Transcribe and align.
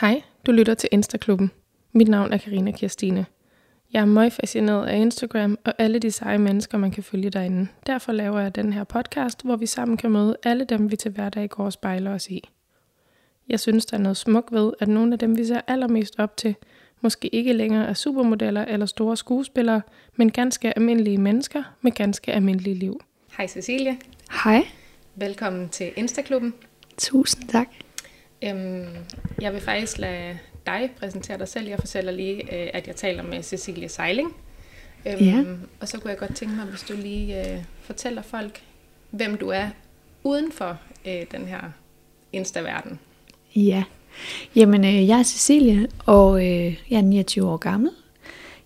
Hej, 0.00 0.22
du 0.46 0.52
lytter 0.52 0.74
til 0.74 0.88
Instaklubben. 0.92 1.50
Mit 1.92 2.08
navn 2.08 2.32
er 2.32 2.38
Karina 2.38 2.70
Kirstine. 2.70 3.26
Jeg 3.92 4.00
er 4.00 4.04
meget 4.04 4.32
fascineret 4.32 4.86
af 4.86 4.96
Instagram 4.96 5.58
og 5.64 5.74
alle 5.78 5.98
de 5.98 6.10
seje 6.10 6.38
mennesker, 6.38 6.78
man 6.78 6.90
kan 6.90 7.02
følge 7.02 7.30
derinde. 7.30 7.68
Derfor 7.86 8.12
laver 8.12 8.40
jeg 8.40 8.54
den 8.54 8.72
her 8.72 8.84
podcast, 8.84 9.42
hvor 9.44 9.56
vi 9.56 9.66
sammen 9.66 9.96
kan 9.96 10.10
møde 10.10 10.36
alle 10.42 10.64
dem, 10.64 10.90
vi 10.90 10.96
til 10.96 11.10
hverdag 11.10 11.48
går 11.48 11.64
og 11.64 11.72
spejler 11.72 12.14
os 12.14 12.28
i. 12.28 12.48
Jeg 13.48 13.60
synes, 13.60 13.86
der 13.86 13.96
er 13.96 14.00
noget 14.00 14.16
smukt 14.16 14.52
ved, 14.52 14.72
at 14.80 14.88
nogle 14.88 15.12
af 15.12 15.18
dem, 15.18 15.36
vi 15.36 15.44
ser 15.44 15.60
allermest 15.66 16.14
op 16.18 16.36
til, 16.36 16.54
måske 17.00 17.28
ikke 17.28 17.52
længere 17.52 17.86
er 17.86 17.94
supermodeller 17.94 18.64
eller 18.64 18.86
store 18.86 19.16
skuespillere, 19.16 19.82
men 20.16 20.32
ganske 20.32 20.76
almindelige 20.76 21.18
mennesker 21.18 21.62
med 21.80 21.92
ganske 21.92 22.32
almindelige 22.32 22.74
liv. 22.74 23.00
Hej 23.36 23.46
Cecilie. 23.46 23.98
Hej. 24.44 24.68
Velkommen 25.14 25.68
til 25.68 25.92
Instaklubben. 25.96 26.54
Tusind 26.98 27.48
tak. 27.48 27.68
Øhm, 28.44 28.86
jeg 29.40 29.52
vil 29.52 29.60
faktisk 29.60 29.98
lade 29.98 30.38
dig 30.66 30.90
præsentere 31.00 31.38
dig 31.38 31.48
selv. 31.48 31.68
Jeg 31.68 31.78
fortæller 31.78 32.12
lige, 32.12 32.42
øh, 32.62 32.70
at 32.74 32.86
jeg 32.86 32.96
taler 32.96 33.22
med 33.22 33.42
Cecilie 33.42 33.88
Seiling. 33.88 34.34
Øhm, 35.06 35.24
Ja. 35.24 35.44
Og 35.80 35.88
så 35.88 35.98
kunne 36.00 36.10
jeg 36.10 36.18
godt 36.18 36.36
tænke 36.36 36.54
mig, 36.54 36.64
hvis 36.64 36.80
du 36.82 36.92
lige 36.96 37.52
øh, 37.52 37.58
fortæller 37.82 38.22
folk, 38.22 38.62
hvem 39.10 39.36
du 39.36 39.48
er 39.48 39.68
uden 40.24 40.52
for 40.52 40.78
øh, 41.06 41.22
den 41.32 41.46
her 41.46 41.60
Insta-verden. 42.32 42.98
Ja. 43.56 43.84
Jamen, 44.56 44.84
øh, 44.84 45.08
jeg 45.08 45.18
er 45.18 45.22
Cecilie, 45.22 45.88
og 46.06 46.46
øh, 46.46 46.80
jeg 46.90 46.96
er 46.96 47.00
29 47.02 47.48
år 47.50 47.56
gammel. 47.56 47.90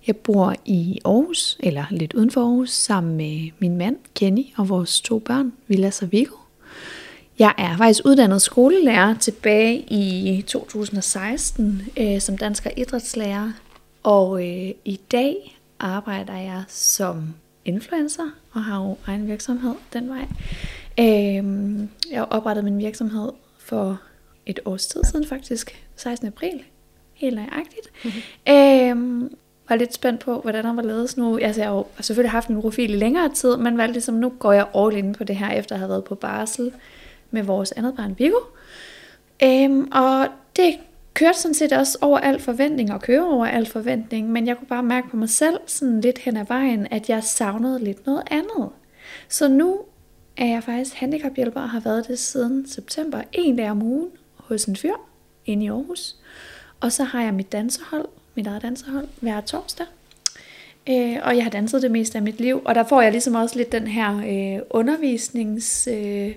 Jeg 0.07 0.17
bor 0.17 0.55
i 0.65 0.99
Aarhus, 1.05 1.57
eller 1.61 1.85
lidt 1.91 2.15
uden 2.15 2.31
for 2.31 2.41
Aarhus, 2.41 2.71
sammen 2.71 3.17
med 3.17 3.51
min 3.59 3.77
mand, 3.77 3.97
Kenny, 4.15 4.45
og 4.57 4.69
vores 4.69 5.01
to 5.01 5.19
børn, 5.19 5.53
Vilas 5.69 6.03
og 6.03 6.13
Viggo. 6.13 6.37
Jeg 7.43 7.55
er 7.59 7.77
faktisk 7.77 8.01
uddannet 8.05 8.43
skolelærer 8.43 9.15
tilbage 9.15 9.79
i 9.79 10.43
2016 10.47 11.83
øh, 11.97 12.21
som 12.21 12.39
dansk 12.39 12.67
idrætslærer. 12.77 13.53
Og 14.03 14.49
øh, 14.49 14.71
i 14.85 15.01
dag 15.13 15.59
arbejder 15.81 16.37
jeg 16.37 16.63
som 16.69 17.35
influencer 17.65 18.23
og 18.53 18.65
har 18.65 18.83
jo 18.83 18.97
egen 19.07 19.27
virksomhed 19.27 19.75
den 19.93 20.09
vej. 20.09 20.27
Øh, 20.99 21.45
jeg 22.11 22.21
har 22.21 22.25
oprettet 22.25 22.65
min 22.65 22.79
virksomhed 22.79 23.33
for 23.59 24.01
et 24.47 24.61
års 24.65 24.87
tid 24.87 25.01
siden 25.05 25.27
faktisk, 25.27 25.85
16. 25.97 26.27
april, 26.27 26.63
helt 27.15 27.35
nøjagtigt. 27.35 27.91
Mm-hmm. 28.05 28.55
Øh, 28.55 29.31
var 29.69 29.77
lidt 29.77 29.95
spændt 29.95 30.21
på, 30.21 30.41
hvordan 30.41 30.65
der 30.65 30.73
var 30.73 30.83
ledes 30.83 31.17
nu. 31.17 31.39
Altså, 31.39 31.61
jeg 31.61 31.69
har 31.69 31.77
jo 31.77 31.87
selvfølgelig 32.01 32.31
haft 32.31 32.49
en 32.49 32.61
profil 32.61 32.95
i 32.95 32.97
længere 32.97 33.29
tid, 33.35 33.57
men 33.57 33.79
valgte 33.79 33.93
ligesom, 33.93 34.15
nu 34.15 34.33
går 34.39 34.53
jeg 34.53 34.67
all 34.75 34.97
in 34.97 35.13
på 35.13 35.25
det 35.25 35.37
her, 35.37 35.51
efter 35.51 35.75
at 35.75 35.79
have 35.79 35.89
været 35.89 36.05
på 36.05 36.15
barsel 36.15 36.73
med 37.33 37.43
vores 37.43 37.73
andet 37.73 37.97
barn 37.97 38.15
Viggo. 38.19 38.39
Øhm, 39.43 39.89
og 39.93 40.29
det 40.57 40.79
kørte 41.15 41.39
sådan 41.39 41.55
set 41.55 41.73
også 41.73 41.99
over 42.01 42.19
al 42.19 42.41
forventning, 42.41 42.93
og 42.93 43.01
kører 43.01 43.25
over 43.25 43.47
al 43.47 43.67
forventning, 43.67 44.31
men 44.31 44.47
jeg 44.47 44.57
kunne 44.57 44.69
bare 44.69 44.83
mærke 44.83 45.09
på 45.11 45.17
mig 45.17 45.29
selv, 45.29 45.57
sådan 45.67 46.01
lidt 46.01 46.19
hen 46.19 46.37
ad 46.37 46.45
vejen, 46.49 46.87
at 46.91 47.09
jeg 47.09 47.25
savnede 47.25 47.85
lidt 47.85 48.07
noget 48.07 48.23
andet. 48.31 48.69
Så 49.29 49.49
nu 49.49 49.81
er 50.37 50.47
jeg 50.47 50.63
faktisk 50.63 50.95
handicaphjælper 50.95 51.61
og 51.61 51.71
har 51.71 51.81
været 51.81 52.09
det 52.09 52.19
siden 52.19 52.69
september, 52.69 53.23
en 53.33 53.57
dag 53.57 53.71
om 53.71 53.83
ugen 53.83 54.09
hos 54.37 54.65
en 54.65 54.77
fyr 54.77 54.95
inde 55.47 55.65
i 55.65 55.69
Aarhus. 55.69 56.17
Og 56.81 56.93
så 56.93 57.05
har 57.05 57.23
jeg 57.23 57.35
mit 57.35 57.53
dansehold, 57.53 58.07
mit 58.35 58.47
eget 58.47 58.63
dansehold, 58.63 59.09
hver 59.21 59.41
torsdag. 59.41 59.87
Øh, 60.89 61.17
og 61.23 61.37
jeg 61.37 61.43
har 61.43 61.51
danset 61.51 61.83
det 61.83 61.91
meste 61.91 62.19
af 62.19 62.23
mit 62.23 62.41
liv, 62.41 62.63
og 62.65 62.75
der 62.75 62.85
får 62.85 63.03
jeg 63.03 63.13
ligesom 63.13 63.35
også 63.35 63.57
lidt 63.57 63.73
den 63.73 63.87
her 63.87 64.17
øh, 64.17 64.63
undervisnings... 64.71 65.89
Øh, 65.93 66.35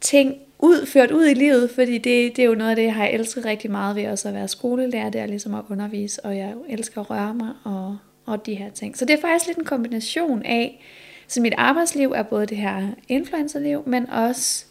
ting 0.00 0.36
ud, 0.58 0.86
ført 0.86 1.10
ud 1.10 1.26
i 1.26 1.34
livet, 1.34 1.70
fordi 1.70 1.98
det, 1.98 2.36
det 2.36 2.38
er 2.38 2.46
jo 2.46 2.54
noget 2.54 2.70
af 2.70 2.76
det, 2.76 2.82
jeg 2.82 2.94
har 2.94 3.06
elsket 3.06 3.44
rigtig 3.44 3.70
meget 3.70 3.96
ved 3.96 4.06
også 4.06 4.28
at 4.28 4.34
være 4.34 4.48
skolelærer, 4.48 5.10
det 5.10 5.20
er 5.20 5.26
ligesom 5.26 5.54
at 5.54 5.64
undervise, 5.68 6.24
og 6.24 6.36
jeg 6.36 6.54
elsker 6.68 7.00
at 7.00 7.10
røre 7.10 7.34
mig 7.34 7.50
og, 7.64 7.98
og 8.26 8.46
de 8.46 8.54
her 8.54 8.70
ting. 8.70 8.96
Så 8.96 9.04
det 9.04 9.14
er 9.14 9.20
faktisk 9.20 9.46
lidt 9.46 9.58
en 9.58 9.64
kombination 9.64 10.42
af, 10.42 10.82
så 11.26 11.40
mit 11.40 11.54
arbejdsliv 11.56 12.12
er 12.12 12.22
både 12.22 12.46
det 12.46 12.56
her 12.56 12.88
influencerliv, 13.08 13.82
men 13.86 14.10
også 14.10 14.64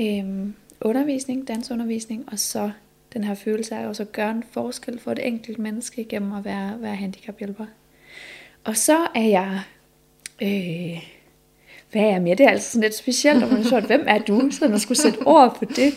øhm, 0.00 0.54
undervisning, 0.80 1.48
dansundervisning, 1.48 2.24
og 2.32 2.38
så 2.38 2.70
den 3.12 3.24
her 3.24 3.34
følelse 3.34 3.76
af 3.76 3.86
også 3.86 4.02
at 4.02 4.12
gøre 4.12 4.30
en 4.30 4.44
forskel 4.50 4.98
for 4.98 5.12
et 5.12 5.26
enkelt 5.26 5.58
menneske 5.58 6.04
gennem 6.04 6.32
at 6.32 6.44
være, 6.44 6.76
være 6.80 6.94
handicaphjælper. 6.94 7.66
Og 8.64 8.76
så 8.76 9.06
er 9.14 9.24
jeg... 9.24 9.60
Øh, 10.42 11.17
hvad 11.92 12.02
er 12.02 12.20
med? 12.20 12.36
Det 12.36 12.46
er 12.46 12.50
altså 12.50 12.70
sådan 12.70 12.82
lidt 12.82 12.94
specielt, 12.94 13.42
og 13.42 13.48
man 13.52 13.58
er 13.58 13.86
hvem 13.86 14.04
er 14.06 14.18
du? 14.18 14.50
Så 14.50 14.68
man 14.68 14.78
skulle 14.78 14.98
sætte 14.98 15.18
ord 15.26 15.56
på 15.58 15.64
det. 15.64 15.94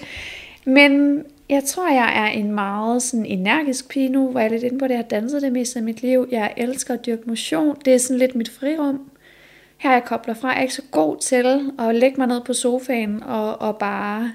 Men 0.66 1.24
jeg 1.50 1.63
tror, 1.63 1.94
jeg 1.94 2.25
er 2.25 2.28
en 2.28 2.52
meget 2.52 3.02
sådan 3.03 3.25
energisk 3.25 3.90
pige 3.90 4.09
nu, 4.09 4.29
hvor 4.31 4.40
jeg 4.40 4.47
er 4.47 4.52
lidt 4.52 4.63
inde 4.63 4.79
på 4.79 4.85
det. 4.85 4.90
Jeg 4.90 4.97
har 4.97 5.03
danset 5.03 5.41
det 5.41 5.52
meste 5.52 5.79
af 5.79 5.84
mit 5.84 6.02
liv. 6.02 6.28
Jeg 6.31 6.53
elsker 6.57 6.94
at 6.94 7.06
dyrke 7.06 7.24
motion. 7.25 7.75
Det 7.85 7.94
er 7.94 7.97
sådan 7.97 8.18
lidt 8.18 8.35
mit 8.35 8.50
frirum. 8.50 9.09
Her 9.78 9.91
jeg 9.91 10.03
kobler 10.03 10.34
fra. 10.34 10.50
Jeg 10.50 10.57
er 10.57 10.62
ikke 10.62 10.74
så 10.74 10.81
god 10.91 11.18
til 11.18 11.72
at 11.79 11.96
lægge 11.96 12.18
mig 12.18 12.28
ned 12.28 12.41
på 12.41 12.53
sofaen 12.53 13.23
og, 13.23 13.62
og 13.62 13.78
bare 13.78 14.31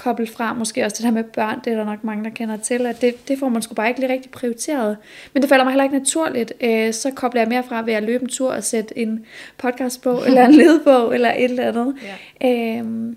koble 0.00 0.26
fra. 0.26 0.54
Måske 0.54 0.84
også 0.84 0.96
det 0.96 1.04
der 1.04 1.10
med 1.10 1.24
børn, 1.24 1.60
det 1.64 1.72
er 1.72 1.76
der 1.76 1.84
nok 1.84 2.04
mange, 2.04 2.24
der 2.24 2.30
kender 2.30 2.56
til. 2.56 2.86
At 2.86 3.00
det, 3.00 3.28
det 3.28 3.38
får 3.38 3.48
man 3.48 3.62
sgu 3.62 3.74
bare 3.74 3.88
ikke 3.88 4.00
lige 4.00 4.12
rigtig 4.12 4.30
prioriteret. 4.30 4.96
Men 5.32 5.42
det 5.42 5.48
falder 5.48 5.64
mig 5.64 5.72
heller 5.72 5.84
ikke 5.84 5.98
naturligt. 5.98 6.52
Øh, 6.60 6.92
så 6.92 7.10
kobler 7.10 7.40
jeg 7.40 7.48
mere 7.48 7.62
fra 7.62 7.82
ved 7.82 7.92
at 7.92 8.02
løbe 8.02 8.22
en 8.22 8.28
tur 8.28 8.52
og 8.52 8.64
sætte 8.64 8.98
en 8.98 9.24
podcast 9.58 10.02
på, 10.02 10.22
eller 10.26 10.46
en 10.46 10.54
ledbog, 10.54 11.14
eller 11.14 11.32
et 11.32 11.44
eller 11.44 11.68
andet. 11.68 11.94
Ja. 12.42 12.78
Øhm, 12.78 13.16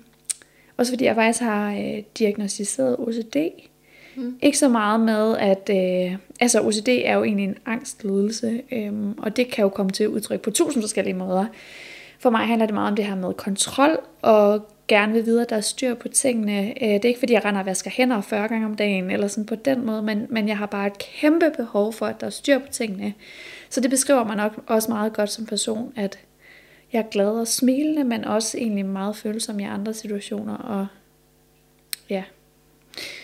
også 0.77 0.91
fordi 0.91 1.05
jeg 1.05 1.15
faktisk 1.15 1.43
har 1.43 1.71
øh, 1.71 2.03
diagnostiseret 2.17 2.95
OCD. 2.99 3.37
Mm. 4.15 4.35
Ikke 4.41 4.57
så 4.57 4.69
meget 4.69 4.99
med, 4.99 5.37
at 5.37 5.69
øh, 5.69 6.17
altså 6.39 6.61
OCD 6.61 6.87
er 6.87 7.15
jo 7.15 7.23
egentlig 7.23 7.43
en 7.43 7.57
angstlidelse, 7.65 8.61
øhm, 8.71 9.11
og 9.17 9.37
det 9.37 9.51
kan 9.51 9.61
jo 9.61 9.69
komme 9.69 9.91
til 9.91 10.09
udtryk 10.09 10.41
på 10.41 10.51
tusind 10.51 10.83
forskellige 10.83 11.13
måder. 11.13 11.45
For 12.19 12.29
mig 12.29 12.47
handler 12.47 12.65
det 12.65 12.73
meget 12.73 12.89
om 12.89 12.95
det 12.95 13.05
her 13.05 13.15
med 13.15 13.33
kontrol, 13.33 13.97
og 14.21 14.72
gerne 14.93 15.13
vil 15.13 15.25
vide, 15.25 15.41
at 15.41 15.49
der 15.49 15.55
er 15.55 15.61
styr 15.61 15.93
på 15.93 16.07
tingene. 16.07 16.83
Øh, 16.83 16.89
det 16.89 17.05
er 17.05 17.09
ikke 17.09 17.19
fordi, 17.19 17.33
jeg 17.33 17.45
render 17.45 17.59
og 17.59 17.65
vasker 17.65 17.91
hænder 17.91 18.21
40 18.21 18.47
gange 18.47 18.65
om 18.65 18.75
dagen, 18.75 19.11
eller 19.11 19.27
sådan 19.27 19.45
på 19.45 19.55
den 19.55 19.85
måde, 19.85 20.01
men, 20.01 20.27
men 20.29 20.47
jeg 20.47 20.57
har 20.57 20.65
bare 20.65 20.87
et 20.87 20.97
kæmpe 20.97 21.51
behov 21.57 21.93
for, 21.93 22.05
at 22.05 22.21
der 22.21 22.27
er 22.27 22.31
styr 22.31 22.59
på 22.59 22.67
tingene. 22.71 23.13
Så 23.69 23.81
det 23.81 23.89
beskriver 23.89 24.23
mig 24.23 24.35
nok 24.35 24.63
også 24.67 24.91
meget 24.91 25.13
godt 25.13 25.29
som 25.29 25.45
person, 25.45 25.93
at 25.95 26.19
jeg 26.93 26.99
er 26.99 27.09
glad 27.11 27.29
og 27.29 27.47
smilende, 27.47 28.03
men 28.03 28.25
også 28.25 28.57
egentlig 28.57 28.85
meget 28.85 29.15
følsom 29.15 29.59
i 29.59 29.63
andre 29.63 29.93
situationer, 29.93 30.55
og 30.55 30.87
ja, 32.09 32.23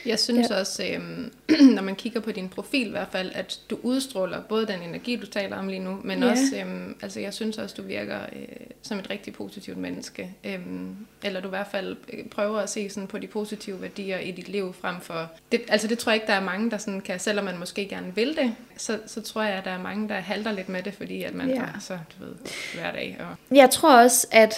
jeg 0.05 0.19
synes 0.19 0.49
Ja. 0.49 0.59
også, 0.59 0.83
øhm, 0.93 1.33
når 1.75 1.81
man 1.81 1.95
kigger 1.95 2.19
på 2.19 2.31
din 2.31 2.49
profil 2.49 2.87
i 2.87 2.89
hvert 2.89 3.07
fald, 3.11 3.31
at 3.35 3.59
du 3.69 3.79
udstråler 3.83 4.41
både 4.41 4.67
den 4.67 4.81
energi, 4.81 5.15
du 5.15 5.25
taler 5.25 5.57
om 5.57 5.67
lige 5.67 5.79
nu, 5.79 5.99
men 6.03 6.23
Ja. 6.23 6.29
også, 6.31 6.43
øhm, 6.61 6.95
altså 7.01 7.19
jeg 7.19 7.33
synes 7.33 7.57
også, 7.57 7.75
du 7.77 7.81
virker 7.81 8.19
øh, 8.33 8.47
som 8.81 8.99
et 8.99 9.09
rigtig 9.09 9.33
positivt 9.33 9.77
menneske. 9.77 10.29
Øhm, 10.43 10.95
eller 11.23 11.41
du 11.41 11.47
i 11.47 11.49
hvert 11.49 11.67
fald 11.71 11.97
øh, 12.13 12.25
prøver 12.25 12.59
at 12.59 12.69
se 12.69 12.89
sådan 12.89 13.07
på 13.07 13.17
de 13.17 13.27
positive 13.27 13.81
værdier 13.81 14.19
i 14.19 14.31
dit 14.31 14.47
liv 14.49 14.75
frem 14.81 15.01
for... 15.01 15.31
Det, 15.51 15.61
altså 15.67 15.87
det 15.87 15.99
tror 15.99 16.11
jeg 16.11 16.15
ikke, 16.15 16.27
der 16.27 16.33
er 16.33 16.43
mange, 16.43 16.71
der 16.71 16.77
sådan 16.77 17.01
kan, 17.01 17.19
selvom 17.19 17.45
man 17.45 17.57
måske 17.57 17.87
gerne 17.87 18.15
vil 18.15 18.35
det, 18.35 18.55
så, 18.77 18.99
så 19.07 19.21
tror 19.21 19.43
jeg, 19.43 19.53
at 19.53 19.65
der 19.65 19.71
er 19.71 19.81
mange, 19.81 20.09
der 20.09 20.15
halter 20.15 20.51
lidt 20.51 20.69
med 20.69 20.83
det, 20.83 20.93
fordi 20.93 21.23
at 21.23 21.33
man 21.33 21.49
Ja. 21.49 21.61
får, 21.61 21.79
så 21.79 21.93
du 22.19 22.25
ved, 22.25 22.33
hver 22.73 22.91
dag. 22.91 23.17
Og, 23.19 23.57
Jeg 23.57 23.69
tror 23.69 23.95
også, 24.03 24.27
at 24.31 24.53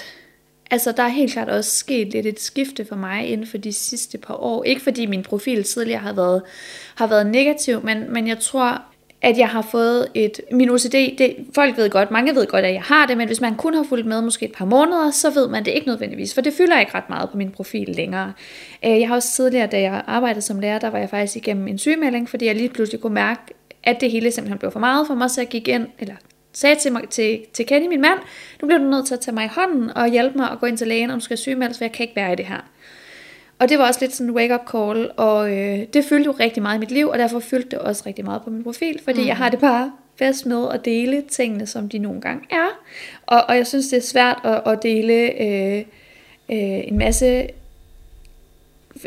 altså, 0.72 0.92
der 0.92 1.04
er 1.04 1.08
helt 1.08 1.34
klart 1.34 1.50
også 1.50 1.72
sket 1.72 2.08
lidt 2.14 2.26
et 2.26 2.40
skifte 2.40 2.86
for 2.86 2.96
mig 2.96 3.28
inden 3.28 3.48
for 3.48 3.58
de 3.58 3.74
sidste 3.74 4.18
par 4.18 4.34
år. 4.34 4.64
Ikke 4.64 4.82
fordi 4.82 5.06
min 5.06 5.24
profil 5.24 5.64
tidligere 5.64 6.00
har 6.02 6.14
været, 6.14 6.42
har 6.96 7.08
været 7.08 7.28
negativ, 7.28 7.84
men, 7.84 8.14
men 8.14 8.28
jeg 8.28 8.40
tror, 8.40 8.82
at 9.22 9.38
jeg 9.38 9.48
har 9.50 9.62
fået 9.62 10.08
et... 10.14 10.42
Min 10.52 10.70
OCD, 10.70 11.18
det, 11.18 11.36
folk 11.56 11.78
ved 11.78 11.90
godt, 11.90 12.12
mange 12.12 12.36
ved 12.36 12.48
godt, 12.48 12.66
at 12.66 12.74
jeg 12.74 12.82
har 12.82 13.06
det, 13.06 13.18
men 13.18 13.28
hvis 13.28 13.42
man 13.42 13.56
kun 13.56 13.74
har 13.74 13.84
fulgt 13.84 14.06
med 14.08 14.22
måske 14.22 14.46
et 14.46 14.52
par 14.52 14.66
måneder, 14.66 15.12
så 15.12 15.30
ved 15.30 15.48
man 15.48 15.66
det 15.66 15.72
ikke 15.72 15.88
nødvendigvis, 15.88 16.34
for 16.34 16.42
det 16.42 16.54
fylder 16.54 16.80
ikke 16.80 16.96
ret 16.96 17.10
meget 17.10 17.30
på 17.30 17.38
min 17.38 17.52
profil 17.52 17.90
længere. 17.90 18.34
Øh, 18.86 19.00
jeg 19.00 19.08
har 19.08 19.16
også 19.16 19.32
tidligere, 19.36 19.68
da 19.68 19.82
jeg 19.82 20.04
arbejdede 20.08 20.42
som 20.42 20.60
lærer, 20.60 20.80
der 20.80 20.90
var 20.90 21.00
jeg 21.00 21.10
faktisk 21.10 21.36
igennem 21.36 21.68
en 21.68 21.78
sygemelding, 21.78 22.30
fordi 22.30 22.46
jeg 22.46 22.56
lige 22.56 22.70
pludselig 22.70 23.02
kunne 23.02 23.14
mærke, 23.14 23.42
at 23.84 24.02
det 24.02 24.12
hele 24.12 24.32
simpelthen 24.32 24.60
blev 24.60 24.72
for 24.72 24.80
meget 24.80 25.08
for 25.08 25.16
mig, 25.16 25.32
så 25.32 25.42
jeg 25.42 25.48
gik 25.48 25.68
ind, 25.68 25.88
eller 26.00 26.16
sagde 26.54 26.76
til, 26.76 26.92
mig, 26.92 27.10
til, 27.10 27.40
til 27.54 27.66
Kenny, 27.66 27.88
min 27.88 28.02
mand, 28.02 28.20
nu 28.62 28.68
bliver 28.68 28.80
du 28.80 28.86
nødt 28.86 29.08
til 29.08 29.14
at 29.14 29.20
tage 29.20 29.36
mig 29.36 29.46
i 29.46 29.50
hånden 29.56 29.90
og 29.98 30.08
hjælpe 30.08 30.38
mig 30.38 30.52
at 30.52 30.60
gå 30.60 30.66
ind 30.66 30.78
til 30.78 30.88
lægen, 30.88 31.10
om 31.10 31.20
du 31.20 31.24
skal 31.24 31.38
sygemeldes, 31.38 31.78
for 31.78 31.86
jeg 31.86 31.92
kan 31.92 32.04
ikke 32.04 32.16
være 32.16 32.34
i 32.34 32.36
det 32.36 32.46
her. 32.46 32.70
Og 33.60 33.70
det 33.70 33.80
var 33.80 33.88
også 33.88 34.00
lidt 34.02 34.14
sådan 34.14 34.30
en 34.30 34.36
wake-up 34.36 34.70
call, 34.72 35.12
og 35.18 35.52
øh, 35.52 35.80
det 35.94 36.06
fyldte 36.06 36.26
jo 36.26 36.32
rigtig 36.32 36.64
meget 36.64 36.78
i 36.78 36.80
mit 36.80 36.92
liv, 36.92 37.08
og 37.08 37.20
derfor 37.20 37.40
fyldte 37.40 37.70
det 37.70 37.80
også 37.80 38.04
rigtig 38.06 38.26
meget 38.26 38.42
på 38.42 38.50
min 38.50 38.64
profil, 38.64 39.00
fordi 39.04 39.22
mm. 39.22 39.28
jeg 39.28 39.38
har 39.38 39.50
det 39.50 39.60
bare 39.60 39.92
bedst 40.18 40.46
med 40.46 40.68
at 40.74 40.86
dele 40.86 41.24
tingene, 41.30 41.68
som 41.68 41.90
de 41.90 41.98
nogle 41.98 42.22
gange 42.22 42.46
er. 42.50 42.68
Og, 43.26 43.44
og 43.48 43.58
jeg 43.58 43.68
synes, 43.68 43.88
det 43.88 43.98
er 43.98 44.02
svært 44.02 44.40
at, 44.44 44.62
at 44.66 44.84
dele 44.84 45.42
øh, 45.42 45.78
øh, 46.52 46.88
en 46.88 46.98
masse 46.98 47.48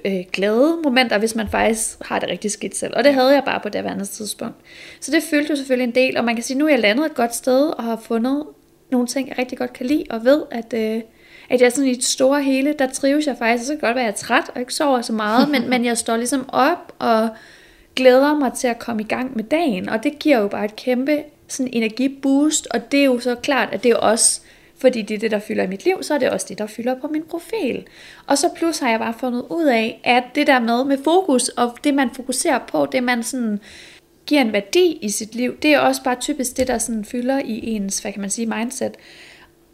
øh, 0.05 0.25
glade 0.32 0.76
momenter, 0.85 1.19
hvis 1.19 1.35
man 1.35 1.49
faktisk 1.49 1.96
har 2.00 2.19
det 2.19 2.29
rigtig 2.29 2.50
skidt 2.50 2.76
selv. 2.76 2.93
Og 2.96 3.05
det 3.05 3.14
havde 3.14 3.35
jeg 3.35 3.43
bare 3.44 3.61
på 3.61 3.69
det 3.69 3.79
andet 3.79 4.08
tidspunkt. 4.08 4.56
Så 5.00 5.11
det 5.11 5.23
følte 5.23 5.50
jo 5.50 5.56
selvfølgelig 5.56 5.88
en 5.88 5.94
del, 5.94 6.17
og 6.17 6.25
man 6.25 6.35
kan 6.35 6.44
sige, 6.44 6.58
nu 6.58 6.67
er 6.67 6.70
jeg 6.70 6.79
landet 6.79 7.06
et 7.06 7.14
godt 7.14 7.35
sted, 7.35 7.67
og 7.67 7.85
har 7.85 8.00
fundet 8.05 8.44
nogle 8.91 9.06
ting, 9.06 9.29
jeg 9.29 9.38
rigtig 9.38 9.58
godt 9.58 9.73
kan 9.73 9.87
lide, 9.87 10.05
og 10.11 10.25
ved, 10.25 10.43
at, 10.50 10.75
øh, 10.75 11.02
at 11.50 11.61
jeg 11.61 11.73
sådan 11.73 11.91
i 11.91 11.94
det 11.94 12.05
store 12.05 12.43
hele, 12.43 12.75
der 12.79 12.87
trives 12.87 13.26
jeg 13.26 13.37
faktisk. 13.38 13.67
Så 13.67 13.73
kan 13.73 13.81
godt 13.81 13.94
være, 13.96 14.05
at 14.05 14.06
jeg 14.06 14.12
er 14.12 14.26
træt 14.26 14.50
og 14.55 14.61
ikke 14.61 14.75
sover 14.75 15.02
så 15.02 15.12
meget, 15.12 15.49
men, 15.49 15.69
men 15.70 15.85
jeg 15.85 15.99
står 15.99 16.17
ligesom 16.17 16.49
op 16.49 16.93
og 16.99 17.29
glæder 17.97 18.38
mig 18.38 18.52
til 18.52 18.69
at 18.69 18.79
komme 18.79 19.02
i 19.02 19.06
gang 19.06 19.37
med 19.37 19.44
dagen. 19.44 19.88
Og 19.88 20.05
det 20.05 20.19
giver 20.19 20.38
jo 20.38 20.49
bare 20.49 20.64
et 20.64 20.76
kæmpe 20.76 21.23
sådan 21.49 21.70
energiboost, 21.73 22.67
og 22.70 22.93
det 22.93 23.00
er 23.00 23.05
jo 23.05 23.20
så 23.20 23.35
klart, 23.35 23.69
at 23.73 23.82
det 23.82 23.90
er 23.90 23.97
også 23.97 24.40
fordi 24.85 25.03
det 25.03 25.15
er 25.15 25.19
det, 25.19 25.31
der 25.31 25.39
fylder 25.39 25.65
i 25.65 25.67
mit 25.67 25.85
liv, 25.85 26.03
så 26.03 26.15
er 26.15 26.19
det 26.19 26.31
også 26.31 26.47
det, 26.49 26.59
der 26.59 26.67
fylder 26.67 26.95
på 27.01 27.09
min 27.09 27.23
profil. 27.23 27.87
Og 28.27 28.39
så 28.39 28.51
plus 28.57 28.79
har 28.79 28.91
jeg 28.91 28.99
bare 28.99 29.15
fundet 29.21 29.45
ud 29.51 29.65
af, 29.65 30.01
at 30.05 30.25
det 30.35 30.47
der 30.47 30.61
med 30.61 30.85
med 30.85 30.99
fokus, 31.05 31.49
og 31.49 31.79
det 31.85 31.95
man 31.95 32.11
fokuserer 32.11 32.59
på, 32.59 32.87
det 32.87 33.03
man 33.03 33.23
sådan 33.23 33.61
giver 34.27 34.41
en 34.41 34.53
værdi 34.53 34.99
i 35.03 35.09
sit 35.09 35.35
liv, 35.35 35.57
det 35.63 35.75
er 35.75 35.79
også 35.79 36.03
bare 36.03 36.17
typisk 36.21 36.57
det, 36.57 36.69
der 36.69 36.79
sådan 36.79 37.05
fylder 37.05 37.39
i 37.39 37.61
ens, 37.67 37.99
hvad 37.99 38.13
kan 38.13 38.21
man 38.21 38.31
sige, 38.31 38.47
mindset. 38.47 38.97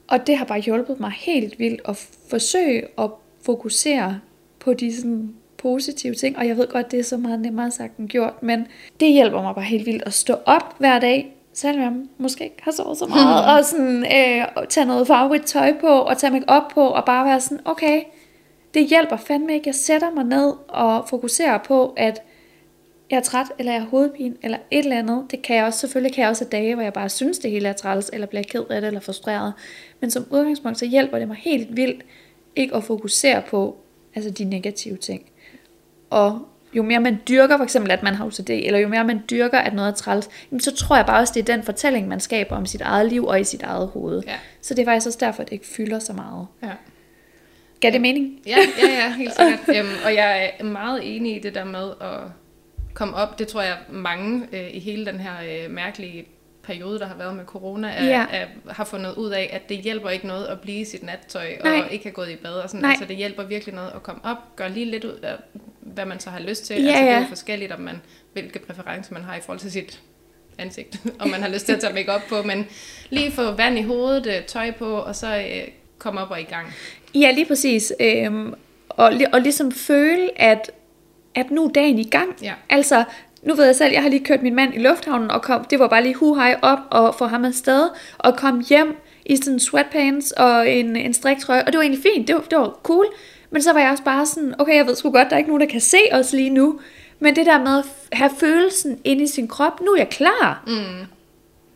Og 0.09 0.27
det 0.27 0.37
har 0.37 0.45
bare 0.45 0.61
hjulpet 0.61 1.01
mig 1.01 1.13
helt 1.13 1.59
vildt 1.59 1.81
at 1.89 2.09
forsøge 2.31 2.83
at 2.99 3.11
fokusere 3.43 4.21
på 4.59 4.75
de 4.75 4.97
sådan 4.97 5.35
positive 5.57 6.15
ting, 6.15 6.39
og 6.39 6.47
jeg 6.47 6.57
ved 6.57 6.69
godt, 6.69 6.91
det 6.91 6.99
er 6.99 7.05
så 7.05 7.17
meget 7.17 7.41
nemmere 7.41 7.71
sagt 7.71 7.97
end 7.97 8.09
gjort, 8.09 8.43
men 8.43 8.67
det 9.01 9.13
hjælper 9.13 9.43
mig 9.43 9.55
bare 9.55 9.65
helt 9.65 9.87
vildt 9.87 10.03
at 10.07 10.13
stå 10.13 10.35
op 10.47 10.79
hver 10.79 10.99
dag, 10.99 11.37
selvom 11.61 11.83
jeg 11.83 11.93
måske 12.19 12.45
ikke 12.45 12.57
har 12.63 12.71
sovet 12.71 12.99
så 12.99 13.07
meget, 13.07 13.59
og 13.59 13.65
sådan 13.65 14.05
øh, 14.05 14.67
tage 14.69 14.87
noget 14.87 15.07
farverigt 15.07 15.47
tøj 15.47 15.81
på, 15.81 15.87
og 15.87 16.19
tage 16.19 16.31
mig 16.31 16.43
op 16.49 16.63
på, 16.75 16.87
og 16.87 17.05
bare 17.05 17.25
være 17.25 17.41
sådan, 17.41 17.61
okay, 17.65 18.03
det 18.75 18.89
hjælper 18.89 19.17
fandme 19.17 19.55
ikke, 19.55 19.69
jeg 19.69 19.75
sætter 19.75 20.11
mig 20.11 20.25
ned 20.25 20.53
og 20.69 21.09
fokuserer 21.09 21.59
på, 21.59 21.95
at 21.97 22.23
jeg 23.11 23.17
er 23.17 23.21
træt, 23.21 23.47
eller 23.59 23.73
jeg 23.73 23.81
har 23.81 23.89
hovedpine, 23.89 24.35
eller 24.43 24.59
et 24.71 24.79
eller 24.79 24.99
andet. 24.99 25.27
Det 25.31 25.43
kan 25.43 25.57
jeg 25.57 25.65
også, 25.65 25.79
selvfølgelig 25.79 26.15
kan 26.15 26.23
jeg 26.23 26.31
også 26.31 26.45
have 26.45 26.63
dage, 26.63 26.75
hvor 26.75 26.83
jeg 26.83 26.93
bare 26.93 27.09
synes, 27.09 27.39
det 27.39 27.51
hele 27.51 27.69
er 27.69 27.73
træls, 27.73 28.11
eller 28.13 28.27
bliver 28.27 28.43
ked 28.43 28.65
af 28.71 28.81
det, 28.81 28.89
eller 28.89 29.01
frustreret. 29.01 29.53
Men 30.01 30.11
som 30.11 30.27
udgangspunkt, 30.31 30.79
så 30.79 30.87
hjælper 30.87 31.19
det 31.19 31.29
mig 31.29 31.37
helt 31.37 31.77
vildt, 31.77 32.05
ikke 32.57 32.75
at 32.75 32.85
fokusere 32.85 33.43
på 33.43 33.77
altså 34.15 34.31
de 34.31 34.45
negative 34.45 34.97
ting. 34.97 35.23
Og 36.11 36.41
jo 36.75 36.83
mere 36.83 37.01
man 37.01 37.21
dyrker 37.29 37.57
for 37.57 37.65
eksempel, 37.65 37.91
at 37.91 38.03
man 38.03 38.15
har 38.15 38.27
OCD, 38.27 38.51
eller 38.51 38.79
jo 38.79 38.89
mere 38.89 39.05
man 39.05 39.23
dyrker, 39.31 39.59
at 39.59 39.75
noget 39.75 39.89
er 39.89 39.95
træls, 39.95 40.29
så 40.59 40.75
tror 40.77 40.97
jeg 40.97 41.07
bare 41.07 41.21
også, 41.21 41.33
det 41.35 41.49
er 41.49 41.55
den 41.55 41.65
fortælling, 41.65 42.09
man 42.09 42.21
skaber 42.21 42.57
om 42.57 42.67
sit 42.67 42.81
eget 42.81 43.09
liv 43.09 43.25
og 43.25 43.41
i 43.41 43.45
sit 43.45 43.63
eget 43.63 43.89
hoved. 43.89 44.23
Ja. 44.27 44.35
Så 44.61 44.75
det 44.75 44.83
er 44.83 44.87
faktisk 44.87 45.07
også 45.07 45.19
derfor, 45.21 45.43
at 45.43 45.49
det 45.49 45.53
ikke 45.53 45.67
fylder 45.67 45.99
så 45.99 46.13
meget. 46.13 46.47
Ja. 46.63 46.73
Gav 47.81 47.91
det 47.91 48.01
mening? 48.01 48.41
Ja, 48.47 48.57
ja, 48.83 48.89
ja, 48.89 49.13
helt 49.13 49.33
sikkert. 49.35 49.61
Øhm, 49.77 49.95
og 50.05 50.15
jeg 50.15 50.53
er 50.59 50.65
meget 50.65 51.17
enig 51.17 51.37
i 51.37 51.39
det 51.39 51.55
der 51.55 51.65
med 51.65 51.91
at 52.01 52.21
komme 52.95 53.15
op. 53.15 53.39
Det 53.39 53.49
tror 53.49 53.63
jeg 53.63 53.77
mange 53.89 54.47
øh, 54.53 54.75
i 54.75 54.79
hele 54.79 55.07
den 55.07 55.21
her 55.21 55.65
øh, 55.65 55.71
mærkelige 55.71 56.27
periode, 56.63 56.99
der 56.99 57.07
har 57.07 57.15
været 57.17 57.37
med 57.37 57.45
corona, 57.45 57.89
er, 57.89 58.05
Ja. 58.05 58.27
er, 58.31 58.47
har 58.73 58.85
fundet 58.85 59.15
ud 59.15 59.31
af, 59.31 59.51
at 59.53 59.69
det 59.69 59.77
hjælper 59.79 60.11
ikke 60.11 60.27
noget 60.27 60.47
at 60.47 60.61
blive 60.61 60.81
i 60.81 60.85
sit 60.85 61.03
nattøj 61.03 61.47
Nej. 61.65 61.81
og 61.81 61.93
ikke 61.93 62.05
have 62.05 62.13
gået 62.13 62.31
i 62.31 62.37
bad. 62.37 62.53
Og 62.53 62.69
sådan. 62.69 62.81
Nej. 62.81 62.91
Altså, 62.91 63.05
det 63.05 63.17
hjælper 63.17 63.43
virkelig 63.45 63.75
noget 63.75 63.91
at 63.95 64.03
komme 64.03 64.21
op, 64.25 64.37
gøre 64.57 64.71
lige 64.71 64.87
lidt 64.87 65.05
ud 65.05 65.19
af, 65.23 65.35
hvad 65.81 66.05
man 66.05 66.21
så 66.21 66.31
har 66.31 66.41
lyst 66.41 66.67
til. 66.67 66.83
Ja, 66.83 66.89
altså, 66.89 67.03
det 67.05 67.11
er 67.13 67.21
jo 67.21 67.27
forskelligt, 67.29 67.73
om 67.73 67.81
man, 67.81 68.01
hvilke 68.33 68.59
præferencer 68.59 69.13
man 69.15 69.23
har 69.23 69.37
i 69.37 69.41
forhold 69.41 69.59
til 69.61 69.73
sit 69.73 70.01
ansigt, 70.59 71.01
om 71.21 71.29
man 71.31 71.43
har 71.43 71.49
lyst 71.49 71.67
til 71.67 71.73
at 71.73 71.81
tage 71.81 71.95
make 71.95 72.13
op 72.13 72.23
på, 72.29 72.43
men 72.43 72.67
lige 73.11 73.33
få 73.33 73.51
vand 73.51 73.79
i 73.79 73.83
hovedet, 73.83 74.27
øh, 74.27 74.45
tøj 74.45 74.71
på, 74.71 74.97
og 74.97 75.17
så 75.17 75.37
øh, 75.39 75.69
komme 75.99 76.21
op 76.21 76.31
og 76.31 76.41
i 76.41 76.45
gang. 76.45 76.75
Ja, 77.15 77.31
lige 77.31 77.47
præcis. 77.47 77.93
Øhm, 78.01 78.55
og, 78.89 79.13
og 79.33 79.41
ligesom 79.41 79.73
føle, 79.73 80.41
at, 80.41 80.71
at 81.35 81.51
nu 81.51 81.65
er 81.65 81.73
dagen 81.73 81.99
i 81.99 82.09
gang. 82.09 82.37
Ja. 82.43 82.53
Altså, 82.71 83.05
nu 83.43 83.55
ved 83.55 83.65
jeg 83.65 83.77
selv, 83.77 83.93
jeg 83.93 84.03
har 84.03 84.09
lige 84.09 84.25
kørt 84.25 84.43
min 84.43 84.55
mand 84.55 84.75
i 84.75 84.79
lufthavnen, 84.79 85.31
og 85.31 85.43
kom, 85.43 85.65
det 85.65 85.79
var 85.79 85.89
bare 85.89 86.03
lige 86.03 86.15
hu 86.15 86.35
hej 86.35 86.57
op 86.63 86.79
og 86.91 87.15
få 87.15 87.27
ham 87.27 87.45
afsted, 87.45 87.89
og 88.19 88.37
kom 88.37 88.65
hjem 88.69 88.97
i 89.27 89.37
sådan 89.37 89.61
sweatpants 89.61 90.31
og 90.33 90.71
en, 90.71 90.97
en 90.97 91.15
striktrøje, 91.15 91.61
og 91.61 91.67
det 91.67 91.77
var 91.77 91.83
egentlig 91.83 92.03
fint, 92.15 92.29
det 92.29 92.35
var, 92.35 92.41
det 92.43 92.59
var 92.59 92.79
cool. 92.83 93.07
Men 93.51 93.63
så 93.63 93.73
var 93.73 93.81
jeg 93.81 93.91
også 93.91 94.05
bare 94.05 94.27
sådan, 94.27 94.55
okay, 94.59 94.77
jeg 94.77 94.87
ved 94.87 94.95
sgu 94.95 95.11
godt, 95.11 95.29
der 95.31 95.35
er 95.35 95.39
ikke 95.39 95.51
nogen, 95.51 95.61
der 95.61 95.67
kan 95.67 95.81
se 95.81 95.99
os 96.13 96.33
lige 96.33 96.51
nu, 96.51 96.81
men 97.21 97.37
det 97.37 97.47
der 97.47 97.59
med 97.59 97.79
at 97.79 97.85
have 98.19 98.31
følelsen 98.41 98.99
inde 99.05 99.23
i 99.23 99.27
sin 99.27 99.49
krop, 99.49 99.81
nu 99.81 99.87
er 99.93 99.97
jeg 99.97 100.09
klar, 100.09 100.63
Mm. 100.67 101.07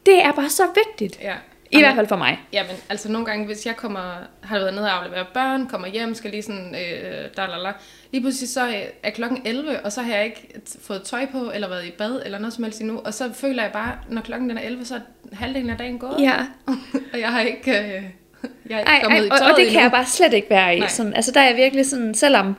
det 0.06 0.22
er 0.25 0.32
bare 0.32 0.49
så 0.49 0.62
vigtigt. 0.75 1.20
Ja. 1.22 1.34
I 1.79 1.81
hvert 1.82 1.94
fald 1.94 2.06
for 2.09 2.17
mig. 2.17 2.41
Jamen, 2.53 2.73
altså 2.88 3.12
nogle 3.12 3.26
gange, 3.26 3.47
hvis 3.47 3.67
jeg 3.67 3.76
kommer, 3.76 4.15
har 4.43 4.59
været 4.59 4.75
nede 4.75 4.85
og 4.87 4.99
aflevere 4.99 5.25
børn, 5.35 5.67
kommer 5.67 5.88
hjem, 5.88 6.15
skal 6.15 6.31
lige 6.31 6.43
sådan, 6.43 6.75
øh, 6.75 7.25
dalala, 7.37 7.73
lige 8.12 8.21
pludselig 8.21 8.49
så 8.49 8.67
øh, 8.69 8.75
er 9.03 9.11
klokken 9.11 9.43
11, 9.44 9.81
og 9.81 9.93
så 9.93 10.03
har 10.03 10.15
jeg 10.15 10.25
ikke 10.25 10.49
fået 10.82 11.03
tøj 11.03 11.26
på, 11.32 11.50
eller 11.55 11.69
været 11.69 11.85
i 11.87 11.91
bad, 11.91 12.23
eller 12.25 12.38
noget 12.38 12.53
som 12.53 12.65
helst 12.65 12.81
endnu, 12.81 12.99
og 13.05 13.15
så 13.15 13.32
føler 13.32 13.62
jeg 13.62 13.73
bare, 13.73 13.93
når 14.11 14.23
klokken 14.23 14.49
den 14.50 14.59
er 14.59 14.62
11, 14.62 14.85
så 14.85 14.94
er 14.94 14.99
halvdelen 15.37 15.71
af 15.71 15.79
dagen 15.79 15.99
gået, 15.99 16.17
Ja. 16.21 16.37
og 17.12 17.21
jeg 17.21 17.32
har 17.32 17.41
ikke, 17.41 17.71
øh, 17.71 18.03
jeg 18.71 18.75
er 18.75 18.79
ikke 18.79 18.91
Ej, 18.91 19.00
kommet 19.03 19.19
ej, 19.19 19.25
i 19.25 19.31
og, 19.31 19.37
og 19.41 19.49
det 19.49 19.56
kan 19.56 19.67
endnu. 19.67 19.81
jeg 19.81 19.91
bare 19.91 20.06
slet 20.06 20.32
ikke 20.32 20.50
være 20.50 20.76
i. 20.76 20.79
Nej. 20.79 20.88
Sådan, 20.88 21.15
altså 21.15 21.31
der 21.32 21.41
er 21.41 21.47
jeg 21.49 21.56
virkelig 21.56 21.87
sådan, 21.87 22.15
selvom, 22.15 22.55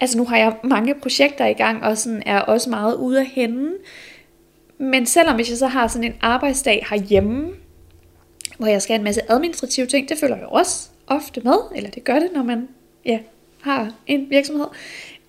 altså 0.00 0.18
nu 0.18 0.24
har 0.24 0.36
jeg 0.36 0.52
mange 0.64 0.94
projekter 0.94 1.46
i 1.46 1.52
gang, 1.52 1.82
og 1.84 1.98
sådan 1.98 2.22
er 2.26 2.38
også 2.38 2.70
meget 2.70 2.94
ude 2.94 3.20
af 3.20 3.26
hende, 3.26 3.70
men 4.78 5.06
selvom 5.06 5.34
hvis 5.34 5.48
jeg 5.50 5.58
så 5.58 5.66
har 5.66 5.86
sådan 5.86 6.04
en 6.04 6.14
arbejdsdag 6.20 6.86
herhjemme, 6.90 7.50
hvor 8.62 8.70
jeg 8.70 8.82
skal 8.82 8.92
have 8.92 8.98
en 8.98 9.04
masse 9.04 9.32
administrative 9.32 9.86
ting, 9.86 10.08
det 10.08 10.18
følger 10.18 10.38
jo 10.38 10.48
også 10.48 10.88
ofte 11.06 11.40
med, 11.40 11.56
eller 11.76 11.90
det 11.90 12.04
gør 12.04 12.18
det, 12.18 12.30
når 12.34 12.42
man 12.42 12.68
ja, 13.04 13.18
har 13.60 13.94
en 14.06 14.30
virksomhed, 14.30 14.66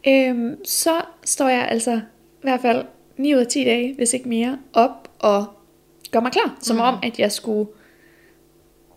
øhm, 0.07 0.65
så 0.65 1.01
står 1.25 1.50
jeg 1.50 1.68
altså 1.68 1.94
i 1.94 2.41
hvert 2.41 2.62
fald 2.62 2.85
9 3.18 3.35
ud 3.35 3.39
af 3.39 3.47
10 3.47 3.63
dage, 3.63 3.94
hvis 3.94 4.13
ikke 4.13 4.30
mere, 4.30 4.57
op 4.74 5.09
og 5.19 5.45
gør 6.12 6.19
mig 6.19 6.31
klar, 6.31 6.57
som 6.62 6.80
om, 6.80 6.95
at 7.03 7.19
jeg 7.19 7.31
skulle 7.31 7.69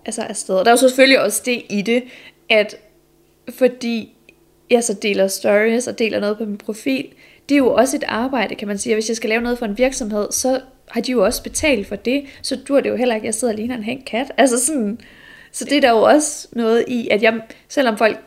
altså 0.04 0.22
afsted. 0.22 0.54
Der 0.54 0.64
er 0.64 0.70
jo 0.70 0.76
selvfølgelig 0.76 1.20
også 1.20 1.42
det 1.44 1.62
i 1.70 1.82
det, 1.82 2.04
at 2.48 2.76
fordi 3.50 4.16
jeg 4.70 4.84
så 4.84 4.94
deler 4.94 5.28
stories 5.28 5.86
og 5.86 5.98
deler 5.98 6.20
noget 6.20 6.38
på 6.38 6.44
min 6.44 6.58
profil, 6.58 7.08
det 7.48 7.54
er 7.54 7.58
jo 7.58 7.74
også 7.74 7.96
et 7.96 8.04
arbejde, 8.06 8.54
kan 8.54 8.68
man 8.68 8.78
sige. 8.78 8.92
Og 8.92 8.96
hvis 8.96 9.08
jeg 9.08 9.16
skal 9.16 9.30
lave 9.30 9.42
noget 9.42 9.58
for 9.58 9.66
en 9.66 9.78
virksomhed, 9.78 10.32
så 10.32 10.60
har 10.90 11.00
de 11.00 11.12
jo 11.12 11.24
også 11.24 11.42
betalt 11.42 11.86
for 11.86 11.96
det, 11.96 12.24
så 12.42 12.56
dur 12.68 12.80
det 12.80 12.88
jo 12.90 12.96
heller 12.96 13.14
ikke, 13.14 13.24
at 13.24 13.26
jeg 13.26 13.34
sidder 13.34 13.54
og 13.54 13.58
ligner 13.58 13.76
en 13.76 13.82
hængt 13.82 14.04
kat. 14.04 14.32
Altså 14.38 14.64
sådan, 14.66 15.00
så 15.52 15.64
det 15.64 15.76
er 15.76 15.80
der 15.80 15.90
jo 15.90 16.02
også 16.02 16.48
noget 16.52 16.84
i, 16.88 17.08
at 17.10 17.22
jeg, 17.22 17.40
selvom 17.68 17.98
folk 17.98 18.18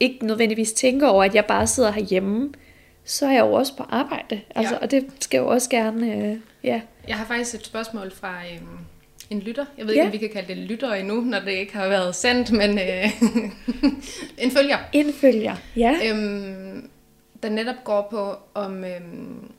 ikke 0.00 0.26
nødvendigvis 0.26 0.72
tænker 0.72 1.06
over, 1.08 1.24
at 1.24 1.34
jeg 1.34 1.44
bare 1.44 1.66
sidder 1.66 1.90
herhjemme, 1.90 2.52
så 3.04 3.26
er 3.26 3.30
jeg 3.30 3.40
jo 3.40 3.52
også 3.52 3.76
på 3.76 3.82
arbejde. 3.90 4.40
Altså, 4.54 4.74
Ja. 4.74 4.78
Og 4.80 4.90
det 4.90 5.06
skal 5.20 5.38
jo 5.38 5.48
også 5.48 5.70
gerne, 5.70 6.14
øh, 6.16 6.36
ja. 6.64 6.80
Jeg 7.08 7.16
har 7.16 7.24
faktisk 7.26 7.54
et 7.54 7.66
spørgsmål 7.66 8.12
fra 8.14 8.34
øhm, 8.54 8.66
en 9.30 9.40
lytter. 9.40 9.64
Jeg 9.78 9.86
ved 9.86 9.94
Ja. 9.94 10.00
ikke, 10.00 10.06
om 10.06 10.12
vi 10.12 10.18
kan 10.18 10.28
kalde 10.30 10.48
det 10.48 10.56
lytter 10.56 10.94
endnu, 10.94 11.20
når 11.20 11.40
det 11.40 11.50
ikke 11.52 11.76
har 11.76 11.88
været 11.88 12.14
sendt, 12.14 12.52
men 12.52 12.78
øh, 12.78 13.10
en 14.44 14.50
følger. 14.50 14.76
Indfølger, 14.92 15.54
ja. 15.76 15.96
øhm, 16.06 16.90
der 17.42 17.48
netop 17.48 17.84
går 17.84 18.06
på 18.10 18.34
om 18.54 18.84
øhm, 18.84 19.50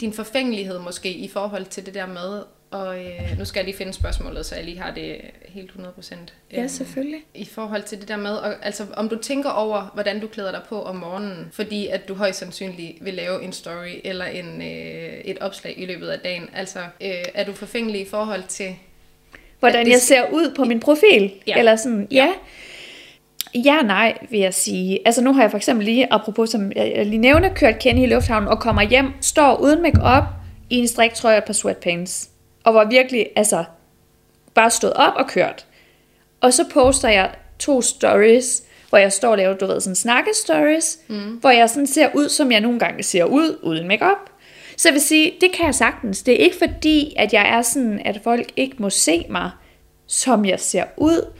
din 0.00 0.12
forfængelighed 0.12 0.78
måske 0.78 1.12
i 1.12 1.28
forhold 1.28 1.64
til 1.64 1.86
det 1.86 1.94
der 1.94 2.06
med, 2.06 2.42
og 2.70 2.98
øh, 2.98 3.38
nu 3.38 3.44
skal 3.44 3.60
jeg 3.60 3.64
lige 3.64 3.76
finde 3.76 3.92
spørgsmålet, 3.92 4.46
så 4.46 4.54
jeg 4.54 4.64
lige 4.64 4.78
har 4.78 4.94
det 4.94 5.20
helt 5.48 5.70
100%. 5.70 6.14
Ja, 6.52 6.66
selvfølgelig. 6.66 7.20
I 7.34 7.44
forhold 7.44 7.82
til 7.82 8.00
det 8.00 8.08
der 8.08 8.16
med, 8.16 8.30
og, 8.30 8.54
altså 8.62 8.86
om 8.96 9.08
du 9.08 9.16
tænker 9.16 9.50
over, 9.50 9.90
hvordan 9.94 10.20
du 10.20 10.26
klæder 10.26 10.50
dig 10.50 10.60
på 10.68 10.82
om 10.82 10.96
morgenen, 10.96 11.48
fordi 11.52 11.86
at 11.86 12.08
du 12.08 12.14
højst 12.14 12.38
sandsynligt 12.38 13.04
vil 13.04 13.14
lave 13.14 13.42
en 13.42 13.52
story 13.52 14.00
eller 14.04 14.24
en, 14.24 14.62
øh, 14.62 15.20
et 15.24 15.38
opslag 15.40 15.74
i 15.78 15.86
løbet 15.86 16.08
af 16.08 16.18
dagen. 16.18 16.48
Altså, 16.54 16.78
øh, 16.78 17.24
er 17.34 17.44
du 17.44 17.52
forfængelig 17.52 18.00
i 18.00 18.08
forhold 18.08 18.42
til... 18.48 18.76
Hvordan 19.60 19.86
det 19.86 19.92
jeg 19.92 20.00
ser 20.00 20.30
ud 20.32 20.54
på 20.56 20.64
min 20.64 20.80
profil. 20.80 21.32
Ja. 21.46 21.58
Eller 21.58 21.76
sådan, 21.76 22.08
ja. 22.10 22.24
Ja, 22.24 22.32
nej, 23.54 24.18
vil 24.30 24.40
jeg 24.40 24.54
sige. 24.54 24.98
Altså 25.04 25.22
nu 25.22 25.32
har 25.32 25.42
jeg 25.42 25.50
for 25.50 25.56
eksempel 25.56 25.84
lige, 25.84 26.12
apropos 26.12 26.50
som 26.50 26.72
jeg 26.76 27.06
lige 27.06 27.18
nævner, 27.18 27.54
kørt 27.54 27.78
Kenny 27.78 28.02
i 28.02 28.06
lufthavnen 28.06 28.48
og 28.48 28.60
kommer 28.60 28.82
hjem, 28.82 29.12
står 29.20 29.56
uden 29.56 29.82
makeup 29.82 30.24
i 30.70 30.76
en 30.76 30.88
striktrøje 30.88 31.34
og 31.34 31.38
et 31.38 31.44
par 31.44 31.52
sweatpants. 31.52 32.30
Og 32.64 32.74
var 32.74 32.84
virkelig, 32.84 33.26
altså, 33.36 33.64
bare 34.54 34.70
stået 34.70 34.92
op 34.92 35.12
og 35.16 35.28
kørt. 35.28 35.66
Og 36.40 36.52
så 36.52 36.64
poster 36.72 37.08
jeg 37.08 37.30
to 37.58 37.82
stories, 37.82 38.62
hvor 38.88 38.98
jeg 38.98 39.12
står 39.12 39.30
og 39.30 39.36
laver, 39.36 39.54
du 39.54 39.66
ved, 39.66 39.80
sådan 39.80 39.94
snakke-stories, 39.94 40.98
mm. 41.08 41.16
hvor 41.16 41.50
jeg 41.50 41.70
sådan 41.70 41.86
ser 41.86 42.08
ud, 42.14 42.28
som 42.28 42.52
jeg 42.52 42.60
nogle 42.60 42.78
gange 42.78 43.02
ser 43.02 43.24
ud, 43.24 43.58
uden 43.62 43.88
makeup. 43.88 44.30
Så 44.76 44.88
jeg 44.88 44.92
vil 44.92 45.02
sige, 45.02 45.32
det 45.40 45.52
kan 45.52 45.66
jeg 45.66 45.74
sagtens. 45.74 46.22
Det 46.22 46.34
er 46.34 46.44
ikke 46.44 46.56
fordi, 46.58 47.14
at 47.16 47.32
jeg 47.32 47.48
er 47.48 47.62
sådan, 47.62 48.02
at 48.04 48.20
folk 48.24 48.52
ikke 48.56 48.76
må 48.78 48.90
se 48.90 49.26
mig, 49.30 49.50
som 50.06 50.44
jeg 50.44 50.60
ser 50.60 50.84
ud. 50.96 51.32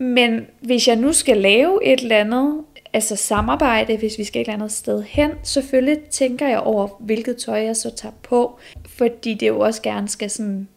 Men 0.00 0.46
hvis 0.60 0.88
jeg 0.88 0.96
nu 0.96 1.12
skal 1.12 1.36
lave 1.36 1.84
et 1.84 2.00
eller 2.00 2.16
andet, 2.16 2.54
altså 2.92 3.16
samarbejde, 3.16 3.96
hvis 3.96 4.18
vi 4.18 4.24
skal 4.24 4.40
et 4.40 4.44
eller 4.44 4.54
andet 4.54 4.72
sted 4.72 5.02
hen, 5.02 5.30
selvfølgelig 5.42 5.98
tænker 6.10 6.48
jeg 6.48 6.60
over, 6.60 6.88
hvilket 7.00 7.36
tøj 7.36 7.62
jeg 7.62 7.76
så 7.76 7.90
tager 7.96 8.12
på. 8.22 8.58
Fordi 8.96 9.34
det 9.34 9.48
jo 9.48 9.60
også 9.60 9.82
gerne 9.82 10.08
skal 10.08 10.30
sådan... 10.30 10.68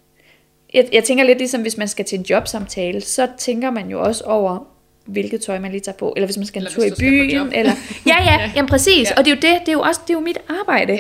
Jeg, 0.74 0.88
jeg 0.94 1.04
tænker 1.04 1.24
lidt 1.24 1.38
ligesom, 1.38 1.62
hvis 1.62 1.78
man 1.78 1.88
skal 1.88 2.06
til 2.06 2.20
en 2.20 2.26
jobsamtale, 2.30 3.02
så 3.02 3.28
tænker 3.38 3.72
man 3.72 3.90
jo 3.90 4.02
også 4.02 4.24
over, 4.24 4.68
hvilket 5.06 5.42
tøj 5.42 5.60
man 5.60 5.72
lige 5.72 5.82
tager 5.82 5.98
på. 5.98 6.14
Eller 6.16 6.28
hvis 6.28 6.38
man 6.38 6.46
skal 6.46 6.62
en 6.62 6.68
tur 6.68 6.84
i 6.84 6.92
byen. 7.00 7.54
Eller, 7.54 7.72
ja, 8.06 8.16
ja, 8.26 8.34
Ja. 8.40 8.52
jamen 8.56 8.70
præcis. 8.70 9.10
Ja. 9.10 9.16
Og 9.18 9.26
det 9.26 9.32
er 9.32 9.36
jo 9.36 9.42
det, 9.42 9.60
det 9.62 9.68
er 9.70 9.74
jo 9.74 9.82
også 9.82 10.02
det 10.08 10.14
er 10.14 10.18
jo 10.18 10.24
mit 10.24 10.38
arbejde. 10.50 11.00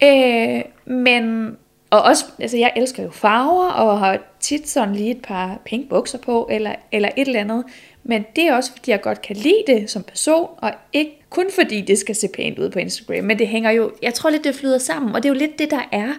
Ja. 0.00 0.56
Øh, 0.56 0.62
men 0.86 1.56
og 1.90 2.02
også, 2.02 2.24
altså 2.38 2.56
jeg 2.56 2.72
elsker 2.76 3.02
jo 3.02 3.10
farver, 3.10 3.68
og 3.68 3.98
har 3.98 4.18
tit 4.40 4.68
sådan 4.68 4.94
lige 4.94 5.10
et 5.10 5.22
par 5.22 5.60
pink 5.64 5.88
bukser 5.88 6.18
på, 6.18 6.48
eller, 6.50 6.74
eller 6.92 7.08
et 7.16 7.28
eller 7.28 7.40
andet. 7.40 7.64
Men 8.04 8.24
det 8.36 8.44
er 8.44 8.54
også, 8.54 8.72
fordi 8.72 8.90
jeg 8.90 9.00
godt 9.00 9.22
kan 9.22 9.36
lide 9.36 9.64
det 9.66 9.90
som 9.90 10.02
person, 10.02 10.48
og 10.58 10.72
ikke 10.92 11.20
kun 11.30 11.46
fordi 11.54 11.80
det 11.80 11.98
skal 11.98 12.14
se 12.14 12.28
pænt 12.34 12.58
ud 12.58 12.70
på 12.70 12.78
Instagram. 12.78 13.24
Men 13.24 13.38
det 13.38 13.48
hænger 13.48 13.70
jo, 13.70 13.92
jeg 14.02 14.14
tror 14.14 14.30
lidt, 14.30 14.44
det 14.44 14.54
flyder 14.54 14.78
sammen, 14.78 15.14
og 15.14 15.22
det 15.22 15.28
er 15.28 15.34
jo 15.34 15.38
lidt 15.38 15.58
det, 15.58 15.70
der 15.70 15.88
er. 15.92 16.12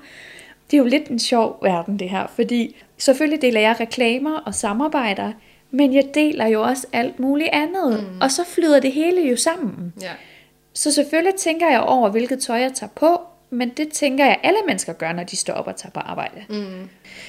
Det 0.72 0.78
er 0.78 0.82
jo 0.82 0.86
lidt 0.86 1.08
en 1.08 1.20
sjov 1.20 1.58
verden, 1.62 2.00
det 2.00 2.10
her, 2.10 2.28
fordi 2.36 2.76
selvfølgelig 2.98 3.42
deler 3.42 3.62
jeg 3.62 3.76
reklamer 3.80 4.38
og 4.40 4.56
samarbejder, 4.56 5.32
men 5.72 5.94
jeg 5.94 6.04
deler 6.14 6.48
jo 6.48 6.62
også 6.62 6.88
alt 6.94 7.20
muligt 7.20 7.50
andet, 7.52 8.04
mm. 8.04 8.22
og 8.22 8.32
så 8.32 8.44
flyder 8.46 8.80
det 8.80 8.92
hele 8.92 9.22
jo 9.22 9.36
sammen. 9.36 9.94
Ja. 10.02 10.12
Så 10.74 10.92
selvfølgelig 10.92 11.36
tænker 11.36 11.70
jeg 11.70 11.82
over, 11.82 12.10
hvilket 12.10 12.40
tøj 12.40 12.58
jeg 12.58 12.74
tager 12.74 12.92
på, 12.96 13.22
men 13.50 13.70
det 13.70 13.90
tænker 13.90 14.26
jeg, 14.26 14.40
alle 14.44 14.60
mennesker 14.68 14.94
gør, 14.94 15.14
når 15.14 15.24
de 15.24 15.36
står 15.36 15.54
op 15.54 15.68
og 15.68 15.76
tager 15.76 15.92
på 15.92 16.00
arbejde. 16.00 16.42
Mm. 16.50 16.56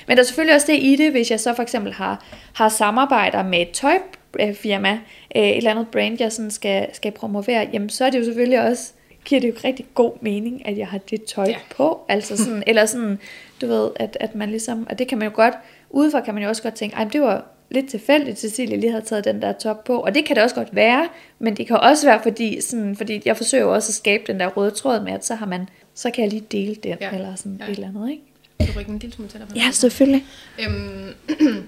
Men 0.07 0.17
der 0.17 0.19
er 0.19 0.23
selvfølgelig 0.23 0.55
også 0.55 0.67
det 0.67 0.79
i 0.83 0.97
det, 0.97 1.11
hvis 1.11 1.31
jeg 1.31 1.41
så 1.41 1.55
for 1.55 1.63
eksempel 1.63 1.93
har, 1.93 2.25
har 2.55 2.69
samarbejder 2.69 3.43
med 3.43 3.61
et 3.61 3.71
tøjfirma, 3.71 4.93
øh, 5.37 5.43
et 5.43 5.57
eller 5.57 5.71
andet 5.71 5.89
brand, 5.89 6.17
jeg 6.21 6.33
sådan 6.33 6.51
skal, 6.51 6.87
skal 6.93 7.13
promovere, 7.13 7.69
jamen 7.73 7.89
så 7.89 8.05
er 8.05 8.11
det 8.11 8.19
jo 8.19 8.25
selvfølgelig 8.25 8.61
også, 8.61 8.93
giver 9.25 9.41
det 9.41 9.49
jo 9.49 9.55
rigtig 9.65 9.87
god 9.95 10.13
mening, 10.21 10.67
at 10.69 10.79
jeg 10.79 10.89
har 10.89 10.99
det 10.99 11.25
tøj 11.25 11.45
Ja. 11.49 11.57
på. 11.77 12.01
Altså 12.09 12.37
sådan, 12.37 12.63
eller 12.67 12.87
sådan, 12.87 13.19
du 13.61 13.67
ved, 13.67 13.91
at, 13.97 14.17
at 14.21 14.35
man 14.35 14.51
ligesom, 14.51 14.87
og 14.91 14.99
det 14.99 15.09
kan 15.09 15.19
man 15.19 15.29
jo 15.29 15.35
godt, 15.35 15.55
udefra 15.91 16.21
kan 16.21 16.35
man 16.35 16.43
jo 16.43 16.49
også 16.49 16.63
godt 16.63 16.75
tænke, 16.75 16.97
ej, 16.97 17.05
det 17.05 17.21
var 17.21 17.45
lidt 17.71 17.89
tilfældigt, 17.91 18.39
Cecilie 18.39 18.77
lige 18.77 18.91
havde 18.91 19.05
taget 19.05 19.25
den 19.25 19.43
der 19.43 19.53
top 19.53 19.85
på, 19.85 20.01
og 20.01 20.15
det 20.15 20.25
kan 20.25 20.37
det 20.37 20.43
også 20.45 20.55
godt 20.55 20.75
være, 20.75 21.09
men 21.39 21.57
det 21.57 21.67
kan 21.67 21.77
også 21.77 22.07
være, 22.07 22.21
fordi, 22.23 22.61
sådan, 22.61 22.97
fordi 22.97 23.23
jeg 23.25 23.37
forsøger 23.37 23.65
også 23.65 23.91
at 23.91 23.95
skabe 23.95 24.23
den 24.27 24.41
der 24.41 24.47
røde 24.47 24.71
tråd 24.71 25.01
med, 25.01 25.13
at 25.13 25.25
så 25.25 25.35
har 25.35 25.47
man, 25.47 25.69
så 26.01 26.11
kan 26.11 26.25
jeg 26.25 26.33
lige 26.33 26.45
dele 26.53 26.75
den, 26.75 26.97
Ja. 27.01 27.11
eller 27.15 27.35
sådan 27.35 27.57
Ja. 27.61 27.65
et 27.65 27.71
eller 27.71 27.89
andet, 27.89 28.11
ikke? 28.11 28.23
Kan 28.61 28.69
du 28.75 28.79
rykke 28.79 28.91
en 28.93 28.99
lille 28.99 29.15
smule 29.17 29.31
dig? 29.33 29.41
på 29.49 29.55
Ja, 29.57 29.71
selvfølgelig. 29.71 30.25
Øhm, 30.61 31.15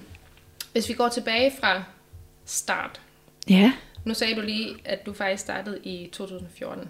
hvis 0.73 0.89
vi 0.89 0.93
går 0.93 1.07
tilbage 1.07 1.51
fra 1.59 1.83
start. 2.45 3.01
Ja. 3.49 3.71
Nu 4.05 4.13
sagde 4.13 4.35
du 4.35 4.41
lige, 4.41 4.67
at 4.85 5.05
du 5.05 5.13
faktisk 5.13 5.41
startede 5.43 5.77
i 5.83 6.09
2014. 6.11 6.83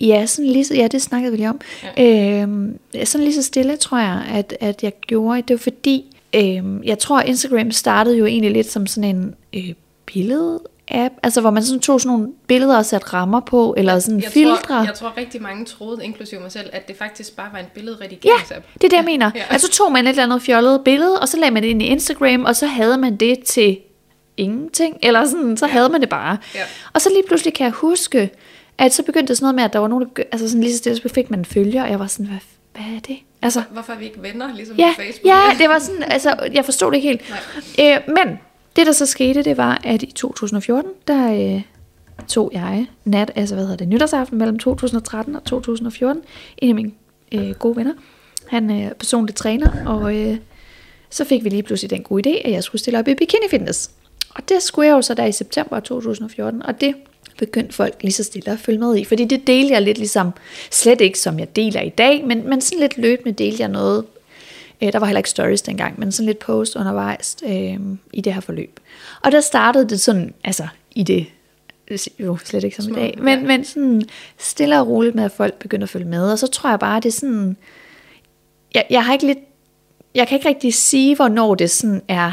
Ja, 0.00 0.26
sådan 0.26 0.50
lige 0.50 0.64
så, 0.64 0.74
ja, 0.74 0.88
det 0.88 1.02
snakkede 1.02 1.30
vi 1.32 1.36
lige 1.36 1.48
om. 1.48 1.60
Ja. 1.96 2.40
Øhm, 2.42 2.78
sådan 3.04 3.24
lige 3.24 3.34
så 3.34 3.42
stille, 3.42 3.76
tror 3.76 3.98
jeg, 3.98 4.24
at, 4.32 4.56
at 4.60 4.82
jeg 4.82 4.92
gjorde. 5.00 5.42
Det 5.42 5.50
var 5.54 5.58
fordi, 5.58 6.16
øhm, 6.34 6.82
jeg 6.84 6.98
tror, 6.98 7.20
Instagram 7.20 7.70
startede 7.70 8.18
jo 8.18 8.26
egentlig 8.26 8.50
lidt 8.52 8.66
som 8.70 8.86
sådan 8.86 9.16
en 9.16 9.34
øh, 9.54 9.74
billede-app, 10.90 11.14
altså 11.22 11.40
hvor 11.40 11.50
man 11.50 11.64
sådan 11.64 11.80
tog 11.80 12.00
sådan 12.00 12.16
nogle 12.16 12.32
billeder 12.46 12.76
og 12.78 12.86
satte 12.86 13.06
rammer 13.06 13.40
på, 13.40 13.74
eller 13.76 13.98
sådan 13.98 14.20
jeg 14.20 14.30
filtre. 14.30 14.56
Tror, 14.58 14.84
jeg 14.84 14.94
tror 14.94 15.12
rigtig 15.16 15.42
mange 15.42 15.64
troede, 15.64 16.04
inklusive 16.04 16.40
mig 16.40 16.52
selv, 16.52 16.70
at 16.72 16.88
det 16.88 16.96
faktisk 16.96 17.36
bare 17.36 17.48
var 17.52 17.58
en 17.58 17.66
billedredigeringsapp. 17.74 18.66
Ja, 18.66 18.72
det 18.74 18.84
er 18.84 18.88
det, 18.88 18.96
jeg 18.96 19.04
mener. 19.04 19.30
Ja. 19.34 19.42
Altså 19.50 19.70
tog 19.70 19.92
man 19.92 20.04
et 20.06 20.10
eller 20.10 20.22
andet 20.22 20.42
fjollet 20.42 20.84
billede, 20.84 21.20
og 21.20 21.28
så 21.28 21.36
lagde 21.36 21.54
man 21.54 21.62
det 21.62 21.68
ind 21.68 21.82
i 21.82 21.86
Instagram, 21.86 22.44
og 22.44 22.56
så 22.56 22.66
havde 22.66 22.98
man 22.98 23.16
det 23.16 23.44
til 23.44 23.78
ingenting, 24.36 24.96
eller 25.02 25.24
sådan, 25.24 25.56
så 25.56 25.66
ja. 25.66 25.72
havde 25.72 25.88
man 25.88 26.00
det 26.00 26.08
bare. 26.08 26.38
Ja. 26.54 26.62
Og 26.92 27.00
så 27.00 27.08
lige 27.08 27.22
pludselig 27.26 27.54
kan 27.54 27.64
jeg 27.64 27.72
huske, 27.72 28.30
at 28.78 28.94
så 28.94 29.02
begyndte 29.02 29.28
det 29.28 29.36
sådan 29.36 29.44
noget 29.44 29.54
med, 29.54 29.64
at 29.64 29.72
der 29.72 29.78
var 29.78 29.88
nogen, 29.88 30.02
der 30.02 30.08
begyndte, 30.08 30.34
altså 30.34 30.48
sådan 30.48 30.62
lige 30.62 30.72
så 30.72 30.78
stille, 30.78 31.02
så 31.02 31.08
fik 31.08 31.30
man 31.30 31.38
en 31.38 31.44
følger, 31.44 31.82
og 31.84 31.90
jeg 31.90 31.98
var 31.98 32.06
sådan, 32.06 32.26
hvad, 32.26 32.38
hvad 32.72 32.96
er 32.96 33.00
det? 33.00 33.16
Altså, 33.42 33.62
Hvorfor 33.70 33.92
er 33.92 33.96
vi 33.98 34.04
ikke 34.04 34.22
venner, 34.22 34.54
ligesom 34.54 34.76
ja, 34.76 34.92
på 34.96 35.02
Facebook? 35.02 35.26
ja, 35.26 35.40
det 35.58 35.68
var 35.68 35.78
sådan, 35.78 36.02
altså, 36.02 36.48
jeg 36.52 36.64
forstod 36.64 36.90
det 36.90 36.96
ikke 36.96 37.08
helt. 37.08 37.20
Øh, 37.80 38.14
men 38.14 38.38
det, 38.76 38.86
der 38.86 38.92
så 38.92 39.06
skete, 39.06 39.42
det 39.42 39.56
var, 39.56 39.80
at 39.84 40.02
i 40.02 40.12
2014, 40.12 40.90
der 41.08 41.54
øh, 41.54 41.62
tog 42.28 42.50
jeg 42.54 42.86
nat, 43.04 43.32
altså 43.34 43.54
hvad 43.54 43.64
hedder 43.64 43.76
det, 43.76 43.88
nytårsaften 43.88 44.38
mellem 44.38 44.58
2013 44.58 45.36
og 45.36 45.44
2014, 45.44 46.22
en 46.58 46.68
af 46.68 46.74
mine 46.74 46.92
øh, 47.32 47.50
gode 47.50 47.76
venner, 47.76 47.92
han 48.46 48.70
er 48.70 48.94
personlig 48.94 49.34
træner, 49.34 49.86
og 49.86 50.16
øh, 50.16 50.36
så 51.10 51.24
fik 51.24 51.44
vi 51.44 51.48
lige 51.48 51.62
pludselig 51.62 51.90
den 51.90 52.02
gode 52.02 52.30
idé, 52.30 52.46
at 52.46 52.52
jeg 52.52 52.64
skulle 52.64 52.80
stille 52.80 52.98
op 52.98 53.08
i 53.08 53.14
bikini 53.14 53.48
fitness. 53.50 53.90
Og 54.30 54.48
det 54.48 54.62
skulle 54.62 54.88
jeg 54.88 54.94
jo 54.94 55.02
så 55.02 55.14
der 55.14 55.24
i 55.24 55.32
september 55.32 55.80
2014, 55.80 56.62
og 56.62 56.80
det 56.80 56.94
begyndte 57.38 57.74
folk 57.74 57.94
lige 58.02 58.12
så 58.12 58.24
stille 58.24 58.52
at 58.52 58.58
følge 58.58 58.78
med 58.78 58.96
i, 58.96 59.04
fordi 59.04 59.24
det 59.24 59.46
delte 59.46 59.74
jeg 59.74 59.82
lidt 59.82 59.98
ligesom, 59.98 60.30
slet 60.70 61.00
ikke 61.00 61.18
som 61.18 61.38
jeg 61.38 61.56
deler 61.56 61.80
i 61.80 61.88
dag, 61.88 62.24
men, 62.26 62.48
men 62.48 62.60
sådan 62.60 62.80
lidt 62.80 62.98
løbende 62.98 63.32
delte 63.32 63.60
jeg 63.60 63.68
noget 63.68 64.04
Øh, 64.82 64.92
der 64.92 64.98
var 64.98 65.06
heller 65.06 65.18
ikke 65.18 65.30
stories 65.30 65.62
dengang, 65.62 66.00
men 66.00 66.12
sådan 66.12 66.26
lidt 66.26 66.38
post 66.38 66.76
undervejs 66.76 67.36
øh, 67.44 67.78
i 68.12 68.20
det 68.20 68.34
her 68.34 68.40
forløb. 68.40 68.80
Og 69.22 69.32
der 69.32 69.40
startede 69.40 69.88
det 69.88 70.00
sådan, 70.00 70.34
altså 70.44 70.68
i 70.94 71.02
det, 71.02 71.26
jo 72.18 72.38
slet 72.44 72.64
ikke 72.64 72.76
som 72.76 72.84
Små, 72.84 72.96
i 72.96 73.00
dag, 73.00 73.14
ja. 73.16 73.22
men, 73.22 73.46
men 73.46 73.64
sådan 73.64 74.02
stille 74.38 74.80
og 74.80 74.88
roligt 74.88 75.14
med, 75.14 75.24
at 75.24 75.32
folk 75.32 75.54
begynder 75.54 75.84
at 75.84 75.90
følge 75.90 76.06
med. 76.06 76.32
Og 76.32 76.38
så 76.38 76.46
tror 76.46 76.70
jeg 76.70 76.78
bare, 76.78 77.00
det 77.00 77.06
er 77.06 77.12
sådan, 77.12 77.56
jeg, 78.74 78.84
jeg 78.90 79.04
har 79.04 79.12
ikke 79.12 79.26
lidt, 79.26 79.38
jeg 80.14 80.28
kan 80.28 80.38
ikke 80.38 80.48
rigtig 80.48 80.74
sige, 80.74 81.16
hvornår 81.16 81.54
det 81.54 81.70
sådan 81.70 82.02
er 82.08 82.32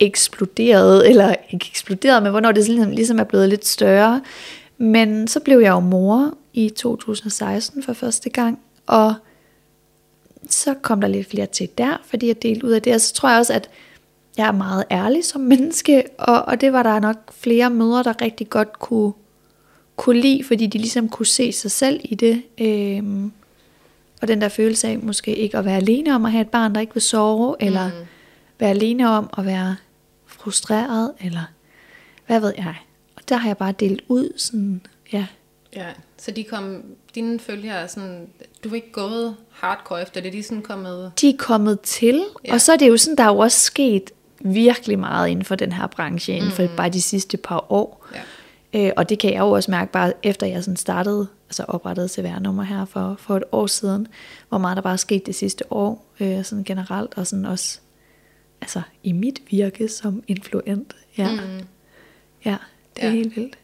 eksploderet, 0.00 1.06
eller 1.10 1.34
ikke 1.50 1.66
eksploderet, 1.70 2.22
men 2.22 2.30
hvornår 2.30 2.52
det 2.52 2.68
ligesom, 2.68 2.90
ligesom 2.90 3.18
er 3.18 3.24
blevet 3.24 3.48
lidt 3.48 3.66
større. 3.66 4.22
Men 4.78 5.28
så 5.28 5.40
blev 5.40 5.58
jeg 5.58 5.70
jo 5.70 5.80
mor 5.80 6.34
i 6.52 6.68
2016 6.68 7.82
for 7.82 7.92
første 7.92 8.30
gang, 8.30 8.58
og 8.86 9.14
så 10.52 10.74
kom 10.74 11.00
der 11.00 11.08
lidt 11.08 11.30
flere 11.30 11.46
til 11.46 11.68
der, 11.78 11.96
fordi 12.06 12.26
jeg 12.26 12.42
delte 12.42 12.66
ud 12.66 12.70
af 12.72 12.82
det. 12.82 12.94
Og 12.94 13.00
så 13.00 13.14
tror 13.14 13.28
jeg 13.28 13.38
også, 13.38 13.52
at 13.52 13.70
jeg 14.36 14.46
er 14.46 14.52
meget 14.52 14.84
ærlig 14.90 15.24
som 15.24 15.40
menneske, 15.52 16.04
og, 16.18 16.42
og 16.42 16.60
det 16.60 16.72
var 16.72 16.82
der 16.82 17.00
nok 17.00 17.32
flere 17.32 17.70
mødre, 17.70 18.02
der 18.02 18.22
rigtig 18.22 18.50
godt 18.50 18.78
kunne, 18.78 19.12
kunne 19.96 20.20
lide, 20.20 20.44
fordi 20.44 20.66
de 20.66 20.78
ligesom 20.78 21.08
kunne 21.08 21.26
se 21.26 21.52
sig 21.52 21.70
selv 21.70 22.00
i 22.04 22.14
det. 22.14 22.42
Øhm, 22.60 23.32
og 24.22 24.28
den 24.28 24.40
der 24.40 24.48
følelse 24.48 24.88
af 24.88 24.98
måske 24.98 25.36
ikke 25.36 25.58
at 25.58 25.64
være 25.64 25.76
alene 25.76 26.14
om 26.14 26.24
at 26.24 26.32
have 26.32 26.42
et 26.42 26.48
barn, 26.48 26.74
der 26.74 26.80
ikke 26.80 26.94
vil 26.94 27.02
sove, 27.02 27.56
eller 27.60 27.86
Mm. 27.88 28.06
være 28.58 28.70
alene 28.70 29.08
om 29.08 29.30
at 29.38 29.46
være 29.46 29.76
frustreret, 30.26 31.12
eller 31.20 31.42
hvad 32.26 32.40
ved 32.40 32.52
jeg. 32.56 32.74
Og 33.16 33.22
der 33.28 33.36
har 33.36 33.48
jeg 33.48 33.56
bare 33.56 33.72
delt 33.72 34.02
ud 34.08 34.32
sådan, 34.36 34.80
ja, 35.12 35.26
Ja, 35.76 35.86
så 36.24 36.30
de 36.30 36.44
kom, 36.44 36.82
dine 37.14 37.38
følgere 37.40 37.74
er 37.74 37.86
sådan, 37.86 38.28
du 38.64 38.68
er 38.70 38.74
ikke 38.74 38.92
gået 38.92 39.36
hardcore 39.50 40.02
efter 40.02 40.20
det, 40.20 40.32
de 40.32 40.38
er 40.38 40.42
sådan 40.42 40.62
kommet, 40.62 41.12
de 41.20 41.28
er 41.30 41.36
kommet 41.38 41.80
til, 41.80 42.24
Ja. 42.44 42.54
og 42.54 42.60
så 42.60 42.72
er 42.72 42.76
det 42.76 42.88
jo 42.88 42.96
sådan, 42.96 43.16
der 43.16 43.24
er 43.24 43.28
jo 43.28 43.38
også 43.38 43.60
sket 43.60 44.10
virkelig 44.40 44.98
meget 44.98 45.28
inden 45.28 45.44
for 45.44 45.54
den 45.54 45.72
her 45.72 45.86
branche, 45.86 46.36
inden 46.36 46.50
for 46.50 46.66
bare 46.76 46.88
de 46.88 47.02
sidste 47.02 47.36
par 47.36 47.72
år. 47.72 48.06
ja. 48.14 48.20
Øh, 48.74 48.92
og 48.96 49.08
det 49.08 49.18
kan 49.18 49.32
jeg 49.32 49.38
jo 49.40 49.50
også 49.50 49.70
mærke 49.70 49.92
bare 49.92 50.12
efter 50.22 50.46
jeg 50.46 50.64
sådan 50.64 50.76
startede, 50.76 51.26
altså 51.48 51.64
oprettede 51.68 52.08
CVR-nummer 52.08 52.62
her 52.62 52.84
for, 52.84 53.16
for 53.18 53.36
et 53.36 53.42
år 53.52 53.66
siden, 53.66 54.06
hvor 54.48 54.58
meget 54.58 54.76
der 54.76 54.82
bare 54.82 54.92
er 54.92 54.96
sket 54.96 55.26
det 55.26 55.34
sidste 55.34 55.72
år, 55.72 56.06
øh, 56.20 56.44
sådan 56.44 56.64
generelt, 56.64 57.14
og 57.16 57.26
sådan 57.26 57.46
også 57.46 57.78
altså 58.60 58.82
i 59.02 59.12
mit 59.12 59.42
virke 59.50 59.88
som 59.88 60.22
influent. 60.28 60.96
Ja, 61.18 61.30
mm. 61.30 61.66
ja 62.44 62.56
det 62.96 63.04
er 63.04 63.08
Ja. 63.08 63.12
helt 63.14 63.36
vildt. 63.36 63.58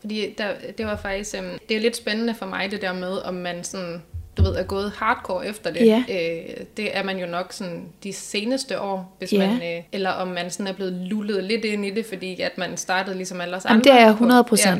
Fordi 0.00 0.34
der, 0.38 0.48
det 0.78 0.86
var 0.86 0.96
faktisk, 0.96 1.34
øhm, 1.38 1.58
det 1.68 1.76
er 1.76 1.80
lidt 1.80 1.96
spændende 1.96 2.34
for 2.34 2.46
mig 2.46 2.70
det 2.70 2.82
der 2.82 2.92
med, 2.92 3.18
om 3.18 3.34
man 3.34 3.64
sådan, 3.64 4.02
du 4.36 4.42
ved, 4.42 4.54
er 4.56 4.62
gået 4.62 4.92
hardcore 4.96 5.46
efter 5.46 5.70
det. 5.70 5.86
Ja. 5.86 6.04
Øh, 6.10 6.56
det 6.76 6.96
er 6.96 7.02
man 7.02 7.18
jo 7.18 7.26
nok 7.26 7.52
sådan 7.52 7.88
de 8.02 8.12
seneste 8.12 8.80
år, 8.80 9.16
hvis 9.18 9.32
Ja. 9.32 9.38
man, 9.50 9.76
øh, 9.78 9.82
eller 9.92 10.10
om 10.10 10.28
man 10.28 10.50
sådan 10.50 10.66
er 10.66 10.72
blevet 10.72 10.92
lullet 10.92 11.44
lidt 11.44 11.64
ind 11.64 11.86
i 11.86 11.90
det, 11.90 12.06
fordi 12.06 12.40
at 12.40 12.58
man 12.58 12.76
startede 12.76 13.16
ligesom 13.16 13.40
alle 13.40 13.56
os 13.56 13.64
Jamen, 13.64 13.76
andre. 13.80 13.92
det 13.92 14.00
er 14.00 14.06
jeg 14.06 14.16
på- 14.18 14.24
100%. 14.24 14.66
Ja. 14.66 14.78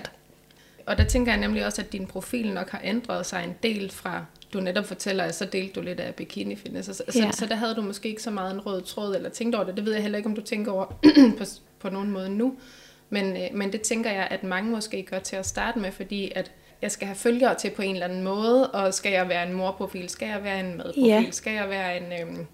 Og 0.87 0.99
der 0.99 1.04
tænker 1.04 1.32
jeg 1.32 1.40
nemlig 1.40 1.66
også, 1.66 1.82
at 1.82 1.92
din 1.92 2.06
profil 2.06 2.52
nok 2.52 2.70
har 2.70 2.80
ændret 2.85 3.26
sig 3.26 3.44
en 3.44 3.54
del 3.62 3.90
fra, 3.90 4.25
du 4.52 4.61
netop 4.61 4.85
fortæller, 4.87 5.25
at 5.25 5.35
så 5.35 5.44
delte 5.44 5.73
du 5.75 5.80
lidt 5.80 6.00
af 6.00 6.14
bikini 6.14 6.56
fitness. 6.56 6.87
Så, 6.96 7.02
Ja. 7.14 7.30
så, 7.30 7.38
så 7.38 7.46
der 7.46 7.54
havde 7.54 7.75
du 7.75 7.82
måske 7.82 8.08
ikke 8.08 8.23
så 8.23 8.30
meget 8.30 8.54
en 8.54 8.61
rød 8.61 8.82
tråd, 8.82 9.16
eller 9.16 9.28
tænkt 9.30 9.54
over 9.54 9.64
det. 9.64 9.76
Det 9.76 9.85
ved 9.87 9.92
jeg 9.92 10.02
heller 10.02 10.18
ikke, 10.18 10.28
om 10.28 10.35
du 10.35 10.40
tænker 10.42 10.73
over 10.73 10.85
på, 11.38 11.44
på 11.78 11.90
nogen 11.90 12.11
måde 12.11 12.28
nu. 12.30 12.54
Men, 13.10 13.36
øh, 13.36 13.48
men 13.52 13.72
det 13.72 13.80
tænker 13.80 14.10
jeg, 14.10 14.28
at 14.30 14.44
mange 14.44 14.70
måske 14.70 15.02
gør 15.02 15.18
til 15.18 15.36
at 15.36 15.46
starte 15.46 15.78
med, 15.78 15.92
fordi 15.92 16.32
at 16.34 16.52
jeg 16.82 16.90
skal 16.90 17.06
have 17.06 17.16
følgere 17.16 17.54
til 17.54 17.70
på 17.70 17.82
en 17.82 17.94
eller 17.94 18.06
anden 18.06 18.22
måde, 18.22 18.70
og 18.70 18.94
skal 18.94 19.12
jeg 19.12 19.28
være 19.28 19.48
en 19.48 19.52
morprofil, 19.52 20.08
skal 20.08 20.28
jeg 20.28 20.44
være 20.44 20.60
en 20.60 20.76
madprofil, 20.76 21.04
Ja. 21.04 21.25
skal 21.30 21.52
jeg 21.52 21.68
være 21.68 21.96
en 21.96 22.04
øhm, 22.20 22.46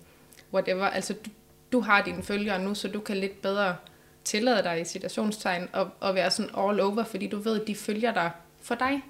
whatever. 0.55 0.85
Altså, 0.85 1.13
du, 1.13 1.31
du 1.73 1.81
har 1.81 2.03
dine 2.03 2.23
følgere 2.23 2.63
nu, 2.63 2.75
så 2.75 2.89
du 2.89 3.01
kan 3.01 3.17
lidt 3.17 3.43
bedre 3.43 3.77
tillade 4.25 4.63
dig 4.63 4.81
i 4.81 4.85
citationstegn 4.85 5.69
og, 5.73 5.89
og 6.01 6.15
være 6.15 6.31
sådan 6.31 6.51
all 6.59 6.81
over, 6.81 7.05
fordi 7.05 7.27
du 7.27 7.39
ved, 7.39 7.61
at 7.61 7.67
de 7.67 7.75
følger 7.75 8.13
dig 8.15 8.31
for 8.63 8.75
dig. 8.75 9.03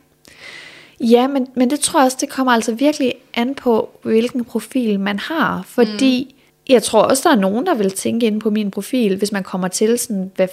Ja, 1.01 1.27
men, 1.27 1.49
men 1.55 1.71
det 1.71 1.81
tror 1.81 2.01
jeg 2.01 2.05
også, 2.05 2.19
det 2.21 2.29
kommer 2.29 2.53
altså 2.53 2.75
virkelig 2.75 3.15
an 3.35 3.55
på, 3.55 3.91
hvilken 4.03 4.45
profil 4.45 5.01
man 5.01 5.19
har. 5.19 5.63
Fordi 5.67 6.29
mm. 6.31 6.73
jeg 6.73 6.83
tror 6.83 7.03
også, 7.03 7.29
der 7.29 7.37
er 7.37 7.41
nogen, 7.41 7.67
der 7.67 7.75
vil 7.75 7.91
tænke 7.91 8.27
ind 8.27 8.41
på 8.41 8.51
min 8.51 8.71
profil, 8.71 9.17
hvis 9.17 9.33
man 9.33 9.43
kommer 9.43 9.69
til 9.69 9.99
sådan, 9.99 10.31
hvad, 10.37 10.49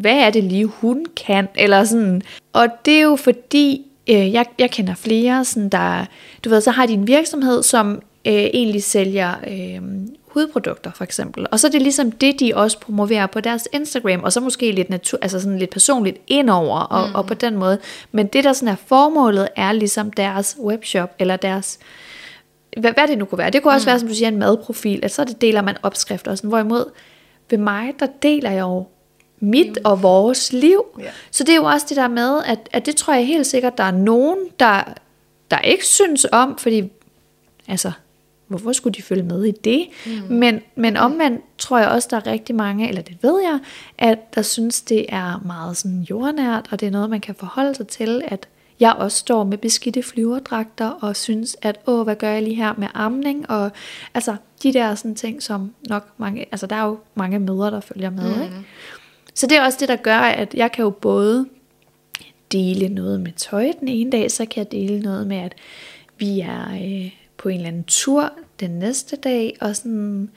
hvad 0.00 0.16
er 0.16 0.30
det 0.30 0.44
lige, 0.44 0.66
hun 0.66 1.06
kan? 1.26 1.48
Eller 1.54 1.84
sådan. 1.84 2.22
Og 2.52 2.66
det 2.84 2.94
er 2.94 3.02
jo 3.02 3.16
fordi, 3.16 3.86
øh, 4.10 4.32
jeg, 4.32 4.46
jeg 4.58 4.70
kender 4.70 4.94
flere, 4.94 5.44
sådan 5.44 5.68
der, 5.68 6.04
du 6.44 6.48
ved, 6.48 6.60
så 6.60 6.70
har 6.70 6.86
de 6.86 6.92
en 6.92 7.06
virksomhed, 7.06 7.62
som 7.62 8.02
øh, 8.26 8.32
egentlig 8.32 8.82
sælger 8.82 9.34
øh, 9.46 9.82
hudprodukter 10.28 10.90
for 10.94 11.04
eksempel. 11.04 11.46
Og 11.50 11.60
så 11.60 11.66
er 11.66 11.70
det 11.70 11.82
ligesom 11.82 12.12
det, 12.12 12.40
de 12.40 12.52
også 12.54 12.80
promoverer 12.80 13.26
på 13.26 13.40
deres 13.40 13.68
Instagram, 13.72 14.22
og 14.22 14.32
så 14.32 14.40
måske 14.40 14.72
lidt, 14.72 14.90
natur, 14.90 15.18
altså 15.22 15.40
sådan 15.40 15.58
lidt 15.58 15.70
personligt 15.70 16.18
indover, 16.26 16.78
og, 16.78 17.08
mm. 17.08 17.14
og 17.14 17.26
på 17.26 17.34
den 17.34 17.56
måde. 17.56 17.78
Men 18.12 18.26
det, 18.26 18.44
der 18.44 18.52
sådan 18.52 18.68
er 18.68 18.76
formålet, 18.86 19.48
er 19.56 19.72
ligesom 19.72 20.10
deres 20.10 20.56
webshop, 20.60 21.14
eller 21.18 21.36
deres 21.36 21.78
hvad, 22.80 22.92
hvad 22.92 23.08
det 23.08 23.18
nu 23.18 23.24
kunne 23.24 23.38
være. 23.38 23.50
Det 23.50 23.62
kunne 23.62 23.74
også 23.74 23.84
mm. 23.84 23.90
være, 23.90 23.98
som 23.98 24.08
du 24.08 24.14
siger, 24.14 24.28
en 24.28 24.38
madprofil, 24.38 25.00
at 25.02 25.10
så 25.10 25.24
det 25.24 25.40
deler 25.40 25.62
man 25.62 25.76
opskrifter 25.82 26.30
og 26.30 26.38
sådan, 26.38 26.48
hvorimod 26.48 26.84
ved 27.50 27.58
mig, 27.58 27.94
der 28.00 28.06
deler 28.22 28.50
jeg 28.50 28.60
jo 28.60 28.86
mit 29.40 29.78
og 29.84 30.02
vores 30.02 30.52
liv. 30.52 30.84
Ja. 30.98 31.10
Så 31.30 31.44
det 31.44 31.52
er 31.52 31.56
jo 31.56 31.64
også 31.64 31.86
det 31.88 31.96
der 31.96 32.08
med, 32.08 32.42
at, 32.46 32.68
at 32.72 32.86
det 32.86 32.96
tror 32.96 33.14
jeg 33.14 33.26
helt 33.26 33.46
sikkert, 33.46 33.78
der 33.78 33.84
er 33.84 33.90
nogen, 33.90 34.38
der, 34.60 34.82
der 35.50 35.58
ikke 35.58 35.86
synes 35.86 36.26
om, 36.32 36.58
fordi 36.58 36.90
altså, 37.68 37.92
hvorfor 38.48 38.72
skulle 38.72 38.94
de 38.94 39.02
følge 39.02 39.22
med 39.22 39.44
i 39.44 39.50
det? 39.50 39.88
Mm. 40.06 40.36
Men, 40.36 40.60
men 40.76 40.96
omvendt 40.96 41.40
tror 41.58 41.78
jeg 41.78 41.88
også, 41.88 42.08
der 42.10 42.16
er 42.16 42.26
rigtig 42.26 42.54
mange, 42.54 42.88
eller 42.88 43.02
det 43.02 43.16
ved 43.22 43.40
jeg, 43.42 43.58
at 43.98 44.34
der 44.34 44.42
synes, 44.42 44.80
det 44.80 45.06
er 45.08 45.42
meget 45.46 45.76
sådan 45.76 46.00
jordnært, 46.00 46.68
og 46.70 46.80
det 46.80 46.86
er 46.86 46.90
noget, 46.90 47.10
man 47.10 47.20
kan 47.20 47.34
forholde 47.34 47.74
sig 47.74 47.88
til, 47.88 48.22
at 48.26 48.48
jeg 48.80 48.92
også 48.92 49.18
står 49.18 49.44
med 49.44 49.58
beskidte 49.58 50.02
flyverdragter 50.02 50.90
og 50.90 51.16
synes, 51.16 51.56
at 51.62 51.78
åh, 51.86 52.02
hvad 52.04 52.16
gør 52.16 52.30
jeg 52.30 52.42
lige 52.42 52.54
her 52.54 52.74
med 52.78 52.88
amning? 52.94 53.50
Og 53.50 53.70
altså, 54.14 54.36
de 54.62 54.72
der 54.72 54.94
sådan 54.94 55.14
ting, 55.14 55.42
som 55.42 55.74
nok 55.88 56.08
mange, 56.16 56.46
altså 56.52 56.66
der 56.66 56.76
er 56.76 56.84
jo 56.84 56.98
mange 57.14 57.38
møder, 57.38 57.70
der 57.70 57.80
følger 57.80 58.10
med, 58.10 58.36
mm. 58.36 58.42
ikke? 58.42 58.56
Så 59.38 59.46
det 59.46 59.56
er 59.56 59.64
også 59.64 59.78
det, 59.80 59.88
der 59.88 59.96
gør, 59.96 60.18
at 60.18 60.54
jeg 60.54 60.72
kan 60.72 60.82
jo 60.82 60.90
både 60.90 61.46
dele 62.52 62.88
noget 62.88 63.20
med 63.20 63.32
tøj 63.32 63.72
den 63.80 63.88
ene 63.88 64.10
dag, 64.10 64.30
så 64.30 64.46
kan 64.46 64.58
jeg 64.58 64.72
dele 64.72 65.00
noget 65.00 65.26
med, 65.26 65.36
at 65.36 65.54
vi 66.18 66.40
er 66.40 66.72
øh, 66.72 67.12
på 67.36 67.48
en 67.48 67.56
eller 67.56 67.68
anden 67.68 67.84
tur 67.84 68.32
den 68.60 68.70
næste 68.70 69.16
dag, 69.16 69.56
og 69.60 69.76
sådan, 69.76 70.30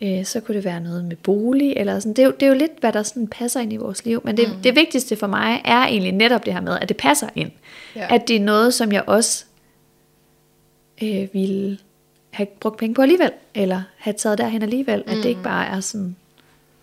øh, 0.00 0.24
så 0.24 0.40
kunne 0.40 0.56
det 0.56 0.64
være 0.64 0.80
noget 0.80 1.04
med 1.04 1.16
bolig, 1.16 1.72
eller 1.76 2.00
sådan. 2.00 2.12
Det, 2.12 2.22
er 2.22 2.26
jo, 2.26 2.32
det 2.32 2.42
er 2.42 2.50
jo 2.50 2.58
lidt, 2.58 2.72
hvad 2.80 2.92
der 2.92 3.02
sådan 3.02 3.26
passer 3.26 3.60
ind 3.60 3.72
i 3.72 3.76
vores 3.76 4.04
liv, 4.04 4.20
men 4.24 4.36
det, 4.36 4.48
mm. 4.48 4.62
det 4.62 4.76
vigtigste 4.76 5.16
for 5.16 5.26
mig 5.26 5.60
er 5.64 5.86
egentlig 5.86 6.12
netop 6.12 6.44
det 6.44 6.52
her 6.52 6.60
med, 6.60 6.78
at 6.80 6.88
det 6.88 6.96
passer 6.96 7.28
ind. 7.34 7.50
Ja. 7.96 8.14
At 8.14 8.28
det 8.28 8.36
er 8.36 8.40
noget, 8.40 8.74
som 8.74 8.92
jeg 8.92 9.04
også 9.06 9.44
øh, 11.02 11.28
ville 11.32 11.78
have 12.30 12.46
brugt 12.46 12.78
penge 12.78 12.94
på 12.94 13.02
alligevel, 13.02 13.30
eller 13.54 13.82
have 13.96 14.14
taget 14.14 14.38
derhen 14.38 14.62
alligevel, 14.62 15.02
mm. 15.06 15.12
at 15.12 15.16
det 15.16 15.26
ikke 15.26 15.42
bare 15.42 15.66
er 15.66 15.80
sådan, 15.80 16.16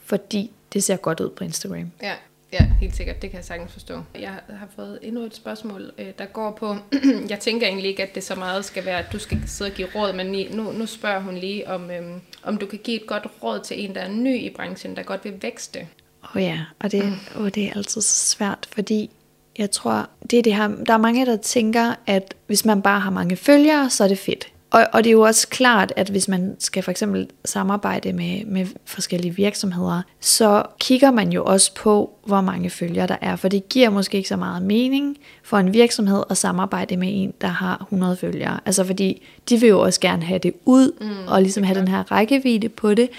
fordi 0.05 0.51
det 0.73 0.83
ser 0.83 0.95
godt 0.95 1.19
ud 1.19 1.29
på 1.29 1.43
Instagram. 1.43 1.91
Ja, 2.01 2.13
ja, 2.53 2.65
helt 2.81 2.95
sikkert. 2.95 3.21
Det 3.21 3.29
kan 3.29 3.37
jeg 3.37 3.45
sagtens 3.45 3.73
forstå. 3.73 4.03
Jeg 4.19 4.39
har 4.49 4.67
fået 4.75 4.99
endnu 5.01 5.21
et 5.21 5.35
spørgsmål, 5.35 5.91
øh, 5.97 6.07
der 6.17 6.25
går 6.25 6.51
på, 6.51 6.75
jeg 7.29 7.39
tænker 7.39 7.67
egentlig 7.67 7.89
ikke, 7.89 8.03
at 8.03 8.15
det 8.15 8.23
så 8.23 8.35
meget 8.35 8.65
skal 8.65 8.85
være, 8.85 8.99
at 8.99 9.11
du 9.13 9.19
skal 9.19 9.41
sidde 9.47 9.71
og 9.71 9.75
give 9.75 9.87
råd, 9.95 10.13
men 10.13 10.47
nu, 10.55 10.71
nu 10.71 10.85
spørger 10.85 11.19
hun 11.19 11.35
lige, 11.35 11.69
om, 11.69 11.91
øhm, 11.91 12.21
om 12.43 12.57
du 12.57 12.65
kan 12.65 12.79
give 12.83 13.01
et 13.01 13.07
godt 13.07 13.27
råd 13.43 13.59
til 13.59 13.83
en, 13.83 13.95
der 13.95 14.01
er 14.01 14.11
ny 14.11 14.39
i 14.41 14.49
branchen, 14.55 14.95
der 14.95 15.03
godt 15.03 15.25
vil 15.25 15.33
vækste. 15.41 15.87
Åh 16.23 16.35
oh 16.35 16.43
ja, 16.43 16.59
og 16.79 16.91
det, 16.91 17.05
mm. 17.05 17.41
oh, 17.41 17.49
det 17.49 17.65
er 17.65 17.73
altid 17.75 18.01
så 18.01 18.29
svært, 18.29 18.67
fordi 18.71 19.09
jeg 19.57 19.71
tror, 19.71 20.09
det 20.31 20.39
er 20.39 20.43
det 20.43 20.55
her, 20.55 20.67
der 20.67 20.93
er 20.93 20.97
mange, 20.97 21.25
der 21.25 21.37
tænker, 21.37 21.95
at 22.07 22.35
hvis 22.47 22.65
man 22.65 22.81
bare 22.81 22.99
har 22.99 23.11
mange 23.11 23.35
følgere, 23.35 23.89
så 23.89 24.03
er 24.03 24.07
det 24.07 24.19
fedt. 24.19 24.51
Og, 24.71 24.87
og 24.93 25.03
det 25.03 25.09
er 25.09 25.13
jo 25.13 25.21
også 25.21 25.47
klart, 25.47 25.93
at 25.95 26.09
hvis 26.09 26.27
man 26.27 26.55
skal 26.59 26.83
for 26.83 26.91
eksempel 26.91 27.29
samarbejde 27.45 28.13
med, 28.13 28.45
med 28.45 28.65
forskellige 28.85 29.35
virksomheder, 29.35 30.01
så 30.19 30.63
kigger 30.79 31.11
man 31.11 31.31
jo 31.31 31.45
også 31.45 31.73
på, 31.73 32.13
hvor 32.25 32.41
mange 32.41 32.69
følgere 32.69 33.07
der 33.07 33.15
er. 33.21 33.35
For 33.35 33.47
det 33.47 33.69
giver 33.69 33.89
måske 33.89 34.17
ikke 34.17 34.29
så 34.29 34.35
meget 34.35 34.61
mening 34.61 35.17
for 35.43 35.57
en 35.57 35.73
virksomhed 35.73 36.23
at 36.29 36.37
samarbejde 36.37 36.97
med 36.97 37.07
en, 37.11 37.33
der 37.41 37.47
har 37.47 37.77
100 37.81 38.15
følgere. 38.15 38.59
Altså 38.65 38.83
fordi 38.83 39.21
de 39.49 39.59
vil 39.59 39.69
jo 39.69 39.79
også 39.81 39.99
gerne 39.99 40.23
have 40.23 40.39
det 40.39 40.53
ud, 40.65 40.91
mm, 41.01 41.27
og 41.27 41.41
ligesom 41.41 41.63
have 41.63 41.79
den 41.79 41.87
her 41.87 42.11
rækkevidde 42.11 42.69
på 42.69 42.93
det. 42.93 43.09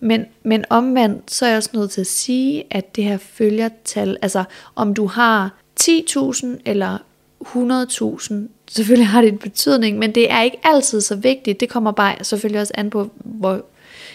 Men, 0.00 0.24
men 0.42 0.64
omvendt, 0.70 1.30
så 1.30 1.44
er 1.44 1.48
jeg 1.48 1.56
også 1.56 1.70
nødt 1.72 1.90
til 1.90 2.00
at 2.00 2.06
sige, 2.06 2.64
at 2.70 2.96
det 2.96 3.04
her 3.04 3.18
følgertal, 3.18 4.16
altså 4.22 4.44
om 4.74 4.94
du 4.94 5.06
har 5.06 5.54
10.000 5.80 6.46
eller 6.64 6.98
100.000, 7.44 8.34
selvfølgelig 8.68 9.08
har 9.08 9.20
det 9.20 9.28
en 9.28 9.38
betydning, 9.38 9.98
men 9.98 10.14
det 10.14 10.30
er 10.30 10.42
ikke 10.42 10.58
altid 10.62 11.00
så 11.00 11.16
vigtigt. 11.16 11.60
Det 11.60 11.68
kommer 11.68 11.92
bare 11.92 12.24
selvfølgelig 12.24 12.60
også 12.60 12.72
an 12.76 12.90
på, 12.90 13.10
hvor, 13.16 13.64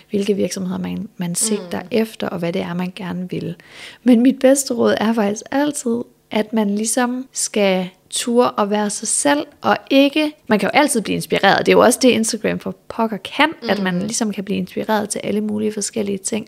hvilke 0.10 0.33
virksomheder 0.33 0.79
man, 0.79 1.10
man 1.17 1.36
sigter 1.36 1.81
mm. 1.81 1.88
efter, 1.91 2.29
og 2.29 2.39
hvad 2.39 2.53
det 2.53 2.62
er, 2.62 2.74
man 2.74 2.93
gerne 2.95 3.29
vil. 3.29 3.55
Men 4.03 4.22
mit 4.22 4.39
bedste 4.39 4.74
råd 4.74 4.95
er 4.98 5.13
faktisk 5.13 5.43
altid, 5.51 6.01
at 6.31 6.53
man 6.53 6.75
ligesom 6.75 7.27
skal 7.31 7.89
ture 8.10 8.51
og 8.51 8.69
være 8.69 8.89
sig 8.89 9.07
selv, 9.07 9.45
og 9.62 9.77
ikke, 9.89 10.31
man 10.48 10.60
kan 10.60 10.67
jo 10.67 10.79
altid 10.79 11.01
blive 11.01 11.15
inspireret, 11.15 11.65
det 11.65 11.72
er 11.72 11.75
jo 11.75 11.83
også 11.83 12.00
det 12.01 12.10
Instagram 12.10 12.60
for 12.60 12.75
pokker 12.88 13.17
kan, 13.17 13.50
mm. 13.62 13.69
at 13.69 13.81
man 13.81 13.93
mm. 13.93 14.00
ligesom 14.00 14.33
kan 14.33 14.43
blive 14.43 14.57
inspireret 14.57 15.10
til 15.10 15.21
alle 15.23 15.41
mulige 15.41 15.73
forskellige 15.73 16.17
ting, 16.17 16.47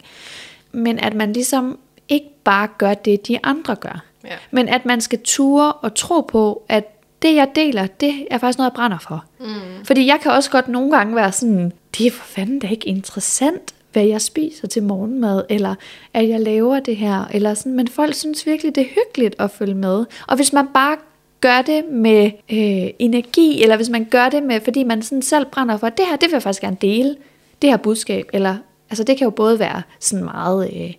men 0.72 1.00
at 1.00 1.14
man 1.14 1.34
ligesom 1.34 1.80
ikke 2.10 2.28
bare 2.44 2.68
gør 2.78 2.94
det, 2.94 3.28
de 3.28 3.40
andre 3.44 3.76
gør. 3.76 4.04
Ja. 4.24 4.36
Men 4.52 4.68
at 4.68 4.86
man 4.86 5.02
skal 5.02 5.20
ture 5.24 5.74
og 5.74 5.96
tro 5.96 6.22
på, 6.22 6.64
at 6.70 6.95
det 7.26 7.36
jeg 7.36 7.48
deler, 7.56 7.88
det 7.88 8.28
er 8.32 8.38
faktisk 8.38 8.58
noget, 8.58 8.70
jeg 8.70 8.76
brænder 8.76 8.98
for. 8.98 9.26
Mm. 9.40 9.86
Fordi 9.86 10.08
jeg 10.08 10.20
kan 10.22 10.32
også 10.32 10.52
godt 10.52 10.68
nogle 10.68 10.92
gange 10.92 11.16
være 11.16 11.32
sådan, 11.32 11.72
det 11.98 12.08
er 12.08 12.12
for 12.12 12.26
fanden 12.26 12.60
da 12.60 12.68
ikke 12.68 12.88
interessant, 12.88 13.76
hvad 13.94 14.04
jeg 14.04 14.22
spiser 14.22 14.68
til 14.68 14.84
morgenmad, 14.84 15.44
eller 15.50 15.76
at 16.14 16.30
jeg 16.30 16.40
laver 16.40 16.80
det 16.80 16.98
her, 16.98 17.26
eller 17.32 17.54
sådan, 17.54 17.74
men 17.74 17.88
folk 17.88 18.14
synes 18.14 18.46
virkelig, 18.46 18.76
det 18.76 18.82
er 18.82 18.88
hyggeligt 18.90 19.36
at 19.40 19.52
følge 19.52 19.76
med. 19.76 20.06
Og 20.28 20.36
hvis 20.36 20.54
man 20.54 20.68
bare 20.74 20.98
gør 21.42 21.62
det 21.62 21.86
med 21.92 22.26
øh, 22.26 22.90
energi, 23.00 23.64
eller 23.64 23.76
hvis 23.76 23.90
man 23.90 24.06
gør 24.06 24.30
det 24.30 24.44
med, 24.44 24.62
fordi 24.62 24.84
man 24.84 25.02
sådan 25.02 25.22
selv 25.22 25.46
brænder 25.46 25.78
for, 25.78 25.90
det 25.90 26.06
her, 26.06 26.16
det 26.16 26.28
vil 26.28 26.34
jeg 26.34 26.44
faktisk 26.44 26.62
gerne 26.62 26.78
dele, 26.82 27.16
det 27.62 27.70
her 27.70 27.78
budskab, 27.78 28.30
eller, 28.34 28.56
altså 28.90 29.04
det 29.04 29.18
kan 29.18 29.26
jo 29.26 29.32
både 29.32 29.60
være 29.60 29.82
sådan 30.00 30.26
meget 30.26 30.70
øh, 30.76 30.94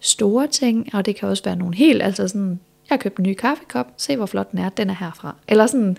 store 0.00 0.46
ting, 0.46 0.88
og 0.92 1.06
det 1.06 1.16
kan 1.16 1.28
også 1.28 1.44
være 1.44 1.56
nogle 1.56 1.74
helt, 1.76 2.02
altså 2.02 2.28
sådan, 2.28 2.60
jeg 2.90 2.96
har 2.96 3.02
købt 3.02 3.16
en 3.16 3.22
ny 3.22 3.34
kaffekop, 3.34 3.86
se 3.96 4.16
hvor 4.16 4.26
flot 4.26 4.50
den 4.50 4.58
er, 4.58 4.68
den 4.68 4.90
er 4.90 4.94
herfra. 4.94 5.36
Eller 5.48 5.66
sådan, 5.66 5.96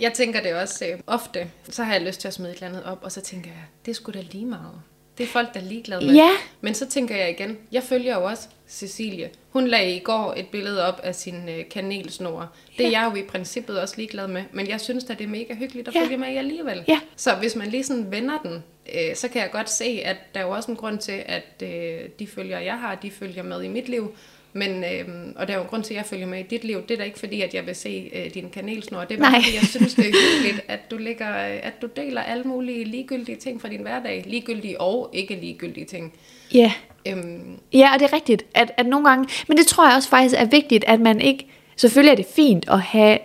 jeg 0.00 0.12
tænker 0.12 0.42
det 0.42 0.54
også 0.54 0.86
øh, 0.86 0.98
ofte, 1.06 1.46
så 1.70 1.84
har 1.84 1.92
jeg 1.92 2.02
lyst 2.02 2.20
til 2.20 2.28
at 2.28 2.34
smide 2.34 2.50
et 2.50 2.54
eller 2.54 2.68
andet 2.68 2.84
op, 2.84 2.98
og 3.02 3.12
så 3.12 3.20
tænker 3.20 3.50
jeg, 3.50 3.64
det 3.86 3.96
skulle 3.96 4.20
da 4.20 4.24
lige 4.30 4.46
meget. 4.46 4.80
Det 5.18 5.24
er 5.24 5.28
folk, 5.28 5.54
der 5.54 5.60
er 5.60 5.64
ligeglade 5.64 6.06
med. 6.06 6.14
Ja. 6.14 6.30
Men 6.60 6.74
så 6.74 6.86
tænker 6.86 7.16
jeg 7.16 7.30
igen, 7.30 7.56
jeg 7.72 7.82
følger 7.82 8.14
jo 8.14 8.24
også 8.24 8.48
Cecilie. 8.68 9.30
Hun 9.50 9.66
lagde 9.66 9.96
i 9.96 9.98
går 9.98 10.34
et 10.36 10.46
billede 10.46 10.86
op 10.86 11.00
af 11.02 11.14
sin 11.14 11.48
øh, 11.48 11.68
kanelsnor. 11.70 12.52
Det 12.78 12.86
er 12.86 12.90
ja. 12.90 13.00
jeg 13.00 13.10
jo 13.12 13.22
i 13.22 13.22
princippet 13.22 13.80
også 13.80 13.94
ligeglad 13.96 14.28
med. 14.28 14.42
Men 14.52 14.68
jeg 14.68 14.80
synes 14.80 15.04
at 15.04 15.18
det 15.18 15.24
er 15.24 15.28
mega 15.28 15.54
hyggeligt 15.54 15.88
at 15.88 15.94
ja. 15.94 16.04
følge 16.04 16.16
med 16.16 16.28
i 16.28 16.36
alligevel. 16.36 16.84
Ja. 16.88 17.00
Så 17.16 17.34
hvis 17.34 17.56
man 17.56 17.68
lige 17.68 17.84
sådan 17.84 18.10
vender 18.10 18.38
den, 18.38 18.64
øh, 18.94 19.16
så 19.16 19.28
kan 19.28 19.42
jeg 19.42 19.50
godt 19.50 19.70
se, 19.70 20.00
at 20.04 20.16
der 20.34 20.40
er 20.40 20.44
jo 20.44 20.50
også 20.50 20.70
en 20.70 20.76
grund 20.76 20.98
til, 20.98 21.22
at 21.26 21.62
øh, 21.62 22.08
de 22.18 22.26
følger, 22.26 22.58
jeg 22.58 22.78
har, 22.78 22.94
de 22.94 23.10
følger 23.10 23.42
med 23.42 23.62
i 23.62 23.68
mit 23.68 23.88
liv. 23.88 24.16
Men, 24.56 24.84
øhm, 24.84 25.32
og 25.36 25.48
der 25.48 25.54
er 25.54 25.56
jo 25.58 25.62
en 25.62 25.68
grund 25.68 25.82
til, 25.82 25.94
at 25.94 25.98
jeg 25.98 26.06
følger 26.06 26.26
med 26.26 26.38
i 26.38 26.42
dit 26.42 26.64
liv. 26.64 26.82
Det 26.82 26.90
er 26.90 26.98
da 26.98 27.04
ikke 27.04 27.18
fordi, 27.18 27.40
at 27.40 27.54
jeg 27.54 27.66
vil 27.66 27.74
se 27.74 28.10
øh, 28.14 28.34
din 28.34 28.50
kanelsnor. 28.50 29.04
Det 29.04 29.14
er 29.14 29.18
bare 29.18 29.30
Nej. 29.30 29.40
fordi, 29.42 29.54
jeg 29.54 29.64
synes, 29.64 29.94
det 29.94 30.08
er 30.08 30.12
hyggeligt, 30.32 30.64
at 30.68 30.90
du, 30.90 30.96
ligger, 30.96 31.26
at 31.62 31.72
du 31.82 31.88
deler 31.96 32.20
alle 32.20 32.44
mulige 32.44 32.84
ligegyldige 32.84 33.36
ting 33.36 33.60
fra 33.60 33.68
din 33.68 33.82
hverdag. 33.82 34.24
Ligegyldige 34.26 34.80
og 34.80 35.10
ikke 35.12 35.34
ligegyldige 35.34 35.86
ting. 35.86 36.12
Ja. 36.54 36.72
Øhm. 37.08 37.58
Ja, 37.72 37.94
og 37.94 38.00
det 38.00 38.06
er 38.06 38.12
rigtigt, 38.12 38.44
at, 38.54 38.72
at 38.76 38.86
nogle 38.86 39.08
gange... 39.08 39.28
Men 39.48 39.56
det 39.56 39.66
tror 39.66 39.86
jeg 39.86 39.96
også 39.96 40.08
faktisk 40.08 40.34
er 40.38 40.44
vigtigt, 40.44 40.84
at 40.86 41.00
man 41.00 41.20
ikke... 41.20 41.46
Selvfølgelig 41.76 42.12
er 42.12 42.16
det 42.16 42.26
fint 42.34 42.68
at 42.68 42.80
have 42.80 43.18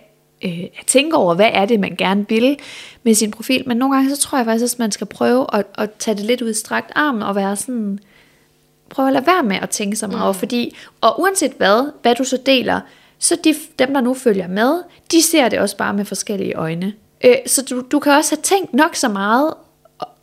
øh, 0.44 0.62
at 0.78 0.86
tænke 0.86 1.16
over, 1.16 1.34
hvad 1.34 1.50
er 1.52 1.66
det, 1.66 1.80
man 1.80 1.96
gerne 1.96 2.26
vil 2.28 2.58
med 3.02 3.14
sin 3.14 3.30
profil. 3.30 3.64
Men 3.66 3.76
nogle 3.76 3.94
gange, 3.94 4.16
så 4.16 4.20
tror 4.20 4.38
jeg 4.38 4.46
faktisk, 4.46 4.74
at 4.74 4.78
man 4.78 4.92
skal 4.92 5.06
prøve 5.06 5.46
at, 5.52 5.66
at 5.78 5.90
tage 5.98 6.16
det 6.16 6.24
lidt 6.24 6.42
ud 6.42 6.50
i 6.50 6.54
strakt 6.54 6.92
arm 6.94 7.22
og 7.22 7.34
være 7.34 7.56
sådan, 7.56 7.98
prøv 8.90 9.06
at 9.06 9.12
lade 9.12 9.26
være 9.26 9.42
med 9.42 9.56
at 9.62 9.70
tænke 9.70 9.96
så 9.96 10.06
meget, 10.06 10.34
mm. 10.34 10.38
fordi, 10.38 10.76
og 11.00 11.20
uanset 11.20 11.52
hvad, 11.52 11.92
hvad 12.02 12.14
du 12.14 12.24
så 12.24 12.36
deler, 12.46 12.80
så 13.18 13.36
de, 13.44 13.54
dem, 13.78 13.94
der 13.94 14.00
nu 14.00 14.14
følger 14.14 14.48
med, 14.48 14.82
de 15.10 15.22
ser 15.22 15.48
det 15.48 15.58
også 15.58 15.76
bare 15.76 15.94
med 15.94 16.04
forskellige 16.04 16.54
øjne. 16.54 16.92
Øh, 17.24 17.36
så 17.46 17.62
du, 17.62 17.82
du 17.92 17.98
kan 17.98 18.12
også 18.12 18.36
have 18.36 18.42
tænkt 18.42 18.74
nok 18.74 18.94
så 18.94 19.08
meget, 19.08 19.54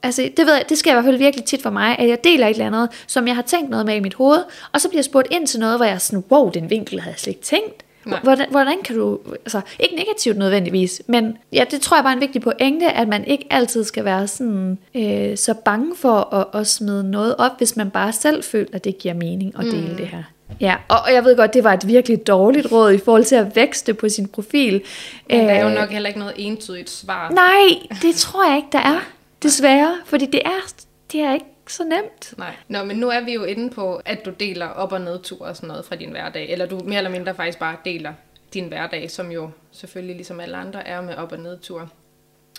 altså 0.04 0.30
det 0.38 0.46
ved 0.46 0.54
jeg, 0.54 0.66
det 0.70 0.78
sker 0.78 0.92
i 0.92 0.94
hvert 0.94 1.06
fald 1.06 1.18
virkelig 1.18 1.46
tit 1.46 1.62
for 1.62 1.70
mig, 1.70 2.00
at 2.00 2.10
jeg 2.10 2.24
deler 2.24 2.48
et 2.48 2.52
eller 2.52 2.66
andet, 2.66 2.90
som 3.08 3.28
jeg 3.28 3.36
har 3.36 3.42
tænkt 3.42 3.70
noget 3.70 3.86
med 3.86 3.96
i 3.96 4.00
mit 4.00 4.14
hoved, 4.14 4.44
og 4.72 4.82
så 4.82 4.90
bliver 4.90 5.00
jeg 5.00 5.06
spurgt 5.06 5.28
ind 5.32 5.48
til 5.48 5.60
noget, 5.60 5.78
hvor 5.78 5.86
jeg 5.86 5.94
er 5.94 5.98
sådan, 5.98 6.24
wow, 6.32 6.50
den 6.50 6.70
vinkel 6.70 7.00
havde 7.00 7.14
jeg 7.14 7.20
slet 7.20 7.34
ikke 7.34 7.46
tænkt. 7.46 7.84
Hvordan, 8.24 8.48
hvordan 8.52 8.78
kan 8.84 8.96
du, 8.96 9.20
altså 9.32 9.62
ikke 9.80 9.96
negativt 9.96 10.38
nødvendigvis, 10.38 11.02
men 11.08 11.38
ja, 11.54 11.64
det 11.72 11.82
tror 11.82 11.98
jeg 11.98 12.04
bare 12.04 12.14
er 12.14 12.16
en 12.16 12.22
vigtig 12.22 12.42
pointe, 12.42 12.92
at 12.92 13.08
man 13.08 13.26
ikke 13.26 13.48
altid 13.50 13.84
skal 13.84 14.06
være 14.06 14.28
sådan 14.28 14.78
øh, 14.96 15.38
så 15.38 15.54
bange 15.66 15.96
for 15.96 16.34
at, 16.34 16.60
at 16.62 16.68
smide 16.68 17.12
noget 17.12 17.36
op, 17.38 17.52
hvis 17.58 17.76
man 17.76 17.90
bare 17.90 18.14
selv 18.14 18.44
føler, 18.44 18.70
at 18.74 18.84
det 18.84 18.98
giver 18.98 19.14
mening 19.14 19.54
at 19.60 19.66
dele 19.66 19.90
mm. 19.92 19.98
det 19.98 20.08
her. 20.08 20.24
Ja, 20.62 20.76
og, 20.88 20.98
og 21.06 21.14
jeg 21.14 21.24
ved 21.24 21.36
godt, 21.38 21.54
det 21.54 21.64
var 21.64 21.74
et 21.74 21.88
virkelig 21.88 22.28
dårligt 22.28 22.72
råd 22.72 22.92
i 22.92 22.98
forhold 22.98 23.24
til 23.24 23.36
at 23.36 23.56
vækste 23.56 23.94
på 23.94 24.10
sin 24.10 24.28
profil. 24.28 24.82
Men 25.30 25.40
der 25.40 25.50
er 25.50 25.62
jo 25.62 25.70
øh, 25.70 25.76
nok 25.76 25.90
heller 25.90 26.08
ikke 26.08 26.20
noget 26.20 26.34
entydigt 26.38 26.90
svar. 26.90 27.30
Nej, 27.30 27.98
det 28.02 28.16
tror 28.16 28.48
jeg 28.48 28.58
ikke, 28.58 28.70
der 28.72 28.80
er. 28.80 29.00
Desværre, 29.44 29.96
fordi 30.06 30.26
det 30.26 30.42
er, 30.46 30.74
det 31.12 31.22
er 31.22 31.34
ikke 31.34 31.46
så 31.72 31.84
nemt. 31.84 32.34
Nej. 32.38 32.56
Nå, 32.68 32.84
men 32.84 32.98
nu 32.98 33.10
er 33.10 33.22
vi 33.22 33.34
jo 33.34 33.44
inde 33.44 33.70
på, 33.70 34.02
at 34.06 34.26
du 34.26 34.30
deler 34.30 34.68
op- 34.68 34.92
og 34.92 35.02
nedtur 35.02 35.46
og 35.46 35.56
sådan 35.56 35.68
noget 35.68 35.86
fra 35.86 35.96
din 35.96 36.12
hverdag. 36.12 36.50
Eller 36.50 36.66
du 36.66 36.80
mere 36.80 36.98
eller 36.98 37.12
mindre 37.12 37.36
faktisk 37.36 37.60
bare 37.60 37.78
deler 37.86 38.14
din 38.54 38.68
hverdag, 38.68 39.12
som 39.12 39.32
jo 39.32 39.50
selvfølgelig 39.72 40.16
ligesom 40.16 40.40
alle 40.40 40.58
andre 40.58 40.88
er 40.88 41.02
med 41.02 41.16
op- 41.16 41.32
og 41.32 41.40
nedtur. 41.40 41.90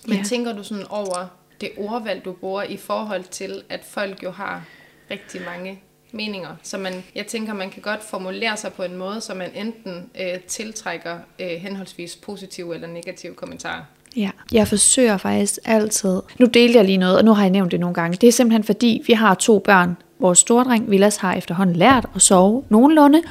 Men 0.07 0.17
ja. 0.17 0.23
tænker 0.23 0.53
du 0.53 0.63
sådan 0.63 0.87
over 0.91 1.29
det 1.61 1.71
ordvalg, 1.77 2.25
du 2.25 2.33
bruger 2.33 2.63
i 2.63 2.77
forhold 2.77 3.25
til, 3.25 3.63
at 3.69 3.85
folk 3.85 4.23
jo 4.23 4.31
har 4.31 4.65
rigtig 5.11 5.43
mange 5.43 5.83
meninger. 6.13 6.57
Så 6.63 6.79
man, 6.79 7.05
jeg 7.15 7.27
tænker, 7.27 7.55
man 7.55 7.71
kan 7.71 7.83
godt 7.83 8.03
formulere 8.03 8.57
sig 8.57 8.73
på 8.73 8.83
en 8.83 8.97
måde, 8.97 9.21
så 9.21 9.35
man 9.35 9.51
enten 9.55 10.11
øh, 10.21 10.41
tiltrækker 10.41 11.19
øh, 11.39 11.49
henholdsvis 11.49 12.17
positive 12.17 12.75
eller 12.75 12.89
negative 12.89 13.35
kommentarer. 13.35 13.85
Ja, 14.19 14.31
jeg 14.53 14.69
forsøger 14.69 15.17
faktisk 15.17 15.59
altid. 15.65 16.21
Nu 16.39 16.47
deler 16.47 16.75
jeg 16.75 16.85
lige 16.85 16.99
noget, 16.99 17.19
og 17.19 17.25
nu 17.25 17.33
har 17.33 17.43
jeg 17.43 17.51
nævnt 17.51 17.73
det 17.73 17.81
nogle 17.81 17.95
gange. 17.95 18.19
Det 18.21 18.27
er 18.29 18.33
simpelthen 18.33 18.65
fordi, 18.65 19.03
vi 19.07 19.13
har 19.13 19.35
to 19.35 19.59
børn. 19.59 19.97
Vores 20.21 20.39
store 20.39 20.65
dreng, 20.65 20.91
Vilas, 20.91 21.17
har 21.17 21.35
efterhånden 21.35 21.77
lært 21.77 22.07
at 22.15 22.23
sove 22.23 22.65
nogenlunde. 22.69 23.23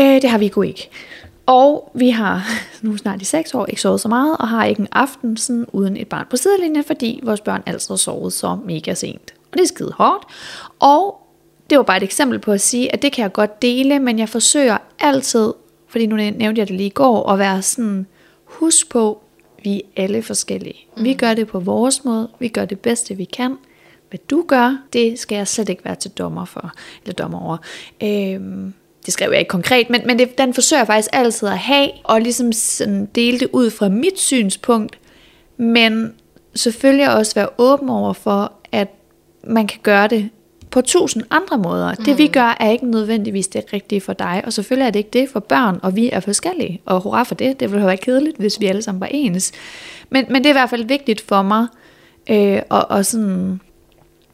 Øh, 0.00 0.22
det 0.22 0.30
har 0.30 0.38
vi 0.38 0.52
ikke. 0.66 0.90
Og 1.46 1.90
vi 1.94 2.10
har 2.10 2.42
nu 2.82 2.96
snart 2.96 3.22
i 3.22 3.24
seks 3.24 3.54
år 3.54 3.66
ikke 3.66 3.80
sovet 3.80 4.00
så 4.00 4.08
meget, 4.08 4.36
og 4.36 4.48
har 4.48 4.64
ikke 4.64 4.80
en 4.80 4.88
aften 4.92 5.36
sådan, 5.36 5.66
uden 5.72 5.96
et 5.96 6.08
barn 6.08 6.26
på 6.30 6.36
sidelinjen, 6.36 6.84
fordi 6.84 7.20
vores 7.22 7.40
børn 7.40 7.62
altid 7.66 7.88
har 7.88 7.96
sovet 7.96 8.32
så 8.32 8.58
mega 8.64 8.94
sent. 8.94 9.34
Og 9.52 9.58
det 9.58 9.62
er 9.62 9.66
skide 9.68 9.92
hårdt. 9.96 10.24
Og 10.78 11.20
det 11.70 11.78
var 11.78 11.84
bare 11.84 11.96
et 11.96 12.02
eksempel 12.02 12.38
på 12.38 12.52
at 12.52 12.60
sige, 12.60 12.92
at 12.92 13.02
det 13.02 13.12
kan 13.12 13.22
jeg 13.22 13.32
godt 13.32 13.62
dele, 13.62 13.98
men 13.98 14.18
jeg 14.18 14.28
forsøger 14.28 14.78
altid, 14.98 15.52
fordi 15.88 16.06
nu 16.06 16.16
nævnte 16.16 16.58
jeg 16.58 16.68
det 16.68 16.76
lige 16.76 16.86
i 16.86 16.90
går, 16.90 17.32
at 17.32 17.38
være 17.38 17.62
sådan, 17.62 18.06
husk 18.44 18.88
på, 18.88 19.22
vi 19.64 19.76
er 19.96 20.02
alle 20.02 20.22
forskellige. 20.22 20.86
Mm. 20.96 21.04
Vi 21.04 21.14
gør 21.14 21.34
det 21.34 21.46
på 21.46 21.60
vores 21.60 22.04
måde, 22.04 22.30
vi 22.38 22.48
gør 22.48 22.64
det 22.64 22.80
bedste 22.80 23.14
vi 23.14 23.24
kan. 23.24 23.56
Hvad 24.08 24.18
du 24.30 24.44
gør, 24.48 24.78
det 24.92 25.18
skal 25.18 25.36
jeg 25.36 25.48
slet 25.48 25.68
ikke 25.68 25.84
være 25.84 25.94
til 25.94 26.10
dommer 26.10 26.44
for, 26.44 26.72
eller 27.02 27.14
dommer 27.14 27.40
over. 27.40 27.56
Øhm, 28.02 28.72
det 29.06 29.12
skrev 29.12 29.30
jeg 29.30 29.38
ikke 29.38 29.48
konkret, 29.48 29.90
men, 29.90 30.00
men 30.06 30.18
det, 30.18 30.38
den 30.38 30.54
forsøger 30.54 30.80
jeg 30.80 30.86
faktisk 30.86 31.10
altid 31.12 31.48
at 31.48 31.58
have, 31.58 31.90
og 32.04 32.20
ligesom 32.20 32.52
sådan 32.52 33.06
dele 33.06 33.38
det 33.38 33.48
ud 33.52 33.70
fra 33.70 33.88
mit 33.88 34.18
synspunkt, 34.20 34.98
men 35.56 36.14
selvfølgelig 36.54 37.14
også 37.14 37.34
være 37.34 37.48
åben 37.58 37.88
over 37.88 38.12
for, 38.12 38.52
at 38.72 38.88
man 39.44 39.66
kan 39.66 39.80
gøre 39.82 40.08
det 40.08 40.30
på 40.70 40.80
tusind 40.80 41.22
andre 41.30 41.58
måder. 41.58 41.94
Mm. 41.98 42.04
Det 42.04 42.18
vi 42.18 42.26
gør 42.26 42.56
er 42.60 42.70
ikke 42.70 42.90
nødvendigvis 42.90 43.48
det 43.48 43.64
rigtige 43.72 44.00
for 44.00 44.12
dig, 44.12 44.42
og 44.44 44.52
selvfølgelig 44.52 44.86
er 44.86 44.90
det 44.90 44.98
ikke 44.98 45.10
det 45.12 45.28
for 45.28 45.40
børn, 45.40 45.80
og 45.82 45.96
vi 45.96 46.10
er 46.12 46.20
forskellige, 46.20 46.80
og 46.86 47.00
hurra 47.00 47.22
for 47.22 47.34
det, 47.34 47.60
det 47.60 47.70
ville 47.70 47.80
have 47.80 47.88
været 47.88 48.00
kedeligt, 48.00 48.36
hvis 48.36 48.60
vi 48.60 48.66
alle 48.66 48.82
sammen 48.82 49.00
var 49.00 49.08
ens. 49.10 49.52
Men, 50.10 50.24
men 50.28 50.36
det 50.36 50.46
er 50.46 50.50
i 50.50 50.58
hvert 50.58 50.70
fald 50.70 50.84
vigtigt 50.84 51.20
for 51.20 51.42
mig, 51.42 51.66
øh, 52.30 52.62
at, 52.70 52.84
at 52.90 53.06
sådan 53.06 53.60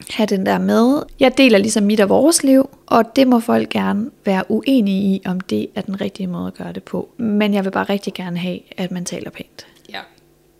have 0.09 0.27
den 0.27 0.45
der 0.45 0.57
med. 0.57 1.03
Jeg 1.19 1.37
deler 1.37 1.57
ligesom 1.57 1.83
mit 1.83 1.99
og 1.99 2.09
vores 2.09 2.43
liv, 2.43 2.69
og 2.85 3.15
det 3.15 3.27
må 3.27 3.39
folk 3.39 3.69
gerne 3.69 4.09
være 4.25 4.43
uenige 4.49 5.15
i, 5.15 5.21
om 5.25 5.39
det 5.39 5.67
er 5.75 5.81
den 5.81 6.01
rigtige 6.01 6.27
måde 6.27 6.47
at 6.47 6.53
gøre 6.53 6.73
det 6.73 6.83
på. 6.83 7.09
Men 7.17 7.53
jeg 7.53 7.65
vil 7.65 7.71
bare 7.71 7.83
rigtig 7.83 8.13
gerne 8.13 8.37
have, 8.37 8.59
at 8.77 8.91
man 8.91 9.05
taler 9.05 9.29
pænt. 9.29 9.67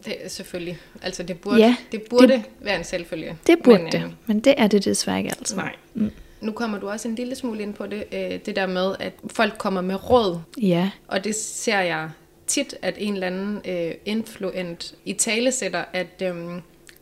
Det 0.06 0.26
er 0.26 0.30
selvfølgelig. 0.30 0.80
Altså 1.02 1.24
det 1.24 1.40
burde, 1.40 1.58
ja, 1.58 1.76
det 1.92 2.02
burde 2.10 2.28
det, 2.28 2.44
være 2.60 2.78
en 2.78 2.84
selvfølge. 2.84 3.38
Det 3.48 3.58
burde 3.64 3.84
men, 3.84 3.92
det, 3.92 4.04
øh, 4.04 4.12
men 4.26 4.40
det 4.40 4.54
er 4.58 4.68
det 4.68 4.86
desværre 4.86 5.18
ikke 5.18 5.32
altid. 5.40 5.56
Nej. 5.56 5.76
Mm. 5.94 6.12
Nu 6.42 6.52
kommer 6.52 6.80
du 6.80 6.90
også 6.90 7.08
en 7.08 7.16
lille 7.16 7.36
smule 7.36 7.62
ind 7.62 7.74
på 7.74 7.88
det, 7.88 8.04
øh, 8.12 8.40
det 8.46 8.56
der 8.56 8.68
med, 8.68 8.96
at 9.00 9.14
folk 9.28 9.58
kommer 9.58 9.82
med 9.82 10.10
råd. 10.10 10.40
Ja. 10.62 10.90
Og 11.08 11.24
det 11.24 11.36
ser 11.36 11.80
jeg 11.80 12.10
tit, 12.48 12.76
at 12.82 12.96
en 12.98 13.14
eller 13.14 13.28
anden 13.28 13.62
øh, 13.66 13.92
influent 14.06 14.96
i 15.06 15.14
tale 15.14 15.52
sætter, 15.52 15.84
at... 15.94 16.22
Øh, 16.22 16.36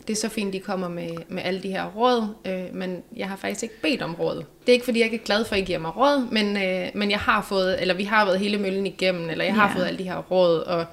det 0.08 0.14
er 0.14 0.18
så 0.18 0.30
fint, 0.30 0.54
de 0.54 0.60
kommer 0.60 0.88
med, 0.88 1.10
med 1.30 1.44
alle 1.46 1.64
de 1.64 1.70
her 1.70 1.86
råd, 1.86 2.28
øh, 2.46 2.76
men 2.76 3.04
jeg 3.16 3.30
har 3.30 3.36
faktisk 3.36 3.64
ikke 3.64 3.82
bedt 3.82 4.02
om 4.02 4.16
råd. 4.16 4.36
Det 4.36 4.70
er 4.70 4.74
ikke, 4.74 4.86
fordi 4.86 5.00
jeg 5.00 5.06
ikke 5.06 5.18
er 5.18 5.26
glad 5.26 5.46
for, 5.46 5.56
at 5.56 5.62
I 5.62 5.64
giver 5.64 5.80
mig 5.80 5.98
råd, 5.98 6.28
men, 6.32 6.58
øh, 6.58 6.88
men 6.94 7.12
jeg 7.12 7.20
har 7.20 7.42
fået, 7.42 7.82
eller 7.82 7.94
vi 7.94 8.04
har 8.04 8.26
været 8.26 8.40
hele 8.40 8.58
møllen 8.58 8.86
igennem, 8.86 9.30
eller 9.30 9.46
jeg 9.46 9.56
har 9.56 9.70
ja. 9.70 9.76
fået 9.76 9.86
alle 9.86 9.98
de 9.98 10.04
her 10.04 10.18
råd, 10.18 10.60
og 10.60 10.86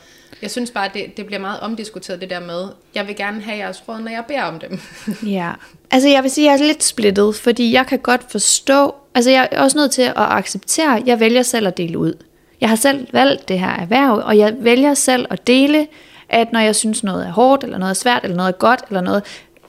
jeg 0.42 0.50
synes 0.50 0.70
bare, 0.70 0.90
det, 0.94 1.16
det 1.16 1.26
bliver 1.26 1.40
meget 1.40 1.60
omdiskuteret, 1.60 2.20
det 2.20 2.30
der 2.30 2.40
med, 2.40 2.68
jeg 2.94 3.06
vil 3.06 3.16
gerne 3.16 3.42
have 3.42 3.56
jeres 3.58 3.88
råd, 3.88 4.00
når 4.00 4.10
jeg 4.10 4.24
beder 4.28 4.42
om 4.42 4.58
dem. 4.58 4.80
ja, 5.38 5.52
altså 5.90 6.08
jeg 6.08 6.22
vil 6.22 6.30
sige, 6.30 6.50
at 6.50 6.52
jeg 6.52 6.64
er 6.64 6.66
lidt 6.66 6.82
splittet, 6.82 7.34
fordi 7.34 7.72
jeg 7.72 7.86
kan 7.86 7.98
godt 7.98 8.30
forstå, 8.30 8.94
altså 9.14 9.30
jeg 9.30 9.48
er 9.50 9.62
også 9.62 9.78
nødt 9.78 9.92
til 9.92 10.02
at 10.02 10.12
acceptere, 10.16 10.96
at 10.96 11.06
jeg 11.06 11.20
vælger 11.20 11.42
selv 11.42 11.66
at 11.66 11.76
dele 11.76 11.98
ud. 11.98 12.14
Jeg 12.60 12.68
har 12.68 12.76
selv 12.76 13.06
valgt 13.12 13.48
det 13.48 13.60
her 13.60 13.70
erhverv, 13.70 14.22
og 14.24 14.38
jeg 14.38 14.54
vælger 14.58 14.94
selv 14.94 15.26
at 15.30 15.46
dele 15.46 15.86
at 16.30 16.52
når 16.52 16.60
jeg 16.60 16.76
synes 16.76 17.04
noget 17.04 17.26
er 17.26 17.30
hårdt, 17.30 17.64
eller 17.64 17.78
noget 17.78 17.90
er 17.90 17.94
svært, 17.94 18.20
eller 18.24 18.36
noget 18.36 18.48
er 18.48 18.58
godt, 18.58 18.80
eller 18.88 19.00
noget, 19.00 19.22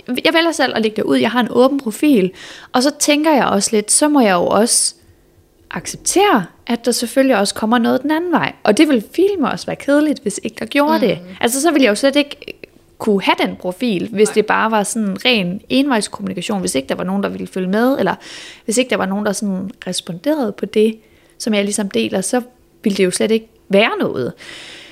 jeg 0.08 0.34
vælger 0.34 0.52
selv 0.52 0.76
at 0.76 0.82
lægge 0.82 0.96
det 0.96 1.04
ud, 1.04 1.18
jeg 1.18 1.32
har 1.32 1.40
en 1.40 1.48
åben 1.50 1.80
profil, 1.80 2.32
og 2.72 2.84
så 2.84 2.92
tænker 3.00 3.32
jeg 3.32 3.46
også 3.46 3.70
lidt, 3.74 3.92
så 3.92 4.10
må 4.10 4.22
jeg 4.22 4.34
jo 4.34 4.48
også 4.48 4.96
acceptere, 5.72 6.46
at 6.68 6.86
der 6.86 6.92
selvfølgelig 6.92 7.38
også 7.38 7.56
kommer 7.56 7.78
noget 7.78 8.02
den 8.02 8.12
anden 8.12 8.32
vej. 8.32 8.54
Og 8.64 8.78
det 8.78 8.88
vil 8.88 9.04
filme 9.16 9.52
også 9.52 9.66
være 9.66 9.76
kedeligt, 9.76 10.20
hvis 10.22 10.40
ikke 10.44 10.56
der 10.60 10.66
gjorde 10.66 10.94
mm. 10.94 11.00
det. 11.00 11.20
Altså 11.42 11.62
så 11.62 11.72
vil 11.72 11.82
jeg 11.82 11.90
jo 11.90 11.96
slet 11.96 12.16
ikke 12.16 12.56
kunne 12.98 13.22
have 13.22 13.36
den 13.40 13.56
profil, 13.56 14.10
hvis 14.12 14.30
Nej. 14.30 14.34
det 14.34 14.46
bare 14.46 14.72
var 14.72 14.84
sådan 14.84 15.26
ren 15.26 15.62
envejskommunikation, 15.70 16.60
hvis 16.60 16.76
ikke 16.76 16.90
der 16.90 16.96
var 16.96 17.04
nogen, 17.04 17.24
der 17.24 17.30
ville 17.30 17.48
følge 17.48 17.70
med, 17.70 18.00
eller 18.00 18.16
hvis 18.66 18.78
ikke 18.78 18.90
der 18.90 18.98
var 18.98 19.06
nogen, 19.06 19.26
der 19.26 19.32
sådan 19.32 19.72
responderede 19.88 20.52
på 20.52 20.66
det, 20.66 21.00
som 21.38 21.54
jeg 21.54 21.64
ligesom 21.64 21.90
deler, 21.90 22.22
så 22.22 22.42
ville 22.84 22.98
det 22.98 23.06
jo 23.06 23.12
slet 23.12 23.32
ikke 23.32 23.48
være 23.70 23.92
noget. 24.00 24.34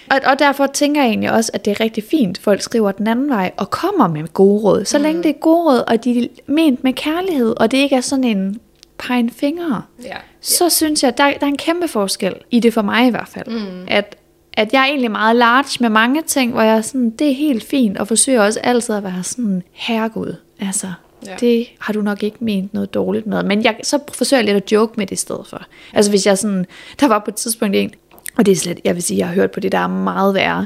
Og, 0.10 0.20
og 0.32 0.40
derfor 0.40 0.68
tænker 0.68 1.02
jeg 1.02 1.10
egentlig 1.10 1.32
også, 1.32 1.52
at 1.54 1.66
det 1.66 1.72
er 1.72 1.80
rigtig 1.80 2.04
fint, 2.04 2.38
folk 2.38 2.62
skriver 2.62 2.92
den 2.92 3.08
anden 3.08 3.30
vej 3.30 3.52
og 3.58 3.70
kommer 3.70 4.08
med 4.08 4.34
gode 4.34 4.64
råd. 4.64 4.86
Så 4.86 4.98
mm. 4.98 5.04
længe 5.04 5.24
det 5.24 5.30
er 5.30 5.40
gode 5.40 5.64
råd, 5.64 5.84
og 5.88 6.04
de 6.04 6.24
er 6.24 6.28
ment 6.48 6.84
med 6.84 6.94
kærlighed, 6.94 7.60
og 7.60 7.72
det 7.72 7.78
ikke 7.78 7.96
er 7.96 8.02
sådan 8.02 8.24
en 8.24 8.60
pegen 8.98 9.30
fingre, 9.30 9.84
ja. 10.04 10.16
så 10.42 10.64
ja. 10.64 10.70
synes 10.70 11.04
jeg, 11.04 11.18
der, 11.18 11.24
der 11.32 11.46
er 11.46 11.50
en 11.50 11.58
kæmpe 11.58 11.88
forskel 11.88 12.36
i 12.52 12.60
det 12.60 12.74
for 12.74 12.82
mig 12.82 13.08
i 13.08 13.10
hvert 13.10 13.28
fald. 13.28 13.48
Mm. 13.48 13.86
At, 13.88 14.16
at 14.54 14.74
jeg 14.74 14.82
er 14.82 14.86
egentlig 14.86 15.12
meget 15.12 15.36
large 15.36 15.78
med 15.80 15.90
mange 15.90 16.22
ting, 16.22 16.52
hvor 16.52 16.62
jeg 16.62 16.78
er 16.78 16.82
sådan, 16.82 17.10
det 17.10 17.30
er 17.30 17.36
helt 17.36 17.64
fint, 17.64 17.98
og 17.98 18.08
forsøger 18.08 18.42
også 18.42 18.60
altid 18.60 18.96
at 18.96 19.04
være 19.04 19.24
sådan, 19.24 19.64
herregud, 19.72 20.36
altså, 20.60 20.88
Ja. 21.26 21.36
Det 21.40 21.68
har 21.80 21.94
du 21.94 22.02
nok 22.02 22.24
ikke 22.24 22.38
ment 22.40 22.74
noget 22.74 22.94
dårligt 22.94 23.28
med. 23.28 23.44
Men 23.44 23.64
jeg, 23.64 23.76
så 23.84 24.00
forsøger 24.14 24.44
jeg 24.44 24.54
lidt 24.54 24.64
at 24.64 24.72
joke 24.72 24.94
med 24.98 25.06
det 25.06 25.12
i 25.12 25.20
stedet 25.20 25.48
for. 25.48 25.66
Altså 25.94 26.12
hvis 26.12 26.26
jeg 26.26 26.38
sådan, 26.38 26.66
der 27.00 27.08
var 27.08 27.20
på 27.20 27.32
et 27.32 27.36
tidspunkt 27.36 27.76
en, 27.76 27.94
og 28.40 28.46
det 28.46 28.52
er 28.52 28.56
slet, 28.56 28.80
jeg 28.84 28.96
vil 28.96 29.04
sige, 29.04 29.18
jeg 29.18 29.28
har 29.28 29.34
hørt 29.34 29.52
på 29.52 29.60
det, 29.60 29.72
der 29.72 29.78
er 29.78 29.88
meget 29.88 30.36
værre. 30.36 30.66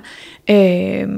Øh, 0.49 1.09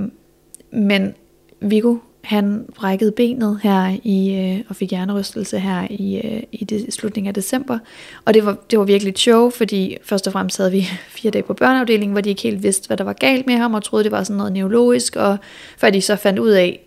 men 0.71 1.13
Viggo, 1.61 1.97
han 2.23 2.65
brækkede 2.75 3.11
benet 3.11 3.59
her 3.63 3.97
i, 4.03 4.35
øh, 4.35 4.63
og 4.69 4.75
fik 4.75 4.89
hjernerystelse 4.89 5.59
her 5.59 5.87
i, 5.89 6.21
øh, 6.23 6.43
i 6.51 6.63
det, 6.63 6.93
slutningen 6.93 7.27
af 7.27 7.33
december. 7.33 7.79
Og 8.25 8.33
det 8.33 8.45
var, 8.45 8.57
det 8.71 8.79
var 8.79 8.85
virkelig 8.85 9.11
et 9.11 9.19
show, 9.19 9.49
fordi 9.49 9.97
først 10.03 10.27
og 10.27 10.33
fremmest 10.33 10.57
havde 10.57 10.71
vi 10.71 10.81
fire 11.17 11.31
dage 11.31 11.43
på 11.43 11.53
børneafdelingen, 11.53 12.11
hvor 12.11 12.21
de 12.21 12.29
ikke 12.29 12.41
helt 12.41 12.63
vidste, 12.63 12.87
hvad 12.87 12.97
der 12.97 13.03
var 13.03 13.13
galt 13.13 13.47
med 13.47 13.55
ham, 13.55 13.73
og 13.73 13.83
troede, 13.83 14.03
det 14.03 14.11
var 14.11 14.23
sådan 14.23 14.37
noget 14.37 14.53
neurologisk. 14.53 15.15
Og 15.15 15.37
før 15.77 15.89
de 15.89 16.01
så 16.01 16.15
fandt 16.15 16.39
ud 16.39 16.49
af, 16.49 16.79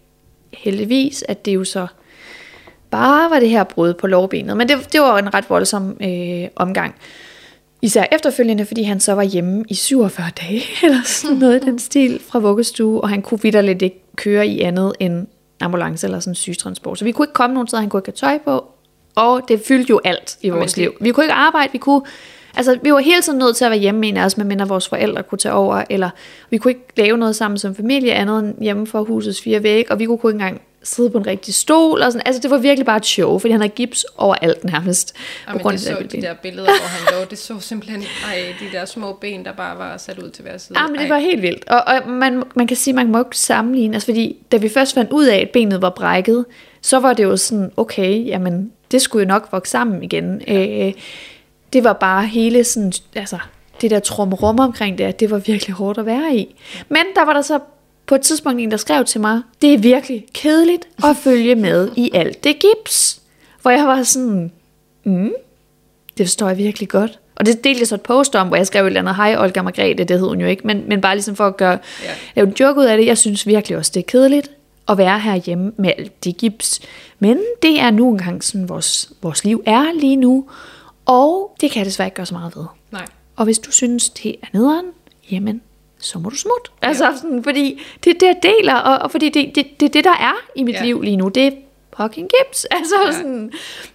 heldigvis, 0.53 1.25
at 1.29 1.45
det 1.45 1.55
jo 1.55 1.65
så 1.65 1.87
bare 2.91 3.31
var 3.31 3.41
det 3.41 3.51
her 3.51 3.65
brud 3.65 3.95
på 3.95 4.07
lårbenet. 4.07 4.57
Men 4.57 4.69
det, 4.69 4.93
det 4.93 5.01
var 5.01 5.19
en 5.19 5.35
ret 5.35 5.51
voldsom 5.51 5.97
øh, 6.03 6.49
omgang. 6.57 6.95
Især 7.83 8.05
efterfølgende, 8.13 8.67
fordi 8.67 8.83
han 8.83 9.01
så 9.01 9.13
var 9.13 9.23
hjemme 9.23 9.65
i 9.69 9.75
47 9.75 10.27
dage, 10.41 10.63
eller 10.85 11.03
sådan 11.05 11.37
noget 11.37 11.63
i 11.63 11.67
den 11.67 11.79
stil, 11.79 12.21
fra 12.29 12.39
vuggestue, 12.39 13.01
og 13.01 13.09
han 13.09 13.23
kunne 13.23 13.43
vidderligt 13.43 13.83
ikke 13.83 14.05
køre 14.17 14.47
i 14.47 14.61
andet 14.61 14.93
end 15.01 15.27
ambulance 15.61 16.07
eller 16.07 16.21
sådan 16.21 16.35
sygtransport. 16.35 16.99
Så 16.99 17.05
vi 17.05 17.13
kunne 17.13 17.25
ikke 17.25 17.33
komme 17.33 17.55
nogen 17.55 17.67
steder, 17.67 17.81
han 17.81 17.91
kunne 17.91 17.99
ikke 17.99 18.13
have 18.21 18.39
tøj 18.39 18.39
på, 18.45 18.65
og 19.15 19.43
det 19.49 19.61
fyldte 19.61 19.91
jo 19.91 20.01
alt 20.05 20.39
i 20.43 20.49
vores 20.49 20.77
liv. 20.77 20.93
Vi 21.01 21.11
kunne 21.11 21.25
ikke 21.25 21.35
arbejde, 21.35 21.73
vi 21.73 21.79
kunne... 21.79 22.03
Altså, 22.57 22.79
vi 22.83 22.93
var 22.93 22.99
hele 22.99 23.23
tiden 23.23 23.39
nødt 23.39 23.57
til 23.57 23.65
at 23.65 23.71
være 23.71 23.81
hjemme 23.81 24.01
med 24.01 24.23
os, 24.23 24.37
medmindre 24.37 24.69
vores 24.69 24.89
forældre 24.89 25.23
kunne 25.23 25.39
tage 25.39 25.53
over, 25.53 25.85
eller 25.91 26.11
vi 26.51 26.59
kunne 26.59 26.71
ikke 26.71 26.87
lave 26.97 27.19
noget 27.19 27.37
sammen 27.37 27.59
som 27.59 27.75
familie, 27.75 28.13
andet 28.13 28.39
end 28.39 28.63
hjemme 28.63 28.87
for 28.87 29.05
husets 29.05 29.43
fire 29.43 29.63
vægge, 29.63 29.93
og 29.93 29.99
vi 29.99 30.07
kunne 30.07 30.15
ikke 30.17 30.29
engang 30.29 30.61
sidde 30.83 31.11
på 31.11 31.19
en 31.19 31.27
rigtig 31.27 31.55
stol. 31.55 32.03
Og 32.03 32.13
sådan. 32.13 32.27
Altså, 32.27 32.43
det 32.43 32.51
var 32.51 32.59
virkelig 32.59 32.87
bare 32.87 32.97
et 32.97 33.07
show, 33.07 33.39
fordi 33.39 33.53
han 33.53 33.61
havde 33.61 33.73
gips 33.73 34.07
over 34.17 34.35
alt 34.35 34.65
nærmest. 34.65 35.15
Ja, 35.47 35.53
på 35.53 35.59
grund 35.59 35.79
det 35.79 35.87
af 35.87 35.97
så 35.97 36.17
de 36.17 36.23
der 36.23 36.35
billeder, 36.35 36.65
hvor 36.65 36.89
han 36.89 37.21
lå, 37.21 37.25
det 37.31 37.39
så 37.39 37.61
simpelthen, 37.61 38.03
ej, 38.27 38.55
de 38.61 38.79
der 38.79 38.85
små 38.85 39.13
ben, 39.13 39.45
der 39.45 39.53
bare 39.53 39.79
var 39.79 39.97
sat 39.97 40.19
ud 40.19 40.31
til 40.31 40.43
hver 40.43 40.59
side. 40.59 40.81
Ja, 40.81 40.87
men 40.87 41.01
det 41.01 41.09
var 41.09 41.19
helt 41.19 41.43
vildt. 41.43 41.69
Og, 41.69 41.83
og 41.87 42.09
man, 42.09 42.43
man 42.55 42.67
kan 42.67 42.77
sige, 42.77 42.95
man 42.95 43.13
må 43.13 43.19
ikke 43.19 43.39
sammenligne, 43.39 43.95
altså 43.95 44.07
fordi 44.07 44.37
da 44.53 44.57
vi 44.57 44.69
først 44.69 44.95
fandt 44.95 45.11
ud 45.11 45.27
af, 45.27 45.39
at 45.39 45.51
benet 45.51 45.83
var 45.83 45.91
brækket, 45.91 46.45
så 46.83 46.99
var 46.99 47.13
det 47.13 47.23
jo 47.23 47.37
sådan, 47.37 47.71
okay, 47.77 48.27
jamen, 48.27 48.73
det 48.91 49.03
skulle 49.03 49.23
jo 49.23 49.29
nok 49.29 49.49
vokse 49.53 49.71
sammen 49.71 50.03
igen. 50.03 50.43
Ja. 50.47 50.87
Øh, 50.87 50.93
det 51.73 51.85
var 51.85 51.93
bare 51.93 52.27
hele 52.27 52.65
sådan, 52.65 52.93
altså, 53.15 53.39
det 53.81 53.91
der 53.91 54.01
trumrum 54.01 54.61
omkring 54.61 54.99
det, 54.99 55.21
det 55.21 55.31
var 55.31 55.39
virkelig 55.39 55.75
hårdt 55.75 55.99
at 55.99 56.07
være 56.07 56.37
i. 56.37 56.57
Men 56.89 57.03
der 57.15 57.25
var 57.25 57.33
der 57.33 57.43
så 57.43 57.59
på 58.09 58.15
et 58.15 58.21
tidspunkt 58.21 58.61
en, 58.61 58.71
der 58.71 58.77
skrev 58.77 59.05
til 59.05 59.21
mig, 59.21 59.43
det 59.63 59.75
er 59.75 59.79
virkelig 59.79 60.27
kedeligt 60.35 60.89
at 61.05 61.17
følge 61.25 61.55
med 61.55 61.91
i 61.97 62.11
alt 62.15 62.45
det 62.45 62.57
gips. 62.59 63.21
Hvor 63.63 63.71
jeg 63.71 63.87
var 63.87 64.03
sådan, 64.03 64.53
mm, 65.05 65.33
det 66.19 66.27
forstår 66.27 66.49
jeg 66.49 66.57
virkelig 66.57 66.89
godt. 66.89 67.19
Og 67.35 67.47
det 67.47 67.65
delte 67.65 67.81
jeg 67.81 67.89
så 67.89 67.95
et 67.95 68.01
post 68.01 68.35
om, 68.35 68.47
hvor 68.49 68.57
jeg 68.57 68.67
skrev 68.67 68.85
et 68.85 68.87
eller 68.87 69.01
andet, 69.01 69.17
hej 69.17 69.37
Olga 69.39 69.63
Margrethe, 69.63 70.05
det 70.05 70.21
hed 70.21 70.29
hun 70.29 70.41
jo 70.41 70.47
ikke, 70.47 70.67
men, 70.67 70.85
men 70.89 71.01
bare 71.01 71.15
ligesom 71.15 71.37
for 71.37 71.47
at 71.47 71.57
gøre, 71.57 71.79
ja. 72.05 72.11
lave 72.37 72.49
en 72.49 72.55
joke 72.61 72.81
ud 72.81 72.85
af 72.85 72.97
det, 72.97 73.07
jeg 73.07 73.19
synes 73.19 73.47
virkelig 73.47 73.79
også, 73.79 73.91
det 73.95 74.01
er 74.01 74.05
kedeligt 74.05 74.51
at 74.89 74.99
være 74.99 75.21
herhjemme 75.21 75.73
med 75.77 75.93
alt 75.99 76.25
det 76.25 76.37
gips. 76.37 76.81
Men 77.19 77.39
det 77.63 77.81
er 77.81 77.91
nu 77.91 78.11
engang 78.11 78.45
sådan, 78.45 78.69
vores, 78.69 79.13
vores 79.23 79.45
liv 79.45 79.63
er 79.67 79.85
lige 80.01 80.17
nu, 80.17 80.49
og 81.07 81.57
det 81.61 81.71
kan 81.71 81.79
jeg 81.79 81.87
desværre 81.87 82.07
ikke 82.07 82.17
gøre 82.17 82.27
så 82.27 82.35
meget 82.35 82.57
ved. 82.57 82.65
Nej. 82.91 83.07
Og 83.37 83.45
hvis 83.45 83.59
du 83.59 83.73
synes, 83.73 84.11
det 84.11 84.37
er 84.43 84.47
nederen, 84.53 84.87
jamen, 85.31 85.61
så 86.01 86.19
må 86.19 86.29
du 86.31 86.37
smutte. 86.37 86.71
Altså, 86.83 87.05
ja. 87.05 87.17
sådan, 87.17 87.45
fordi 87.45 87.81
det 88.05 88.11
er 88.11 88.15
det, 88.21 88.27
jeg 88.27 88.37
deler, 88.43 88.75
og, 88.75 88.99
og 88.99 89.11
fordi 89.11 89.29
det, 89.29 89.53
det, 89.55 89.67
det 89.81 89.87
er 89.87 89.91
det, 89.91 90.05
der 90.05 90.11
er 90.21 90.33
i 90.57 90.63
mit 90.63 90.75
ja. 90.75 90.85
liv 90.85 91.03
lige 91.03 91.17
nu. 91.17 91.29
Det 91.29 91.47
er 91.47 91.51
fucking 91.97 92.29
gips. 92.29 92.67
Altså, 92.71 92.95
ja. 93.07 93.13
sådan, 93.13 93.53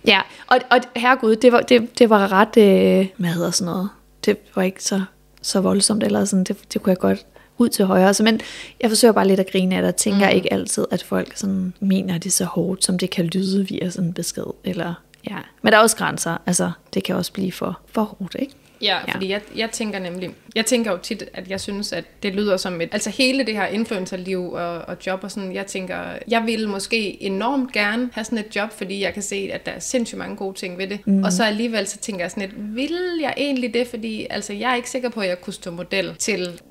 ja. 0.07 0.21
Og, 0.47 0.59
og 0.71 0.79
herregud, 0.95 1.35
det 1.35 1.51
var, 1.51 1.61
det, 1.61 1.99
det 1.99 2.09
var 2.09 2.31
ret, 2.31 2.57
øh, 2.57 3.07
hvad 3.17 3.29
hedder 3.29 3.51
sådan 3.51 3.73
noget, 3.73 3.89
det 4.25 4.37
var 4.55 4.63
ikke 4.63 4.83
så, 4.83 5.01
så 5.41 5.61
voldsomt, 5.61 6.03
eller 6.03 6.25
sådan, 6.25 6.43
det, 6.43 6.73
det 6.73 6.81
kunne 6.83 6.91
jeg 6.91 6.97
godt 6.97 7.25
ud 7.57 7.69
til 7.69 7.85
højre. 7.85 8.13
Så, 8.13 8.23
men 8.23 8.39
jeg 8.81 8.89
forsøger 8.89 9.11
bare 9.11 9.27
lidt 9.27 9.39
at 9.39 9.51
grine 9.51 9.75
af 9.75 9.81
det, 9.81 9.89
og 9.89 9.95
tænker 9.95 10.29
Mm. 10.29 10.35
ikke 10.35 10.53
altid, 10.53 10.85
at 10.91 11.03
folk 11.03 11.37
sådan 11.37 11.73
mener 11.79 12.17
det 12.17 12.33
så 12.33 12.45
hårdt, 12.45 12.85
som 12.85 12.97
det 12.97 13.09
kan 13.09 13.25
lyde 13.25 13.67
via 13.67 13.89
sådan 13.89 14.07
en 14.07 14.13
besked. 14.13 14.43
Eller, 14.63 14.93
ja. 15.29 15.37
Men 15.61 15.71
der 15.73 15.77
er 15.77 15.81
også 15.81 15.97
grænser. 15.97 16.37
Altså, 16.45 16.71
det 16.93 17.03
kan 17.03 17.15
også 17.15 17.33
blive 17.33 17.51
for, 17.51 17.79
for 17.91 18.03
hårdt, 18.03 18.35
ikke? 18.39 18.53
Ja, 18.83 18.97
Ja. 19.07 19.13
fordi 19.13 19.29
jeg, 19.29 19.41
jeg 19.55 19.71
tænker 19.71 19.99
nemlig, 19.99 20.29
jeg 20.55 20.65
tænker 20.65 20.91
jo 20.91 20.97
tit, 20.97 21.23
at 21.33 21.49
jeg 21.49 21.61
synes, 21.61 21.93
at 21.93 22.03
det 22.23 22.35
lyder 22.35 22.57
som 22.57 22.81
et, 22.81 22.89
altså 22.91 23.09
hele 23.09 23.45
det 23.45 23.53
her 23.53 23.65
influencerliv 23.65 24.51
og, 24.51 24.77
og 24.77 24.97
job 25.07 25.23
og 25.23 25.31
sådan, 25.31 25.53
jeg 25.53 25.65
tænker, 25.65 25.97
jeg 26.27 26.43
vil 26.45 26.67
måske 26.69 27.23
enormt 27.23 27.71
gerne 27.71 28.09
have 28.13 28.23
sådan 28.25 28.37
et 28.37 28.55
job, 28.55 28.71
fordi 28.71 29.01
jeg 29.03 29.13
kan 29.13 29.23
se, 29.23 29.49
at 29.53 29.65
der 29.65 29.71
er 29.71 29.79
sindssygt 29.79 30.19
mange 30.19 30.35
gode 30.35 30.57
ting 30.57 30.77
ved 30.77 30.87
det. 30.87 30.99
Mm. 31.07 31.23
Og 31.23 31.33
så 31.33 31.43
alligevel 31.43 31.87
så 31.87 31.97
tænker 31.97 32.23
jeg 32.23 32.31
sådan 32.31 32.41
lidt, 32.49 32.75
vil 32.75 32.97
jeg 33.21 33.33
egentlig 33.37 33.73
det, 33.73 33.87
fordi 33.87 34.27
altså 34.29 34.53
jeg 34.53 34.71
er 34.71 34.75
ikke 34.75 34.89
sikker 34.89 35.09
på, 35.09 35.19
at 35.19 35.27
jeg 35.29 35.41
kunne 35.41 35.53
stå 35.53 35.71
model 35.71 36.15
til 36.15 36.61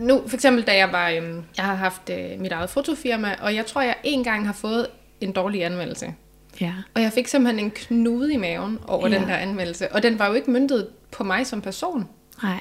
nu, 0.00 0.22
for 0.26 0.36
eksempel 0.36 0.64
da 0.64 0.76
jeg 0.76 0.88
var, 0.92 1.10
øhm, 1.10 1.42
jeg 1.56 1.64
har 1.64 1.74
haft 1.74 2.10
øh, 2.10 2.40
mit 2.40 2.52
eget 2.52 2.70
fotofirma, 2.70 3.34
og 3.42 3.54
jeg 3.54 3.66
tror, 3.66 3.82
jeg 3.82 3.94
en 4.04 4.24
gang 4.24 4.46
har 4.46 4.52
fået 4.52 4.86
en 5.20 5.32
dårlig 5.32 5.64
anmeldelse. 5.64 6.14
Ja. 6.60 6.72
Og 6.94 7.02
jeg 7.02 7.12
fik 7.12 7.26
simpelthen 7.28 7.64
en 7.64 7.70
knude 7.70 8.32
i 8.32 8.36
maven 8.36 8.78
over 8.86 9.08
Ja. 9.08 9.14
ja. 9.14 9.20
den 9.20 9.28
der 9.28 9.34
anmeldelse. 9.36 9.92
Og 9.92 10.02
den 10.02 10.18
var 10.18 10.28
jo 10.28 10.34
ikke 10.34 10.50
myndet 10.50 10.88
på 11.10 11.24
mig 11.24 11.46
som 11.46 11.60
person. 11.60 12.08
Nej. 12.42 12.60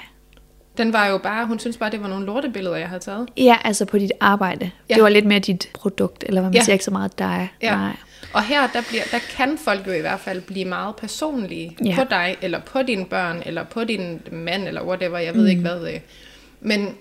Den 0.77 0.93
var 0.93 1.07
jo 1.07 1.17
bare, 1.17 1.45
hun 1.45 1.59
synes 1.59 1.77
bare, 1.77 1.91
det 1.91 2.01
var 2.01 2.07
nogle 2.07 2.25
lortebilleder, 2.25 2.75
jeg 2.75 2.87
havde 2.87 3.03
taget. 3.03 3.29
Ja, 3.37 3.57
altså 3.63 3.85
på 3.85 3.97
dit 3.97 4.11
arbejde. 4.19 4.71
Ja. 4.89 4.95
Det 4.95 5.03
var 5.03 5.09
lidt 5.09 5.25
mere 5.25 5.39
dit 5.39 5.69
produkt, 5.73 6.23
eller 6.27 6.41
hvad 6.41 6.49
man 6.49 6.55
ja. 6.55 6.63
Siger, 6.63 6.73
ikke 6.73 6.85
så 6.85 6.91
meget 6.91 7.19
dig. 7.19 7.49
Ja. 7.61 7.75
Nej. 7.75 7.95
Og 8.33 8.43
her, 8.43 8.67
der, 8.67 8.81
bliver, 8.89 9.03
der 9.11 9.19
kan 9.37 9.57
folk 9.57 9.87
jo 9.87 9.91
i 9.91 10.01
hvert 10.01 10.19
fald 10.19 10.41
blive 10.41 10.65
meget 10.65 10.95
personlige 10.95 11.77
Ja. 11.85 11.95
på 11.95 12.03
dig, 12.09 12.37
eller 12.41 12.59
på 12.59 12.81
dine 12.81 13.05
børn, 13.05 13.41
eller 13.45 13.63
på 13.63 13.83
din 13.83 14.21
mand, 14.31 14.67
eller 14.67 14.83
whatever, 14.83 15.17
jeg 15.17 15.33
ved 15.33 15.41
mm. 15.41 15.47
ikke 15.47 15.61
hvad. 15.61 15.99
Men 16.61 16.95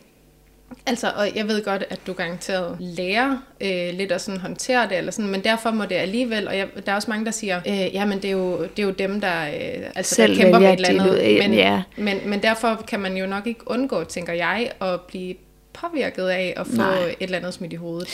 altså, 0.86 1.12
og 1.16 1.36
jeg 1.36 1.48
ved 1.48 1.64
godt, 1.64 1.84
at 1.90 2.00
du 2.06 2.12
garanteret 2.12 2.76
lærer 2.80 3.36
øh, 3.60 3.98
lidt 3.98 4.12
at 4.12 4.20
sådan 4.20 4.40
håndtere 4.40 4.88
det, 4.88 4.98
eller 4.98 5.12
sådan, 5.12 5.30
men 5.30 5.44
derfor 5.44 5.70
må 5.70 5.84
det 5.84 5.94
alligevel, 5.94 6.48
og 6.48 6.56
jeg, 6.56 6.68
der 6.86 6.92
er 6.92 6.96
også 6.96 7.10
mange, 7.10 7.24
der 7.24 7.30
siger, 7.30 7.60
øh, 7.66 7.94
ja, 7.94 8.04
men 8.04 8.18
det 8.18 8.24
er 8.24 8.32
jo, 8.32 8.62
det 8.62 8.78
er 8.78 8.82
jo 8.82 8.90
dem, 8.90 9.20
der, 9.20 9.46
øh, 9.46 9.90
altså, 9.94 10.14
Selv 10.14 10.36
der 10.36 10.42
kæmper 10.42 10.58
med 10.58 10.72
et 10.72 10.86
eller 10.86 11.02
andet. 11.02 11.38
Men, 11.42 11.54
Ja. 11.54 11.82
men, 11.96 12.20
men 12.26 12.42
derfor 12.42 12.84
kan 12.88 13.00
man 13.00 13.16
jo 13.16 13.26
nok 13.26 13.46
ikke 13.46 13.60
undgå, 13.66 14.04
tænker 14.04 14.32
jeg, 14.32 14.70
at 14.80 15.00
blive 15.00 15.34
påvirket 15.72 16.28
af 16.28 16.54
at 16.56 16.66
få 16.66 16.76
Nej. 16.76 16.98
et 17.08 17.16
eller 17.20 17.38
andet 17.38 17.54
smidt 17.54 17.72
i 17.72 17.76
hovedet. 17.76 18.08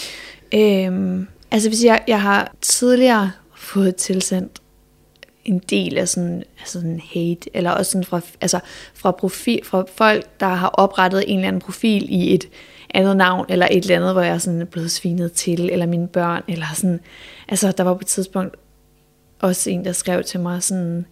Øhm, 0.54 1.28
altså 1.50 1.68
hvis 1.68 1.84
jeg, 1.84 2.00
jeg 2.08 2.22
har 2.22 2.52
tidligere 2.60 3.32
fået 3.54 3.96
tilsendt 3.96 4.61
en 5.44 5.58
del 5.58 5.98
af 5.98 6.08
sådan, 6.08 6.42
altså 6.58 6.72
sådan 6.80 7.00
hate, 7.12 7.56
eller 7.56 7.70
også 7.70 7.90
sådan 7.90 8.04
fra, 8.04 8.20
altså 8.40 8.60
fra, 8.94 9.10
profil, 9.10 9.60
fra 9.64 9.84
folk, 9.94 10.26
der 10.40 10.46
har 10.46 10.68
oprettet 10.68 11.24
en 11.26 11.38
eller 11.38 11.48
anden 11.48 11.62
profil 11.62 12.06
i 12.08 12.34
et 12.34 12.48
andet 12.94 13.16
navn, 13.16 13.46
eller 13.48 13.68
et 13.70 13.82
eller 13.82 13.96
andet, 13.96 14.12
hvor 14.12 14.22
jeg 14.22 14.34
er 14.34 14.38
sådan 14.38 14.66
blevet 14.66 14.90
svinet 14.90 15.32
til, 15.32 15.70
eller 15.70 15.86
mine 15.86 16.08
børn, 16.08 16.42
eller 16.48 16.66
sådan, 16.74 17.00
altså 17.48 17.72
der 17.72 17.84
var 17.84 17.94
på 17.94 18.00
et 18.00 18.06
tidspunkt 18.06 18.56
også 19.40 19.70
en, 19.70 19.84
der 19.84 19.92
skrev 19.92 20.24
til 20.24 20.40
mig 20.40 20.62
sådan, 20.62 21.06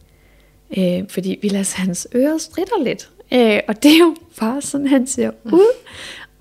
øh, 0.79 1.03
fordi 1.09 1.39
Vilas 1.43 1.73
hans 1.73 2.09
ører 2.15 2.39
stritter 2.39 2.85
lidt, 2.85 3.11
øh, 3.33 3.61
og 3.69 3.83
det 3.83 3.93
er 3.93 3.99
jo 3.99 4.17
bare 4.41 4.63
sådan, 4.63 4.87
han 4.87 5.07
ser 5.07 5.31
ud, 5.45 5.77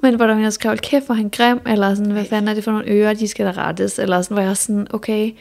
men 0.02 0.15
hvor 0.15 0.25
der 0.25 0.34
var 0.34 0.39
en, 0.39 0.43
der 0.43 0.49
skrev, 0.49 0.69
"Hold 0.69 0.80
kæft, 0.80 1.06
hvor 1.06 1.15
er 1.15 1.17
han 1.17 1.30
grim, 1.30 1.60
eller 1.67 1.95
sådan, 1.95 2.12
hvad 2.12 2.25
fanden 2.25 2.47
er 2.47 2.54
det 2.54 2.63
for 2.63 2.71
nogle 2.71 2.88
ører, 2.88 3.13
de 3.13 3.28
skal 3.28 3.45
da 3.45 3.52
rettes, 3.52 3.99
eller 3.99 4.21
sådan, 4.21 4.36
hvor 4.36 4.41
jeg 4.41 4.49
er 4.49 4.54
sådan, 4.54 4.88
okay, 4.89 5.32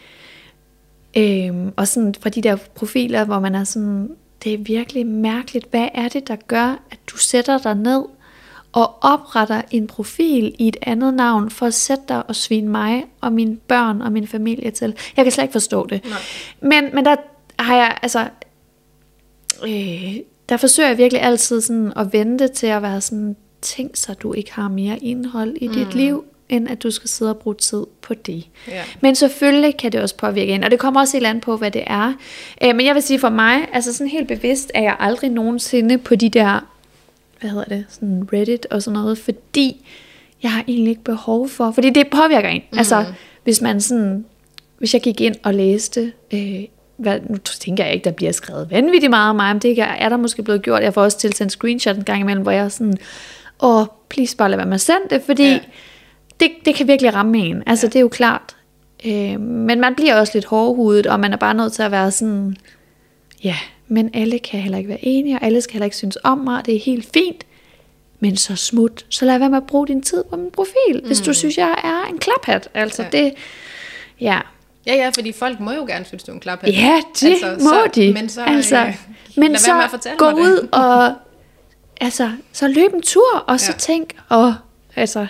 Øhm, 1.16 1.72
og 1.76 1.88
sådan 1.88 2.14
fra 2.20 2.30
de 2.30 2.42
der 2.42 2.56
profiler, 2.56 3.24
hvor 3.24 3.40
man 3.40 3.54
er 3.54 3.64
sådan, 3.64 4.10
det 4.44 4.54
er 4.54 4.58
virkelig 4.58 5.06
mærkeligt, 5.06 5.66
hvad 5.70 5.88
er 5.94 6.08
det, 6.08 6.28
der 6.28 6.36
gør, 6.36 6.82
at 6.90 6.98
du 7.06 7.16
sætter 7.16 7.58
dig 7.58 7.74
ned 7.74 8.04
og 8.72 8.94
opretter 9.00 9.62
en 9.70 9.86
profil 9.86 10.54
i 10.58 10.68
et 10.68 10.76
andet 10.82 11.14
navn, 11.14 11.50
for 11.50 11.66
at 11.66 11.74
sætte 11.74 12.04
dig 12.08 12.28
og 12.28 12.36
svine 12.36 12.68
mig 12.68 13.04
og 13.20 13.32
mine 13.32 13.56
børn 13.56 14.02
og 14.02 14.12
min 14.12 14.26
familie 14.26 14.70
til. 14.70 14.94
Jeg 15.16 15.24
kan 15.24 15.32
slet 15.32 15.44
ikke 15.44 15.52
forstå 15.52 15.86
det. 15.86 16.04
Nej. 16.04 16.18
Men, 16.60 16.94
men 16.94 17.04
der 17.04 17.16
har 17.58 17.76
jeg, 17.76 17.98
altså, 18.02 18.28
øh, 19.64 20.16
der 20.48 20.56
forsøger 20.56 20.88
jeg 20.88 20.98
virkelig 20.98 21.22
altid 21.22 21.60
sådan 21.60 21.92
at 21.96 22.12
vente 22.12 22.48
til 22.48 22.66
at 22.66 22.82
være 22.82 23.00
sådan, 23.00 23.36
tænk 23.62 23.96
så 23.96 24.14
du 24.14 24.32
ikke 24.32 24.52
har 24.52 24.68
mere 24.68 24.98
indhold 24.98 25.56
i 25.60 25.68
dit 25.68 25.94
liv, 25.94 26.24
end 26.48 26.70
at 26.70 26.82
du 26.82 26.90
skal 26.90 27.08
sidde 27.08 27.30
og 27.30 27.38
bruge 27.38 27.56
tid 27.56 27.84
på 28.02 28.14
det. 28.14 28.46
Ja. 28.68 28.82
Men 29.00 29.14
selvfølgelig 29.14 29.76
kan 29.76 29.92
det 29.92 30.00
også 30.00 30.16
påvirke 30.16 30.52
en, 30.52 30.64
og 30.64 30.70
det 30.70 30.78
kommer 30.78 31.00
også 31.00 31.16
helt 31.16 31.26
an 31.26 31.40
på, 31.40 31.56
hvad 31.56 31.70
det 31.70 31.84
er. 31.86 32.12
Øh, 32.64 32.76
men 32.76 32.86
jeg 32.86 32.94
vil 32.94 33.02
sige 33.02 33.18
for 33.18 33.28
mig, 33.28 33.68
altså 33.72 33.92
sådan 33.92 34.10
helt 34.10 34.28
bevidst, 34.28 34.70
er 34.74 34.82
jeg 34.82 34.96
aldrig 34.98 35.30
nogensinde 35.30 35.98
på 35.98 36.14
de 36.14 36.28
der, 36.28 36.60
hvad 37.40 37.50
hedder 37.50 37.64
det, 37.64 37.84
sådan 37.88 38.28
Reddit 38.32 38.66
og 38.70 38.82
sådan 38.82 39.00
noget, 39.00 39.18
fordi 39.18 39.86
jeg 40.42 40.52
har 40.52 40.64
egentlig 40.68 40.90
ikke 40.90 41.04
behov 41.04 41.48
for, 41.48 41.70
fordi 41.70 41.90
det 41.90 42.08
påvirker 42.08 42.48
en. 42.48 42.62
Mm. 42.72 42.78
Altså, 42.78 43.04
hvis 43.44 43.60
man 43.60 43.80
sådan, 43.80 44.24
hvis 44.78 44.94
jeg 44.94 45.02
gik 45.02 45.20
ind 45.20 45.34
og 45.42 45.54
læste, 45.54 46.12
øh, 46.32 46.64
hvad, 46.96 47.20
nu 47.28 47.36
tænker 47.36 47.84
jeg 47.84 47.94
ikke, 47.94 48.04
der 48.04 48.10
bliver 48.10 48.32
skrevet 48.32 48.70
vanvittigt 48.70 49.10
meget 49.10 49.30
om 49.30 49.36
mig, 49.36 49.54
men 49.54 49.62
det 49.62 49.78
er 49.78 50.08
der 50.08 50.16
måske 50.16 50.42
blevet 50.42 50.62
gjort. 50.62 50.82
Jeg 50.82 50.94
får 50.94 51.02
også 51.02 51.18
tilsendt 51.18 51.52
screenshot 51.52 51.96
en 51.96 52.04
gang 52.04 52.20
imellem, 52.20 52.42
hvor 52.42 52.52
jeg 52.52 52.64
er 52.64 52.68
sådan, 52.68 52.98
åh, 53.62 53.86
please 54.08 54.36
bare 54.36 54.50
lad 54.50 54.56
være 54.58 54.66
med 54.66 54.74
at 54.74 54.80
sende 54.80 55.00
det, 55.10 55.22
fordi 55.22 55.48
Ja. 55.48 55.58
Det, 56.40 56.50
det 56.64 56.74
kan 56.74 56.88
virkelig 56.88 57.14
ramme 57.14 57.38
en. 57.38 57.62
Altså, 57.66 57.86
ja. 57.86 57.88
det 57.88 57.96
er 57.96 58.00
jo 58.00 58.08
klart. 58.08 58.56
Øh, 59.06 59.40
men 59.40 59.80
man 59.80 59.94
bliver 59.94 60.14
også 60.14 60.32
lidt 60.34 60.44
hårdhudet, 60.44 61.06
og 61.06 61.20
man 61.20 61.32
er 61.32 61.36
bare 61.36 61.54
nødt 61.54 61.72
til 61.72 61.82
at 61.82 61.90
være 61.90 62.10
sådan, 62.10 62.56
ja, 63.44 63.56
men 63.88 64.10
alle 64.14 64.38
kan 64.38 64.60
heller 64.60 64.78
ikke 64.78 64.88
være 64.88 65.04
enige, 65.04 65.36
og 65.36 65.42
alle 65.42 65.60
skal 65.60 65.72
heller 65.72 65.84
ikke 65.84 65.96
synes 65.96 66.18
om 66.24 66.38
mig, 66.38 66.58
og 66.58 66.66
det 66.66 66.76
er 66.76 66.80
helt 66.80 67.08
fint. 67.14 67.44
Men 68.20 68.36
så 68.36 68.56
smut, 68.56 69.06
så 69.08 69.24
lad 69.24 69.38
være 69.38 69.50
med 69.50 69.56
at 69.58 69.66
bruge 69.66 69.86
din 69.86 70.02
tid 70.02 70.24
på 70.30 70.36
min 70.36 70.50
profil, 70.50 71.00
mm. 71.02 71.06
hvis 71.06 71.20
du 71.20 71.32
synes, 71.32 71.58
jeg 71.58 71.74
er 71.84 72.10
en 72.12 72.18
klaphat. 72.18 72.68
Altså 72.74 73.02
Ja. 73.02 73.08
det, 73.18 73.34
ja. 74.20 74.40
Ja, 74.86 74.94
ja, 74.94 75.08
fordi 75.14 75.32
folk 75.32 75.60
må 75.60 75.72
jo 75.72 75.84
gerne 75.86 76.04
synes, 76.04 76.22
du 76.22 76.30
er 76.32 76.34
en 76.34 76.40
klaphat. 76.40 76.74
Ja, 76.74 77.00
det 77.20 77.26
altså, 77.30 77.56
må 77.64 77.70
så, 77.70 77.90
de. 77.94 78.12
Men 78.12 78.28
så, 78.28 78.42
altså, 78.42 78.76
øh, 78.76 78.94
men 79.36 79.58
så 79.58 79.98
gå 80.18 80.30
ud 80.30 80.68
og 80.72 81.14
altså, 82.00 82.30
så 82.52 82.68
løb 82.68 82.94
en 82.94 83.02
tur, 83.02 83.44
og 83.46 83.60
så 83.60 83.72
Ja. 83.72 83.78
tænk, 83.78 84.16
og 84.28 84.54
altså, 84.96 85.26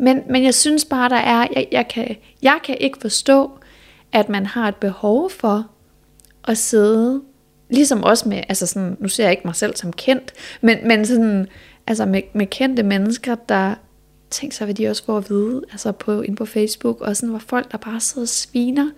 men, 0.00 0.22
men 0.30 0.44
jeg 0.44 0.54
synes 0.54 0.84
bare, 0.84 1.08
der 1.08 1.16
er, 1.16 1.46
jeg, 1.56 1.66
jeg, 1.72 1.88
kan, 1.88 2.16
jeg 2.42 2.58
kan 2.64 2.76
ikke 2.80 2.98
forstå, 3.00 3.50
at 4.12 4.28
man 4.28 4.46
har 4.46 4.68
et 4.68 4.76
behov 4.76 5.30
for 5.30 5.66
at 6.44 6.58
sidde, 6.58 7.22
ligesom 7.70 8.02
også 8.02 8.28
med, 8.28 8.42
altså 8.48 8.66
sådan, 8.66 8.96
nu 9.00 9.08
ser 9.08 9.24
jeg 9.24 9.30
ikke 9.30 9.42
mig 9.44 9.56
selv 9.56 9.76
som 9.76 9.92
kendt, 9.92 10.32
men, 10.60 10.78
men 10.88 11.06
sådan, 11.06 11.46
altså 11.86 12.06
med, 12.06 12.22
med 12.32 12.46
kendte 12.46 12.82
mennesker, 12.82 13.34
der 13.34 13.74
tænker 14.30 14.54
sig, 14.54 14.64
hvad 14.64 14.74
de 14.74 14.88
også 14.88 15.04
får 15.04 15.16
at 15.16 15.30
vide, 15.30 15.62
altså 15.70 15.92
på, 15.92 16.20
inde 16.20 16.36
på 16.36 16.44
Facebook, 16.44 17.00
og 17.00 17.16
sådan, 17.16 17.28
hvor 17.28 17.38
folk, 17.38 17.72
der 17.72 17.78
bare 17.78 18.00
sidder 18.00 18.24
og 18.24 18.28
sviner, 18.28 18.90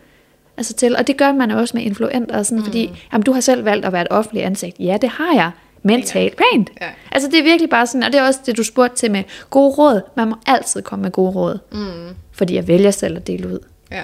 altså 0.57 0.75
til, 0.75 0.97
og 0.97 1.07
det 1.07 1.17
gør 1.17 1.33
man 1.33 1.51
også 1.51 1.77
med 1.77 1.85
influenter, 1.85 2.43
sådan, 2.43 2.59
mm. 2.59 2.65
fordi, 2.65 2.91
jamen, 3.13 3.23
du 3.23 3.33
har 3.33 3.41
selv 3.41 3.65
valgt 3.65 3.87
at 3.87 3.93
være 3.93 4.03
et 4.03 4.09
offentligt 4.11 4.47
ansigt, 4.47 4.77
ja, 4.79 4.99
det 5.01 5.09
har 5.09 5.35
jeg, 5.35 5.51
men 5.83 5.99
Ja. 6.01 6.05
tal 6.07 6.31
pænt. 6.53 6.71
Ja. 6.81 6.89
Altså 7.13 7.29
det 7.31 7.39
er 7.39 7.43
virkelig 7.43 7.71
bare 7.71 7.87
sådan, 7.87 8.03
og 8.03 8.13
det 8.13 8.21
er 8.21 8.27
også 8.27 8.41
det, 8.47 8.57
du 8.57 8.65
spurgte 8.65 8.97
til 8.97 9.11
med 9.11 9.25
gode 9.51 9.75
råd. 9.75 10.01
Man 10.17 10.29
må 10.29 10.37
altid 10.47 10.83
komme 10.83 11.03
med 11.03 11.11
gode 11.11 11.31
råd, 11.33 11.59
Mm, 11.73 12.17
fordi 12.33 12.55
jeg 12.55 12.69
vælger 12.69 12.91
selv 12.91 13.17
at 13.17 13.27
dele 13.27 13.49
ud. 13.49 13.59
ja. 13.91 14.03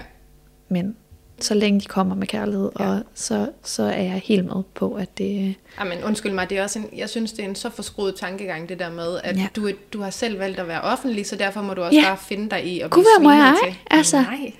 Men 0.69 0.97
så 1.41 1.55
længe 1.55 1.81
de 1.81 1.85
kommer 1.85 2.15
med 2.15 2.27
kærlighed, 2.27 2.71
ja. 2.81 2.85
og 2.89 3.01
så, 3.15 3.49
så 3.65 3.83
er 3.83 4.03
jeg 4.03 4.23
helt 4.25 4.45
med 4.45 4.63
på, 4.75 4.95
at 4.95 5.19
det... 5.19 5.55
Jamen, 5.81 5.99
undskyld 6.05 6.33
mig, 6.33 6.51
det 6.51 6.59
er 6.59 6.63
også 6.63 6.79
en, 6.79 6.87
jeg 6.97 7.09
synes, 7.09 7.33
det 7.33 7.45
er 7.45 7.49
en 7.49 7.55
så 7.55 7.71
forskruet 7.71 8.15
tankegang, 8.15 8.69
det 8.69 8.79
der 8.79 8.91
med, 8.91 9.19
at 9.25 9.37
Ja. 9.37 9.47
du, 9.57 9.71
du 9.93 10.03
har 10.03 10.11
selv 10.11 10.39
valgt 10.39 10.59
at 10.59 10.69
være 10.69 10.81
offentlig, 10.81 11.27
så 11.27 11.37
derfor 11.37 11.63
må 11.63 11.75
du 11.75 11.83
også 11.83 11.97
Ja. 11.99 12.05
bare 12.09 12.17
finde 12.17 12.51
dig 12.51 12.67
i 12.67 12.81
at 12.81 12.91
Gud, 12.91 13.03
blive 13.03 13.19
hvor 13.19 13.23
må 13.37 13.45
jeg? 13.45 13.55
til. 13.65 13.75
Altså. 13.91 14.17
Nej. 14.23 14.53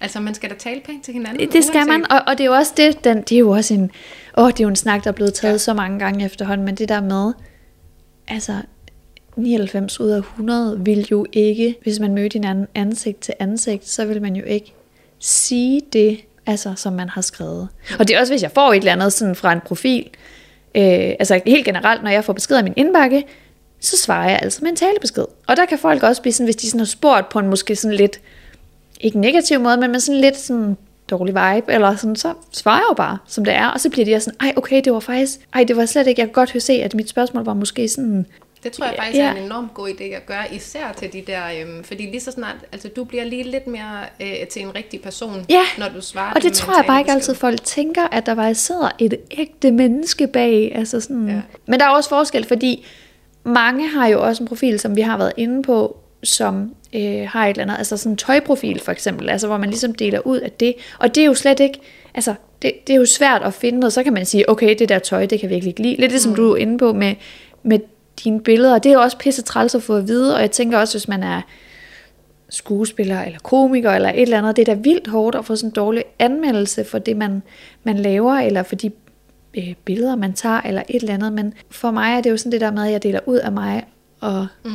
Altså, 0.00 0.20
man 0.20 0.34
skal 0.34 0.50
da 0.50 0.54
tale 0.54 0.80
pænt 0.80 1.04
til 1.04 1.14
hinanden. 1.14 1.52
Det 1.52 1.64
skal 1.64 1.86
man, 1.86 2.12
og, 2.12 2.22
og 2.26 2.38
det 2.38 2.44
er 2.44 2.48
jo 2.48 2.54
også 2.54 2.72
det, 2.76 3.04
den, 3.04 3.22
det 3.22 3.32
er 3.32 3.38
jo 3.38 3.50
også 3.50 3.74
en... 3.74 3.90
Åh, 4.38 4.48
det 4.48 4.60
er 4.60 4.64
jo 4.64 4.68
en 4.68 4.76
snak, 4.76 5.04
der 5.04 5.10
er 5.10 5.14
blevet 5.14 5.34
taget 5.34 5.52
ja. 5.52 5.58
Så 5.58 5.74
mange 5.74 5.98
gange 5.98 6.24
efterhånden, 6.24 6.64
men 6.64 6.74
det 6.74 6.88
der 6.88 7.00
med, 7.00 7.32
altså 8.28 8.52
99 9.36 10.00
ud 10.00 10.08
af 10.08 10.18
100 10.18 10.80
vil 10.84 11.06
jo 11.10 11.26
ikke, 11.32 11.76
hvis 11.82 12.00
man 12.00 12.14
mødte 12.14 12.34
hinanden 12.34 12.66
ansigt 12.74 13.20
til 13.20 13.34
ansigt, 13.38 13.88
så 13.88 14.04
vil 14.04 14.22
man 14.22 14.36
jo 14.36 14.44
ikke 14.44 14.74
sige 15.18 15.80
det, 15.92 16.20
altså 16.46 16.72
som 16.76 16.92
man 16.92 17.08
har 17.08 17.20
skrevet. 17.20 17.68
Og 17.98 18.08
det 18.08 18.16
er 18.16 18.20
også, 18.20 18.32
hvis 18.32 18.42
jeg 18.42 18.50
får 18.54 18.72
et 18.72 18.76
eller 18.76 18.92
andet 18.92 19.12
sådan 19.12 19.34
fra 19.34 19.52
en 19.52 19.60
profil, 19.60 20.10
øh, 20.74 21.14
altså 21.18 21.40
helt 21.46 21.64
generelt, 21.64 22.02
når 22.02 22.10
jeg 22.10 22.24
får 22.24 22.32
besked 22.32 22.56
af 22.56 22.64
min 22.64 22.74
indbakke, 22.76 23.24
så 23.80 23.96
svarer 23.96 24.28
jeg 24.28 24.38
altså 24.42 24.58
med 24.62 24.70
en 24.70 24.76
talebesked. 24.76 25.24
Og 25.46 25.56
der 25.56 25.66
kan 25.66 25.78
folk 25.78 26.02
også 26.02 26.22
blive 26.22 26.32
sådan, 26.32 26.46
hvis 26.46 26.56
de 26.56 26.66
sådan 26.66 26.80
har 26.80 26.86
spurgt 26.86 27.28
på 27.28 27.38
en 27.38 27.48
måske 27.48 27.76
sådan 27.76 27.96
lidt, 27.96 28.20
ikke 29.00 29.20
negativ 29.20 29.60
måde, 29.60 29.76
men 29.76 29.90
med 29.90 30.00
sådan 30.00 30.20
lidt 30.20 30.36
sådan 30.38 30.76
dårlig 31.10 31.34
vibe, 31.34 31.72
eller 31.72 31.96
sådan, 31.96 32.16
så 32.16 32.32
svarer 32.52 32.76
jeg 32.76 32.86
jo 32.90 32.94
bare, 32.94 33.18
som 33.26 33.44
det 33.44 33.54
er, 33.54 33.66
og 33.66 33.80
så 33.80 33.90
bliver 33.90 34.04
de 34.04 34.20
sådan, 34.20 34.36
ej, 34.40 34.52
okay, 34.56 34.80
det 34.84 34.92
var 34.92 35.00
faktisk, 35.00 35.38
ej, 35.54 35.64
det 35.64 35.76
var 35.76 35.86
slet 35.86 36.06
ikke, 36.06 36.20
jeg 36.20 36.28
kan 36.28 36.32
godt 36.32 36.52
høre 36.52 36.60
se, 36.60 36.72
at 36.72 36.94
mit 36.94 37.08
spørgsmål 37.08 37.44
var 37.44 37.54
måske 37.54 37.88
sådan, 37.88 38.26
Det 38.62 38.72
tror 38.72 38.84
jeg 38.84 38.94
faktisk 38.98 39.18
Ja. 39.18 39.26
er 39.26 39.32
en 39.36 39.42
enormt 39.44 39.74
god 39.74 39.88
idé 39.88 40.02
at 40.04 40.26
gøre, 40.26 40.54
især 40.54 40.92
til 40.98 41.12
de 41.12 41.22
der, 41.26 41.40
øhm, 41.60 41.84
fordi 41.84 42.02
lige 42.02 42.20
så 42.20 42.30
snart, 42.30 42.56
altså 42.72 42.88
du 42.88 43.04
bliver 43.04 43.24
lige 43.24 43.42
lidt 43.42 43.66
mere 43.66 43.98
øh, 44.20 44.46
til 44.46 44.62
en 44.62 44.74
rigtig 44.74 45.02
person, 45.02 45.46
Ja, 45.48 45.62
når 45.78 45.88
du 45.88 46.00
svarer 46.00 46.34
og 46.34 46.42
det 46.42 46.52
tror 46.52 46.76
jeg 46.76 46.84
bare 46.86 47.00
ikke 47.00 47.12
altid, 47.12 47.34
folk 47.34 47.64
tænker, 47.64 48.02
at 48.12 48.26
der 48.26 48.34
bare 48.34 48.54
sidder 48.54 48.88
et 48.98 49.14
ægte 49.30 49.70
menneske 49.70 50.26
bag, 50.26 50.72
altså 50.74 51.00
sådan. 51.00 51.28
Ja. 51.28 51.40
men 51.66 51.80
der 51.80 51.86
er 51.86 51.90
også 51.90 52.08
forskel, 52.08 52.44
fordi 52.44 52.86
mange 53.44 53.88
har 53.88 54.06
jo 54.06 54.26
også 54.26 54.42
en 54.42 54.48
profil, 54.48 54.80
som 54.80 54.96
vi 54.96 55.00
har 55.00 55.18
været 55.18 55.32
inde 55.36 55.62
på, 55.62 55.96
som 56.26 56.74
øh, 56.94 57.28
har 57.28 57.46
et 57.46 57.50
eller 57.50 57.62
andet, 57.62 57.78
altså 57.78 57.96
sådan 57.96 58.12
en 58.12 58.16
tøjprofil 58.16 58.80
for 58.80 58.92
eksempel, 58.92 59.30
altså 59.30 59.46
hvor 59.46 59.56
man 59.56 59.68
ligesom 59.68 59.94
deler 59.94 60.26
ud 60.26 60.38
af 60.38 60.52
det. 60.52 60.74
Og 60.98 61.14
det 61.14 61.20
er 61.20 61.26
jo 61.26 61.34
slet 61.34 61.60
ikke, 61.60 61.80
altså 62.14 62.34
det, 62.62 62.72
det 62.86 62.92
er 62.92 62.96
jo 62.96 63.06
svært 63.06 63.42
at 63.42 63.54
finde 63.54 63.80
noget, 63.80 63.92
så 63.92 64.02
kan 64.02 64.12
man 64.12 64.26
sige, 64.26 64.50
okay, 64.50 64.76
det 64.78 64.88
der 64.88 64.98
tøj, 64.98 65.26
det 65.26 65.40
kan 65.40 65.50
jeg 65.50 65.50
virkelig 65.50 65.70
ikke 65.70 65.82
lide. 65.82 65.96
Lidt 65.96 66.12
det, 66.12 66.20
som 66.20 66.34
du 66.34 66.52
er 66.52 66.56
inde 66.56 66.78
på 66.78 66.92
med, 66.92 67.14
med 67.62 67.78
dine 68.24 68.40
billeder, 68.40 68.78
det 68.78 68.90
er 68.90 68.94
jo 68.94 69.00
også 69.00 69.18
pisse 69.18 69.42
træls 69.42 69.74
at 69.74 69.82
få 69.82 69.96
at 69.96 70.08
vide, 70.08 70.34
og 70.34 70.40
jeg 70.40 70.50
tænker 70.50 70.78
også, 70.78 70.98
hvis 70.98 71.08
man 71.08 71.22
er 71.22 71.40
skuespiller 72.48 73.22
eller 73.22 73.38
komiker 73.38 73.90
eller 73.90 74.08
et 74.08 74.22
eller 74.22 74.38
andet, 74.38 74.56
det 74.56 74.68
er 74.68 74.74
da 74.74 74.80
vildt 74.80 75.08
hårdt 75.08 75.36
at 75.36 75.44
få 75.44 75.56
sådan 75.56 75.68
en 75.70 75.74
dårlig 75.74 76.04
anmeldelse 76.18 76.84
for 76.84 76.98
det, 76.98 77.16
man, 77.16 77.42
man 77.84 77.96
laver, 77.96 78.34
eller 78.34 78.62
for 78.62 78.76
de 78.76 78.90
øh, 79.56 79.74
billeder, 79.84 80.16
man 80.16 80.32
tager, 80.32 80.60
eller 80.60 80.82
et 80.88 81.00
eller 81.00 81.14
andet. 81.14 81.32
Men 81.32 81.54
for 81.70 81.90
mig 81.90 82.16
er 82.16 82.20
det 82.20 82.30
jo 82.30 82.36
sådan 82.36 82.52
det 82.52 82.60
der 82.60 82.70
med, 82.70 82.86
at 82.86 82.92
jeg 82.92 83.02
deler 83.02 83.20
ud 83.26 83.36
af 83.36 83.52
mig 83.52 83.86
og 84.20 84.46
mm. 84.64 84.70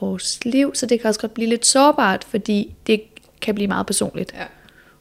Vores 0.00 0.44
liv, 0.44 0.74
så 0.74 0.86
det 0.86 1.00
kan 1.00 1.08
også 1.08 1.20
godt 1.20 1.34
blive 1.34 1.48
lidt 1.48 1.66
sårbart, 1.66 2.24
fordi 2.24 2.74
det 2.86 3.02
kan 3.40 3.54
blive 3.54 3.68
meget 3.68 3.86
personligt. 3.86 4.32
Ja. 4.34 4.44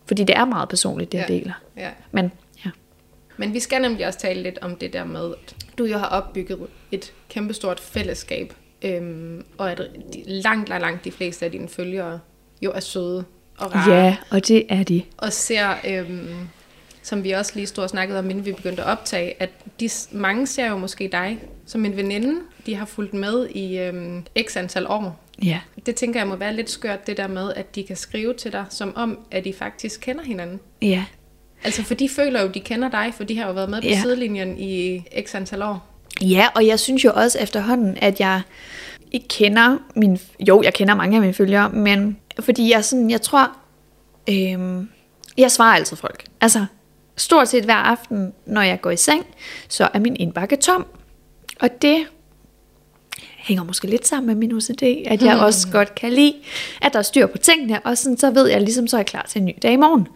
Fordi 0.06 0.24
det 0.24 0.36
er 0.38 0.46
meget 0.46 0.70
personligt, 0.70 1.12
det 1.12 1.18
jeg 1.18 1.30
Ja. 1.30 1.36
deler. 1.36 1.54
Ja. 1.78 1.90
Men 2.12 2.32
ja. 2.66 2.70
Men 3.38 3.54
vi 3.54 3.60
skal 3.60 3.82
nemlig 3.82 4.08
også 4.08 4.20
tale 4.20 4.42
lidt 4.44 4.60
om 4.62 4.76
det 4.76 4.94
der 4.94 5.04
med, 5.04 5.34
at 5.46 5.56
du 5.78 5.86
jo 5.86 5.98
har 5.98 6.06
opbygget 6.08 6.60
et 6.92 7.14
kæmpestort 7.30 7.80
fællesskab, 7.80 8.54
øhm, 8.82 9.46
og 9.58 9.72
at 9.72 9.78
de, 10.14 10.24
langt, 10.26 10.70
langt, 10.70 10.82
langt 10.82 11.06
de 11.06 11.12
fleste 11.12 11.46
af 11.46 11.52
dine 11.52 11.68
følgere 11.70 12.20
jo 12.62 12.72
er 12.72 12.80
søde 12.80 13.26
og 13.58 13.76
rare. 13.76 13.94
ja, 13.96 14.18
og 14.32 14.48
det 14.48 14.66
er 14.70 14.84
de. 14.84 15.02
Og 15.18 15.34
ser, 15.34 15.74
øhm, 15.88 16.48
som 17.08 17.24
vi 17.24 17.32
også 17.32 17.52
lige 17.56 17.68
stod 17.68 17.84
og 17.84 17.90
snakkede 17.90 18.20
om, 18.20 18.30
inden 18.30 18.46
vi 18.46 18.52
begyndte 18.52 18.84
at 18.84 18.88
optage, 18.90 19.42
at 19.42 19.50
de, 19.80 19.90
mange 20.12 20.48
ser 20.48 20.68
jo 20.68 20.78
måske 20.78 21.10
dig 21.12 21.40
som 21.66 21.86
en 21.86 21.98
veninde. 21.98 22.36
De 22.66 22.76
har 22.76 22.86
fulgt 22.86 23.14
med 23.14 23.48
i 23.50 23.78
øhm, 23.80 24.24
x 24.50 24.58
antal 24.58 24.88
år. 24.88 25.20
Ja. 25.44 25.60
Det 25.86 25.96
tænker 25.96 26.20
jeg 26.20 26.28
må 26.28 26.36
være 26.36 26.54
lidt 26.54 26.70
skørt, 26.70 27.08
det 27.08 27.18
der 27.18 27.28
med, 27.28 27.54
at 27.56 27.76
de 27.76 27.84
kan 27.84 27.96
skrive 27.96 28.34
til 28.34 28.52
dig, 28.52 28.66
som 28.70 28.94
om, 28.96 29.20
at 29.32 29.44
de 29.46 29.54
faktisk 29.54 30.00
kender 30.02 30.24
hinanden. 30.24 30.60
Ja. 30.82 31.06
Altså, 31.64 31.84
for 31.84 31.94
de 31.94 32.10
føler 32.10 32.42
jo, 32.42 32.48
de 32.48 32.60
kender 32.60 32.90
dig, 32.90 33.14
for 33.18 33.24
de 33.24 33.38
har 33.38 33.48
jo 33.48 33.54
været 33.54 33.70
med 33.70 33.82
på 33.82 33.88
Ja. 33.88 34.02
sidelinjen 34.02 34.58
i 34.60 35.04
x 35.26 35.36
antal 35.36 35.62
år. 35.62 35.88
Ja, 36.22 36.48
og 36.56 36.68
jeg 36.68 36.80
synes 36.80 37.06
jo 37.06 37.12
også 37.16 37.40
efterhånden, 37.40 37.98
at 38.02 38.20
jeg 38.20 38.42
ikke 39.12 39.28
kender 39.28 39.78
min... 39.96 40.20
Jo, 40.48 40.62
jeg 40.64 40.74
kender 40.74 40.96
mange 40.96 41.16
af 41.16 41.22
mine 41.22 41.34
følgere, 41.34 41.70
men 41.70 42.18
fordi 42.40 42.72
jeg 42.72 42.86
sådan, 42.86 43.10
jeg 43.10 43.22
tror, 43.22 43.52
øhm, 44.30 44.90
jeg 45.38 45.52
svarer 45.52 45.76
altid 45.76 45.98
folk. 45.98 46.24
Altså, 46.42 46.66
stort 47.18 47.48
set 47.48 47.64
hver 47.64 47.76
aften, 47.76 48.34
når 48.46 48.62
jeg 48.62 48.82
går 48.82 48.92
i 48.92 48.98
seng, 48.98 49.26
så 49.68 49.90
er 49.94 50.00
min 50.00 50.16
indbakke 50.16 50.56
tom. 50.56 50.86
Og 51.60 51.82
det 51.82 52.08
hænger 53.38 53.64
måske 53.64 53.88
lidt 53.88 54.08
sammen 54.08 54.28
med 54.28 54.36
min 54.36 54.52
OCD, 54.52 54.84
at 55.06 55.22
jeg 55.22 55.40
også 55.40 55.68
godt 55.72 55.96
kan 55.96 56.14
lide, 56.14 56.36
at 56.82 56.94
der 56.94 57.00
er 57.00 57.04
styr 57.04 57.26
på 57.26 57.38
tingene, 57.38 57.80
og 57.80 57.98
sådan, 57.98 58.18
så 58.18 58.32
ved 58.32 58.48
jeg 58.48 58.62
ligesom, 58.62 58.88
så 58.88 58.98
er 58.98 59.00
jeg 59.00 59.06
klar 59.06 59.26
til 59.30 59.40
en 59.40 59.46
ny 59.46 59.54
dag 59.62 59.74
i 59.74 59.76
morgen. 59.76 60.08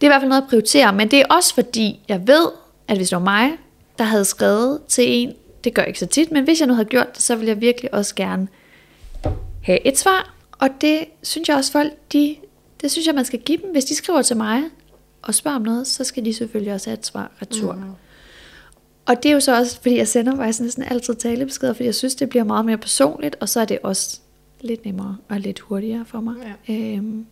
Det 0.00 0.02
er 0.02 0.06
i 0.06 0.08
hvert 0.08 0.20
fald 0.20 0.28
noget 0.28 0.42
at 0.42 0.48
prioritere, 0.48 0.92
men 0.92 1.10
det 1.10 1.20
er 1.20 1.24
også 1.30 1.54
fordi, 1.54 2.00
jeg 2.08 2.26
ved, 2.26 2.46
at 2.88 2.96
hvis 2.96 3.08
det 3.08 3.16
var 3.16 3.24
mig, 3.24 3.50
der 3.98 4.04
havde 4.04 4.24
skrevet 4.24 4.80
til 4.88 5.04
en, 5.08 5.32
det 5.64 5.74
gør 5.74 5.82
jeg 5.82 5.88
ikke 5.88 6.00
så 6.00 6.06
tit, 6.06 6.32
men 6.32 6.44
hvis 6.44 6.60
jeg 6.60 6.68
nu 6.68 6.74
havde 6.74 6.88
gjort 6.88 7.14
det, 7.14 7.22
så 7.22 7.36
ville 7.36 7.48
jeg 7.48 7.60
virkelig 7.60 7.94
også 7.94 8.14
gerne 8.14 8.48
have 9.62 9.86
et 9.86 9.98
svar, 9.98 10.34
og 10.58 10.68
det 10.80 11.04
synes 11.22 11.48
jeg 11.48 11.56
også 11.56 11.72
folk, 11.72 11.92
de, 12.12 12.36
det 12.80 12.90
synes 12.90 13.06
jeg, 13.06 13.14
man 13.14 13.24
skal 13.24 13.38
give 13.38 13.58
dem. 13.58 13.72
Hvis 13.72 13.84
de 13.84 13.94
skriver 13.94 14.22
til 14.22 14.36
mig 14.36 14.62
og 15.22 15.34
spørger 15.34 15.56
om 15.56 15.62
noget, 15.62 15.86
så 15.86 16.04
skal 16.04 16.24
de 16.24 16.34
selvfølgelig 16.34 16.72
også 16.72 16.90
have 16.90 16.98
et 16.98 17.06
svar 17.06 17.30
retur. 17.42 17.72
Mm. 17.72 17.82
Og 19.06 19.22
det 19.22 19.28
er 19.28 19.32
jo 19.32 19.40
så 19.40 19.56
også, 19.56 19.80
fordi 19.82 19.96
jeg 19.96 20.08
sender 20.08 20.36
faktisk 20.36 20.60
næsten 20.60 20.82
altid 20.82 21.14
talebeskeder, 21.14 21.72
fordi 21.72 21.84
jeg 21.84 21.94
synes, 21.94 22.14
det 22.14 22.28
bliver 22.28 22.44
meget 22.44 22.64
mere 22.64 22.78
personligt, 22.78 23.36
og 23.40 23.48
så 23.48 23.60
er 23.60 23.64
det 23.64 23.78
også 23.82 24.20
lidt 24.60 24.84
nemmere 24.84 25.16
og 25.28 25.40
lidt 25.40 25.60
hurtigere 25.60 26.04
for 26.04 26.20
mig. 26.20 26.34
Ja. 26.68 26.74
Øhm, 26.74 27.26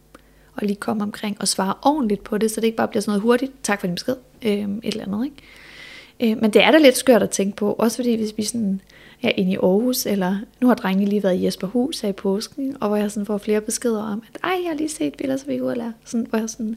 og 0.54 0.66
lige 0.66 0.76
komme 0.76 1.02
omkring 1.02 1.36
og 1.40 1.48
svare 1.48 1.74
ordentligt 1.82 2.24
på 2.24 2.38
det, 2.38 2.50
så 2.50 2.60
det 2.60 2.66
ikke 2.66 2.76
bare 2.76 2.88
bliver 2.88 3.00
sådan 3.00 3.10
noget 3.10 3.22
hurtigt, 3.22 3.52
tak 3.62 3.80
for 3.80 3.86
din 3.86 3.94
besked, 3.94 4.16
øhm, 4.42 4.80
et 4.84 4.92
eller 4.92 5.04
andet. 5.04 5.24
Ikke? 5.24 6.32
Øh, 6.32 6.42
men 6.42 6.50
det 6.50 6.62
er 6.62 6.70
da 6.70 6.78
lidt 6.78 6.96
skørt 6.96 7.22
at 7.22 7.30
tænke 7.30 7.56
på, 7.56 7.72
også 7.72 7.96
fordi 7.96 8.14
hvis 8.14 8.32
vi 8.36 8.42
sådan 8.42 8.80
er 9.22 9.32
inde 9.36 9.52
i 9.52 9.56
Aarhus, 9.56 10.06
eller 10.06 10.36
nu 10.60 10.66
har 10.66 10.74
drengene 10.74 11.10
lige 11.10 11.22
været 11.22 11.34
i 11.34 11.44
Jesperhus 11.44 12.00
her 12.00 12.08
i 12.08 12.12
påsken, 12.12 12.76
og 12.80 12.88
hvor 12.88 12.96
jeg 12.96 13.10
sådan 13.10 13.26
får 13.26 13.38
flere 13.38 13.60
beskeder 13.60 14.02
om, 14.02 14.22
at 14.34 14.40
ej, 14.44 14.58
jeg 14.62 14.70
har 14.70 14.76
lige 14.76 14.88
set 14.88 15.14
billeder, 15.14 15.38
så 15.38 15.46
vi 15.46 15.58
går 15.58 15.70
ud 15.70 15.74
lære. 15.74 15.92
Sådan, 16.04 16.26
hvor 16.30 16.38
jeg 16.38 16.50
sådan, 16.50 16.76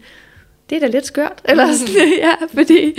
det 0.70 0.76
er 0.76 0.80
da 0.80 0.88
lidt 0.88 1.06
skørt, 1.06 1.42
eller 1.50 1.74
sådan, 1.74 2.14
ja, 2.18 2.34
fordi, 2.54 2.94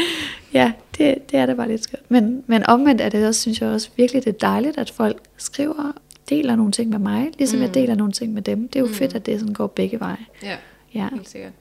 ja, 0.53 0.72
det, 0.98 1.31
det 1.31 1.38
er 1.38 1.46
da 1.46 1.55
bare 1.55 1.68
lidt 1.68 1.83
skørt. 1.83 2.03
Men, 2.09 2.44
men 2.46 2.66
omvendt 2.66 3.01
er 3.01 3.09
det 3.09 3.27
også, 3.27 3.40
synes 3.40 3.61
jeg 3.61 3.68
også 3.68 3.88
virkelig, 3.96 4.25
det 4.25 4.35
er 4.35 4.38
dejligt, 4.38 4.79
at 4.79 4.90
folk 4.90 5.22
skriver, 5.37 5.92
deler 6.29 6.57
nogle 6.57 6.72
ting 6.72 6.90
med 6.90 6.98
mig, 6.98 7.31
ligesom 7.38 7.59
mm. 7.59 7.64
jeg 7.64 7.75
deler 7.75 7.94
nogle 7.94 8.12
ting 8.12 8.35
med 8.35 8.42
dem. 8.42 8.68
Det 8.68 8.77
er 8.77 8.81
jo 8.81 8.87
mm. 8.87 8.94
fedt, 8.94 9.14
at 9.14 9.27
det 9.27 9.40
sådan 9.40 9.55
går 9.55 9.66
begge 9.66 10.01
veje. 10.01 10.27
Ja, 10.42 10.57
Ja. 10.94 11.09
helt 11.12 11.29
sikkert. 11.29 11.53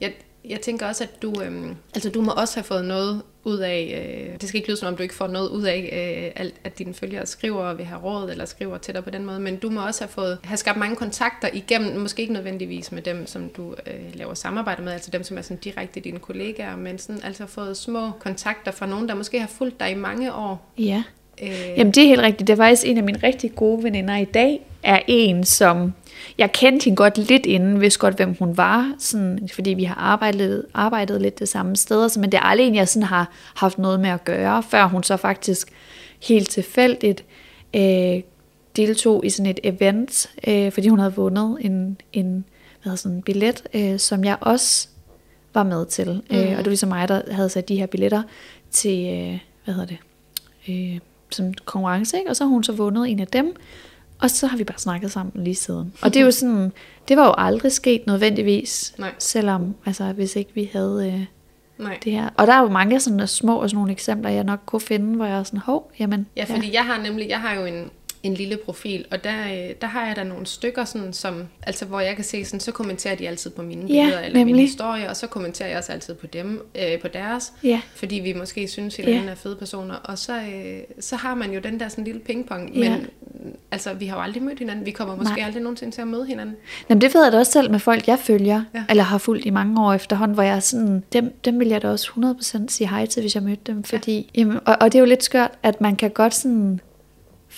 Jeg, 0.00 0.12
jeg 0.44 0.60
tænker 0.60 0.86
også, 0.86 1.04
at 1.04 1.22
du, 1.22 1.42
øhm, 1.42 1.76
altså 1.94 2.10
du 2.10 2.22
må 2.22 2.32
også 2.32 2.56
have 2.56 2.64
fået 2.64 2.84
noget 2.84 3.22
ud 3.46 3.58
af, 3.58 4.04
øh, 4.04 4.40
det 4.40 4.48
skal 4.48 4.58
ikke 4.58 4.68
lyde 4.68 4.76
som 4.76 4.88
om, 4.88 4.96
du 4.96 5.02
ikke 5.02 5.14
får 5.14 5.26
noget 5.26 5.48
ud 5.48 5.62
af, 5.62 5.90
øh, 5.92 6.42
alt, 6.44 6.54
at 6.64 6.78
dine 6.78 6.94
følgere 6.94 7.26
skriver 7.26 7.60
og 7.60 7.78
vil 7.78 7.86
have 7.86 8.00
råd, 8.00 8.30
eller 8.30 8.44
skriver 8.44 8.78
til 8.78 8.94
dig 8.94 9.04
på 9.04 9.10
den 9.10 9.24
måde, 9.24 9.40
men 9.40 9.56
du 9.56 9.70
må 9.70 9.86
også 9.86 10.04
have 10.04 10.08
fået, 10.08 10.38
have 10.44 10.56
skabt 10.56 10.78
mange 10.78 10.96
kontakter 10.96 11.48
igennem, 11.52 12.00
måske 12.00 12.22
ikke 12.22 12.34
nødvendigvis 12.34 12.92
med 12.92 13.02
dem, 13.02 13.26
som 13.26 13.48
du 13.48 13.74
øh, 13.86 13.94
laver 14.14 14.34
samarbejde 14.34 14.82
med, 14.82 14.92
altså 14.92 15.10
dem, 15.10 15.22
som 15.22 15.38
er 15.38 15.42
sådan 15.42 15.56
direkte 15.56 16.00
dine 16.00 16.18
kollegaer, 16.18 16.76
men 16.76 16.98
sådan 16.98 17.22
altså 17.24 17.46
fået 17.46 17.76
små 17.76 18.10
kontakter 18.10 18.70
fra 18.70 18.86
nogen, 18.86 19.08
der 19.08 19.14
måske 19.14 19.40
har 19.40 19.48
fulgt 19.48 19.80
dig 19.80 19.90
i 19.90 19.94
mange 19.94 20.34
år. 20.34 20.72
Ja. 20.78 21.02
Øh, 21.42 21.48
Jamen 21.76 21.92
det 21.92 22.02
er 22.02 22.06
helt 22.08 22.20
rigtigt. 22.20 22.46
Det 22.46 22.52
er 22.52 22.56
faktisk 22.56 22.86
en 22.86 22.98
af 22.98 23.04
mine 23.04 23.18
rigtig 23.22 23.54
gode 23.54 23.82
veninder 23.82 24.16
i 24.16 24.24
dag, 24.24 24.60
er 24.82 25.00
en, 25.06 25.44
som 25.44 25.92
jeg 26.38 26.52
kendte 26.52 26.84
hende 26.84 26.96
godt 26.96 27.18
lidt 27.18 27.46
inden, 27.46 27.80
vidste 27.80 28.00
godt, 28.00 28.16
hvem 28.16 28.36
hun 28.38 28.56
var, 28.56 28.94
sådan, 28.98 29.48
fordi 29.52 29.70
vi 29.70 29.84
har 29.84 29.94
arbejdet, 29.94 30.66
arbejdet 30.74 31.22
lidt 31.22 31.38
det 31.38 31.48
samme 31.48 31.76
sted, 31.76 32.08
så, 32.08 32.20
men 32.20 32.32
det 32.32 32.38
er 32.38 32.42
aldrig 32.42 32.66
en, 32.66 32.74
jeg 32.74 32.88
sådan 32.88 33.06
har 33.06 33.30
haft 33.54 33.78
noget 33.78 34.00
med 34.00 34.10
at 34.10 34.24
gøre, 34.24 34.62
før 34.62 34.84
hun 34.84 35.02
så 35.02 35.16
faktisk 35.16 35.68
helt 36.22 36.50
tilfældigt 36.50 37.24
øh, 37.76 38.20
deltog 38.76 39.26
i 39.26 39.30
sådan 39.30 39.50
et 39.50 39.60
event, 39.64 40.30
øh, 40.46 40.72
fordi 40.72 40.88
hun 40.88 40.98
havde 40.98 41.14
vundet 41.14 41.56
en, 41.60 42.00
en 42.12 42.44
hvad 42.82 42.96
sådan, 42.96 43.16
en 43.16 43.22
billet, 43.22 43.62
øh, 43.74 43.98
som 43.98 44.24
jeg 44.24 44.36
også 44.40 44.88
var 45.54 45.62
med 45.62 45.86
til. 45.86 46.22
Mm. 46.30 46.36
Øh, 46.36 46.50
og 46.50 46.56
det 46.56 46.56
var 46.56 46.62
ligesom 46.62 46.88
mig, 46.88 47.08
der 47.08 47.22
havde 47.30 47.48
sat 47.48 47.68
de 47.68 47.76
her 47.76 47.86
billetter 47.86 48.22
til, 48.70 49.06
øh, 49.06 49.38
hvad 49.64 49.74
hedder 49.74 49.86
det, 49.86 49.98
øh, 50.68 50.98
som 51.30 51.54
konkurrence, 51.54 52.18
ikke? 52.18 52.30
og 52.30 52.36
så 52.36 52.44
har 52.44 52.48
hun 52.48 52.64
så 52.64 52.72
vundet 52.72 53.10
en 53.10 53.20
af 53.20 53.26
dem, 53.26 53.56
og 54.18 54.30
så 54.30 54.46
har 54.46 54.56
vi 54.56 54.64
bare 54.64 54.78
snakket 54.78 55.12
sammen 55.12 55.44
lige 55.44 55.54
siden. 55.54 55.92
Og 56.02 56.14
det 56.14 56.20
er 56.20 56.24
jo 56.24 56.30
sådan, 56.40 56.72
det 57.08 57.16
var 57.16 57.26
jo 57.26 57.34
aldrig 57.38 57.72
sket 57.72 58.06
nødvendigvis, 58.06 58.94
Nej. 58.98 59.12
selvom, 59.18 59.74
altså 59.86 60.12
hvis 60.12 60.36
ikke 60.36 60.50
vi 60.54 60.70
havde 60.72 61.12
øh, 61.14 61.26
nej. 61.84 61.98
det 62.04 62.12
her. 62.12 62.28
Og 62.36 62.46
der 62.46 62.52
er 62.52 62.60
jo 62.62 62.68
mange 62.68 63.00
sådan 63.00 63.28
små 63.28 63.56
og 63.56 63.70
sådan 63.70 63.76
nogle 63.78 63.92
eksempler, 63.92 64.30
jeg 64.30 64.44
nok 64.44 64.60
kunne 64.66 64.80
finde, 64.80 65.16
hvor 65.16 65.24
jeg 65.24 65.38
er 65.38 65.42
sådan, 65.42 65.60
hov, 65.60 65.92
jamen, 65.98 66.26
Ja, 66.36 66.44
fordi 66.44 66.66
ja. 66.66 66.72
jeg 66.72 66.84
har 66.84 67.02
nemlig, 67.02 67.28
jeg 67.28 67.40
har 67.40 67.54
jo 67.54 67.64
en, 67.64 67.90
en 68.26 68.34
lille 68.34 68.56
profil, 68.56 69.04
og 69.10 69.24
der, 69.24 69.44
øh, 69.44 69.74
der 69.80 69.86
har 69.86 70.06
jeg 70.06 70.16
da 70.16 70.22
nogle 70.24 70.46
stykker, 70.46 70.84
sådan, 70.84 71.12
som, 71.12 71.42
altså, 71.62 71.84
hvor 71.84 72.00
jeg 72.00 72.14
kan 72.16 72.24
se, 72.24 72.44
sådan, 72.44 72.60
så 72.60 72.72
kommenterer 72.72 73.14
de 73.14 73.28
altid 73.28 73.50
på 73.50 73.62
mine 73.62 73.80
Ja, 73.80 73.86
billeder, 73.86 74.20
eller 74.20 74.38
mine 74.38 74.44
nemlig. 74.50 74.64
historier, 74.64 75.08
og 75.08 75.16
så 75.16 75.26
kommenterer 75.26 75.68
jeg 75.68 75.78
også 75.78 75.92
altid 75.92 76.14
på 76.14 76.26
dem, 76.26 76.66
øh, 76.74 77.00
på 77.00 77.08
deres, 77.08 77.52
Ja. 77.64 77.80
fordi 77.94 78.16
vi 78.16 78.32
måske 78.32 78.68
synes, 78.68 78.94
at 78.98 79.04
Ja. 79.04 79.04
hinanden 79.10 79.28
er 79.30 79.34
fede 79.34 79.56
personer, 79.56 79.94
og 79.94 80.18
så, 80.18 80.32
øh, 80.36 80.78
så 81.00 81.16
har 81.16 81.34
man 81.34 81.52
jo 81.52 81.60
den 81.60 81.80
der 81.80 81.88
sådan 81.88 82.04
lille 82.04 82.20
pingpong, 82.20 82.70
Ja. 82.74 82.90
men 82.90 83.06
altså, 83.70 83.94
vi 83.94 84.06
har 84.06 84.16
jo 84.16 84.22
aldrig 84.22 84.42
mødt 84.42 84.58
hinanden, 84.58 84.86
vi 84.86 84.90
kommer 84.90 85.16
måske 85.16 85.34
Nej. 85.36 85.46
aldrig 85.46 85.62
nogensinde 85.62 85.94
til 85.94 86.00
at 86.00 86.08
møde 86.08 86.26
hinanden. 86.26 86.56
Jamen 86.90 87.00
det 87.00 87.14
ved 87.14 87.22
jeg 87.24 87.32
da 87.32 87.38
også 87.38 87.52
selv 87.52 87.70
med 87.70 87.78
folk, 87.78 88.08
jeg 88.08 88.18
følger, 88.18 88.64
Ja. 88.74 88.78
ja. 88.78 88.84
eller 88.90 89.02
har 89.02 89.18
fulgt 89.18 89.46
i 89.46 89.50
mange 89.50 89.84
år 89.86 89.92
efterhånden, 89.92 90.34
hvor 90.34 90.42
jeg 90.42 90.56
er 90.56 90.60
sådan, 90.60 91.02
dem, 91.12 91.32
dem 91.44 91.60
vil 91.60 91.68
jeg 91.68 91.82
da 91.82 91.88
også 91.90 92.06
100% 92.10 92.68
sige 92.72 92.88
hej 92.88 93.06
til, 93.06 93.20
hvis 93.22 93.34
jeg 93.34 93.42
mødte 93.42 93.62
dem. 93.72 93.82
Fordi, 93.84 94.16
ja. 94.34 94.40
jamen, 94.40 94.60
og, 94.66 94.76
og 94.80 94.92
det 94.92 94.98
er 94.98 95.00
jo 95.00 95.06
lidt 95.06 95.24
skørt, 95.24 95.50
at 95.62 95.80
man 95.80 95.96
kan 95.96 96.10
godt 96.10 96.34
sådan, 96.34 96.80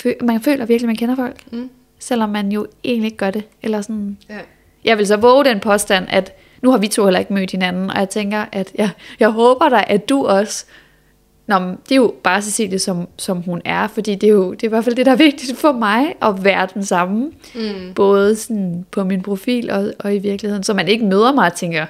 fø, 0.03 0.13
man 0.23 0.41
føler 0.41 0.67
virkelig, 0.67 0.87
man 0.87 0.97
kender 0.97 1.17
folk, 1.17 1.37
Mm. 1.53 1.71
selvom 1.99 2.31
man 2.31 2.53
jo 2.53 2.67
egentlig 2.85 3.07
ikke 3.07 3.17
gør 3.17 3.31
det. 3.31 3.43
Eller 3.63 3.81
sådan, 3.81 4.19
Ja. 4.31 4.39
jeg 4.85 4.99
vil 4.99 5.07
så 5.07 5.17
våge 5.17 5.45
den 5.45 5.61
påstand, 5.61 6.07
at 6.11 6.33
nu 6.63 6.71
har 6.71 6.79
vi 6.79 6.89
to 6.89 7.05
heller 7.05 7.19
ikke 7.21 7.33
mødt 7.35 7.51
hinanden, 7.51 7.91
og 7.91 7.99
jeg 7.99 8.09
tænker, 8.09 8.45
at 8.53 8.73
jeg, 8.75 8.91
jeg 9.21 9.29
håber 9.29 9.69
da, 9.69 9.85
at 9.87 10.09
du 10.09 10.27
også, 10.27 10.65
Nå, 11.47 11.59
men 11.59 11.71
det 11.71 11.93
er 11.93 11.97
jo 11.97 12.15
bare 12.23 12.43
Cecilie, 12.43 12.79
som, 12.79 13.09
som 13.17 13.43
hun 13.43 13.63
er, 13.65 13.87
fordi 13.89 14.15
det 14.15 14.29
er 14.29 14.33
jo 14.33 14.51
det 14.53 14.63
er 14.63 14.67
i 14.67 14.69
hvert 14.69 14.85
fald 14.85 14.95
det, 14.97 15.07
der 15.07 15.13
er 15.13 15.17
vigtigt 15.17 15.59
for 15.59 15.73
mig, 15.73 16.15
at 16.23 16.45
være 16.45 16.69
den 16.75 16.85
samme. 16.85 17.31
Mm. 17.55 17.95
Både 17.95 18.37
sådan 18.37 18.87
på 18.91 19.05
min 19.05 19.23
profil 19.23 19.71
og, 19.71 19.93
og 19.99 20.15
i 20.15 20.19
virkeligheden, 20.19 20.63
så 20.63 20.75
man 20.75 20.89
ikke 20.89 21.05
møder 21.05 21.33
mig 21.33 21.47
og 21.47 21.55
tænker, 21.55 21.87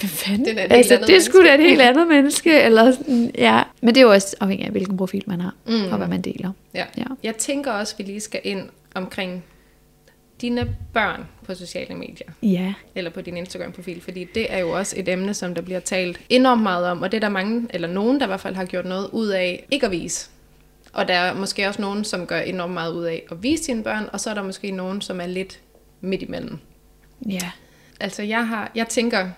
hvad 0.00 0.10
fanden? 0.10 0.44
Det 0.44 0.60
er 0.60 0.64
et 0.64 0.72
altså, 0.72 1.04
det 1.06 1.16
er 1.16 1.20
sgu 1.20 1.38
da 1.38 1.42
et 1.42 1.46
menneske." 1.46 1.68
helt 1.68 1.80
andet 1.80 2.08
menneske. 2.08 2.60
Eller 2.60 2.92
sådan, 2.92 3.30
ja. 3.38 3.62
Men 3.80 3.94
det 3.94 4.00
er 4.00 4.04
jo 4.04 4.12
også 4.12 4.36
afhængigt 4.40 4.66
af, 4.66 4.72
hvilken 4.72 4.96
profil 4.96 5.24
man 5.26 5.40
har, 5.40 5.54
mm. 5.66 5.92
og 5.92 5.96
hvad 5.96 6.08
man 6.08 6.22
deler. 6.22 6.52
Ja. 6.74 6.84
Ja. 6.98 7.04
Jeg 7.22 7.36
tænker 7.36 7.72
også, 7.72 7.94
at 7.94 7.98
vi 7.98 8.12
lige 8.12 8.20
skal 8.20 8.40
ind 8.44 8.68
omkring 8.94 9.44
dine 10.40 10.76
børn 10.92 11.26
på 11.44 11.54
sociale 11.54 11.94
medier. 11.94 12.30
Ja, 12.42 12.74
eller 12.94 13.10
på 13.10 13.20
din 13.20 13.36
Instagram-profil, 13.36 14.00
fordi 14.00 14.24
det 14.34 14.52
er 14.52 14.58
jo 14.58 14.70
også 14.70 14.94
et 14.98 15.08
emne, 15.08 15.34
som 15.34 15.54
der 15.54 15.62
bliver 15.62 15.80
talt 15.80 16.20
enormt 16.28 16.62
meget 16.62 16.86
om, 16.86 17.02
og 17.02 17.12
det 17.12 17.16
er 17.16 17.20
der 17.20 17.28
mange, 17.28 17.66
eller 17.70 17.88
nogen, 17.88 18.20
der 18.20 18.26
i 18.26 18.28
hvert 18.28 18.40
fald 18.40 18.54
har 18.54 18.64
gjort 18.64 18.86
noget 18.86 19.08
ud 19.12 19.28
af 19.28 19.66
ikke 19.70 19.86
at 19.86 19.92
vise. 19.92 20.30
Og 20.92 21.08
der 21.08 21.14
er 21.14 21.34
måske 21.34 21.68
også 21.68 21.82
nogen, 21.82 22.04
som 22.04 22.26
gør 22.26 22.40
enormt 22.40 22.72
meget 22.72 22.92
ud 22.92 23.04
af 23.04 23.22
at 23.30 23.42
vise 23.42 23.64
sine 23.64 23.82
børn, 23.82 24.08
og 24.12 24.20
så 24.20 24.30
er 24.30 24.34
der 24.34 24.42
måske 24.42 24.70
nogen, 24.70 25.00
som 25.00 25.20
er 25.20 25.26
lidt 25.26 25.60
midt 26.00 26.22
imellem. 26.22 26.58
Ja. 27.28 27.50
Altså 28.00 28.22
jeg 28.22 28.48
har, 28.48 28.70
jeg 28.74 28.88
tænker, 28.88 29.28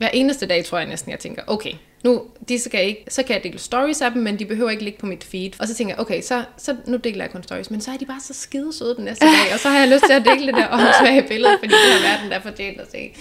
hver 0.00 0.08
eneste 0.12 0.46
dag 0.46 0.64
tror 0.64 0.78
jeg 0.78 0.88
næsten, 0.88 1.10
jeg 1.10 1.18
tænker, 1.18 1.42
okay, 1.46 1.72
nu, 2.04 2.22
de 2.48 2.58
skal 2.58 2.86
ikke, 2.86 3.04
så 3.08 3.22
kan 3.22 3.34
jeg 3.34 3.44
dele 3.44 3.58
stories 3.58 4.02
af 4.02 4.12
dem, 4.12 4.22
men 4.22 4.38
de 4.38 4.44
behøver 4.44 4.70
ikke 4.70 4.84
ligge 4.84 4.98
på 4.98 5.06
mit 5.06 5.24
feed. 5.24 5.50
Og 5.58 5.68
så 5.68 5.74
tænker 5.74 5.94
jeg, 5.94 6.00
okay, 6.00 6.22
så, 6.22 6.44
så 6.56 6.76
nu 6.86 6.96
deler 6.96 7.24
jeg 7.24 7.30
kun 7.30 7.42
stories, 7.42 7.70
men 7.70 7.80
så 7.80 7.90
er 7.90 7.96
de 7.96 8.06
bare 8.06 8.20
så 8.20 8.34
skide 8.34 8.72
søde 8.72 8.96
den 8.96 9.04
næste 9.04 9.26
dag, 9.26 9.54
og 9.54 9.60
så 9.60 9.68
har 9.68 9.78
jeg 9.78 9.88
lyst 9.88 10.04
til 10.06 10.12
at 10.12 10.24
dele 10.24 10.46
det 10.46 10.54
der 10.54 10.68
åndssvage 10.72 11.22
billede, 11.28 11.56
fordi 11.58 11.72
det 11.72 11.92
har 11.92 12.16
verden, 12.16 12.30
der 12.30 12.40
fortjent 12.40 12.80
at 12.80 12.90
se. 12.90 13.12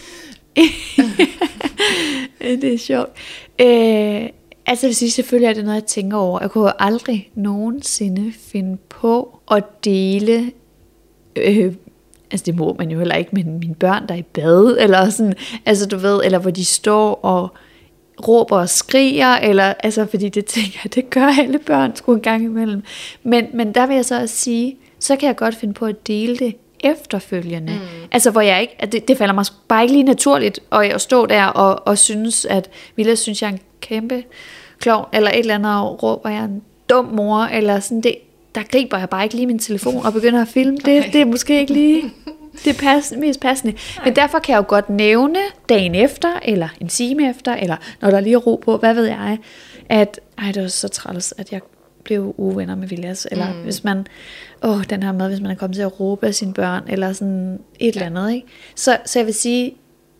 det 2.61 2.73
er 2.73 2.77
sjovt. 2.77 3.09
Øh, 3.61 4.29
altså, 4.65 4.87
jeg 4.87 4.95
sige, 4.95 5.11
selvfølgelig 5.11 5.49
er 5.49 5.53
det 5.53 5.63
noget, 5.63 5.75
jeg 5.81 5.85
tænker 5.85 6.17
over. 6.17 6.39
Jeg 6.41 6.51
kunne 6.51 6.63
jo 6.63 6.73
aldrig 6.79 7.31
nogensinde 7.35 8.33
finde 8.51 8.77
på 8.89 9.39
at 9.51 9.63
dele 9.85 10.51
øh, 11.35 11.73
altså 12.31 12.45
det 12.45 12.55
må 12.55 12.75
man 12.79 12.91
jo 12.91 12.97
heller 12.97 13.15
ikke, 13.15 13.29
men 13.33 13.59
mine 13.59 13.75
børn, 13.75 14.07
der 14.07 14.13
er 14.13 14.19
i 14.19 14.21
bad, 14.21 14.77
eller 14.79 15.09
sådan, 15.09 15.33
altså 15.65 15.87
du 15.87 15.97
ved, 15.97 16.21
eller 16.23 16.39
hvor 16.39 16.51
de 16.51 16.65
står 16.65 17.13
og 17.13 17.49
råber 18.27 18.57
og 18.57 18.69
skriger, 18.69 19.35
eller, 19.35 19.73
altså 19.79 20.05
fordi 20.05 20.29
det 20.29 20.45
tænker 20.45 20.79
jeg, 20.83 20.95
det 20.95 21.09
gør 21.09 21.39
alle 21.39 21.59
børn 21.59 21.95
sgu 21.95 22.13
en 22.13 22.21
gang 22.21 22.43
imellem. 22.43 22.83
Men, 23.23 23.45
men 23.53 23.73
der 23.73 23.85
vil 23.85 23.95
jeg 23.95 24.05
så 24.05 24.21
også 24.21 24.35
sige, 24.35 24.77
så 24.99 25.15
kan 25.15 25.27
jeg 25.27 25.35
godt 25.35 25.55
finde 25.55 25.73
på 25.73 25.85
at 25.85 26.07
dele 26.07 26.37
det 26.37 26.55
efterfølgende. 26.79 27.73
Mm. 27.73 28.07
Altså 28.11 28.31
hvor 28.31 28.41
jeg 28.41 28.61
ikke, 28.61 28.75
at 28.79 28.91
det, 28.91 29.07
det 29.07 29.17
falder 29.17 29.33
mig 29.33 29.45
bare 29.67 29.83
ikke 29.83 29.93
lige 29.93 30.03
naturligt, 30.03 30.59
og 30.69 30.87
jeg 30.87 31.01
står 31.01 31.25
der 31.25 31.45
og, 31.45 31.87
og 31.87 31.97
synes, 31.97 32.45
at 32.45 32.69
Villa 32.95 33.15
synes, 33.15 33.41
jeg 33.41 33.47
er 33.47 33.51
en 33.53 33.59
kæmpe 33.81 34.23
klovn, 34.79 35.05
eller 35.13 35.29
et 35.29 35.39
eller 35.39 35.55
andet, 35.55 35.75
og 35.75 36.03
råber 36.03 36.29
jeg 36.29 36.43
en 36.43 36.61
dum 36.89 37.05
mor, 37.05 37.39
eller 37.39 37.79
sådan, 37.79 38.01
det, 38.01 38.15
der 38.55 38.63
griber 38.63 38.97
jeg 38.97 39.09
bare 39.09 39.23
ikke 39.23 39.35
lige 39.35 39.47
min 39.47 39.59
telefon 39.59 40.05
og 40.05 40.13
begynder 40.13 40.41
at 40.41 40.47
filme. 40.47 40.77
Det, 40.77 40.99
okay. 40.99 41.13
det 41.13 41.21
er 41.21 41.25
måske 41.25 41.59
ikke 41.59 41.73
lige 41.73 42.13
det 42.65 42.77
pass, 42.77 43.13
mest 43.17 43.39
passende. 43.39 43.73
Nej. 43.73 44.05
Men 44.05 44.15
derfor 44.15 44.39
kan 44.39 44.53
jeg 44.53 44.57
jo 44.57 44.65
godt 44.67 44.89
nævne 44.89 45.39
dagen 45.69 45.95
efter, 45.95 46.39
eller 46.45 46.69
en 46.81 46.87
time 46.87 47.29
efter, 47.29 47.55
eller 47.55 47.75
når 48.01 48.11
der 48.11 48.19
lige 48.19 48.33
er 48.33 48.37
ro 48.37 48.55
på, 48.55 48.77
hvad 48.77 48.93
ved 48.93 49.05
jeg, 49.05 49.37
at 49.89 50.19
ej, 50.37 50.51
det 50.51 50.61
var 50.61 50.67
så 50.67 50.87
træls, 50.87 51.33
at 51.37 51.51
jeg 51.51 51.61
blev 52.03 52.33
uvenner 52.37 52.75
med 52.75 52.87
Viljas, 52.87 53.27
eller 53.31 53.53
mm. 53.53 53.63
hvis 53.63 53.83
man, 53.83 54.07
åh, 54.63 54.83
den 54.89 55.03
her 55.03 55.11
med, 55.11 55.27
hvis 55.27 55.41
man 55.41 55.51
er 55.51 55.55
kommet 55.55 55.75
til 55.75 55.83
at 55.83 55.99
råbe 55.99 56.27
af 56.27 56.35
sine 56.35 56.53
børn, 56.53 56.83
eller 56.87 57.13
sådan 57.13 57.59
et 57.79 57.95
ja. 57.95 58.01
eller 58.05 58.05
andet, 58.05 58.35
ikke? 58.35 58.47
Så, 58.75 58.97
så 59.05 59.19
jeg 59.19 59.25
vil 59.25 59.33
sige, 59.33 59.75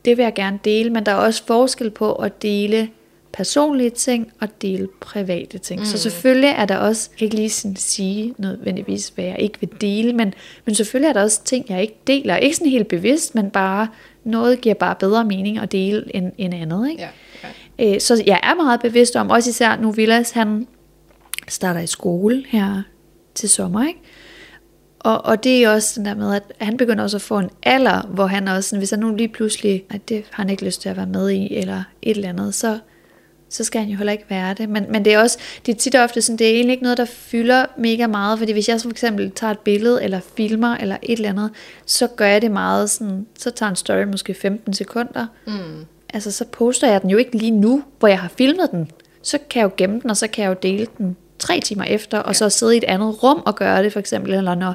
det 0.05 0.17
vil 0.17 0.23
jeg 0.23 0.33
gerne 0.33 0.59
dele, 0.65 0.89
men 0.89 1.05
der 1.05 1.11
er 1.11 1.15
også 1.15 1.43
forskel 1.47 1.89
på 1.89 2.13
at 2.13 2.41
dele 2.41 2.89
personlige 3.33 3.89
ting 3.89 4.31
og 4.41 4.61
dele 4.61 4.87
private 5.01 5.57
ting. 5.57 5.79
Mm. 5.79 5.85
Så 5.85 5.97
selvfølgelig 5.97 6.49
er 6.57 6.65
der 6.65 6.77
også, 6.77 7.09
jeg 7.11 7.17
kan 7.17 7.25
ikke 7.25 7.35
lige 7.35 7.49
sådan 7.49 7.75
sige 7.75 8.35
nødvendigvis, 8.37 9.09
hvad 9.09 9.25
jeg 9.25 9.35
ikke 9.39 9.57
vil 9.59 9.69
dele, 9.81 10.13
men, 10.13 10.33
men 10.65 10.75
selvfølgelig 10.75 11.09
er 11.09 11.13
der 11.13 11.23
også 11.23 11.43
ting, 11.43 11.65
jeg 11.69 11.81
ikke 11.81 11.99
deler. 12.07 12.35
Ikke 12.35 12.55
sådan 12.55 12.71
helt 12.71 12.87
bevidst, 12.87 13.35
men 13.35 13.49
bare 13.49 13.87
noget 14.23 14.61
giver 14.61 14.75
bare 14.75 14.95
bedre 14.95 15.25
mening 15.25 15.57
at 15.57 15.71
dele 15.71 16.15
end, 16.15 16.31
end 16.37 16.53
andet. 16.53 16.89
Ikke? 16.89 17.01
Ja, 17.01 17.09
ja. 17.79 17.93
Øh, 17.93 18.01
så 18.01 18.23
jeg 18.25 18.39
er 18.43 18.55
meget 18.55 18.79
bevidst 18.79 19.15
om, 19.15 19.29
også 19.29 19.49
især 19.49 19.77
nu 19.77 19.91
Villas, 19.91 20.31
han 20.31 20.67
starter 21.47 21.79
i 21.79 21.87
skole 21.87 22.45
her 22.47 22.81
til 23.35 23.49
sommer, 23.49 23.87
ikke? 23.87 23.99
Og, 24.99 25.25
og 25.25 25.43
det 25.43 25.63
er 25.63 25.69
også 25.69 25.93
sådan 25.93 26.05
der 26.05 26.15
med, 26.15 26.35
at 26.35 26.43
han 26.59 26.77
begynder 26.77 27.03
også 27.03 27.17
at 27.17 27.21
få 27.21 27.39
en 27.39 27.49
alder, 27.63 28.01
hvor 28.01 28.25
han 28.25 28.47
også, 28.47 28.77
hvis 28.77 28.89
han 28.89 28.99
nu 28.99 29.15
lige 29.15 29.27
pludselig, 29.27 29.83
at 29.89 30.09
det 30.09 30.23
har 30.31 30.43
han 30.43 30.49
ikke 30.49 30.65
lyst 30.65 30.81
til 30.81 30.89
at 30.89 30.97
være 30.97 31.05
med 31.05 31.29
i, 31.29 31.55
eller 31.55 31.83
et 32.01 32.15
eller 32.15 32.29
andet, 32.29 32.55
så, 32.55 32.79
så 33.49 33.63
skal 33.63 33.81
han 33.81 33.89
jo 33.89 33.97
heller 33.97 34.11
ikke 34.11 34.25
være 34.29 34.53
det. 34.53 34.69
Men, 34.69 34.85
men 34.89 35.05
det 35.05 35.13
er 35.13 35.19
også, 35.19 35.37
det 35.65 35.75
er 35.75 35.79
tit 35.79 35.95
og 35.95 36.03
ofte 36.03 36.21
sådan, 36.21 36.37
det 36.37 36.47
er 36.47 36.51
egentlig 36.51 36.71
ikke 36.71 36.83
noget, 36.83 36.97
der 36.97 37.05
fylder 37.05 37.65
mega 37.77 38.07
meget, 38.07 38.39
fordi 38.39 38.51
hvis 38.51 38.69
jeg 38.69 38.81
for 38.81 38.89
eksempel 38.89 39.31
tager 39.31 39.51
et 39.51 39.59
billede, 39.59 40.03
eller 40.03 40.19
filmer, 40.37 40.77
eller 40.77 40.97
et 41.01 41.17
eller 41.17 41.29
andet, 41.29 41.51
så 41.85 42.07
gør 42.07 42.27
jeg 42.27 42.41
det 42.41 42.51
meget 42.51 42.89
sådan, 42.89 43.25
så 43.39 43.51
tager 43.51 43.69
en 43.69 43.75
story 43.75 44.03
måske 44.03 44.33
15 44.33 44.73
sekunder. 44.73 45.27
Mm. 45.47 45.85
Altså, 46.13 46.31
så 46.31 46.45
poster 46.45 46.91
jeg 46.91 47.01
den 47.01 47.09
jo 47.09 47.17
ikke 47.17 47.37
lige 47.37 47.51
nu, 47.51 47.83
hvor 47.99 48.07
jeg 48.07 48.19
har 48.19 48.31
filmet 48.37 48.71
den. 48.71 48.91
Så 49.21 49.37
kan 49.49 49.59
jeg 49.59 49.65
jo 49.65 49.71
gemme 49.77 49.99
den, 50.01 50.09
og 50.09 50.17
så 50.17 50.27
kan 50.27 50.43
jeg 50.43 50.49
jo 50.49 50.55
dele 50.61 50.87
den 50.97 51.17
tre 51.39 51.59
timer 51.59 51.83
efter, 51.83 52.19
og 52.19 52.29
ja. 52.29 52.33
så 52.33 52.49
sidde 52.49 52.75
i 52.75 52.77
et 52.77 52.83
andet 52.83 53.23
rum 53.23 53.43
og 53.45 53.55
gøre 53.55 53.83
det, 53.83 53.93
for 53.93 53.99
eksempel, 53.99 54.33
eller 54.33 54.55
når 54.55 54.73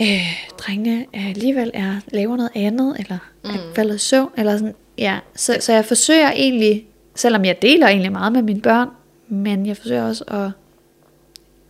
øh, 0.00 0.42
drengene 0.58 1.06
alligevel 1.12 1.70
er, 1.74 1.94
laver 2.12 2.36
noget 2.36 2.50
andet, 2.54 2.96
eller 2.98 3.18
mm. 3.44 3.50
er 3.50 3.74
faldet 3.74 3.94
i 3.94 3.98
søvn, 3.98 4.30
eller 4.36 4.52
sådan, 4.56 4.74
ja. 4.98 5.18
Så, 5.36 5.56
så 5.60 5.72
jeg 5.72 5.84
forsøger 5.84 6.30
egentlig 6.30 6.86
Selvom 7.20 7.44
jeg 7.44 7.62
deler 7.62 7.88
egentlig 7.88 8.12
meget 8.12 8.32
med 8.32 8.42
mine 8.42 8.60
børn, 8.60 8.88
men 9.28 9.66
jeg 9.66 9.76
forsøger 9.76 10.04
også 10.04 10.24
at 10.24 10.50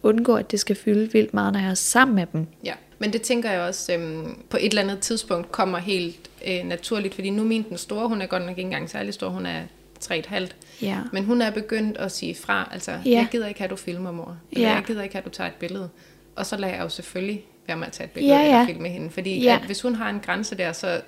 undgå, 0.03 0.35
at 0.35 0.51
det 0.51 0.61
skal 0.61 0.77
fylde 0.77 1.13
vildt 1.13 1.35
meget, 1.35 1.53
når 1.53 1.61
jeg 1.61 1.71
er 1.71 1.75
sammen 1.75 2.15
med 2.15 2.27
dem. 2.33 2.47
Ja, 2.65 2.73
men 2.99 3.13
det 3.13 3.23
tænker 3.23 3.51
jeg 3.51 3.61
også 3.61 3.93
øhm, 3.93 4.39
på 4.51 4.57
et 4.57 4.69
eller 4.69 4.83
andet 4.83 4.99
tidspunkt 4.99 5.53
kommer 5.53 5.79
helt 5.79 6.31
øh, 6.47 6.65
naturligt, 6.65 7.15
fordi 7.15 7.31
nu 7.31 7.45
min 7.45 7.63
den 7.69 7.79
store, 7.79 8.09
hun 8.09 8.23
er 8.23 8.27
godt 8.27 8.43
nok 8.43 8.51
ikke 8.51 8.63
engang 8.63 8.91
særlig 8.91 9.15
stor, 9.15 9.29
hun 9.29 9.47
er 9.47 9.63
3,5. 10.05 10.47
Ja. 10.83 10.99
Men 11.13 11.25
hun 11.25 11.43
er 11.43 11.51
begyndt 11.51 11.99
at 11.99 12.13
sige 12.13 12.35
fra, 12.35 12.69
altså, 12.73 12.91
ja. 12.91 13.11
jeg 13.11 13.29
gider 13.31 13.47
ikke 13.47 13.61
have, 13.61 13.69
du 13.69 13.77
filmer, 13.77 14.13
mor. 14.13 14.37
Eller 14.53 14.69
ja. 14.69 14.75
jeg 14.75 14.85
gider 14.87 15.03
ikke 15.03 15.15
have, 15.15 15.23
du 15.25 15.31
tager 15.31 15.49
et 15.49 15.55
billede. 15.55 15.89
Og 16.37 16.47
så 16.47 16.57
lader 16.57 16.75
jeg 16.75 16.83
jo 16.83 16.89
selvfølgelig 16.89 17.45
være 17.71 17.79
med 17.79 17.87
at 17.87 17.93
tage 17.93 18.05
et 18.05 18.11
billede 18.11 18.35
ja, 18.35 18.41
ja. 18.41 18.47
eller 18.47 18.67
filme 18.67 18.89
hende. 18.89 19.11
Fordi 19.11 19.43
ja. 19.43 19.59
at 19.61 19.67
hvis 19.67 19.83
hun 19.83 19.95
har 19.95 20.11
en 20.11 20.21
grænse 20.21 20.57
der, 20.57 20.73
så 20.73 21.01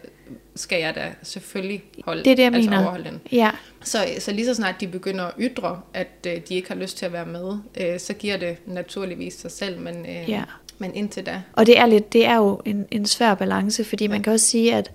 skal 0.57 0.81
jeg 0.81 0.95
da 0.95 1.13
selvfølgelig 1.23 1.83
holde, 2.05 2.25
det 2.25 2.31
er 2.31 2.37
det, 2.37 2.43
jeg 2.43 2.55
altså 2.55 2.71
mener. 2.71 2.83
overholde 2.83 3.05
den. 3.05 3.21
Ja. 3.33 3.51
Så, 3.85 3.99
så 4.19 4.33
lige 4.33 4.47
så 4.47 4.55
snart 4.55 4.81
de 4.81 4.87
begynder 4.89 5.25
at 5.25 5.35
ytre, 5.39 5.81
at 5.95 6.27
øh, 6.27 6.33
de 6.49 6.55
ikke 6.55 6.69
har 6.69 6.75
lyst 6.75 6.99
til 6.99 7.07
at 7.07 7.13
være 7.13 7.27
med, 7.27 7.59
øh, 7.81 8.01
så 8.01 8.15
giver 8.15 8.37
det 8.37 8.57
naturligvis 8.67 9.35
sig 9.35 9.51
selv, 9.51 9.81
men, 9.81 10.07
øh, 10.07 10.31
ja. 10.31 10.43
men 10.79 10.95
indtil 10.95 11.27
da. 11.27 11.43
Og 11.53 11.67
det 11.67 11.79
er, 11.79 11.87
lidt, 11.87 12.13
det 12.13 12.27
er 12.27 12.37
jo 12.37 12.61
en, 12.65 12.87
en 12.91 13.07
svær 13.07 13.35
balance, 13.35 13.85
fordi 13.85 14.05
ja. 14.05 14.11
man 14.11 14.23
kan 14.23 14.33
også 14.33 14.47
sige, 14.47 14.75
at 14.75 14.91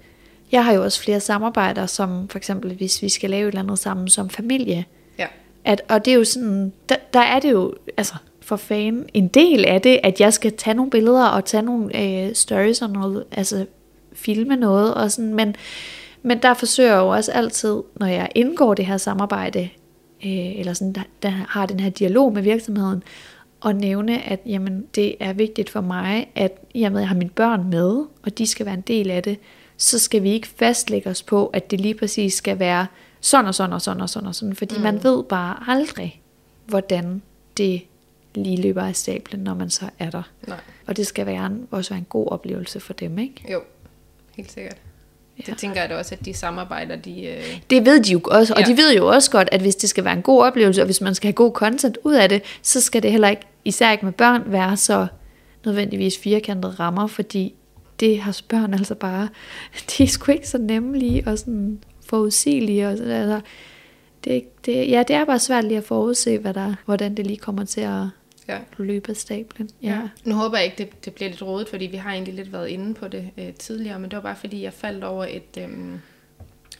jeg 0.51 0.65
har 0.65 0.74
jo 0.74 0.84
også 0.84 1.01
flere 1.01 1.20
samarbejder, 1.20 1.86
som 1.86 2.28
for 2.28 2.38
eksempel 2.38 2.74
hvis 2.74 3.01
vi 3.01 3.09
skal 3.09 3.30
lave 3.30 3.43
et 3.43 3.47
eller 3.47 3.61
andet 3.61 3.80
sammen 3.80 4.09
som 4.09 4.30
familie. 4.30 4.86
Ja. 5.18 5.28
At, 5.65 5.82
og 5.89 6.05
det 6.05 6.11
er 6.11 6.15
jo 6.15 6.24
sådan, 6.24 6.74
der, 6.89 6.95
der 7.13 7.20
er 7.20 7.39
det 7.39 7.51
jo, 7.51 7.74
altså 7.97 8.15
for 8.47 8.55
fan, 8.55 9.09
en 9.13 9.27
del 9.27 9.65
af 9.65 9.81
det, 9.81 9.99
at 10.03 10.19
jeg 10.19 10.33
skal 10.33 10.57
tage 10.57 10.73
nogle 10.73 10.91
billeder 10.91 11.25
og 11.25 11.45
tage 11.45 11.63
nogle 11.63 12.01
øh, 12.03 12.35
stories 12.35 12.81
og 12.81 12.89
noget, 12.89 13.23
altså 13.31 13.65
filme 14.13 14.55
noget 14.55 14.93
og 14.93 15.11
sådan, 15.11 15.33
men, 15.33 15.55
men 16.21 16.41
der 16.41 16.53
forsøger 16.53 16.89
jeg 16.89 16.99
jo 16.99 17.07
også 17.07 17.31
altid, 17.31 17.81
når 17.95 18.07
jeg 18.07 18.29
indgår 18.35 18.73
det 18.73 18.85
her 18.85 18.97
samarbejde, 18.97 19.69
øh, 20.25 20.59
eller 20.59 20.73
sådan, 20.73 20.93
der, 20.93 21.01
der 21.23 21.29
har 21.29 21.65
den 21.65 21.79
her 21.79 21.89
dialog 21.89 22.33
med 22.33 22.41
virksomheden, 22.41 23.03
og 23.61 23.75
nævne, 23.75 24.21
at 24.23 24.39
jamen, 24.45 24.85
det 24.95 25.15
er 25.19 25.33
vigtigt 25.33 25.69
for 25.69 25.81
mig, 25.81 26.27
at 26.35 26.51
jamen, 26.75 26.99
jeg 26.99 27.07
har 27.07 27.15
mine 27.15 27.29
børn 27.29 27.69
med, 27.69 28.05
og 28.23 28.37
de 28.37 28.47
skal 28.47 28.65
være 28.65 28.75
en 28.75 28.81
del 28.81 29.11
af 29.11 29.23
det, 29.23 29.39
så 29.77 29.99
skal 29.99 30.23
vi 30.23 30.31
ikke 30.31 30.47
fastlægge 30.47 31.09
os 31.09 31.23
på, 31.23 31.47
at 31.47 31.71
det 31.71 31.81
lige 31.81 31.93
præcis 31.93 32.33
skal 32.33 32.59
være 32.59 32.87
sådan 33.21 33.45
og 33.45 33.55
sådan 33.55 33.73
og 33.73 33.81
sådan 33.81 34.01
og 34.01 34.09
sådan, 34.09 34.27
og 34.27 34.35
sådan 34.35 34.55
fordi 34.55 34.75
mm. 34.75 34.83
man 34.83 35.03
ved 35.03 35.23
bare 35.23 35.63
aldrig, 35.67 36.21
hvordan 36.65 37.21
det 37.57 37.81
lige 38.43 38.61
løber 38.61 38.83
af 38.83 38.95
stablen, 38.95 39.39
når 39.39 39.53
man 39.53 39.69
så 39.69 39.85
er 39.99 40.09
der. 40.09 40.23
Nej. 40.47 40.57
Og 40.88 40.97
det 40.97 41.07
skal 41.07 41.25
være 41.25 41.45
en, 41.45 41.67
også 41.71 41.89
være 41.89 41.99
en 41.99 42.05
god 42.09 42.27
oplevelse 42.27 42.79
for 42.79 42.93
dem, 42.93 43.19
ikke? 43.19 43.51
Jo, 43.51 43.61
helt 44.35 44.51
sikkert. 44.51 44.77
Ja. 45.38 45.51
Det 45.51 45.57
tænker 45.57 45.81
jeg 45.81 45.89
da 45.89 45.97
også, 45.97 46.15
at 46.15 46.25
de 46.25 46.33
samarbejder, 46.33 46.95
de... 46.95 47.25
Øh... 47.25 47.61
Det 47.69 47.85
ved 47.85 48.03
de 48.03 48.11
jo 48.11 48.21
også, 48.25 48.53
og 48.53 48.59
ja. 48.59 48.65
de 48.65 48.77
ved 48.77 48.95
jo 48.95 49.07
også 49.07 49.31
godt, 49.31 49.49
at 49.51 49.61
hvis 49.61 49.75
det 49.75 49.89
skal 49.89 50.03
være 50.03 50.13
en 50.13 50.21
god 50.21 50.43
oplevelse, 50.43 50.81
og 50.81 50.85
hvis 50.85 51.01
man 51.01 51.15
skal 51.15 51.27
have 51.27 51.33
god 51.33 51.51
content 51.51 51.97
ud 52.03 52.13
af 52.13 52.29
det, 52.29 52.41
så 52.61 52.81
skal 52.81 53.03
det 53.03 53.11
heller 53.11 53.29
ikke, 53.29 53.41
især 53.65 53.91
ikke 53.91 54.05
med 54.05 54.13
børn, 54.13 54.43
være 54.45 54.77
så 54.77 55.07
nødvendigvis 55.65 56.17
firkantede 56.17 56.73
rammer, 56.73 57.07
fordi 57.07 57.53
det 57.99 58.19
har 58.19 58.41
børn 58.47 58.73
altså 58.73 58.95
bare, 58.95 59.29
de 59.97 60.03
er 60.03 60.07
sgu 60.07 60.31
ikke 60.31 60.47
så 60.47 60.57
nemme 60.57 60.97
lige 60.97 61.23
og 61.27 61.39
sådan 61.39 61.79
forudsigelige. 62.05 62.88
Og 62.88 62.97
sådan, 62.97 63.11
altså, 63.11 63.41
det, 64.23 64.65
det, 64.65 64.89
ja, 64.89 65.03
det 65.07 65.15
er 65.15 65.25
bare 65.25 65.39
svært 65.39 65.63
lige 65.63 65.77
at 65.77 65.83
forudse, 65.83 66.38
hvad 66.38 66.53
der, 66.53 66.73
hvordan 66.85 67.17
det 67.17 67.27
lige 67.27 67.38
kommer 67.38 67.65
til 67.65 67.81
at, 67.81 68.03
ja. 68.47 68.59
løbe 68.77 69.09
af 69.09 69.15
stablen. 69.15 69.69
Ja. 69.83 69.89
ja. 69.89 70.01
Nu 70.25 70.35
håber 70.35 70.57
jeg 70.57 70.65
ikke, 70.65 70.77
det, 70.77 71.05
det 71.05 71.13
bliver 71.13 71.29
lidt 71.29 71.41
rodet, 71.41 71.69
fordi 71.69 71.85
vi 71.85 71.97
har 71.97 72.11
egentlig 72.11 72.33
lidt 72.33 72.53
været 72.53 72.67
inde 72.67 72.93
på 72.93 73.07
det 73.07 73.29
øh, 73.37 73.53
tidligere, 73.53 73.99
men 73.99 74.11
det 74.11 74.17
var 74.17 74.23
bare 74.23 74.35
fordi, 74.35 74.63
jeg 74.63 74.73
faldt 74.73 75.03
over 75.03 75.25
et, 75.25 75.57
øh, 75.57 75.69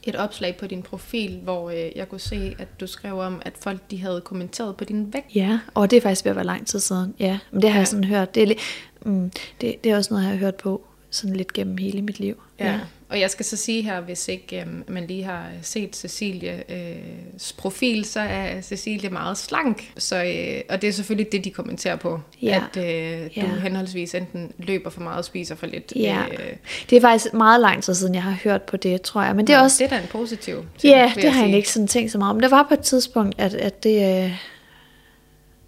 et 0.04 0.16
opslag 0.16 0.58
på 0.58 0.68
din 0.68 0.82
profil, 0.82 1.40
hvor 1.44 1.70
øh, 1.70 1.92
jeg 1.96 2.10
kunne 2.10 2.20
se, 2.20 2.56
at 2.60 2.68
du 2.80 2.88
skrev 2.88 3.20
om, 3.20 3.42
at 3.46 3.54
folk 3.60 3.92
de 3.92 4.02
havde 4.02 4.22
kommenteret 4.22 4.78
på 4.78 4.84
din 4.84 5.14
vægt. 5.14 5.36
Ja, 5.36 5.60
og 5.74 5.92
det 5.92 5.98
er 5.98 6.02
faktisk 6.02 6.26
ved 6.26 6.30
at 6.30 6.36
være 6.36 6.46
lang 6.46 6.68
tid 6.68 6.80
siden. 6.80 7.14
Ja, 7.20 7.40
men 7.52 7.62
det 7.62 7.70
har 7.70 7.78
ja. 7.78 7.80
jeg 7.80 7.88
sådan 7.88 8.04
hørt. 8.04 8.36
Det 8.36 8.52
er, 8.52 8.56
mm, 9.02 9.32
det, 9.62 9.84
det 9.84 9.92
er 9.92 9.98
også 9.98 10.14
noget, 10.14 10.24
jeg 10.24 10.32
har 10.32 10.38
hørt 10.38 10.56
på 10.56 10.82
sådan 11.10 11.36
lidt 11.36 11.54
gennem 11.54 11.78
hele 11.78 12.02
mit 12.02 12.20
liv. 12.20 12.42
Ja. 12.60 12.72
ja. 12.72 12.80
Og 13.10 13.20
jeg 13.20 13.30
skal 13.30 13.46
så 13.46 13.58
sige 13.58 13.82
her, 13.82 14.02
hvis 14.02 14.28
ikke 14.28 14.62
øhm, 14.62 14.84
man 14.88 15.08
lige 15.08 15.24
har 15.24 15.46
set 15.62 15.96
Cecilie 15.96 16.64
øh, 16.70 16.98
profil, 17.58 18.06
så 18.06 18.20
er 18.20 18.62
Cecilie 18.62 19.10
meget 19.10 19.38
slank. 19.38 19.92
Så, 19.98 20.24
øh, 20.24 20.62
og 20.70 20.82
det 20.82 20.88
er 20.88 20.92
selvfølgelig 20.92 21.32
det, 21.32 21.44
de 21.44 21.52
kommenterer 21.52 21.96
på. 21.96 22.20
Ja. 22.42 22.64
At 22.74 22.78
øh, 22.78 23.26
du 23.26 23.32
ja. 23.36 23.60
henholdsvis 23.60 24.16
enten 24.16 24.52
løber 24.58 24.90
for 24.90 25.02
meget 25.02 25.18
og 25.18 25.26
spiser 25.26 25.56
for 25.56 25.66
lidt. 25.66 25.94
Ja. 25.96 26.24
Øh, 26.32 26.56
det 26.90 26.96
er 26.96 27.02
faktisk 27.02 27.34
meget 27.34 27.62
lang 27.62 27.84
tid 27.84 27.94
siden, 27.94 28.16
jeg 28.16 28.24
har 28.24 28.38
hørt 28.44 28.62
på 28.62 28.78
det, 28.78 29.02
tror 29.02 29.22
jeg. 29.22 29.36
Men 29.36 29.48
det 29.48 29.54
er 29.54 29.58
ja, 29.58 29.64
også... 29.64 29.84
Det 29.84 29.92
er 29.92 29.98
da 29.98 30.04
en 30.04 30.10
positiv 30.10 30.66
ting, 30.78 30.94
Ja, 30.94 31.12
det 31.16 31.32
har 31.32 31.46
jeg 31.46 31.56
ikke 31.56 31.70
sådan 31.70 31.88
tænkt 31.88 32.12
så 32.12 32.18
meget 32.18 32.36
om. 32.36 32.40
Det 32.40 32.52
var 32.52 32.66
på 32.68 32.74
et 32.74 32.80
tidspunkt, 32.80 33.36
at, 33.38 33.54
at 33.54 33.84
det... 33.84 34.24
Øh, 34.26 34.32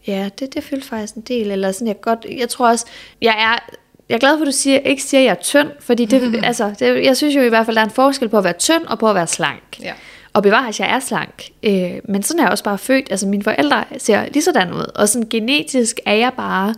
Ja, 0.08 0.30
det, 0.40 0.54
det 0.54 0.64
følte 0.64 0.88
faktisk 0.88 1.16
en 1.16 1.22
del. 1.22 1.52
Eller 1.52 1.72
sådan, 1.72 1.88
jeg, 1.88 2.02
godt, 2.02 2.26
jeg 2.38 2.50
tror 2.50 2.70
også, 2.70 2.86
jeg 3.22 3.36
er, 3.40 3.76
jeg 4.10 4.16
er 4.16 4.20
glad 4.20 4.38
for, 4.38 4.41
at 4.41 4.47
du 4.47 4.51
siger, 4.51 4.80
ikke 4.80 5.03
siger, 5.03 5.22
at 5.22 5.26
jeg 5.26 5.32
er 5.32 5.41
tynd, 5.41 5.70
fordi 5.80 6.05
det, 6.05 6.36
altså, 6.45 6.74
det, 6.80 7.05
jeg 7.05 7.18
synes 7.18 7.36
jo 7.36 7.41
i 7.41 7.49
hvert 7.49 7.66
fald, 7.66 7.76
der 7.76 7.82
er 7.82 7.86
en 7.86 7.91
forskel 7.91 8.30
på 8.30 8.38
at 8.38 8.43
være 8.43 8.53
tynd 8.53 8.86
og 8.86 8.99
på 8.99 9.10
at 9.10 9.16
være 9.16 9.28
slank. 9.28 9.80
Ja. 9.82 9.93
Og 10.34 10.43
bevares, 10.43 10.80
jeg 10.80 10.89
er 10.89 10.99
slank. 10.99 11.49
Øh, 11.64 11.91
men 12.05 12.24
sådan 12.24 12.39
er 12.39 12.43
jeg 12.43 12.51
også 12.51 12.64
bare 12.64 12.78
født. 12.78 13.07
Altså 13.12 13.28
mine 13.28 13.43
forældre 13.43 13.84
ser 13.97 14.26
lige 14.26 14.43
sådan 14.43 14.74
ud. 14.74 14.91
Og 14.95 15.10
sådan 15.10 15.30
genetisk 15.30 15.99
er 16.05 16.14
jeg 16.14 16.32
bare 16.38 16.76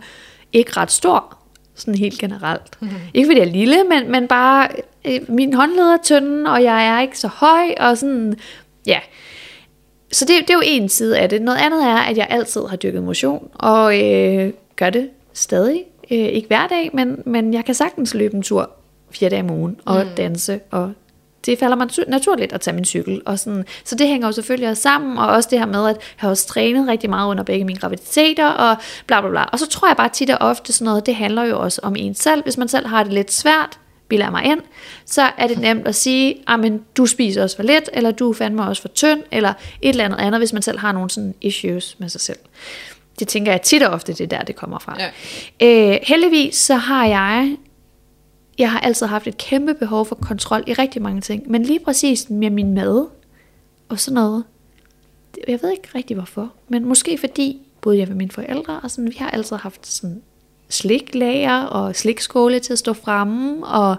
ikke 0.52 0.72
ret 0.76 0.92
stor. 0.92 1.38
Sådan 1.74 1.94
helt 1.94 2.18
generelt. 2.18 2.80
Mm-hmm. 2.80 2.96
Ikke 3.14 3.26
fordi 3.26 3.40
jeg 3.40 3.48
er 3.48 3.52
lille, 3.52 3.84
men, 3.84 4.10
men 4.10 4.28
bare 4.28 4.68
øh, 5.04 5.20
min 5.28 5.54
håndled 5.54 5.84
er 5.84 5.96
tynde, 6.04 6.50
og 6.50 6.62
jeg 6.62 6.86
er 6.86 7.00
ikke 7.00 7.18
så 7.18 7.28
høj. 7.28 7.74
Og 7.80 7.98
sådan, 7.98 8.34
ja. 8.86 8.98
Så 10.12 10.24
det, 10.24 10.34
det 10.40 10.50
er 10.50 10.54
jo 10.54 10.62
en 10.64 10.88
side 10.88 11.18
af 11.18 11.28
det. 11.28 11.42
Noget 11.42 11.58
andet 11.58 11.84
er, 11.84 11.96
at 11.96 12.16
jeg 12.16 12.26
altid 12.30 12.60
har 12.70 12.76
dyrket 12.76 13.02
motion. 13.02 13.48
Og 13.54 14.00
øh, 14.00 14.52
gør 14.76 14.90
det 14.90 15.10
stadig. 15.32 15.84
Øh, 16.12 16.18
ikke 16.18 16.46
hver 16.46 16.66
dag, 16.66 16.90
men, 16.94 17.22
men 17.26 17.54
jeg 17.54 17.64
kan 17.64 17.74
sagtens 17.74 18.14
løbe 18.14 18.36
en 18.36 18.42
tur 18.42 18.70
fire 19.10 19.30
dage 19.30 19.42
om 19.42 19.50
ugen. 19.50 19.80
Og 19.84 20.04
mm. 20.04 20.10
danse 20.16 20.60
og 20.70 20.92
det 21.46 21.58
falder 21.58 21.76
mig 21.76 21.88
naturligt 22.08 22.52
at 22.52 22.60
tage 22.60 22.74
min 22.74 22.84
cykel. 22.84 23.22
Og 23.26 23.38
sådan, 23.38 23.64
så 23.84 23.94
det 23.94 24.08
hænger 24.08 24.28
jo 24.28 24.32
selvfølgelig 24.32 24.68
også 24.68 24.82
sammen, 24.82 25.18
og 25.18 25.26
også 25.26 25.48
det 25.52 25.58
her 25.58 25.66
med, 25.66 25.88
at 25.88 25.96
jeg 25.96 26.02
har 26.16 26.28
også 26.28 26.46
trænet 26.46 26.88
rigtig 26.88 27.10
meget 27.10 27.30
under 27.30 27.44
begge 27.44 27.64
mine 27.64 27.78
graviditeter, 27.78 28.46
og 28.48 28.76
bla 29.06 29.20
bla 29.20 29.30
bla. 29.30 29.42
Og 29.42 29.58
så 29.58 29.68
tror 29.68 29.88
jeg 29.88 29.96
bare 29.96 30.08
tit 30.08 30.30
og 30.30 30.38
ofte 30.40 30.72
sådan 30.72 30.84
noget, 30.84 31.06
det 31.06 31.14
handler 31.14 31.44
jo 31.44 31.60
også 31.60 31.80
om 31.82 31.96
en 31.96 32.14
selv. 32.14 32.42
Hvis 32.42 32.58
man 32.58 32.68
selv 32.68 32.86
har 32.86 33.02
det 33.02 33.12
lidt 33.12 33.32
svært, 33.32 33.78
bilder 34.08 34.30
mig 34.30 34.44
ind, 34.44 34.60
så 35.06 35.22
er 35.38 35.46
det 35.46 35.58
nemt 35.58 35.86
at 35.88 35.94
sige, 35.94 36.36
men 36.58 36.84
du 36.96 37.06
spiser 37.06 37.42
også 37.42 37.56
for 37.56 37.62
lidt, 37.62 37.90
eller 37.92 38.10
du 38.10 38.32
fandme 38.32 38.66
også 38.66 38.82
for 38.82 38.88
tynd, 38.88 39.22
eller 39.30 39.52
et 39.82 39.88
eller 39.88 40.04
andet 40.04 40.18
andet, 40.18 40.40
hvis 40.40 40.52
man 40.52 40.62
selv 40.62 40.78
har 40.78 40.92
nogle 40.92 41.10
sådan 41.10 41.34
issues 41.40 41.96
med 41.98 42.08
sig 42.08 42.20
selv. 42.20 42.38
Det 43.18 43.28
tænker 43.28 43.52
jeg 43.52 43.62
tit 43.62 43.82
og 43.82 43.92
ofte, 43.92 44.12
det 44.12 44.20
er 44.20 44.26
der, 44.26 44.42
det 44.42 44.56
kommer 44.56 44.78
fra. 44.78 44.96
Ja. 45.60 45.94
Øh, 45.94 45.98
heldigvis 46.02 46.56
så 46.56 46.74
har 46.74 47.06
jeg 47.06 47.56
jeg 48.58 48.70
har 48.70 48.80
altid 48.80 49.06
haft 49.06 49.26
et 49.26 49.36
kæmpe 49.36 49.74
behov 49.74 50.06
for 50.06 50.14
kontrol 50.14 50.64
i 50.66 50.72
rigtig 50.72 51.02
mange 51.02 51.20
ting. 51.20 51.50
Men 51.50 51.62
lige 51.62 51.80
præcis 51.80 52.30
med 52.30 52.50
min 52.50 52.74
mad 52.74 53.06
og 53.88 54.00
sådan 54.00 54.14
noget, 54.14 54.44
jeg 55.48 55.58
ved 55.62 55.70
ikke 55.70 55.88
rigtig 55.94 56.16
hvorfor, 56.16 56.52
men 56.68 56.84
måske 56.84 57.18
fordi 57.18 57.60
både 57.80 57.98
jeg 57.98 58.08
med 58.08 58.16
mine 58.16 58.30
forældre, 58.30 58.80
og 58.82 58.90
sådan, 58.90 59.10
vi 59.10 59.16
har 59.18 59.30
altid 59.30 59.56
haft 59.56 59.86
sådan 59.86 60.22
sliklager 60.68 61.62
og 61.62 61.96
slikskåle 61.96 62.58
til 62.58 62.72
at 62.72 62.78
stå 62.78 62.92
fremme, 62.92 63.66
og 63.66 63.96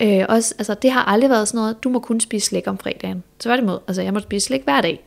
øh, 0.00 0.24
også, 0.28 0.54
altså, 0.58 0.74
det 0.74 0.90
har 0.90 1.02
aldrig 1.02 1.30
været 1.30 1.48
sådan 1.48 1.58
noget, 1.58 1.84
du 1.84 1.88
må 1.88 1.98
kun 1.98 2.20
spise 2.20 2.46
slik 2.46 2.66
om 2.66 2.78
fredagen. 2.78 3.22
Så 3.40 3.48
var 3.48 3.56
det 3.56 3.64
mod, 3.64 3.78
altså 3.88 4.02
jeg 4.02 4.12
må 4.12 4.20
spise 4.20 4.46
slik 4.46 4.64
hver 4.64 4.80
dag. 4.80 5.04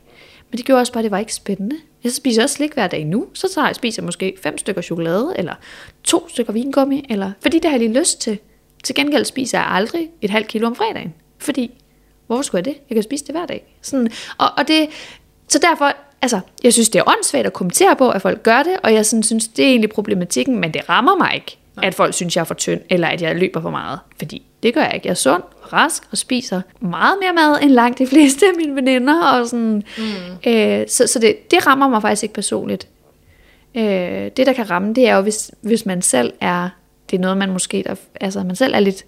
Men 0.50 0.58
det 0.58 0.66
gjorde 0.66 0.80
også 0.80 0.92
bare, 0.92 1.00
at 1.00 1.04
det 1.04 1.10
var 1.10 1.18
ikke 1.18 1.34
spændende. 1.34 1.76
Jeg 2.04 2.12
spiser 2.12 2.42
også 2.42 2.54
slik 2.54 2.74
hver 2.74 2.86
dag 2.86 3.04
nu, 3.04 3.26
så 3.34 3.48
tager 3.54 3.66
jeg 3.66 3.76
spiser 3.76 4.02
måske 4.02 4.36
fem 4.42 4.58
stykker 4.58 4.82
chokolade, 4.82 5.32
eller 5.36 5.54
to 6.04 6.28
stykker 6.28 6.52
vingummi, 6.52 7.06
eller, 7.10 7.32
fordi 7.40 7.58
det 7.58 7.64
har 7.64 7.78
jeg 7.78 7.88
lige 7.88 7.98
lyst 7.98 8.20
til. 8.20 8.38
Til 8.84 8.94
gengæld 8.94 9.24
spiser 9.24 9.58
jeg 9.58 9.66
aldrig 9.70 10.08
et 10.20 10.30
halvt 10.30 10.48
kilo 10.48 10.66
om 10.66 10.74
fredagen. 10.74 11.14
Fordi, 11.38 11.70
hvorfor 12.26 12.42
skulle 12.42 12.58
jeg 12.58 12.64
det? 12.64 12.80
Jeg 12.88 12.94
kan 12.94 13.02
spise 13.02 13.24
det 13.24 13.34
hver 13.34 13.46
dag. 13.46 13.76
Sådan, 13.82 14.10
og, 14.38 14.48
og 14.56 14.68
det, 14.68 14.88
så 15.48 15.58
derfor, 15.58 15.92
altså, 16.22 16.40
jeg 16.64 16.72
synes, 16.72 16.88
det 16.88 16.98
er 16.98 17.08
åndssvagt 17.08 17.46
at 17.46 17.52
kommentere 17.52 17.96
på, 17.96 18.10
at 18.10 18.22
folk 18.22 18.42
gør 18.42 18.62
det, 18.62 18.76
og 18.82 18.94
jeg 18.94 19.06
sådan, 19.06 19.22
synes, 19.22 19.48
det 19.48 19.64
er 19.64 19.68
egentlig 19.68 19.90
problematikken, 19.90 20.60
men 20.60 20.74
det 20.74 20.88
rammer 20.88 21.16
mig 21.16 21.34
ikke, 21.34 21.58
Nej. 21.76 21.86
at 21.86 21.94
folk 21.94 22.14
synes, 22.14 22.36
jeg 22.36 22.40
er 22.40 22.44
for 22.44 22.54
tynd, 22.54 22.80
eller 22.90 23.08
at 23.08 23.22
jeg 23.22 23.36
løber 23.36 23.60
for 23.60 23.70
meget. 23.70 23.98
Fordi 24.18 24.42
det 24.62 24.74
gør 24.74 24.80
jeg 24.80 24.94
ikke. 24.94 25.06
Jeg 25.06 25.10
er 25.10 25.14
sund, 25.14 25.42
rask 25.72 26.02
og 26.10 26.18
spiser 26.18 26.62
meget 26.80 27.14
mere 27.22 27.32
mad 27.32 27.62
end 27.62 27.70
langt 27.70 27.98
de 27.98 28.06
fleste 28.06 28.46
af 28.46 28.52
mine 28.56 28.76
veninder. 28.76 29.22
Og 29.24 29.46
sådan, 29.46 29.82
mm. 29.98 30.50
øh, 30.50 30.88
så 30.88 31.06
så 31.06 31.18
det, 31.18 31.50
det 31.50 31.66
rammer 31.66 31.88
mig 31.88 32.02
faktisk 32.02 32.22
ikke 32.22 32.34
personligt. 32.34 32.88
Øh, 33.74 33.82
det, 34.36 34.46
der 34.46 34.52
kan 34.52 34.70
ramme, 34.70 34.94
det 34.94 35.08
er 35.08 35.16
jo, 35.16 35.22
hvis, 35.22 35.50
hvis 35.60 35.86
man 35.86 36.02
selv 36.02 36.32
er 36.40 36.68
det 37.10 37.16
er 37.16 37.20
noget, 37.20 37.36
man 37.36 37.52
måske 37.52 37.82
der, 37.86 37.94
altså, 38.20 38.44
man 38.44 38.56
selv 38.56 38.74
er 38.74 38.80
lidt 38.80 39.04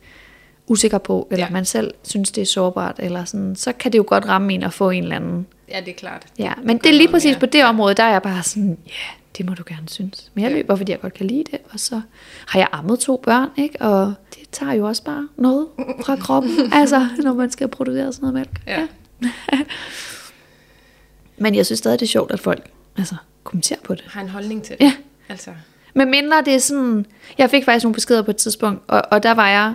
usikker 0.66 0.98
på, 0.98 1.28
eller 1.30 1.46
ja. 1.46 1.50
man 1.50 1.64
selv 1.64 1.94
synes, 2.03 2.30
det 2.30 2.42
er 2.42 2.46
sårbart, 2.46 2.96
eller 2.98 3.24
sådan, 3.24 3.57
så 3.57 3.72
kan 3.72 3.92
det 3.92 3.98
jo 3.98 4.05
godt 4.07 4.28
ramme 4.28 4.55
en 4.55 4.62
at 4.62 4.72
få 4.72 4.90
en 4.90 5.03
eller 5.03 5.16
anden. 5.16 5.46
Ja, 5.70 5.80
det 5.80 5.88
er 5.88 5.94
klart. 5.94 6.22
Ja, 6.38 6.53
men 6.62 6.76
det, 6.76 6.84
det 6.84 6.90
er 6.90 6.94
lige 6.94 7.09
præcis 7.09 7.30
mere. 7.30 7.40
på 7.40 7.46
det 7.46 7.64
område, 7.64 7.94
der 7.94 8.03
er 8.03 8.11
jeg 8.11 8.22
bare 8.22 8.42
sådan, 8.42 8.78
ja, 8.86 8.92
yeah, 8.92 9.22
det 9.43 9.49
må 9.49 9.55
du 9.55 9.62
gerne 9.66 9.88
synes. 9.88 10.30
Men 10.34 10.45
jeg 10.45 10.53
løber, 10.53 10.76
fordi 10.76 10.93
jeg 10.93 11.01
godt 11.01 11.14
kan 11.14 11.26
lide 11.26 11.45
det, 11.51 11.61
og 11.70 11.80
så 11.80 12.01
har 12.47 12.59
jeg 12.59 12.68
ammet 12.72 12.99
to 12.99 13.16
børn, 13.16 13.49
ikke? 13.57 13.80
og 13.80 14.14
det 14.34 14.51
tager 14.53 14.72
jo 14.72 14.86
også 14.86 15.05
bare 15.05 15.28
noget 15.36 15.66
fra 16.05 16.16
kroppen, 16.16 16.51
altså, 16.72 17.09
når 17.18 17.34
man 17.34 17.51
skal 17.51 17.68
producere 17.68 18.12
sådan 18.12 18.26
noget 18.28 18.34
mælk. 18.34 18.62
Ja. 18.66 18.88
ja. 19.22 19.59
men 21.43 21.55
jeg 21.55 21.66
synes 21.66 21.78
stadig, 21.78 22.01
det 22.01 22.07
er 22.07 22.11
sjovt, 22.11 22.30
at 22.30 22.40
folk 22.40 22.70
altså, 22.99 23.14
kommenterer 23.45 23.80
på 23.84 23.95
det. 23.95 24.05
Har 24.07 24.20
en 24.20 24.28
holdning 24.28 24.62
til 24.62 24.76
det. 24.78 24.84
Ja. 24.84 24.93
Altså. 25.28 25.51
Men 25.95 26.11
mindre 26.11 26.43
det 26.45 26.55
er 26.55 26.59
sådan... 26.59 27.07
Jeg 27.38 27.51
fik 27.51 27.64
faktisk 27.64 27.84
nogle 27.84 27.95
beskeder 27.95 28.22
på 28.22 28.30
et 28.30 28.36
tidspunkt, 28.36 28.82
og, 28.86 29.03
og 29.11 29.22
der 29.22 29.34
var 29.34 29.49
jeg... 29.49 29.74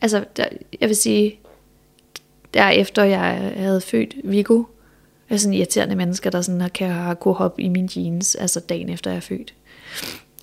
Altså, 0.00 0.24
der, 0.36 0.44
jeg 0.80 0.88
vil 0.88 0.96
sige... 0.96 1.40
Der 2.54 2.68
efter 2.68 3.04
jeg 3.04 3.52
havde 3.56 3.80
født 3.80 4.14
Vigo, 4.24 4.62
er 5.28 5.36
sådan 5.36 5.54
irriterende 5.54 5.96
mennesker, 5.96 6.30
der 6.30 6.40
sådan 6.40 6.70
kan 6.74 6.90
have 6.90 7.16
kunne 7.16 7.34
hoppe 7.34 7.62
i 7.62 7.68
mine 7.68 7.88
jeans, 7.96 8.34
altså 8.34 8.60
dagen 8.60 8.88
efter 8.88 9.10
jeg 9.10 9.16
er 9.16 9.20
født. 9.20 9.54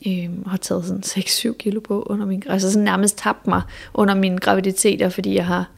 Øhm, 0.07 0.45
har 0.47 0.57
taget 0.57 0.85
sådan 0.85 1.03
6-7 1.05 1.57
kilo 1.57 1.79
på 1.79 2.03
under 2.03 2.25
min, 2.25 2.43
altså 2.49 2.71
sådan 2.71 2.83
nærmest 2.83 3.17
tabt 3.17 3.47
mig 3.47 3.61
under 3.93 4.15
min 4.15 4.37
graviditet, 4.37 5.13
fordi 5.13 5.35
jeg 5.35 5.45
har 5.45 5.69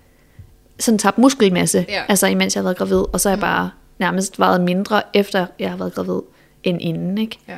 sådan 0.79 0.97
tabt 0.97 1.17
muskelmasse, 1.17 1.85
ja. 1.89 2.03
altså 2.07 2.27
imens 2.27 2.55
jeg 2.55 2.61
har 2.61 2.63
været 2.63 2.77
gravid, 2.77 3.03
og 3.13 3.19
så 3.21 3.29
har 3.29 3.31
jeg 3.31 3.37
mm. 3.37 3.41
bare 3.41 3.69
nærmest 3.99 4.39
været 4.39 4.61
mindre, 4.61 5.01
efter 5.13 5.45
jeg 5.59 5.69
har 5.69 5.77
været 5.77 5.93
gravid, 5.93 6.21
end 6.63 6.81
inden, 6.81 7.17
ikke? 7.17 7.39
Ja. 7.47 7.57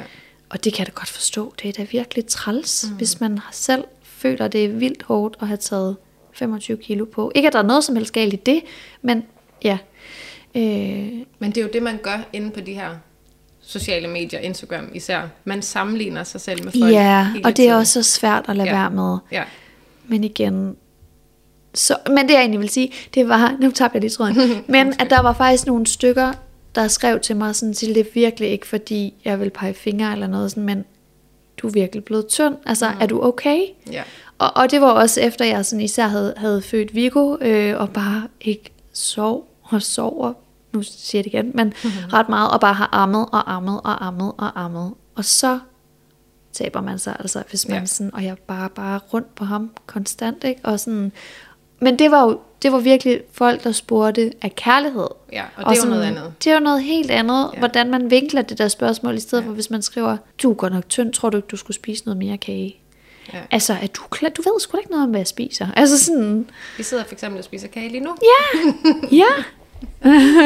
Og 0.50 0.64
det 0.64 0.74
kan 0.74 0.80
jeg 0.80 0.88
da 0.88 1.00
godt 1.00 1.10
forstå. 1.10 1.54
Det 1.62 1.70
er 1.70 1.74
da 1.74 1.88
virkelig 1.92 2.26
træls, 2.26 2.86
mm. 2.90 2.98
hvis 2.98 3.20
man 3.20 3.40
selv 3.52 3.84
føler, 4.04 4.48
det 4.48 4.66
er 4.66 4.70
vildt 4.70 5.04
hårdt 5.04 5.38
at 5.42 5.48
have 5.48 5.58
taget 5.58 5.96
25 6.34 6.78
kilo 6.78 7.06
på. 7.06 7.32
Ikke 7.36 7.48
at 7.48 7.54
der 7.54 7.60
er 7.60 7.64
noget 7.64 7.84
som 7.84 7.96
helst 7.96 8.14
galt 8.14 8.34
i 8.34 8.38
det, 8.46 8.62
men 9.02 9.24
ja. 9.64 9.78
Øh. 10.56 11.26
Men 11.40 11.52
det 11.52 11.58
er 11.58 11.62
jo 11.62 11.70
det, 11.74 11.84
man 11.84 11.98
gør 12.04 12.28
inde 12.34 12.52
på 12.52 12.60
de 12.60 12.74
her 12.74 12.90
sociale 13.62 14.08
medier, 14.08 14.40
Instagram 14.40 14.90
især. 14.94 15.22
Man 15.44 15.62
sammenligner 15.62 16.24
sig 16.24 16.42
selv 16.42 16.64
med 16.64 16.72
folk. 16.80 16.92
Ja, 16.94 17.28
og 17.44 17.50
det 17.50 17.56
tiden. 17.56 17.72
er 17.72 17.76
også 17.76 18.04
så 18.04 18.12
svært 18.12 18.46
at 18.48 18.56
lade 18.56 18.70
ja. 18.70 18.76
være 18.76 18.92
med. 18.92 19.18
Ja. 19.32 19.44
Men 20.08 20.24
igen, 20.24 20.76
så, 21.74 21.98
men 22.08 22.18
det 22.18 22.34
jeg 22.34 22.40
egentlig 22.40 22.60
vil 22.60 22.70
sige, 22.70 22.92
det 23.14 23.30
var, 23.30 23.56
nu 23.62 23.72
tabte 23.72 23.96
jeg 23.96 24.02
lige 24.02 24.12
tråden, 24.12 24.36
men 24.68 24.94
at 25.00 25.10
der 25.10 25.22
var 25.22 25.34
faktisk 25.34 25.68
nogle 25.68 25.88
stykker, 25.88 26.34
der 26.76 26.88
skrev 26.88 27.20
til 27.20 27.36
mig 27.36 27.56
sådan, 27.56 27.74
til 27.74 27.96
det 27.96 28.08
er 28.08 28.12
virkelig 28.14 28.50
ikke 28.50 28.68
fordi, 28.68 29.14
jeg 29.26 29.40
vil 29.40 29.50
pege 29.50 29.74
fingre 29.74 30.12
eller 30.12 30.28
noget 30.28 30.52
sådan, 30.52 30.64
men 30.64 30.86
du 31.58 31.68
er 31.68 31.72
virkelig 31.72 32.04
blevet 32.04 32.28
tynd, 32.28 32.56
altså 32.66 32.90
mm. 32.90 32.98
er 33.02 33.06
du 33.06 33.24
okay? 33.24 33.62
Ja. 33.92 34.04
Og, 34.38 34.52
og 34.56 34.72
det 34.72 34.82
var 34.82 34.92
også 34.92 35.22
efter 35.22 35.46
jeg 35.46 35.66
sådan 35.66 35.84
især 35.84 36.08
havde, 36.08 36.34
havde 36.38 36.62
født 36.62 36.96
Vigo, 36.96 37.38
øh, 37.42 37.80
og 37.82 37.90
bare 37.90 38.28
ikke 38.42 38.72
sov 38.94 39.48
og 39.64 39.82
sover, 39.82 40.34
nu 40.76 40.84
siger 40.84 41.20
jeg 41.20 41.24
det 41.24 41.34
igen, 41.34 41.52
men 41.54 41.68
mm-hmm. 41.68 42.14
ret 42.14 42.30
meget, 42.30 42.52
og 42.52 42.60
bare 42.60 42.74
har 42.74 42.90
ammet 42.92 43.26
og 43.32 43.54
ammet 43.54 43.82
og 43.84 44.06
ammet 44.06 44.32
og 44.38 44.64
ammet. 44.64 44.94
Og 45.16 45.26
så 45.26 45.60
taber 46.54 46.82
man 46.82 47.00
sig 47.00 47.16
altså, 47.20 47.44
hvis 47.50 47.68
man 47.68 47.80
ja. 47.80 47.86
sådan, 47.86 48.16
og 48.16 48.24
jeg 48.24 48.38
bare 48.38 48.70
bare 48.70 49.00
rundt 49.14 49.36
på 49.36 49.46
ham 49.46 49.72
konstant, 49.86 50.44
ikke? 50.44 50.62
Og 50.64 50.80
sådan, 50.80 51.12
men 51.80 52.00
det 52.00 52.12
var 52.12 52.24
jo 52.24 52.40
det 52.66 52.72
var 52.72 52.80
virkelig 52.80 53.22
folk, 53.32 53.64
der 53.64 53.72
spurgte 53.72 54.34
af 54.42 54.56
kærlighed. 54.56 55.08
Ja, 55.32 55.44
og 55.56 55.60
det 55.60 55.66
og 55.66 55.76
sådan, 55.76 55.92
var 55.92 55.96
noget 55.96 56.08
andet. 56.08 56.34
Det 56.44 56.54
var 56.54 56.60
noget 56.60 56.84
helt 56.84 57.12
andet, 57.12 57.50
ja. 57.54 57.60
hvordan 57.60 57.92
man 57.92 58.12
vinkler 58.12 58.42
det 58.42 58.58
der 58.58 58.68
spørgsmål, 58.68 59.16
i 59.16 59.20
stedet 59.20 59.44
ja. 59.44 59.48
for 59.48 59.54
hvis 59.54 59.70
man 59.70 59.82
skriver, 59.82 60.18
du 60.44 60.52
er 60.52 60.56
godt 60.56 60.74
nok 60.74 60.90
tynd, 60.90 61.14
tror 61.14 61.30
du 61.30 61.38
ikke, 61.38 61.48
du 61.48 61.58
skulle 61.58 61.76
spise 61.76 62.06
noget 62.06 62.18
mere 62.18 62.38
kage? 62.38 62.78
Ja. 63.34 63.40
Altså, 63.52 63.74
er 63.74 63.88
du 63.88 64.02
klar? 64.10 64.30
Du 64.30 64.42
ved 64.42 64.60
sgu 64.60 64.72
da 64.72 64.78
ikke 64.78 64.92
noget 64.92 65.04
om, 65.04 65.10
hvad 65.10 65.20
jeg 65.20 65.28
spiser. 65.28 65.68
Altså 65.76 66.04
sådan... 66.04 66.50
Vi 66.78 66.84
sidder 66.84 67.04
for 67.04 67.14
eksempel 67.14 67.38
og 67.38 67.44
spiser 67.44 67.68
kage 67.68 67.90
lige 67.90 68.04
nu. 68.04 68.16
Ja, 68.22 68.72
ja. 69.22 69.44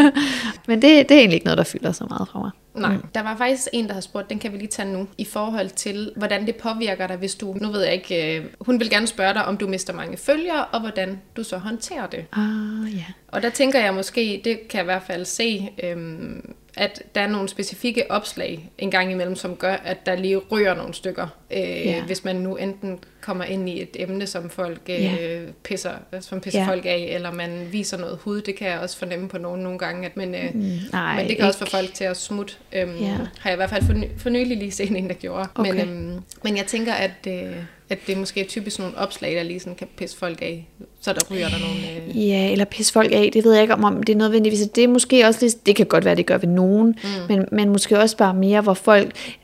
Men 0.67 0.81
det, 0.81 1.09
det 1.09 1.11
er 1.11 1.19
egentlig 1.19 1.33
ikke 1.33 1.45
noget, 1.45 1.57
der 1.57 1.63
fylder 1.63 1.91
så 1.91 2.05
meget 2.09 2.27
for 2.31 2.39
mig. 2.39 2.51
Nej, 2.73 2.95
mm. 2.95 3.03
der 3.15 3.23
var 3.23 3.37
faktisk 3.37 3.67
en, 3.73 3.87
der 3.87 3.93
har 3.93 4.01
spurgt, 4.01 4.29
den 4.29 4.39
kan 4.39 4.53
vi 4.53 4.57
lige 4.57 4.67
tage 4.67 4.93
nu, 4.93 5.07
i 5.17 5.25
forhold 5.25 5.69
til, 5.69 6.11
hvordan 6.15 6.45
det 6.45 6.55
påvirker 6.55 7.07
dig, 7.07 7.17
hvis 7.17 7.35
du, 7.35 7.53
nu 7.61 7.71
ved 7.71 7.83
jeg 7.83 7.93
ikke, 7.93 8.37
øh, 8.37 8.45
hun 8.61 8.79
vil 8.79 8.89
gerne 8.89 9.07
spørge 9.07 9.33
dig, 9.33 9.45
om 9.45 9.57
du 9.57 9.67
mister 9.67 9.93
mange 9.93 10.17
følgere, 10.17 10.65
og 10.65 10.79
hvordan 10.79 11.21
du 11.35 11.43
så 11.43 11.57
håndterer 11.57 12.07
det. 12.07 12.25
Ah, 12.31 12.95
ja. 12.95 13.05
Og 13.27 13.41
der 13.41 13.49
tænker 13.49 13.79
jeg 13.79 13.93
måske, 13.93 14.41
det 14.43 14.67
kan 14.67 14.77
jeg 14.77 14.83
i 14.83 14.85
hvert 14.85 15.03
fald 15.03 15.25
se, 15.25 15.69
øhm, 15.83 16.53
at 16.77 17.03
der 17.15 17.21
er 17.21 17.27
nogle 17.27 17.49
specifikke 17.49 18.11
opslag 18.11 18.69
en 18.77 18.91
gang 18.91 19.11
imellem, 19.11 19.35
som 19.35 19.55
gør, 19.55 19.73
at 19.73 20.05
der 20.05 20.15
lige 20.15 20.37
rører 20.37 20.75
nogle 20.75 20.93
stykker. 20.93 21.27
Øh, 21.51 21.59
ja. 21.59 22.03
Hvis 22.03 22.23
man 22.23 22.35
nu 22.35 22.55
enten 22.55 22.99
kommer 23.29 23.43
ind 23.43 23.69
i 23.69 23.81
et 23.81 23.95
emne, 23.99 24.27
som 24.27 24.49
folk 24.49 24.81
øh, 24.89 25.03
ja. 25.03 25.15
pisser, 25.63 25.91
som 26.19 26.41
pisser 26.41 26.59
ja. 26.59 26.67
folk 26.67 26.85
af, 26.85 27.11
eller 27.15 27.31
man 27.31 27.67
viser 27.71 27.97
noget 27.97 28.19
hud. 28.21 28.41
Det 28.41 28.55
kan 28.55 28.67
jeg 28.67 28.79
også 28.79 28.97
fornemme 28.97 29.29
på 29.29 29.37
nogen 29.37 29.61
nogle 29.61 29.79
gange. 29.79 30.05
At, 30.05 30.17
men, 30.17 30.35
øh, 30.35 30.41
mm, 30.53 30.61
nej, 30.91 31.15
men 31.15 31.19
det 31.19 31.27
kan 31.27 31.29
ikke. 31.29 31.45
også 31.45 31.59
få 31.59 31.65
folk 31.65 31.93
til 31.93 32.03
at 32.03 32.17
smutte. 32.17 32.53
Øhm, 32.73 32.97
ja. 33.01 33.17
Har 33.39 33.49
jeg 33.49 33.53
i 33.53 33.55
hvert 33.55 33.69
fald 33.69 33.83
for, 33.83 33.93
for 34.17 34.29
nylig 34.29 34.57
lige 34.57 34.71
set 34.71 34.91
en, 34.91 35.07
der 35.07 35.13
gjorde. 35.13 35.47
Okay. 35.55 35.71
Men, 35.71 35.89
øhm, 35.89 36.19
men 36.43 36.57
jeg 36.57 36.65
tænker, 36.65 36.93
at... 36.93 37.27
Øh, 37.27 37.55
at 37.91 37.99
det 38.07 38.17
måske 38.17 38.41
er 38.41 38.45
typisk 38.45 38.79
nogle 38.79 38.97
opslag, 38.97 39.35
der 39.35 39.43
lige 39.43 39.59
sådan 39.59 39.75
kan 39.75 39.87
pisse 39.97 40.17
folk 40.17 40.41
af, 40.41 40.67
så 41.01 41.13
der 41.13 41.19
ryger 41.31 41.49
der 41.49 41.57
nogle... 41.59 42.09
Øh... 42.09 42.27
Ja, 42.29 42.51
eller 42.51 42.65
pisse 42.65 42.93
folk 42.93 43.11
af, 43.11 43.29
det 43.33 43.43
ved 43.43 43.53
jeg 43.53 43.61
ikke 43.61 43.73
om, 43.73 43.83
om 43.83 44.03
det 44.03 44.13
er 44.13 44.17
nødvendigvis. 44.17 44.59
Det 44.75 44.83
er 44.83 44.87
måske 44.87 45.25
også 45.25 45.39
lidt, 45.41 45.65
det 45.65 45.75
kan 45.75 45.85
godt 45.85 46.05
være, 46.05 46.15
det 46.15 46.25
gør 46.25 46.37
ved 46.37 46.49
nogen, 46.49 46.87
mm. 46.87 47.35
men, 47.35 47.45
men 47.51 47.69
måske 47.69 47.99
også 47.99 48.17
bare 48.17 48.33
mere, 48.33 48.61
hvor 48.61 48.73
folk 48.73 49.37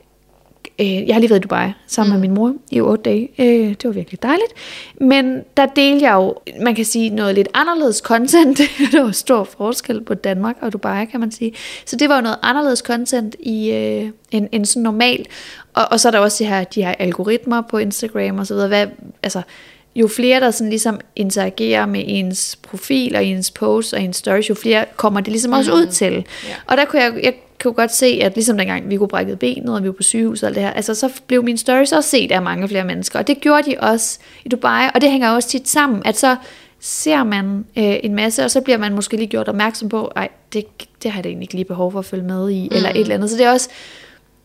Øh, 0.78 1.06
jeg 1.06 1.14
har 1.14 1.20
lige 1.20 1.30
været 1.30 1.40
i 1.40 1.42
Dubai 1.42 1.72
sammen 1.86 2.16
mm. 2.16 2.20
med 2.20 2.28
min 2.28 2.34
mor 2.34 2.54
i 2.70 2.80
otte 2.80 3.02
dage. 3.02 3.28
Øh, 3.38 3.68
det 3.68 3.84
var 3.84 3.90
virkelig 3.90 4.22
dejligt. 4.22 4.52
Men 5.00 5.42
der 5.56 5.66
delte 5.66 6.06
jeg 6.06 6.14
jo, 6.14 6.34
man 6.60 6.74
kan 6.74 6.84
sige, 6.84 7.10
noget 7.10 7.34
lidt 7.34 7.48
anderledes 7.54 7.96
content. 7.96 8.60
der 8.92 9.02
var 9.02 9.10
stor 9.10 9.44
forskel 9.44 10.04
på 10.04 10.14
Danmark 10.14 10.56
og 10.60 10.72
Dubai, 10.72 11.04
kan 11.04 11.20
man 11.20 11.30
sige. 11.30 11.52
Så 11.84 11.96
det 11.96 12.08
var 12.08 12.16
jo 12.16 12.22
noget 12.22 12.38
anderledes 12.42 12.78
content 12.78 13.36
i 13.40 13.70
øh, 13.70 14.10
en, 14.30 14.48
en 14.52 14.64
sådan 14.64 14.82
normal. 14.82 15.26
Og, 15.74 15.84
og 15.90 16.00
så 16.00 16.08
er 16.08 16.12
der 16.12 16.18
også 16.18 16.44
de 16.44 16.48
her, 16.48 16.64
de 16.64 16.82
her 16.82 16.94
algoritmer 16.98 17.60
på 17.60 17.78
Instagram 17.78 18.38
og 18.38 18.46
så 18.46 18.54
videre. 18.54 18.68
Hvad, 18.68 18.86
altså, 19.22 19.42
jo 19.96 20.08
flere, 20.08 20.40
der 20.40 20.50
sådan 20.50 20.70
ligesom 20.70 21.00
interagerer 21.16 21.86
med 21.86 22.04
ens 22.06 22.58
profil 22.62 23.16
og 23.16 23.24
ens 23.24 23.50
post 23.50 23.94
og 23.94 24.02
ens 24.02 24.16
stories, 24.16 24.50
jo 24.50 24.54
flere 24.54 24.84
kommer 24.96 25.20
det 25.20 25.28
ligesom 25.28 25.52
også 25.52 25.74
mm. 25.74 25.80
ud 25.80 25.86
til. 25.86 26.12
Ja. 26.12 26.54
Og 26.66 26.76
der 26.76 26.84
kunne 26.84 27.02
jeg, 27.02 27.12
jeg 27.22 27.34
kunne 27.62 27.74
godt 27.74 27.94
se, 27.94 28.06
at 28.22 28.34
ligesom 28.34 28.58
dengang 28.58 28.90
vi 28.90 28.96
kunne 28.96 29.08
brække 29.08 29.36
benet, 29.36 29.74
og 29.74 29.82
vi 29.82 29.88
var 29.88 29.92
på 29.92 30.02
sygehus 30.02 30.42
og 30.42 30.46
alt 30.46 30.56
det 30.56 30.62
her, 30.62 30.70
altså 30.70 30.94
så 30.94 31.10
blev 31.26 31.44
mine 31.44 31.58
stories 31.58 31.92
også 31.92 32.10
set 32.10 32.32
af 32.32 32.42
mange 32.42 32.68
flere 32.68 32.84
mennesker, 32.84 33.18
og 33.18 33.26
det 33.26 33.40
gjorde 33.40 33.70
de 33.70 33.76
også 33.78 34.18
i 34.44 34.48
Dubai, 34.48 34.88
og 34.94 35.00
det 35.00 35.10
hænger 35.10 35.30
også 35.30 35.48
tit 35.48 35.68
sammen, 35.68 36.02
at 36.04 36.18
så 36.18 36.36
ser 36.80 37.24
man 37.24 37.64
øh, 37.78 37.96
en 38.02 38.14
masse, 38.14 38.44
og 38.44 38.50
så 38.50 38.60
bliver 38.60 38.78
man 38.78 38.94
måske 38.94 39.16
lige 39.16 39.26
gjort 39.26 39.48
opmærksom 39.48 39.88
på, 39.88 40.12
ej, 40.16 40.28
det, 40.52 40.64
det 41.02 41.10
har 41.10 41.18
jeg 41.18 41.24
da 41.24 41.28
egentlig 41.28 41.44
ikke 41.44 41.54
lige 41.54 41.64
behov 41.64 41.92
for 41.92 41.98
at 41.98 42.04
følge 42.04 42.24
med 42.24 42.50
i, 42.50 42.68
mm. 42.70 42.76
eller 42.76 42.90
et 42.90 43.00
eller 43.00 43.14
andet. 43.14 43.30
Så 43.30 43.36
det 43.36 43.46
er 43.46 43.50
også 43.50 43.68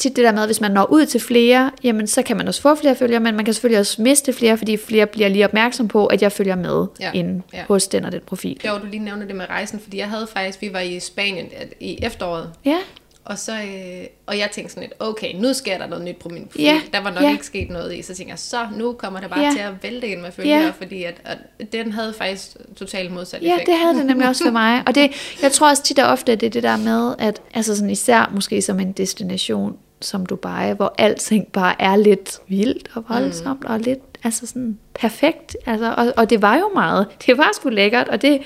tit 0.02 0.16
det 0.16 0.24
der 0.24 0.32
med, 0.32 0.42
at 0.42 0.48
hvis 0.48 0.62
man 0.62 0.72
når 0.72 0.86
ud 0.92 1.06
til 1.06 1.20
flere, 1.20 1.72
jamen 1.84 2.08
så 2.08 2.22
kan 2.22 2.38
man 2.38 2.48
også 2.48 2.62
få 2.62 2.76
flere 2.76 2.96
følgere, 2.96 3.20
men 3.20 3.36
man 3.36 3.46
kan 3.46 3.54
selvfølgelig 3.54 3.80
også 3.80 4.02
miste 4.02 4.34
flere, 4.34 4.58
fordi 4.58 4.78
flere 4.78 5.06
bliver 5.06 5.30
lige 5.30 5.46
opmærksom 5.46 5.88
på, 5.88 6.06
at 6.06 6.22
jeg 6.22 6.32
følger 6.32 6.56
med 6.56 6.86
Ja, 7.00 7.06
ja. 7.06 7.12
ind 7.20 7.42
ja. 7.54 7.58
ja. 7.58 7.64
hos 7.68 7.88
den 7.88 8.06
og 8.06 8.12
den 8.12 8.22
profil. 8.26 8.62
Jo, 8.66 8.72
du 8.82 8.86
lige 8.86 9.04
nævner 9.04 9.26
det 9.26 9.36
med 9.36 9.46
rejsen, 9.50 9.80
fordi 9.80 9.98
jeg 9.98 10.10
havde 10.10 10.28
faktisk, 10.34 10.62
vi 10.62 10.74
var 10.74 10.80
i 10.80 11.00
Spanien 11.00 11.46
øh, 11.46 11.68
i 11.80 11.98
efteråret, 12.04 12.50
Ja, 12.66 12.78
og 13.26 13.38
så, 13.40 13.52
øh, 13.52 14.06
og 14.28 14.38
jeg 14.38 14.50
tænkte 14.52 14.74
sådan 14.74 14.84
lidt, 14.90 14.94
okay, 15.00 15.36
nu 15.36 15.54
sker 15.54 15.78
der 15.78 15.88
noget 15.88 16.06
nyt 16.06 16.16
på 16.16 16.30
min 16.30 16.46
profil. 16.48 16.62
Ja, 16.64 16.82
Der 16.94 17.02
var 17.02 17.10
nok 17.12 17.24
ja. 17.24 17.32
ikke 17.32 17.46
sket 17.46 17.70
noget 17.70 17.94
i, 17.96 18.02
så 18.02 18.16
tænkte 18.16 18.32
jeg, 18.32 18.40
så 18.40 18.58
nu 18.78 18.94
kommer 18.94 19.20
det 19.20 19.30
bare 19.30 19.40
Ja. 19.40 19.52
til 19.52 19.60
at 19.60 19.72
vælte 19.84 20.08
ind 20.08 20.22
med 20.22 20.32
følgere, 20.32 20.60
Ja. 20.60 20.72
fordi 20.78 21.04
at, 21.04 21.16
at 21.26 21.38
den 21.72 21.92
havde 21.92 22.14
faktisk 22.18 22.48
totalt 22.76 23.12
modsat 23.12 23.42
Ja, 23.44 23.54
effekt. 23.54 23.68
det 23.68 23.76
havde 23.78 23.98
det 23.98 24.06
nemlig 24.06 24.28
også 24.28 24.44
for 24.44 24.52
mig. 24.52 24.84
Og 24.88 24.96
det, 24.96 25.12
jeg 25.44 25.52
tror 25.52 25.70
også 25.70 25.84
tit 25.84 26.00
og 26.00 26.08
ofte, 26.10 26.32
at 26.32 26.40
det 26.42 26.46
er 26.48 26.52
det 26.52 26.64
der 26.64 26.78
med, 26.78 27.16
at 27.20 27.42
altså 27.54 27.76
sådan 27.76 27.90
især 27.90 28.32
måske 28.36 28.62
som 28.62 28.80
en 28.80 28.92
destination 28.92 29.78
som 30.02 30.26
Dubai, 30.26 30.74
hvor 30.74 30.96
alting 30.98 31.48
bare 31.48 31.82
er 31.82 31.96
lidt 31.96 32.40
vildt 32.48 32.92
og 32.94 33.04
voldsomt, 33.10 33.60
mm. 33.60 33.74
og 33.74 33.80
lidt 33.80 34.00
altså 34.24 34.48
sådan 34.48 34.78
perfekt. 34.94 35.58
Altså, 35.66 35.94
og, 35.98 36.14
og 36.18 36.30
det 36.30 36.42
var 36.42 36.58
jo 36.58 36.70
meget. 36.74 37.08
Det 37.26 37.38
var 37.38 37.50
sgu 37.54 37.70
lækkert, 37.70 38.08
og 38.08 38.22
det 38.22 38.42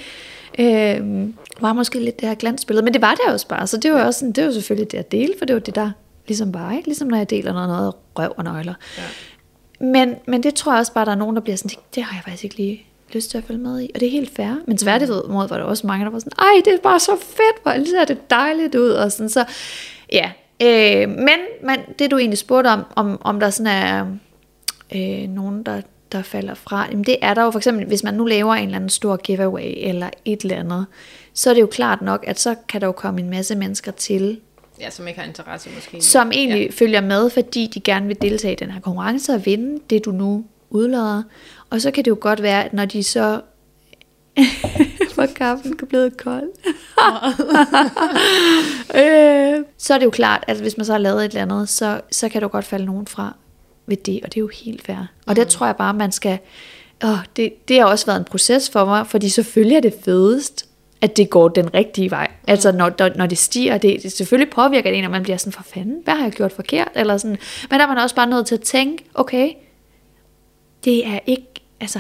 øh, 0.60 1.28
var 1.62 1.74
måske 1.74 2.00
lidt 2.00 2.20
det 2.20 2.30
her 2.30 2.36
glansbillede, 2.36 2.84
men 2.84 2.94
det 2.94 3.02
var 3.02 3.16
det 3.16 3.34
også 3.34 3.48
bare. 3.48 3.68
Så 3.68 3.78
det 3.78 3.92
var 3.92 4.04
også 4.04 4.20
sådan, 4.20 4.32
det 4.32 4.46
var 4.46 4.52
selvfølgelig 4.52 4.92
det 4.92 4.98
at 4.98 5.12
dele, 5.12 5.34
for 5.38 5.46
det 5.46 5.54
var 5.54 5.60
det 5.60 5.76
der 5.76 5.92
ligesom 6.28 6.52
bare, 6.52 6.76
ikke? 6.76 6.88
Ligesom 6.88 7.08
når 7.08 7.18
jeg 7.18 7.30
deler 7.30 7.54
noget, 7.54 7.70
noget 7.70 7.94
røv 8.20 8.34
og 8.38 8.44
nøgler. 8.44 8.74
Ja. 8.98 9.04
Men, 9.80 10.16
men 10.28 10.44
det 10.44 10.56
tror 10.56 10.72
jeg 10.72 10.80
også 10.80 10.94
bare, 10.94 11.06
der 11.06 11.12
er 11.12 11.16
nogen, 11.16 11.36
der 11.36 11.42
bliver 11.42 11.58
sådan, 11.58 11.78
det, 11.96 12.04
har 12.04 12.18
jeg 12.18 12.24
faktisk 12.24 12.44
ikke 12.44 12.58
lige 12.58 12.86
lyst 13.14 13.32
til 13.32 13.38
at 13.38 13.44
følge 13.44 13.60
med 13.60 13.82
i. 13.82 13.92
Og 13.96 14.00
det 14.00 14.08
er 14.08 14.12
helt 14.12 14.36
fair. 14.36 14.56
Men 14.68 14.78
tværtimod 14.78 15.48
var 15.48 15.58
der 15.58 15.64
også 15.64 15.88
mange, 15.88 16.06
der 16.06 16.12
var 16.12 16.20
sådan, 16.20 16.32
ej, 16.40 16.62
det 16.66 16.74
er 16.74 16.78
bare 16.84 17.00
så 17.00 17.12
fedt, 17.20 17.64
hvor 17.64 17.86
ser 17.86 18.06
det 18.06 18.30
dejligt 18.30 18.76
ud. 18.76 18.90
Og 18.90 19.12
sådan, 19.12 19.30
så 19.30 19.46
ja. 20.12 20.32
Øh, 20.62 21.10
men, 21.10 21.40
men 21.64 21.80
det 22.00 22.12
du 22.12 22.18
egentlig 22.18 22.38
spurgte 22.38 22.68
om, 22.68 22.84
om, 22.96 23.18
om 23.22 23.40
der 23.40 23.50
sådan 23.50 23.68
er 23.68 24.06
øh, 24.96 25.30
nogen, 25.30 25.64
der, 25.64 25.82
der 26.12 26.22
falder 26.22 26.54
fra, 26.54 26.88
jamen 26.90 27.04
det 27.04 27.18
er 27.22 27.34
der 27.34 27.44
jo 27.44 27.52
for 27.52 27.60
eksempel, 27.60 27.86
hvis 27.86 28.04
man 28.04 28.14
nu 28.14 28.26
laver 28.26 28.54
en 28.54 28.64
eller 28.64 28.76
anden 28.76 28.90
stor 28.90 29.16
giveaway 29.16 29.74
eller 29.78 30.10
et 30.26 30.42
eller 30.42 30.56
andet, 30.58 30.86
så 31.34 31.50
er 31.50 31.54
det 31.54 31.62
jo 31.62 31.68
klart 31.68 32.02
nok, 32.02 32.24
at 32.28 32.40
så 32.40 32.56
kan 32.68 32.82
der 32.82 32.88
jo 32.88 32.92
komme 32.92 33.22
en 33.22 33.30
masse 33.30 33.56
mennesker 33.56 33.92
til, 33.92 34.40
Ja, 34.82 34.90
som 34.90 35.08
ikke 35.08 35.20
har 35.20 35.28
interesse 35.28 35.70
måske. 35.76 36.02
som 36.02 36.32
egentlig 36.32 36.66
ja. 36.66 36.72
følger 36.72 37.02
med, 37.02 37.30
fordi 37.30 37.72
de 37.74 37.80
gerne 37.80 38.08
vil 38.08 38.22
deltage 38.22 38.54
i 38.54 38.56
den 38.56 38.72
her 38.72 38.80
konkurrence 38.82 39.34
og 39.34 39.46
vinde 39.46 39.82
det, 39.90 40.06
du 40.06 40.12
nu 40.12 40.46
udlader. 40.70 41.24
Og 41.70 41.82
så 41.82 41.92
kan 41.92 42.06
det 42.06 42.12
jo 42.12 42.18
godt 42.20 42.42
være, 42.42 42.66
at 42.66 42.74
når 42.74 42.86
de 42.86 43.04
så... 43.04 43.42
For 45.28 45.34
kaffen 45.36 45.78
blevet 45.90 46.18
kold. 46.18 46.50
øh, 49.00 49.64
så 49.78 49.94
er 49.94 49.98
det 49.98 50.06
jo 50.06 50.10
klart, 50.10 50.44
at 50.48 50.58
hvis 50.58 50.78
man 50.78 50.86
så 50.86 50.92
har 50.92 51.00
lavet 51.00 51.26
et 51.26 51.30
eller 51.30 51.42
andet, 51.42 51.70
så, 51.70 52.02
så 52.12 52.30
kan 52.30 52.42
jo 52.42 52.50
godt 52.52 52.66
falde 52.66 52.86
nogen 52.86 53.08
fra 53.08 53.36
ved 53.88 53.98
det, 53.98 54.20
og 54.24 54.30
det 54.30 54.38
er 54.38 54.42
jo 54.42 54.50
helt 54.64 54.86
fair. 54.86 55.08
Og 55.28 55.36
der 55.36 55.44
tror 55.44 55.66
jeg 55.66 55.76
bare, 55.76 55.94
man 55.94 56.12
skal... 56.12 56.40
Åh, 57.04 57.18
det, 57.36 57.68
det 57.68 57.80
har 57.80 57.86
også 57.86 58.06
været 58.06 58.20
en 58.20 58.26
proces 58.26 58.70
for 58.70 58.86
mig, 58.86 59.08
fordi 59.08 59.30
selvfølgelig 59.30 59.76
er 59.78 59.82
det 59.82 59.94
fedest, 60.06 60.66
at 61.02 61.18
det 61.18 61.30
går 61.30 61.48
den 61.48 61.74
rigtige 61.74 62.12
vej. 62.12 62.32
Altså 62.48 62.72
når, 62.72 62.92
når, 63.00 63.10
når 63.16 63.26
det 63.26 63.38
stiger, 63.38 63.78
det, 63.78 64.04
det 64.04 64.12
selvfølgelig 64.12 64.54
påvirker 64.54 64.90
det 64.90 65.00
en, 65.00 65.06
og 65.06 65.12
man 65.12 65.24
bliver 65.24 65.38
sådan, 65.38 65.54
for 65.54 65.64
fanden, 65.64 66.02
hvad 66.04 66.14
har 66.14 66.24
jeg 66.24 66.32
gjort 66.32 66.52
forkert? 66.52 66.88
Eller 66.96 67.18
sådan. 67.18 67.38
Men 67.70 67.80
der 67.80 67.86
er 67.86 67.90
man 67.90 67.98
også 67.98 68.16
bare 68.16 68.28
nødt 68.28 68.48
til 68.48 68.56
at 68.56 68.62
tænke, 68.62 69.06
okay, 69.14 69.52
det 70.86 71.08
er 71.08 71.20
ikke, 71.26 71.48
altså, 71.82 72.00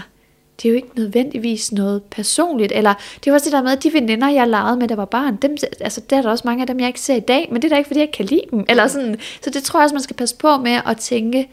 det 0.61 0.67
er 0.67 0.69
jo 0.69 0.75
ikke 0.75 0.89
nødvendigvis 0.95 1.71
noget 1.71 2.03
personligt, 2.03 2.71
eller 2.75 2.93
det 3.23 3.31
var 3.31 3.33
også 3.33 3.45
det 3.45 3.53
der 3.53 3.61
med, 3.61 3.71
at 3.71 3.83
de 3.83 3.93
veninder, 3.93 4.29
jeg 4.29 4.47
legede 4.47 4.77
med, 4.77 4.87
der 4.87 4.95
var 4.95 5.05
barn, 5.05 5.35
dem, 5.35 5.57
altså, 5.79 6.01
der 6.09 6.17
er 6.17 6.21
der 6.21 6.29
også 6.29 6.43
mange 6.47 6.61
af 6.61 6.67
dem, 6.67 6.79
jeg 6.79 6.87
ikke 6.87 7.01
ser 7.01 7.15
i 7.15 7.19
dag, 7.19 7.47
men 7.51 7.61
det 7.61 7.67
er 7.67 7.69
da 7.69 7.77
ikke, 7.77 7.87
fordi 7.87 7.99
jeg 7.99 8.11
kan 8.11 8.25
lide 8.25 8.41
dem, 8.51 8.65
eller 8.69 8.87
sådan, 8.87 9.19
så 9.41 9.49
det 9.49 9.63
tror 9.63 9.79
jeg 9.79 9.83
også, 9.83 9.95
man 9.95 10.03
skal 10.03 10.15
passe 10.15 10.35
på 10.35 10.57
med 10.57 10.79
at 10.85 10.97
tænke, 10.97 11.49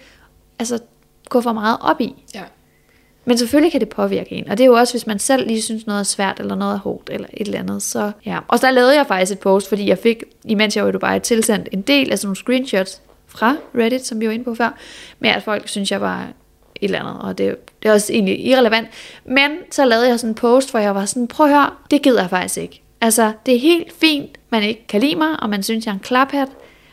altså, 0.58 0.78
gå 1.28 1.40
for 1.40 1.52
meget 1.52 1.78
op 1.80 2.00
i. 2.00 2.14
Ja. 2.34 2.42
Men 3.24 3.38
selvfølgelig 3.38 3.72
kan 3.72 3.80
det 3.80 3.88
påvirke 3.88 4.32
en, 4.32 4.48
og 4.48 4.58
det 4.58 4.64
er 4.64 4.68
jo 4.68 4.74
også, 4.74 4.92
hvis 4.92 5.06
man 5.06 5.18
selv 5.18 5.46
lige 5.46 5.62
synes 5.62 5.86
noget 5.86 6.00
er 6.00 6.04
svært, 6.04 6.40
eller 6.40 6.54
noget 6.54 6.74
er 6.74 6.78
hårdt, 6.78 7.10
eller 7.12 7.28
et 7.34 7.46
eller 7.46 7.58
andet, 7.58 7.82
så 7.82 8.12
ja. 8.26 8.38
Og 8.48 8.58
så 8.58 8.66
der 8.66 8.72
lavede 8.72 8.96
jeg 8.96 9.06
faktisk 9.06 9.32
et 9.32 9.38
post, 9.38 9.68
fordi 9.68 9.88
jeg 9.88 9.98
fik, 9.98 10.24
imens 10.44 10.76
jeg 10.76 10.84
var 10.84 10.90
i 10.90 10.92
Dubai, 10.92 11.20
tilsendt 11.20 11.68
en 11.72 11.82
del 11.82 12.12
af 12.12 12.18
sådan 12.18 12.26
nogle 12.26 12.36
screenshots 12.36 13.00
fra 13.26 13.56
Reddit, 13.74 14.06
som 14.06 14.20
vi 14.20 14.26
var 14.26 14.32
inde 14.32 14.44
på 14.44 14.54
før, 14.54 14.78
med 15.18 15.30
at 15.30 15.42
folk 15.42 15.68
synes, 15.68 15.90
jeg 15.90 16.00
var 16.00 16.28
et 16.82 16.88
eller 16.88 17.00
andet, 17.00 17.22
og 17.22 17.38
det, 17.38 17.56
det 17.82 17.88
er 17.88 17.92
også 17.92 18.12
egentlig 18.12 18.46
irrelevant. 18.46 18.88
Men 19.24 19.50
så 19.70 19.84
lavede 19.84 20.08
jeg 20.08 20.20
sådan 20.20 20.30
en 20.30 20.34
post, 20.34 20.70
hvor 20.70 20.80
jeg 20.80 20.94
var 20.94 21.04
sådan, 21.04 21.28
prøv 21.28 21.46
at 21.46 21.52
høre, 21.52 21.70
det 21.90 22.02
gider 22.02 22.20
jeg 22.20 22.30
faktisk 22.30 22.56
ikke. 22.56 22.82
Altså, 23.00 23.32
det 23.46 23.54
er 23.54 23.58
helt 23.58 23.92
fint, 23.92 24.38
man 24.50 24.62
ikke 24.62 24.86
kan 24.86 25.00
lide 25.00 25.16
mig, 25.16 25.42
og 25.42 25.50
man 25.50 25.62
synes, 25.62 25.86
jeg 25.86 25.92
er 25.92 25.94
en 25.94 26.00
klaphat, 26.00 26.48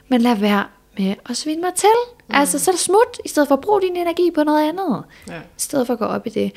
men 0.07 0.21
lad 0.21 0.35
være 0.35 0.63
med 0.97 1.15
at 1.29 1.37
svine 1.37 1.61
mig 1.61 1.73
til. 1.73 1.89
Mm. 2.29 2.35
Altså, 2.35 2.59
så 2.59 2.71
er 2.71 2.73
det 2.73 2.79
smut, 2.79 3.19
i 3.25 3.27
stedet 3.27 3.47
for 3.47 3.55
at 3.55 3.61
bruge 3.61 3.81
din 3.81 3.95
energi 3.95 4.31
på 4.35 4.43
noget 4.43 4.69
andet. 4.69 5.03
Ja. 5.27 5.37
I 5.37 5.39
stedet 5.57 5.87
for 5.87 5.93
at 5.93 5.99
gå 5.99 6.05
op 6.05 6.27
i 6.27 6.29
det. 6.29 6.51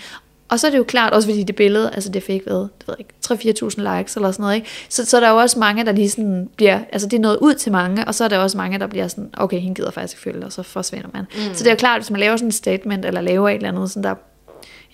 Og 0.53 0.61
så 0.61 0.67
er 0.67 0.71
det 0.71 0.79
jo 0.79 0.85
klart, 0.85 1.13
også 1.13 1.29
fordi 1.29 1.43
det 1.43 1.57
billede, 1.57 1.91
altså 1.95 2.11
det 2.11 2.23
fik 2.23 2.43
hvad, 2.43 2.55
det 2.55 2.89
ved 2.89 2.95
ikke, 2.99 3.11
3-4.000 3.27 3.97
likes 3.97 4.17
eller 4.17 4.31
sådan 4.31 4.43
noget, 4.43 4.55
ikke? 4.55 4.69
Så, 4.89 5.05
så 5.05 5.17
er 5.17 5.21
der 5.21 5.31
jo 5.31 5.37
også 5.37 5.59
mange, 5.59 5.85
der 5.85 5.93
lige 5.93 6.11
sådan 6.11 6.49
bliver, 6.57 6.81
altså 6.93 7.09
det 7.09 7.17
er 7.17 7.21
noget 7.21 7.39
ud 7.41 7.55
til 7.55 7.73
mange, 7.73 8.05
og 8.05 8.15
så 8.15 8.25
er 8.25 8.29
der 8.29 8.39
også 8.39 8.57
mange, 8.57 8.79
der 8.79 8.87
bliver 8.87 9.09
sådan, 9.09 9.31
okay, 9.37 9.61
hende 9.61 9.75
gider 9.75 9.91
faktisk 9.91 10.15
ikke 10.15 10.23
følge, 10.23 10.47
og 10.47 10.53
så 10.53 10.63
forsvinder 10.63 11.09
man. 11.13 11.25
Mm. 11.35 11.55
Så 11.55 11.65
det 11.65 11.67
er 11.67 11.71
jo 11.71 11.77
klart, 11.77 12.01
hvis 12.01 12.11
man 12.11 12.21
laver 12.21 12.37
sådan 12.37 12.49
et 12.49 12.55
statement, 12.55 13.05
eller 13.05 13.21
laver 13.21 13.49
et 13.49 13.55
eller 13.55 13.69
andet 13.69 13.91
sådan 13.91 14.05
der, 14.05 14.15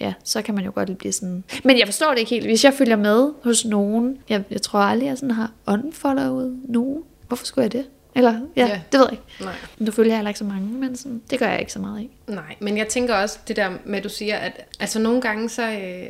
ja, 0.01 0.13
så 0.25 0.43
kan 0.43 0.55
man 0.55 0.65
jo 0.65 0.73
godt 0.75 0.99
blive 0.99 1.13
sådan. 1.13 1.45
Men 1.65 1.79
jeg 1.79 1.87
forstår 1.87 2.11
det 2.11 2.19
ikke 2.19 2.31
helt. 2.31 2.47
Hvis 2.47 2.65
jeg 2.65 2.75
følger 2.75 2.97
med 2.97 3.29
hos 3.45 3.65
nogen, 3.65 4.19
jeg, 4.29 4.43
jeg 4.51 4.63
tror 4.63 4.79
aldrig, 4.79 5.07
jeg 5.07 5.19
sådan 5.19 5.31
har 5.31 5.51
unfollowet 5.67 6.59
nogen. 6.69 7.03
Hvorfor 7.29 7.47
skulle 7.47 7.63
jeg 7.63 7.73
det? 7.73 7.85
Eller, 8.19 8.41
ja, 8.57 8.67
Ja. 8.67 8.81
det 8.93 9.01
ved 9.01 9.07
jeg 9.11 9.13
ikke. 9.13 9.45
Nej. 9.45 9.55
Nu 9.79 9.91
følger 9.93 10.11
jeg 10.13 10.19
heller 10.19 10.31
ikke 10.31 10.39
så 10.39 10.45
mange, 10.45 10.69
men 10.69 10.97
sådan, 10.97 11.23
det 11.31 11.39
gør 11.39 11.49
jeg 11.49 11.61
ikke 11.61 11.73
så 11.73 11.79
meget 11.79 12.01
i. 12.03 12.11
Nej, 12.27 12.55
men 12.61 12.79
jeg 12.79 12.89
tænker 12.89 13.15
også 13.15 13.39
det 13.49 13.57
der 13.57 13.71
med, 13.85 13.99
at 13.99 14.05
du 14.05 14.09
siger, 14.09 14.37
at 14.37 14.67
altså 14.81 14.99
nogle 14.99 15.21
gange, 15.21 15.49
så, 15.49 15.71
øh, 15.71 16.09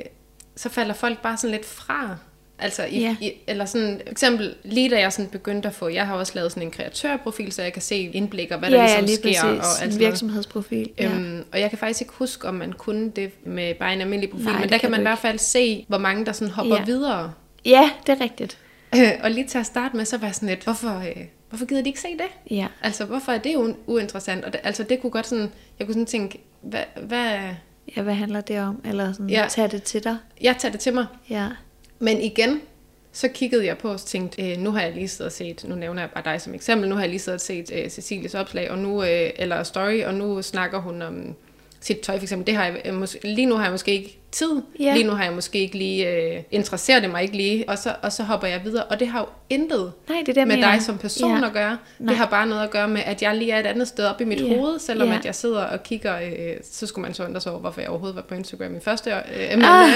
så 0.56 0.68
falder 0.68 0.94
folk 0.94 1.22
bare 1.22 1.36
sådan 1.36 1.50
lidt 1.56 1.66
fra. 1.66 2.16
Altså, 2.61 2.84
i, 2.84 3.00
Ja. 3.00 3.16
i, 3.20 3.32
eller 3.46 3.64
sådan, 3.64 4.00
for 4.06 4.11
eksempel, 4.11 4.54
lige 4.64 4.90
da 4.90 4.98
jeg 5.00 5.12
sådan 5.12 5.30
begyndte 5.30 5.68
at 5.68 5.74
få, 5.74 5.88
jeg 5.88 6.06
har 6.06 6.14
også 6.14 6.32
lavet 6.34 6.52
sådan 6.52 6.62
en 6.62 6.70
kreatørprofil, 6.70 7.52
så 7.52 7.62
jeg 7.62 7.72
kan 7.72 7.82
se 7.82 7.96
indblik 7.96 8.50
og 8.50 8.59
hvad 8.59 8.70
der 8.70 9.00
ligesom 9.00 9.18
sker. 9.32 9.42
Og 9.61 9.82
alt 9.82 9.94
en 9.94 10.00
virksomhedsprofil. 10.00 10.90
Ja. 10.98 11.04
Øhm, 11.14 11.44
og 11.52 11.61
jeg 11.61 11.68
kan 11.70 11.78
faktisk 11.78 12.00
ikke 12.00 12.12
huske, 12.16 12.48
om 12.48 12.54
man 12.54 12.72
kunne 12.72 13.11
det 13.11 13.46
med 13.46 13.74
bare 13.74 13.92
en 13.92 14.00
almindelig 14.00 14.30
profil, 14.30 14.46
Nej, 14.46 14.61
men 14.61 14.68
der 14.68 14.78
kan 14.78 14.90
man 14.90 15.00
du 15.00 15.02
i 15.02 15.09
hvert 15.09 15.18
fald 15.18 15.38
se, 15.38 15.84
hvor 15.88 15.98
mange 15.98 16.26
der 16.26 16.32
sådan 16.32 16.54
hopper 16.54 16.76
Ja. 16.76 16.84
videre. 16.84 17.32
ja, 17.64 17.90
det 18.06 18.12
er 18.12 18.20
rigtigt. 18.20 18.59
Øh, 18.94 19.09
og 19.22 19.30
lige 19.30 19.46
til 19.46 19.59
at 19.59 19.66
starte 19.66 19.96
med, 19.96 20.04
så 20.04 20.18
var 20.18 20.26
jeg 20.26 20.34
sådan 20.34 20.48
lidt, 20.48 20.64
hvorfor, 20.64 20.98
øh, 20.98 21.24
hvorfor 21.49 21.66
gider 21.66 21.82
de 21.82 21.88
ikke 21.88 22.01
se 22.01 22.09
det? 22.09 22.57
Ja. 22.57 22.66
Altså, 22.82 23.05
hvorfor 23.05 23.32
er 23.32 23.38
det 23.38 23.55
u- 23.55 23.76
uinteressant? 23.86 24.44
Og 24.44 24.53
det, 24.53 24.61
altså, 24.64 24.82
det 24.82 25.01
kunne 25.01 25.11
godt 25.11 25.26
sådan, 25.26 25.49
jeg 25.78 25.86
kunne 25.86 25.94
sådan 25.94 26.07
tænke, 26.07 26.38
hvad, 26.62 26.82
hvad, 27.03 27.38
Ja, 27.96 28.03
hvad 28.03 28.14
handler 28.14 28.40
det 28.40 28.61
om? 28.61 28.80
Eller 28.84 29.12
sådan, 29.12 29.30
Ja. 29.30 29.46
tag 29.51 29.70
det 29.70 29.82
til 29.82 30.05
dig. 30.05 30.16
jeg 30.40 30.57
tager 30.59 30.72
det 30.72 30.80
til 30.80 30.94
mig. 30.94 31.07
Ja. 31.30 31.49
Men 31.99 32.20
igen, 32.20 32.61
så 33.12 33.28
kiggede 33.28 33.66
jeg 33.66 33.78
på 33.78 33.88
og 33.92 34.01
tænkte, 34.01 34.51
øh, 34.53 34.59
nu 34.59 34.70
har 34.70 34.80
jeg 34.80 34.92
lige 34.92 35.09
siddet 35.09 35.26
og 35.26 35.32
set, 35.32 35.64
nu 35.68 35.74
nævner 35.74 36.03
jeg 36.03 36.11
bare 36.11 36.24
dig 36.32 36.40
som 36.40 36.55
eksempel, 36.55 36.88
nu 36.88 36.94
har 36.94 37.03
jeg 37.03 37.09
lige 37.11 37.18
siddet 37.20 37.36
og 37.36 37.40
set 37.40 37.70
øh, 37.74 37.88
Cecilies 37.90 38.34
opslag, 38.34 38.70
og 38.70 38.78
nu, 38.78 39.03
øh, 39.03 39.30
eller 39.36 39.62
story, 39.62 40.03
og 40.05 40.14
nu 40.14 40.42
snakker 40.42 40.78
hun 40.80 41.03
om 41.03 41.34
sit 41.81 41.99
tøj 42.01 42.16
for 42.16 42.22
eksempel. 42.22 42.47
Det 42.47 42.55
har 42.55 42.64
jeg, 42.64 42.74
øh, 42.85 42.95
måske, 42.95 43.18
lige 43.24 43.47
nu 43.47 43.55
har 43.55 43.62
jeg 43.62 43.72
måske 43.72 43.93
ikke 43.93 44.18
tid, 44.33 44.62
Ja. 44.81 44.93
lige 44.95 45.07
nu 45.07 45.12
har 45.12 45.24
jeg 45.24 45.33
måske 45.33 45.59
ikke 45.59 45.79
lige, 45.79 46.09
øh, 46.11 46.43
interesserer 46.51 47.01
det 47.01 47.11
mig 47.11 47.22
ikke 47.22 47.37
lige, 47.37 47.68
og 47.68 47.79
så, 47.79 47.95
og 48.03 48.12
så 48.12 48.22
hopper 48.22 48.47
jeg 48.49 48.61
videre, 48.64 48.85
og 48.85 49.01
det 49.01 49.09
har 49.09 49.18
jo 49.20 49.26
intet 49.51 49.93
Nej, 50.09 50.18
det 50.26 50.37
er 50.37 50.41
jeg 50.41 50.49
med 50.49 50.57
mener. 50.57 50.72
dig 50.72 50.83
som 50.83 50.99
person 50.99 51.39
Ja. 51.41 51.47
at 51.47 51.53
gøre. 51.53 51.79
Nej. 51.99 52.09
Det 52.09 52.16
har 52.16 52.26
bare 52.26 52.47
noget 52.47 52.62
at 52.64 52.70
gøre 52.70 52.89
med, 52.89 53.01
at 53.05 53.22
jeg 53.22 53.37
lige 53.37 53.53
er 53.53 53.61
et 53.61 53.66
andet 53.66 53.89
sted 53.89 54.05
op 54.07 54.20
i 54.20 54.24
mit 54.24 54.41
Ja. 54.41 54.57
hoved, 54.57 54.79
selvom 54.79 55.09
Ja. 55.09 55.14
at 55.18 55.24
jeg 55.24 55.35
sidder 55.35 55.61
og 55.64 55.83
kigger, 55.83 56.16
øh, 56.20 56.57
så 56.72 56.87
skulle 56.87 57.03
man 57.03 57.14
så 57.14 57.24
undre 57.24 57.41
sig 57.41 57.53
over, 57.53 57.61
hvorfor 57.61 57.81
jeg 57.81 57.91
overhovedet 57.91 58.16
var 58.16 58.22
på 58.22 58.35
Instagram 58.35 58.76
i 58.76 58.81
første 58.81 59.14
år. 59.14 59.18
Øh, 59.18 59.51
Ah. 59.64 59.89
øh, 59.89 59.95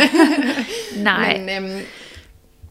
Nej. 1.05 1.39
men, 1.47 1.65
øhm, 1.65 1.81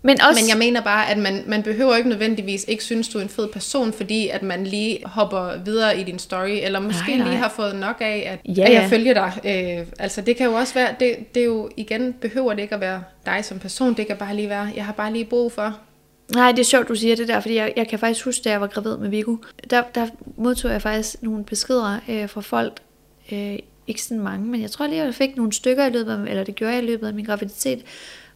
Men 0.04 0.22
også, 0.22 0.42
Men 0.42 0.50
jeg 0.50 0.58
mener 0.58 0.82
bare, 0.82 1.10
at 1.10 1.18
man, 1.18 1.44
man 1.48 1.64
behøver 1.64 1.96
ikke 1.96 2.10
nødvendigvis 2.10 2.66
ikke 2.68 2.84
synes, 2.84 3.10
du 3.10 3.18
er 3.18 3.22
en 3.22 3.30
fed 3.30 3.48
person, 3.48 3.94
fordi 3.94 4.28
at 4.28 4.44
man 4.44 4.64
lige 4.64 5.00
hopper 5.06 5.64
videre 5.66 6.00
i 6.00 6.04
din 6.04 6.20
story, 6.20 6.60
eller 6.64 6.80
måske 6.80 7.08
Nej, 7.08 7.18
nej, 7.18 7.28
lige 7.28 7.38
har 7.38 7.50
fået 7.50 7.76
nok 7.76 7.98
af, 8.00 8.24
at, 8.46 8.58
Ja, 8.58 8.66
at 8.66 8.74
jeg 8.74 8.90
følger 8.90 9.14
dig. 9.14 9.32
Øh, 9.46 9.88
altså 10.00 10.22
det 10.22 10.38
kan 10.38 10.46
jo 10.46 10.54
også 10.54 10.74
være, 10.74 10.96
det, 11.00 11.36
det 11.36 11.42
er 11.42 11.46
jo 11.46 11.70
igen, 11.78 12.14
behøver 12.14 12.54
det 12.54 12.62
ikke 12.62 12.76
at 12.76 12.82
være 12.82 13.04
dig 13.26 13.46
som 13.46 13.60
person, 13.60 13.94
det 13.94 14.08
kan 14.08 14.18
bare 14.18 14.36
lige 14.36 14.50
være, 14.50 14.72
jeg 14.76 14.86
har 14.86 14.94
bare 14.94 15.14
lige 15.14 15.26
brug 15.26 15.52
for. 15.52 15.78
Nej, 16.36 16.52
det 16.52 16.60
er 16.60 16.64
sjovt, 16.64 16.88
du 16.88 16.96
siger 16.96 17.16
det 17.16 17.28
der, 17.28 17.40
fordi 17.40 17.56
jeg, 17.56 17.74
jeg 17.76 17.88
kan 17.88 18.00
faktisk 18.00 18.26
huske, 18.26 18.44
da 18.44 18.50
jeg 18.50 18.62
var 18.62 18.68
gravid 18.68 18.98
med 18.98 19.10
Viggo, 19.10 19.36
der, 19.70 19.84
der 19.96 20.08
modtog 20.38 20.72
jeg 20.72 20.82
faktisk 20.82 21.24
nogle 21.24 21.44
beskeder 21.44 22.00
øh, 22.10 22.30
fra 22.30 22.42
folk, 22.42 22.74
øh, 23.32 23.60
ikke 23.88 24.02
sådan 24.02 24.24
mange, 24.24 24.46
men 24.46 24.62
jeg 24.62 24.72
tror 24.72 24.88
lige, 24.88 25.04
jeg 25.04 25.16
fik 25.16 25.36
nogle 25.36 25.54
stykker 25.54 25.86
i 25.86 25.90
løbet 25.90 26.12
af, 26.12 26.30
eller 26.30 26.44
det 26.44 26.56
gjorde 26.56 26.74
jeg 26.74 26.84
i 26.84 26.86
løbet 26.86 27.08
af 27.08 27.14
min 27.14 27.26
graviditet, 27.26 27.84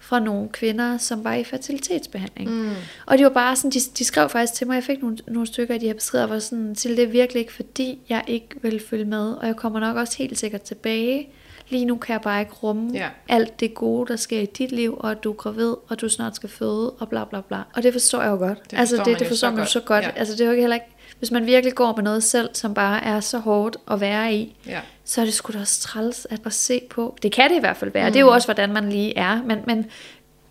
fra 0.06 0.20
nogle 0.20 0.50
kvinder, 0.50 0.98
som 0.98 1.24
var 1.24 1.34
i 1.34 1.44
fertilitetsbehandling. 1.44 2.50
Mm. 2.50 2.72
Og 3.06 3.18
det 3.18 3.24
var 3.24 3.32
bare 3.32 3.56
sådan, 3.56 3.72
de, 3.72 3.80
de 3.98 4.04
skrev 4.04 4.30
faktisk 4.30 4.54
til 4.54 4.68
mig, 4.68 4.76
jeg 4.76 4.84
fik 4.84 5.02
nogle, 5.02 5.18
nogle 5.28 5.48
stykker 5.48 5.74
af 5.74 5.80
de 5.80 5.86
her 5.86 5.94
beskeder, 5.94 6.26
hvor 6.28 6.40
sådan, 6.40 6.76
til 6.76 6.98
det 6.98 7.04
er 7.04 7.08
virkelig 7.08 7.40
ikke, 7.40 7.54
fordi 7.54 8.00
jeg 8.10 8.24
ikke 8.28 8.48
vil 8.62 8.80
følge 8.90 9.06
med, 9.06 9.34
og 9.34 9.48
jeg 9.48 9.56
kommer 9.56 9.80
nok 9.80 9.98
også 9.98 10.18
helt 10.18 10.40
sikkert 10.40 10.62
tilbage. 10.62 11.30
Lige 11.70 11.86
nu 11.86 11.96
kan 11.98 12.14
jeg 12.14 12.22
bare 12.22 12.40
ikke 12.42 12.54
rumme 12.54 12.92
Ja. 12.94 13.10
alt 13.30 13.60
det 13.60 13.74
gode, 13.74 14.08
der 14.12 14.16
sker 14.16 14.40
i 14.42 14.46
dit 14.46 14.72
liv, 14.72 14.98
og 15.00 15.12
at 15.12 15.24
du 15.24 15.30
er 15.32 15.36
gravid, 15.36 15.74
og 15.90 16.02
du 16.02 16.10
snart 16.10 16.36
skal 16.36 16.50
føde, 16.50 16.92
og 16.92 17.10
bla 17.10 17.24
bla 17.26 17.42
bla. 17.42 17.58
Og 17.76 17.84
det 17.84 17.94
forstår 17.94 18.22
jeg 18.22 18.32
jo 18.32 18.36
godt. 18.38 18.72
Det 18.72 18.80
altså 18.80 19.02
det, 19.06 19.20
det 19.20 19.28
forstår 19.28 19.48
man 19.48 19.56
jo 19.58 19.62
godt. 19.62 19.70
så 19.70 19.80
godt. 19.80 20.04
Ja. 20.04 20.10
Altså 20.16 20.34
det 20.34 20.42
er 20.42 20.46
jo 20.46 20.52
ikke 20.52 20.62
heller 20.62 20.76
ikke, 20.76 20.86
hvis 21.20 21.32
man 21.32 21.46
virkelig 21.46 21.76
går 21.76 21.94
med 21.96 22.04
noget 22.04 22.24
selv, 22.24 22.50
som 22.54 22.74
bare 22.74 23.04
er 23.04 23.20
så 23.20 23.38
hårdt 23.40 23.78
at 23.92 24.02
være 24.02 24.34
i, 24.34 24.56
Ja. 24.68 24.80
så 25.06 25.22
er 25.22 25.26
det 25.26 25.34
sgu 25.34 25.54
da 25.54 25.60
også 25.60 25.82
træls 25.82 26.28
at, 26.30 26.40
at 26.46 26.54
se 26.54 26.82
på. 26.90 27.18
Det 27.24 27.32
kan 27.32 27.50
det 27.50 27.56
i 27.58 27.60
hvert 27.60 27.78
fald 27.78 27.92
være. 27.92 28.08
Mm. 28.08 28.14
Det 28.14 28.20
er 28.20 28.24
jo 28.26 28.32
også, 28.32 28.48
hvordan 28.48 28.74
man 28.74 28.90
lige 28.90 29.18
er. 29.18 29.42
Men, 29.46 29.60
men 29.68 29.86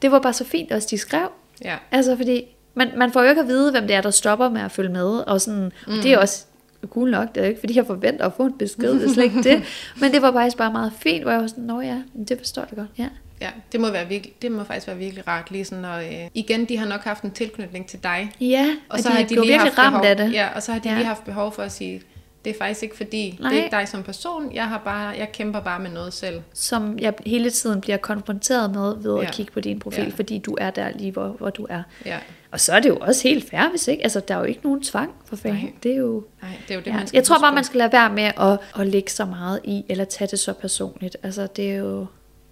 det 0.03 0.11
var 0.11 0.19
bare 0.19 0.33
så 0.33 0.45
fint 0.45 0.73
også, 0.73 0.89
de 0.91 0.99
skrev. 0.99 1.29
Ja. 1.65 1.77
Altså 1.91 2.17
fordi, 2.17 2.45
man, 2.75 2.89
man 2.97 3.13
får 3.13 3.23
jo 3.23 3.29
ikke 3.29 3.41
at 3.43 3.49
vide, 3.49 3.71
hvem 3.71 3.87
det 3.87 3.97
er, 3.97 4.01
der 4.01 4.11
stopper 4.11 4.49
med 4.49 4.61
at 4.61 4.73
følge 4.73 4.93
med. 4.93 5.07
Og 5.19 5.41
sådan, 5.41 5.73
mm. 5.87 5.93
det 6.03 6.13
er 6.13 6.19
også 6.19 6.45
cool 6.89 7.11
nok. 7.11 7.35
Det 7.35 7.43
er 7.43 7.47
ikke, 7.47 7.61
fordi 7.61 7.77
jeg 7.77 7.87
forventer 7.87 8.27
at 8.27 8.33
få 8.37 8.43
en 8.43 8.53
besked. 8.59 8.95
Det 9.01 9.09
er 9.09 9.13
slet 9.15 9.25
ikke 9.25 9.43
det. 9.43 9.63
Men 10.01 10.13
det 10.13 10.23
var 10.23 10.33
faktisk 10.33 10.57
bare 10.57 10.73
meget 10.73 10.93
fint, 10.99 11.23
hvor 11.23 11.31
jeg 11.33 11.41
var 11.41 11.47
sådan, 11.47 11.65
nå 11.65 11.81
ja, 11.81 11.99
det 12.29 12.39
forstår 12.39 12.63
jeg 12.71 12.77
godt. 12.79 12.89
Ja. 12.99 13.09
Ja, 13.41 13.51
det 13.73 13.81
må, 13.81 13.91
være 13.91 14.09
virkelig, 14.09 14.35
det 14.43 14.53
må 14.53 14.65
faktisk 14.65 14.87
være 14.87 14.97
virkelig 14.97 15.29
rart, 15.29 15.51
lige 15.51 15.65
sådan, 15.65 15.85
og 15.85 16.05
øh, 16.05 16.13
igen, 16.35 16.65
de 16.65 16.77
har 16.77 16.87
nok 16.87 17.01
haft 17.05 17.23
en 17.23 17.31
tilknytning 17.31 17.87
til 17.87 17.99
dig, 18.03 18.33
Ja, 18.41 18.67
og 18.89 18.99
så 18.99 19.09
har 19.09 19.23
de 19.23 19.29
lige 19.29 19.35
virkelig 19.41 19.61
haft 19.61 19.79
ramt 19.79 19.93
behov, 19.93 20.07
af 20.07 20.17
det. 20.17 20.33
Ja, 20.33 20.49
og 20.55 20.63
så 20.63 20.73
har 20.73 20.79
de 20.79 20.89
Ja. 20.89 20.95
lige 20.95 21.07
haft 21.07 21.25
behov 21.25 21.53
for 21.55 21.63
at 21.63 21.73
sige, 21.73 22.03
det 22.45 22.51
er 22.51 22.55
faktisk 22.59 22.83
ikke 22.83 22.97
fordi, 22.97 23.39
Nej. 23.41 23.51
det 23.51 23.59
er 23.61 23.65
ikke 23.65 23.77
dig 23.77 23.89
som 23.89 24.03
person, 24.03 24.55
jeg 24.55 24.69
har 24.69 24.79
bare, 24.85 25.09
jeg 25.09 25.33
kæmper 25.33 25.61
bare 25.61 25.81
med 25.81 25.91
noget 25.91 26.13
selv. 26.13 26.41
Som 26.53 26.99
jeg 26.99 27.15
hele 27.27 27.51
tiden 27.51 27.81
bliver 27.81 27.97
konfronteret 27.97 28.71
med 28.71 28.95
ved 29.03 29.19
at 29.19 29.25
Ja. 29.25 29.31
kigge 29.31 29.53
på 29.53 29.61
din 29.61 29.79
profil, 29.79 30.05
Ja. 30.05 30.11
fordi 30.17 30.39
du 30.39 30.57
er 30.61 30.71
der 30.71 30.91
lige, 30.95 31.11
hvor, 31.13 31.29
hvor 31.29 31.51
du 31.51 31.67
er. 31.71 31.83
Ja, 32.07 32.19
Og 32.51 32.61
så 32.61 32.73
er 32.73 32.81
det 32.81 32.89
jo 32.89 32.97
også 32.97 33.29
helt 33.29 33.51
fair, 33.51 33.71
hvis 33.71 33.89
ikke. 33.89 34.03
Altså, 34.03 34.21
der 34.21 34.35
er 34.35 34.39
jo 34.39 34.45
ikke 34.45 34.61
nogen 34.65 34.83
tvang 34.83 35.11
for 35.27 35.37
fanden. 35.37 35.71
Det 35.83 35.93
er 35.93 35.97
jo... 35.97 36.25
nej, 36.43 36.51
det 36.69 36.71
er 36.71 36.75
jo 36.75 36.81
det, 36.81 36.87
Ja. 36.87 36.93
man 36.97 37.07
skal 37.07 37.17
Jeg 37.17 37.25
tror 37.25 37.39
bare, 37.41 37.55
man 37.55 37.65
skal 37.65 37.79
lade 37.79 37.93
være 37.93 38.13
med 38.13 38.31
at, 38.41 38.81
at 38.81 38.87
lægge 38.87 39.11
så 39.11 39.25
meget 39.25 39.61
i, 39.65 39.85
eller 39.89 40.05
tage 40.05 40.29
det 40.29 40.39
så 40.39 40.53
personligt. 40.53 41.17
Altså, 41.23 41.47
det 41.57 41.71
er 41.71 41.77
jo... 41.77 42.07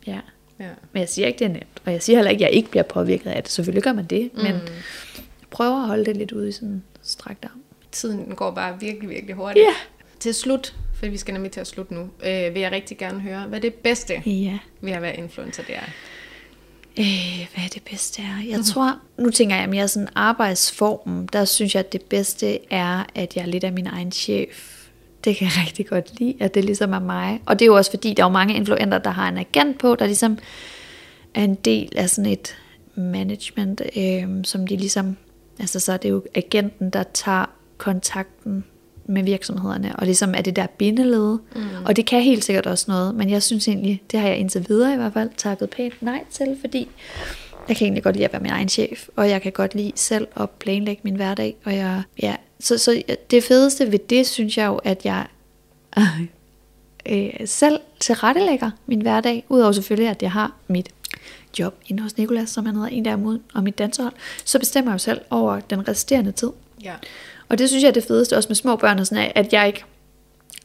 Ja. 0.07 0.19
Ja. 0.61 0.69
Men 0.93 1.01
jeg 1.01 1.09
siger 1.09 1.27
ikke, 1.29 1.39
det 1.39 1.45
er 1.45 1.49
nemt. 1.49 1.83
Og 1.85 1.93
jeg 1.93 2.03
siger 2.03 2.17
heller 2.17 2.31
ikke, 2.31 2.45
at 2.45 2.51
jeg 2.51 2.57
ikke 2.57 2.71
bliver 2.71 2.83
påvirket 2.83 3.31
af 3.31 3.43
det. 3.43 3.53
Selvfølgelig 3.53 3.83
gør 3.83 3.93
man 3.93 4.05
det. 4.05 4.31
Mm. 4.35 4.43
Men 4.43 4.55
prøver 5.51 5.81
at 5.83 5.87
holde 5.87 6.05
det 6.05 6.17
lidt 6.17 6.33
ude 6.33 6.49
i 6.49 6.53
sådan 6.53 6.69
en 6.69 6.85
strakt 7.03 7.45
arm. 7.45 7.62
Tiden 7.93 8.25
den 8.27 8.35
går 8.35 8.51
bare 8.51 8.81
virkelig, 8.81 9.09
virkelig 9.11 9.35
hurtigt. 9.37 9.65
Ja. 9.65 9.75
Til 10.21 10.35
slut, 10.35 10.75
for 10.95 11.07
vi 11.07 11.17
skal 11.17 11.35
nemlig 11.35 11.53
til 11.53 11.61
at 11.61 11.67
slutte 11.67 11.95
nu, 11.95 12.01
øh, 12.01 12.55
vil 12.55 12.63
jeg 12.63 12.73
rigtig 12.73 12.99
gerne 12.99 13.21
høre, 13.21 13.41
hvad 13.49 13.61
det 13.61 13.75
bedste 13.75 14.23
Ja. 14.27 14.59
ved 14.81 14.93
at 14.93 15.03
være 15.03 15.17
influencer, 15.17 15.63
det 15.63 15.75
er. 15.77 15.85
Øh, 16.99 17.49
hvad 17.55 17.65
er 17.65 17.69
det 17.75 17.83
bedste 17.91 18.23
er? 18.23 18.43
Jeg 18.51 18.65
tror, 18.65 18.99
nu 19.19 19.31
tænker 19.31 19.57
jeg 19.57 19.69
mere 19.69 19.89
sådan 19.89 20.09
arbejdsformen, 20.15 21.29
der 21.33 21.45
synes 21.45 21.75
jeg, 21.75 21.81
at 21.81 21.93
det 21.93 22.03
bedste 22.03 22.73
er, 22.73 23.05
at 23.15 23.37
jeg 23.37 23.43
er 23.43 23.47
lidt 23.47 23.65
af 23.65 23.73
min 23.73 23.87
egen 23.87 24.13
chef. 24.13 24.79
Det 25.25 25.37
kan 25.37 25.45
jeg 25.45 25.53
rigtig 25.67 25.87
godt 25.87 26.19
lide, 26.21 26.35
at 26.41 26.55
det 26.55 26.65
ligesom 26.65 26.93
er 26.93 26.99
mig. 27.01 27.41
Og 27.47 27.59
det 27.59 27.65
er 27.65 27.67
jo 27.67 27.77
også 27.77 27.91
fordi, 27.91 28.15
der 28.15 28.23
er 28.23 28.27
jo 28.27 28.33
mange 28.33 28.55
influenter, 28.55 28.99
der 28.99 29.11
har 29.11 29.29
en 29.29 29.39
agent 29.39 29.79
på, 29.79 29.95
der 29.95 30.07
ligesom 30.07 30.39
er 31.35 31.45
en 31.45 31.55
del 31.55 31.93
af 31.97 32.11
sådan 32.11 32.33
et 32.33 32.57
management, 32.95 33.83
øh, 33.97 34.25
som 34.45 34.67
de 34.67 34.77
ligesom, 34.77 35.17
altså 35.59 35.81
så 35.81 35.93
er 35.93 35.97
det 35.97 36.11
jo 36.11 36.23
agenten, 36.35 36.91
der 36.91 37.03
tager 37.15 37.47
kontakten 37.83 38.65
med 39.07 39.23
virksomhederne, 39.23 39.97
og 39.97 40.07
ligesom 40.07 40.35
er 40.35 40.41
det 40.43 40.57
der 40.57 40.67
bindeled. 40.67 41.39
Mm. 41.57 41.63
Og 41.85 41.97
det 41.97 42.07
kan 42.07 42.23
helt 42.23 42.45
sikkert 42.45 42.67
også 42.67 42.85
noget, 42.89 43.15
men 43.15 43.31
jeg 43.31 43.43
synes 43.43 43.69
egentlig, 43.69 44.03
det 44.11 44.21
har 44.21 44.29
jeg 44.29 44.37
indtil 44.37 44.67
videre 44.69 44.93
i 44.93 44.97
hvert 44.97 45.13
fald 45.13 45.31
takket 45.37 45.71
pænt 45.71 46.03
nej 46.03 46.25
til, 46.31 46.57
fordi 46.61 46.89
jeg 47.69 47.77
kan 47.77 47.85
egentlig 47.85 48.03
godt 48.03 48.17
lide 48.17 48.25
at 48.25 48.33
være 48.33 48.43
min 48.43 48.51
egen 48.51 48.69
chef, 48.69 49.09
og 49.17 49.29
jeg 49.29 49.43
kan 49.43 49.53
godt 49.53 49.75
lide 49.75 49.93
selv 49.95 50.27
at 50.37 50.51
planlægge 50.51 51.01
min 51.05 51.17
hverdag, 51.17 51.57
og 51.65 51.77
jeg, 51.77 52.03
ja, 52.23 52.37
så, 52.61 52.79
så 52.79 53.03
det 53.31 53.45
fedeste 53.45 53.93
ved 53.93 53.99
det, 53.99 54.27
synes 54.27 54.59
jeg 54.59 54.67
jo, 54.67 54.77
at 54.77 55.05
jeg 55.05 55.27
øh, 57.11 57.31
selv 57.45 57.81
tilrettelægger 58.01 58.71
min 58.87 59.01
hverdag, 59.01 59.45
udover 59.49 59.73
selvfølgelig, 59.73 60.11
at 60.11 60.23
jeg 60.23 60.33
har 60.33 60.53
mit 60.69 60.89
job 61.59 61.75
inde 61.87 62.03
hos 62.03 62.19
Nikolas, 62.19 62.51
som 62.51 62.67
han 62.67 62.75
hedder 62.75 62.89
en 62.89 63.05
der 63.05 63.17
ugen, 63.17 63.43
og 63.55 63.63
mit 63.63 63.79
dansehold, 63.79 64.13
så 64.45 64.59
bestemmer 64.59 64.91
jeg 64.91 64.95
jo 64.95 64.99
selv 64.99 65.21
over 65.31 65.61
den 65.61 65.89
resterende 65.89 66.33
tid. 66.33 66.51
Ja. 66.85 66.95
Og 67.53 67.59
det 67.59 67.69
synes 67.69 67.83
jeg 67.83 67.89
er 67.89 67.93
det 67.93 68.05
fedeste, 68.05 68.37
også 68.37 68.49
med 68.49 68.57
små 68.57 68.77
børn 68.77 68.99
og 68.99 69.07
sådan 69.07 69.33
at 69.35 69.53
jeg 69.53 69.67
ikke 69.67 69.85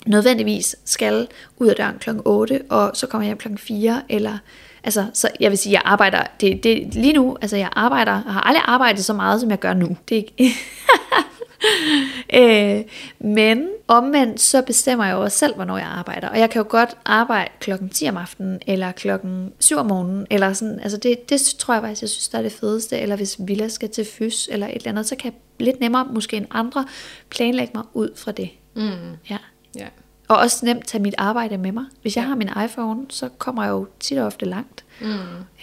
nødvendigvis 0.06 0.76
skal 0.86 1.28
ud 1.58 1.68
af 1.68 1.76
døren 1.76 2.00
kl. 2.00 2.10
8, 2.26 2.62
og 2.70 2.92
så 2.94 3.08
kommer 3.08 3.28
jeg 3.28 3.30
hjem 3.30 3.38
kl. 3.38 3.58
4, 3.58 4.02
eller 4.10 4.38
altså, 4.84 5.06
så 5.14 5.30
jeg 5.40 5.52
vil 5.52 5.58
sige, 5.58 5.74
jeg 5.74 5.82
arbejder, 5.86 6.24
det, 6.42 6.64
det, 6.64 6.96
lige 6.96 7.14
nu, 7.14 7.38
altså 7.42 7.58
jeg 7.58 7.70
arbejder, 7.72 8.12
jeg 8.12 8.34
har 8.34 8.42
aldrig 8.42 8.64
arbejdet 8.66 9.06
så 9.06 9.14
meget, 9.14 9.42
som 9.42 9.50
jeg 9.50 9.60
gør 9.60 9.74
nu. 9.74 9.98
Det 10.10 10.18
er 10.18 10.22
ikke, 10.22 10.34
øh, 12.40 12.82
men 13.20 13.68
omvendt, 13.88 14.42
så 14.42 14.62
bestemmer 14.62 15.06
jeg 15.06 15.14
jo 15.14 15.22
også 15.22 15.38
selv, 15.38 15.56
hvornår 15.56 15.78
jeg 15.78 15.88
arbejder. 15.88 16.30
Og 16.30 16.40
jeg 16.40 16.50
kan 16.50 16.62
jo 16.62 16.66
godt 16.70 16.98
arbejde 17.06 17.50
klokken 17.60 17.90
10 17.90 18.10
om 18.10 18.18
aftenen, 18.18 18.60
eller 18.68 18.92
klokken 18.92 19.54
7 19.60 19.78
om 19.78 19.86
morgenen, 19.86 20.28
eller 20.30 20.54
sådan, 20.54 20.80
altså 20.80 20.98
det, 20.98 21.30
det 21.30 21.42
tror 21.60 21.74
jeg 21.74 21.84
faktisk, 21.84 22.02
jeg 22.02 22.10
synes, 22.10 22.30
der 22.30 22.38
er 22.38 22.42
det 22.42 22.52
fedeste. 22.52 22.98
Eller 22.98 23.16
hvis 23.16 23.38
Villa 23.40 23.68
skal 23.68 23.90
til 23.90 24.06
fys, 24.06 24.50
eller 24.52 24.68
et 24.68 24.76
eller 24.76 24.90
andet, 24.90 25.06
så 25.06 25.16
kan 25.16 25.34
jeg 25.34 25.66
lidt 25.66 25.80
nemmere, 25.80 26.08
måske 26.12 26.38
end 26.38 26.46
andre, 26.52 26.86
planlægge 27.30 27.72
mig 27.76 27.84
ud 27.94 28.10
fra 28.16 28.32
det. 28.32 28.50
Mm. 28.76 28.92
Ja. 29.30 29.38
Ja. 29.76 29.88
Og 30.28 30.38
også 30.38 30.66
nemt 30.66 30.88
tage 30.88 31.02
mit 31.02 31.16
arbejde 31.18 31.58
med 31.58 31.72
mig. 31.72 31.86
Hvis 32.02 32.16
jeg 32.16 32.24
har 32.26 32.36
min 32.36 32.50
iPhone, 32.66 33.06
så 33.10 33.30
kommer 33.38 33.64
jeg 33.64 33.72
jo 33.72 33.88
tit 34.00 34.18
og 34.18 34.26
ofte 34.26 34.46
langt. 34.46 34.86
Mm. 35.02 35.08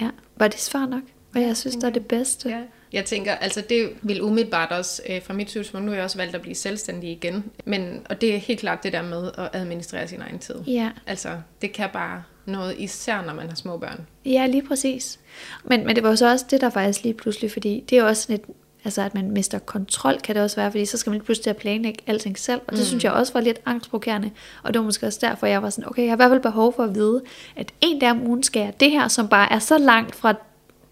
Ja. 0.01 0.09
Var 0.37 0.49
det 0.49 0.61
svar 0.61 0.87
nok? 0.87 1.03
Og 1.35 1.41
jeg 1.41 1.57
synes, 1.57 1.77
det 1.77 1.85
er 1.85 1.91
det 1.91 2.07
bedste. 2.07 2.49
Ja. 2.49 2.61
Jeg 2.95 3.05
tænker, 3.05 3.35
altså 3.35 3.63
det 3.69 3.91
vil 4.03 4.23
umiddelbart 4.23 4.73
også, 4.73 5.03
øh, 5.09 5.23
fra 5.23 5.35
mit 5.35 5.51
synspunkt, 5.51 5.85
nu 5.85 5.91
har 5.91 5.97
jeg 5.97 6.05
også 6.05 6.17
valgt 6.17 6.35
at 6.35 6.43
blive 6.43 6.55
selvstændig 6.55 7.11
igen, 7.11 7.45
men, 7.65 8.07
og 8.11 8.21
det 8.21 8.35
er 8.35 8.39
helt 8.39 8.61
klart 8.61 8.83
det 8.83 8.93
der 8.93 9.03
med 9.03 9.31
at 9.39 9.49
administrere 9.53 10.09
sin 10.09 10.21
egen 10.21 10.39
tid. 10.39 10.55
Ja. 10.67 10.91
Altså, 11.07 11.29
det 11.63 11.73
kan 11.73 11.89
bare 11.93 12.23
noget, 12.47 12.75
især 12.79 13.23
når 13.23 13.35
man 13.35 13.49
har 13.49 13.55
små 13.55 13.77
børn. 13.77 14.07
Ja, 14.25 14.47
lige 14.47 14.63
præcis. 14.63 15.19
Men, 15.65 15.87
men 15.87 15.97
det 15.97 16.05
var 16.05 16.11
jo 16.11 16.17
så 16.17 16.31
også 16.31 16.45
det, 16.51 16.61
der 16.61 16.71
faktisk 16.71 17.03
lige 17.03 17.15
pludselig, 17.15 17.53
fordi 17.53 17.85
det 17.91 17.99
er 17.99 18.03
jo 18.03 18.09
også 18.09 18.23
sådan 18.23 18.37
et, 18.37 18.43
altså 18.85 19.03
at 19.03 19.15
man 19.15 19.31
mister 19.31 19.59
kontrol, 19.59 20.21
kan 20.21 20.35
det 20.35 20.43
også 20.43 20.57
være, 20.57 20.71
fordi 20.71 20.85
så 20.87 20.97
skal 20.97 21.11
man 21.11 21.19
lige 21.19 21.25
pludselig 21.25 21.57
planlægge 21.57 22.03
alting 22.07 22.39
selv, 22.39 22.61
og 22.67 22.73
det 22.73 22.81
mm. 22.81 22.85
synes 22.85 23.05
jeg 23.05 23.13
også 23.13 23.33
var 23.33 23.41
lidt 23.41 23.61
angstprovokerende, 23.67 24.31
og 24.63 24.75
det 24.75 24.81
var 24.81 24.85
måske 24.85 25.07
også 25.07 25.19
derfor, 25.23 25.47
jeg 25.47 25.63
var 25.63 25.71
sådan, 25.71 25.89
okay, 25.89 26.03
jeg 26.03 26.11
har 26.11 26.17
i 26.17 26.19
hvert 26.19 26.31
fald 26.31 26.43
behov 26.43 26.73
for 26.77 26.85
at 26.85 26.95
vide, 26.95 27.23
at 27.57 27.73
en 27.81 27.99
dag 27.99 28.11
om 28.11 28.27
ugen 28.27 28.43
skal 28.43 28.61
jeg 28.61 28.81
det 28.81 28.91
her, 28.91 29.09
som 29.09 29.29
bare 29.29 29.53
er 29.53 29.59
så 29.59 29.79
langt 29.79 30.15
fra 30.15 30.35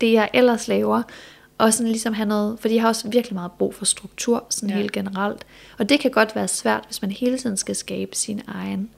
det, 0.01 0.13
jeg 0.13 0.31
ellers 0.35 0.69
laver, 0.69 1.03
og 1.63 1.75
sådan 1.75 1.87
ligesom 1.93 2.15
have 2.15 2.29
noget, 2.29 2.59
fordi 2.61 2.75
jeg 2.75 2.83
har 2.83 2.89
også 2.89 3.09
virkelig 3.09 3.35
meget 3.35 3.53
brug 3.53 3.75
for 3.75 3.85
struktur, 3.85 4.45
sådan 4.51 4.71
Ja. 4.71 4.77
helt 4.77 4.93
generelt, 4.93 5.45
og 5.79 5.89
det 5.89 6.01
kan 6.01 6.11
godt 6.11 6.37
være 6.37 6.49
svært, 6.49 6.85
hvis 6.87 7.03
man 7.03 7.11
hele 7.11 7.39
tiden 7.39 7.57
skal 7.57 7.77
skabe 7.77 8.17
sin 8.17 8.43
egen 8.47 8.91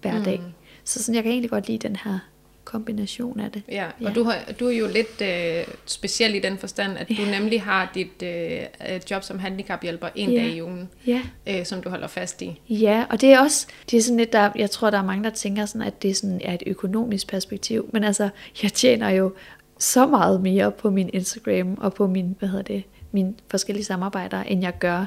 hverdag. 0.00 0.38
Mm. 0.38 0.52
Så 0.84 1.02
sådan, 1.02 1.14
jeg 1.14 1.22
kan 1.22 1.32
egentlig 1.32 1.50
godt 1.50 1.66
lide 1.68 1.88
den 1.88 1.96
her 2.04 2.18
kombination 2.64 3.40
af 3.40 3.50
det. 3.52 3.62
Ja, 3.68 3.84
og 3.86 3.92
Ja. 4.02 4.12
Du, 4.12 4.24
har, 4.24 4.36
du 4.60 4.66
er 4.68 4.72
jo 4.72 4.86
lidt 4.86 5.22
øh, 5.22 5.74
speciel 5.86 6.34
i 6.34 6.38
den 6.38 6.58
forstand, 6.58 6.98
at 6.98 7.08
du 7.08 7.22
nemlig 7.30 7.62
har 7.62 7.90
dit 7.94 8.22
øh, 8.22 8.60
øh, 8.90 9.00
job 9.10 9.22
som 9.22 9.38
handicaphjælper 9.38 10.08
en 10.14 10.30
Ja. 10.32 10.38
dag 10.40 10.48
i 10.50 10.62
ugen, 10.62 10.88
Ja. 11.06 11.22
øh, 11.46 11.64
som 11.66 11.82
du 11.82 11.88
holder 11.88 12.06
fast 12.06 12.42
i. 12.42 12.60
Ja, 12.68 13.04
og 13.10 13.20
det 13.20 13.32
er 13.32 13.40
også, 13.40 13.66
det 13.90 13.96
er 13.96 14.02
sådan 14.02 14.16
lidt, 14.16 14.32
der, 14.32 14.50
jeg 14.56 14.70
tror, 14.70 14.90
der 14.90 14.98
er 14.98 15.04
mange, 15.04 15.24
der 15.24 15.30
tænker 15.30 15.66
sådan, 15.66 15.82
at 15.86 16.02
det 16.02 16.16
sådan 16.16 16.40
er 16.44 16.54
et 16.54 16.62
økonomisk 16.66 17.26
perspektiv, 17.28 17.90
men 17.92 18.04
altså, 18.04 18.28
jeg 18.62 18.72
tjener 18.72 19.10
jo 19.10 19.32
så 19.78 20.06
meget 20.06 20.40
mere 20.40 20.70
på 20.72 20.90
min 20.90 21.10
Instagram 21.12 21.78
og 21.80 21.94
på 21.94 22.06
min, 22.06 22.36
hvad 22.38 22.48
hedder 22.48 22.64
det, 22.64 22.84
mine 23.12 23.34
forskellige 23.50 23.84
samarbejder, 23.84 24.42
end 24.42 24.62
jeg 24.62 24.78
gør 24.78 25.06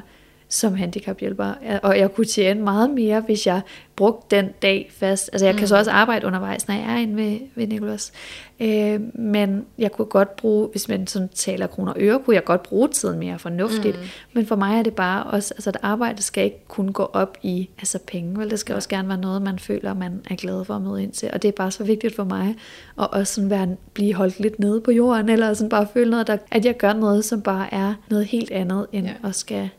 som 0.50 0.74
handicaphjælper, 0.74 1.52
og 1.82 1.98
jeg 1.98 2.14
kunne 2.14 2.24
tjene 2.24 2.62
meget 2.62 2.90
mere, 2.90 3.20
hvis 3.20 3.46
jeg 3.46 3.60
brugte 3.96 4.36
den 4.36 4.48
dag 4.62 4.90
fast. 4.92 5.30
Altså 5.32 5.46
jeg 5.46 5.56
kan 5.56 5.68
så 5.68 5.76
også 5.76 5.90
arbejde 5.90 6.26
undervejs, 6.26 6.68
når 6.68 6.74
jeg 6.74 6.92
er 6.92 6.96
inde 6.96 7.16
ved, 7.16 7.38
ved 7.54 7.66
Nicolas. 7.66 8.12
Øh, 8.60 9.00
men 9.14 9.66
jeg 9.78 9.92
kunne 9.92 10.06
godt 10.06 10.36
bruge, 10.36 10.68
hvis 10.70 10.88
man 10.88 11.06
sådan 11.06 11.28
taler 11.28 11.66
kroner 11.66 11.92
og 11.92 12.00
øre, 12.00 12.20
kunne 12.24 12.36
jeg 12.36 12.44
godt 12.44 12.62
bruge 12.62 12.88
tiden 12.88 13.18
mere 13.18 13.38
fornuftigt. 13.38 13.96
Mm. 13.96 14.06
Men 14.32 14.46
for 14.46 14.56
mig 14.56 14.78
er 14.78 14.82
det 14.82 14.94
bare 14.94 15.24
også, 15.24 15.54
altså 15.54 15.70
at 15.70 15.76
arbejde 15.82 16.22
skal 16.22 16.44
ikke 16.44 16.64
kun 16.68 16.92
gå 16.92 17.10
op 17.12 17.38
i 17.42 17.68
altså 17.78 17.98
penge, 18.06 18.38
vel? 18.38 18.50
Det 18.50 18.58
skal 18.58 18.72
ja. 18.72 18.76
også 18.76 18.88
gerne 18.88 19.08
være 19.08 19.18
noget, 19.18 19.42
man 19.42 19.58
føler, 19.58 19.94
man 19.94 20.20
er 20.30 20.34
glad 20.34 20.64
for 20.64 20.74
at 20.74 20.82
møde 20.82 21.02
ind 21.02 21.12
til. 21.12 21.30
Og 21.32 21.42
det 21.42 21.48
er 21.48 21.52
bare 21.52 21.70
så 21.70 21.84
vigtigt 21.84 22.16
for 22.16 22.24
mig, 22.24 22.56
at 23.00 23.08
også 23.12 23.34
sådan 23.34 23.50
være, 23.50 23.76
blive 23.94 24.14
holdt 24.14 24.40
lidt 24.40 24.58
nede 24.58 24.80
på 24.80 24.90
jorden, 24.90 25.28
eller 25.28 25.54
sådan 25.54 25.68
bare 25.68 25.86
føle 25.92 26.10
noget, 26.10 26.26
der, 26.26 26.36
at 26.50 26.64
jeg 26.64 26.76
gør 26.76 26.92
noget, 26.92 27.24
som 27.24 27.42
bare 27.42 27.74
er 27.74 27.94
noget 28.10 28.26
helt 28.26 28.50
andet, 28.50 28.86
end 28.92 29.06
ja. 29.06 29.28
at 29.28 29.34
skal 29.34 29.70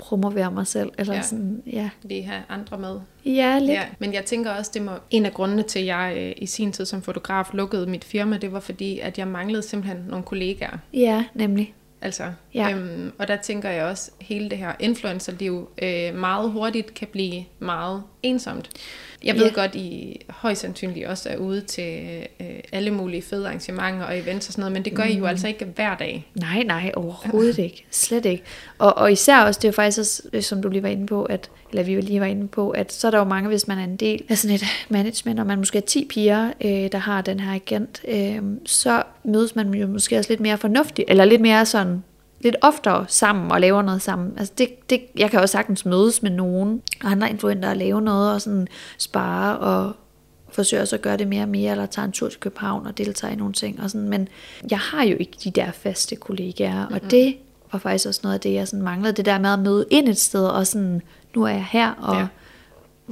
promovere 0.00 0.50
mig 0.50 0.66
selv. 0.66 0.90
Eller 0.98 1.14
ja. 1.14 1.22
sådan, 1.22 1.62
ja. 1.66 1.90
Lige 2.02 2.22
have 2.22 2.42
andre 2.48 2.78
med. 2.78 3.00
Ja, 3.24 3.58
lidt. 3.58 3.70
Ja. 3.70 3.84
Men 3.98 4.14
jeg 4.14 4.24
tænker 4.24 4.50
også, 4.50 4.70
det 4.74 4.82
må 4.82 4.90
en 5.10 5.26
af 5.26 5.32
grundene 5.32 5.62
til, 5.62 5.78
at 5.78 5.86
jeg 5.86 6.14
øh, 6.18 6.32
i 6.36 6.46
sin 6.46 6.72
tid 6.72 6.84
som 6.84 7.02
fotograf 7.02 7.46
lukkede 7.52 7.86
mit 7.86 8.04
firma, 8.04 8.36
det 8.36 8.52
var 8.52 8.60
fordi, 8.60 8.98
at 8.98 9.18
jeg 9.18 9.28
manglede 9.28 9.62
simpelthen 9.62 10.04
nogle 10.08 10.24
kollegaer. 10.24 10.78
Ja, 10.92 11.24
nemlig. 11.34 11.74
Altså, 12.02 12.32
ja. 12.54 12.70
øhm, 12.70 13.12
og 13.18 13.28
der 13.28 13.36
tænker 13.36 13.68
jeg 13.68 13.84
også, 13.84 14.10
at 14.20 14.26
hele 14.26 14.50
det 14.50 14.58
her 14.58 14.72
influencerliv 14.78 15.68
øh, 15.82 16.14
meget 16.14 16.50
hurtigt 16.50 16.94
kan 16.94 17.08
blive 17.12 17.44
meget 17.58 18.02
ensomt. 18.22 18.70
Jeg 19.24 19.34
ved 19.34 19.44
yeah. 19.44 19.54
godt, 19.54 19.74
I 19.74 20.16
højst 20.28 20.60
sandsynligt 20.60 21.06
også 21.06 21.28
er 21.28 21.36
ude 21.36 21.60
til 21.60 22.20
øh, 22.40 22.46
alle 22.72 22.90
mulige 22.90 23.22
fede 23.22 23.46
arrangementer 23.46 24.04
og 24.04 24.18
events 24.18 24.46
og 24.48 24.52
sådan 24.52 24.60
noget, 24.60 24.72
men 24.72 24.84
det 24.84 24.94
gør 24.94 25.04
mm. 25.04 25.10
I 25.10 25.14
jo 25.14 25.18
mm. 25.18 25.24
altså 25.24 25.48
ikke 25.48 25.64
hver 25.64 25.96
dag. 25.96 26.26
Nej, 26.34 26.62
nej, 26.62 26.92
overhovedet 26.96 27.58
ikke. 27.68 27.86
Slet 27.90 28.24
ikke. 28.24 28.44
Og, 28.80 28.98
og 28.98 29.12
især 29.12 29.44
også, 29.44 29.58
det 29.58 29.64
er 29.64 29.68
jo 29.68 29.72
faktisk 29.72 29.98
også, 29.98 30.22
øh, 30.32 30.42
som 30.42 30.62
du 30.62 30.68
lige 30.68 30.82
var 30.82 30.88
inde 30.88 31.06
på, 31.06 31.24
at, 31.24 31.50
eller 31.70 31.82
vi 31.82 32.00
lige 32.00 32.20
var 32.20 32.26
inde 32.26 32.48
på, 32.48 32.70
at 32.70 32.92
så 32.92 33.06
er 33.06 33.10
der 33.10 33.18
jo 33.18 33.24
mange, 33.24 33.48
hvis 33.48 33.68
man 33.68 33.78
er 33.78 33.84
en 33.84 33.96
del 33.96 34.22
af 34.28 34.38
sådan 34.38 34.54
et 34.54 34.64
management, 34.88 35.40
og 35.40 35.46
man 35.46 35.58
måske 35.58 35.78
er 35.78 35.82
10 35.82 36.06
piger, 36.10 36.52
øh, 36.60 36.92
der 36.92 36.98
har 36.98 37.22
den 37.22 37.40
her 37.40 37.54
agent, 37.54 38.02
øh, 38.08 38.42
så 38.66 39.02
mødes 39.24 39.56
man 39.56 39.74
jo 39.74 39.86
måske 39.86 40.18
også 40.18 40.30
lidt 40.30 40.40
mere 40.40 40.58
fornuftigt, 40.58 41.10
eller 41.10 41.24
lidt 41.24 41.40
mere 41.40 41.66
sådan 41.66 42.02
lidt 42.40 42.56
oftere 42.60 43.04
sammen 43.08 43.52
og 43.52 43.60
laver 43.60 43.82
noget 43.82 44.02
sammen. 44.02 44.32
Altså 44.38 44.54
det, 44.58 44.90
det, 44.90 45.00
jeg 45.18 45.30
kan 45.30 45.40
også 45.40 45.52
sagtens 45.52 45.84
mødes 45.84 46.22
med 46.22 46.30
nogen 46.30 46.82
andre 47.04 47.30
influenter 47.30 47.70
og 47.70 47.76
lave 47.76 48.02
noget 48.02 48.34
og 48.34 48.40
sådan 48.40 48.68
spare 48.98 49.58
og 49.58 49.92
forsøge 50.52 50.82
også 50.82 50.96
at 50.96 51.02
gøre 51.02 51.16
det 51.16 51.28
mere 51.28 51.42
og 51.42 51.48
mere, 51.48 51.70
eller 51.70 51.86
tage 51.86 52.04
en 52.04 52.12
tur 52.12 52.28
til 52.28 52.40
København 52.40 52.86
og 52.86 52.98
deltage 52.98 53.32
i 53.32 53.36
nogle 53.36 53.52
ting. 53.52 53.82
Og 53.82 53.90
sådan. 53.90 54.08
Men 54.08 54.28
jeg 54.70 54.78
har 54.78 55.04
jo 55.04 55.16
ikke 55.20 55.36
de 55.44 55.50
der 55.50 55.70
faste 55.70 56.16
kollegaer, 56.16 56.88
mm-hmm. 56.88 56.94
og 57.04 57.10
det 57.10 57.36
var 57.72 57.78
faktisk 57.78 58.08
også 58.08 58.20
noget 58.22 58.34
af 58.34 58.40
det, 58.40 58.52
jeg 58.52 58.68
sådan 58.68 58.82
manglede. 58.82 59.12
Det 59.12 59.24
der 59.24 59.38
med 59.38 59.52
at 59.52 59.58
møde 59.58 59.86
ind 59.90 60.08
et 60.08 60.18
sted, 60.18 60.46
og 60.46 60.66
sådan, 60.66 61.02
nu 61.34 61.42
er 61.42 61.48
jeg 61.48 61.66
her, 61.70 61.90
og 61.90 62.16
ja. 62.16 62.26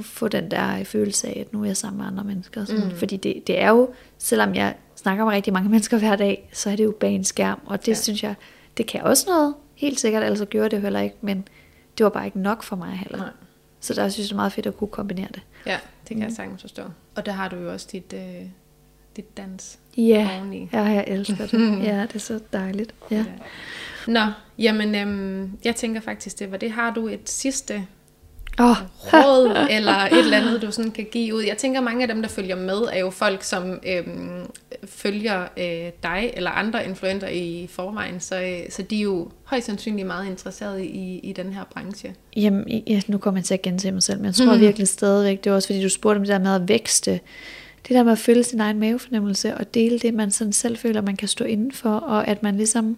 få 0.01 0.27
den 0.27 0.51
der 0.51 0.83
følelse 0.83 1.27
af, 1.27 1.37
at 1.47 1.53
nu 1.53 1.61
er 1.61 1.65
jeg 1.65 1.77
sammen 1.77 1.97
med 1.97 2.07
andre 2.07 2.23
mennesker. 2.23 2.65
Sådan. 2.65 2.83
Mm. 2.83 2.97
Fordi 2.97 3.17
det, 3.17 3.47
det 3.47 3.61
er 3.61 3.69
jo, 3.69 3.89
selvom 4.17 4.55
jeg 4.55 4.75
snakker 4.95 5.25
med 5.25 5.33
rigtig 5.33 5.53
mange 5.53 5.69
mennesker 5.75 5.97
hver 5.97 6.15
dag, 6.15 6.49
så 6.53 6.69
er 6.69 6.75
det 6.75 6.83
jo 6.83 6.95
bag 6.99 7.11
en 7.11 7.23
skærm, 7.23 7.59
og 7.65 7.85
det 7.85 7.87
ja. 7.87 7.93
synes 7.93 8.23
jeg, 8.23 8.35
det 8.77 8.87
kan 8.87 9.01
også 9.01 9.29
noget, 9.29 9.53
helt 9.75 9.99
sikkert, 9.99 10.23
altså 10.23 10.45
gjorde 10.45 10.69
det 10.69 10.81
heller 10.81 10.99
ikke, 10.99 11.15
men 11.21 11.47
det 11.97 12.03
var 12.03 12.09
bare 12.09 12.25
ikke 12.25 12.39
nok 12.39 12.63
for 12.63 12.75
mig 12.75 12.89
heller. 12.89 13.17
Nej. 13.17 13.29
Så 13.79 13.93
der 13.93 14.09
synes 14.09 14.25
jeg, 14.25 14.29
det 14.29 14.31
er 14.31 14.35
meget 14.35 14.53
fedt 14.53 14.65
at 14.65 14.77
kunne 14.77 14.87
kombinere 14.87 15.27
det. 15.33 15.41
Ja, 15.65 15.77
det 16.01 16.07
kan 16.07 16.17
mm. 16.17 16.23
jeg 16.23 16.31
sagtens 16.31 16.61
forstå. 16.61 16.83
Og 17.15 17.25
der 17.25 17.31
har 17.31 17.49
du 17.49 17.55
jo 17.55 17.71
også 17.71 17.87
dit, 17.91 18.13
øh, 18.13 18.45
dit 19.15 19.37
dans 19.37 19.79
ja, 19.97 20.29
oveni. 20.37 20.69
Ja, 20.73 20.81
jeg 20.81 21.05
elsker 21.07 21.47
det. 21.47 21.83
ja, 21.87 22.01
det 22.01 22.15
er 22.15 22.19
så 22.19 22.39
dejligt. 22.53 22.95
Ja. 23.11 23.17
ja. 23.17 23.25
Nå, 24.09 24.25
jamen, 24.57 24.95
øhm, 24.95 25.51
jeg 25.63 25.75
tænker 25.75 26.01
faktisk, 26.01 26.39
det 26.39 26.51
var 26.51 26.57
det. 26.57 26.71
Har 26.71 26.93
du 26.93 27.07
et 27.07 27.29
sidste 27.29 27.85
oh. 28.59 28.75
råd, 29.13 29.57
eller 29.75 29.93
et 29.93 30.19
eller 30.19 30.37
andet, 30.37 30.61
du 30.61 30.71
sådan 30.71 30.91
kan 30.91 31.07
give 31.11 31.35
ud. 31.35 31.41
Jeg 31.41 31.57
tænker, 31.57 31.81
mange 31.81 32.01
af 32.01 32.07
dem, 32.07 32.21
der 32.21 32.29
følger 32.29 32.55
med, 32.55 32.77
er 32.91 32.99
jo 32.99 33.09
folk, 33.09 33.43
som 33.43 33.79
øhm, 33.87 34.45
følger 34.85 35.41
øh, 35.57 35.91
dig 36.03 36.31
eller 36.33 36.51
andre 36.51 36.85
influenter 36.85 37.27
i 37.27 37.67
forvejen, 37.71 38.19
så, 38.19 38.41
øh, 38.41 38.59
så 38.69 38.81
de 38.81 38.97
er 38.97 39.03
jo 39.03 39.31
højst 39.43 39.65
sandsynligt 39.65 40.07
meget 40.07 40.27
interesserede 40.27 40.85
i, 40.85 41.19
i 41.19 41.33
den 41.33 41.53
her 41.53 41.63
branche. 41.73 42.15
Jamen, 42.35 42.83
ja, 42.87 43.01
nu 43.07 43.17
kommer 43.17 43.39
jeg 43.39 43.45
til 43.45 43.53
at 43.53 43.61
gense 43.61 43.91
mig 43.91 44.03
selv, 44.03 44.17
men 44.17 44.25
jeg 44.25 44.35
tror 44.35 44.53
mm. 44.53 44.59
virkelig 44.59 44.87
stadigvæk, 44.87 45.43
det 45.43 45.49
var 45.49 45.55
også 45.55 45.67
fordi, 45.67 45.83
du 45.83 45.89
spurgte 45.89 46.17
om 46.17 46.23
det 46.23 46.31
der 46.31 46.39
med 46.39 46.55
at 46.55 46.69
vækste, 46.69 47.11
det 47.87 47.95
der 47.95 48.03
med 48.03 48.11
at 48.11 48.19
føle 48.19 48.43
sin 48.43 48.59
egen 48.59 48.79
mavefornemmelse, 48.79 49.55
og 49.55 49.73
dele 49.73 49.99
det, 49.99 50.13
man 50.13 50.31
sådan 50.31 50.53
selv 50.53 50.77
føler, 50.77 51.01
man 51.01 51.15
kan 51.15 51.27
stå 51.27 51.45
indenfor, 51.45 51.89
og 51.89 52.27
at 52.27 52.43
man 52.43 52.55
ligesom 52.57 52.97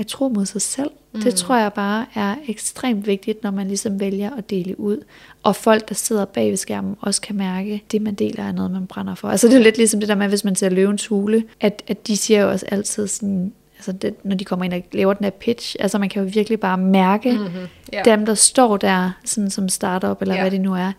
at 0.00 0.06
tro 0.06 0.28
mod 0.28 0.46
sig 0.46 0.62
selv. 0.62 0.90
Mm. 1.12 1.20
Det 1.20 1.34
tror 1.34 1.56
jeg 1.56 1.72
bare 1.72 2.06
er 2.14 2.34
ekstremt 2.48 3.06
vigtigt, 3.06 3.42
når 3.42 3.50
man 3.50 3.66
ligesom 3.68 4.00
vælger 4.00 4.30
at 4.36 4.50
dele 4.50 4.80
ud. 4.80 5.04
Og 5.42 5.56
folk, 5.56 5.88
der 5.88 5.94
sidder 5.94 6.24
bag 6.24 6.50
ved 6.50 6.56
skærmen, 6.56 6.96
også 7.00 7.20
kan 7.20 7.36
mærke, 7.36 7.72
at 7.72 7.92
det 7.92 8.02
man 8.02 8.14
deler 8.14 8.44
er 8.44 8.52
noget, 8.52 8.70
man 8.70 8.86
brænder 8.86 9.14
for. 9.14 9.28
Altså 9.28 9.48
det 9.48 9.56
er 9.56 9.62
lidt 9.62 9.76
ligesom 9.76 10.00
det 10.00 10.08
der 10.08 10.14
med, 10.14 10.28
hvis 10.28 10.44
man 10.44 10.54
ser 10.54 10.68
løvens 10.68 11.06
hule, 11.06 11.44
at, 11.60 11.82
at 11.88 12.06
de 12.06 12.16
siger 12.16 12.42
jo 12.42 12.50
også 12.50 12.66
altid 12.68 13.06
sådan, 13.06 13.52
altså 13.76 13.92
det, 13.92 14.14
når 14.24 14.36
de 14.36 14.44
kommer 14.44 14.64
ind 14.64 14.74
og 14.74 14.82
laver 14.92 15.14
den 15.14 15.24
her 15.24 15.30
pitch, 15.30 15.76
altså 15.80 15.98
man 15.98 16.08
kan 16.08 16.22
jo 16.22 16.30
virkelig 16.34 16.60
bare 16.60 16.78
mærke 16.78 17.32
mm-hmm. 17.32 17.66
yeah. 17.94 18.04
dem, 18.04 18.26
der 18.26 18.34
står 18.34 18.76
der 18.76 19.10
sådan 19.24 19.50
som 19.50 19.68
startup, 19.68 20.22
eller 20.22 20.34
yeah. 20.34 20.42
hvad 20.42 20.50
det 20.50 20.60
nu 20.60 20.74
er. 20.74 20.92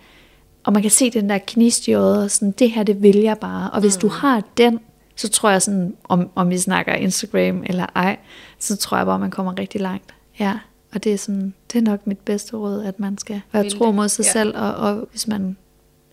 Og 0.63 0.73
man 0.73 0.81
kan 0.81 0.91
se 0.91 1.09
den 1.09 1.29
der 1.29 1.37
knist 1.47 1.87
i 1.87 1.93
øjet, 1.93 2.23
og 2.23 2.31
sådan, 2.31 2.51
det 2.51 2.71
her, 2.71 2.83
det 2.83 3.01
vil 3.01 3.17
jeg 3.17 3.37
bare. 3.37 3.71
Og 3.71 3.79
hvis 3.79 3.95
mm. 3.97 4.01
du 4.01 4.07
har 4.07 4.43
den, 4.57 4.79
så 5.15 5.29
tror 5.29 5.49
jeg 5.49 5.61
sådan, 5.61 5.95
om, 6.03 6.29
om 6.35 6.49
vi 6.49 6.57
snakker 6.57 6.93
Instagram 6.93 7.63
eller 7.65 7.85
ej, 7.95 8.17
så 8.59 8.75
tror 8.75 8.97
jeg 8.97 9.05
bare, 9.05 9.19
man 9.19 9.31
kommer 9.31 9.59
rigtig 9.59 9.81
langt. 9.81 10.13
Ja, 10.39 10.59
og 10.93 11.03
det 11.03 11.13
er, 11.13 11.17
sådan, 11.17 11.53
det 11.73 11.77
er 11.79 11.83
nok 11.83 12.07
mit 12.07 12.19
bedste 12.19 12.57
råd, 12.57 12.83
at 12.83 12.99
man 12.99 13.17
skal 13.17 13.41
være 13.51 13.69
tro 13.69 13.91
mod 13.91 14.09
sig 14.09 14.25
ja. 14.25 14.31
selv, 14.31 14.57
og, 14.57 14.75
og 14.75 15.07
hvis 15.11 15.27
man 15.27 15.57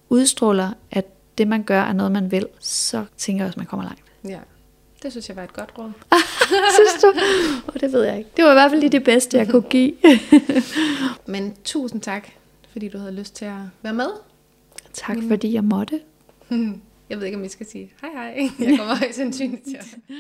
udstråler, 0.09 0.71
at 0.91 1.05
det 1.39 1.49
man 1.49 1.63
gør 1.63 1.83
er 1.83 1.93
noget, 1.93 2.13
man 2.13 2.31
vil, 2.31 2.47
så 2.59 3.05
tænker 3.17 3.45
jeg 3.45 3.47
også, 3.47 3.55
at 3.55 3.57
man 3.57 3.67
kommer 3.67 3.85
langt. 3.85 4.03
Ja, 4.25 4.39
det 5.03 5.11
synes 5.11 5.29
jeg 5.29 5.37
var 5.37 5.43
et 5.43 5.53
godt 5.53 5.73
råd. 5.79 5.93
synes 6.77 7.03
du? 7.03 7.09
Oh, 7.69 7.81
det 7.81 7.93
ved 7.93 8.05
jeg 8.05 8.19
ikke. 8.19 8.31
Det 8.37 8.45
var 8.45 8.51
i 8.51 8.55
hvert 8.55 8.71
fald 8.71 8.81
lige 8.81 8.91
det 8.91 9.05
bedste, 9.05 9.37
jeg 9.37 9.49
kunne 9.49 9.63
give. 9.63 9.93
Men 11.27 11.55
tusind 11.65 12.01
tak, 12.01 12.29
fordi 12.73 12.89
du 12.89 12.99
havde 12.99 13.13
lyst 13.13 13.37
til 13.37 13.45
at 13.45 13.61
være 13.83 13.95
med. 13.95 14.09
Tak, 14.93 15.17
fordi 15.29 15.55
jeg 15.55 15.65
måtte. 15.65 16.01
Jeg 17.11 17.19
ved 17.19 17.25
ikke, 17.27 17.39
om 17.39 17.45
I 17.45 17.49
skal 17.49 17.67
sige 17.67 17.93
hej 18.01 18.11
hej. 18.13 18.51
Jeg 18.59 18.79
kommer 18.79 18.95
højst 18.95 19.15
sandsynligt 19.17 19.65
til 19.65 19.79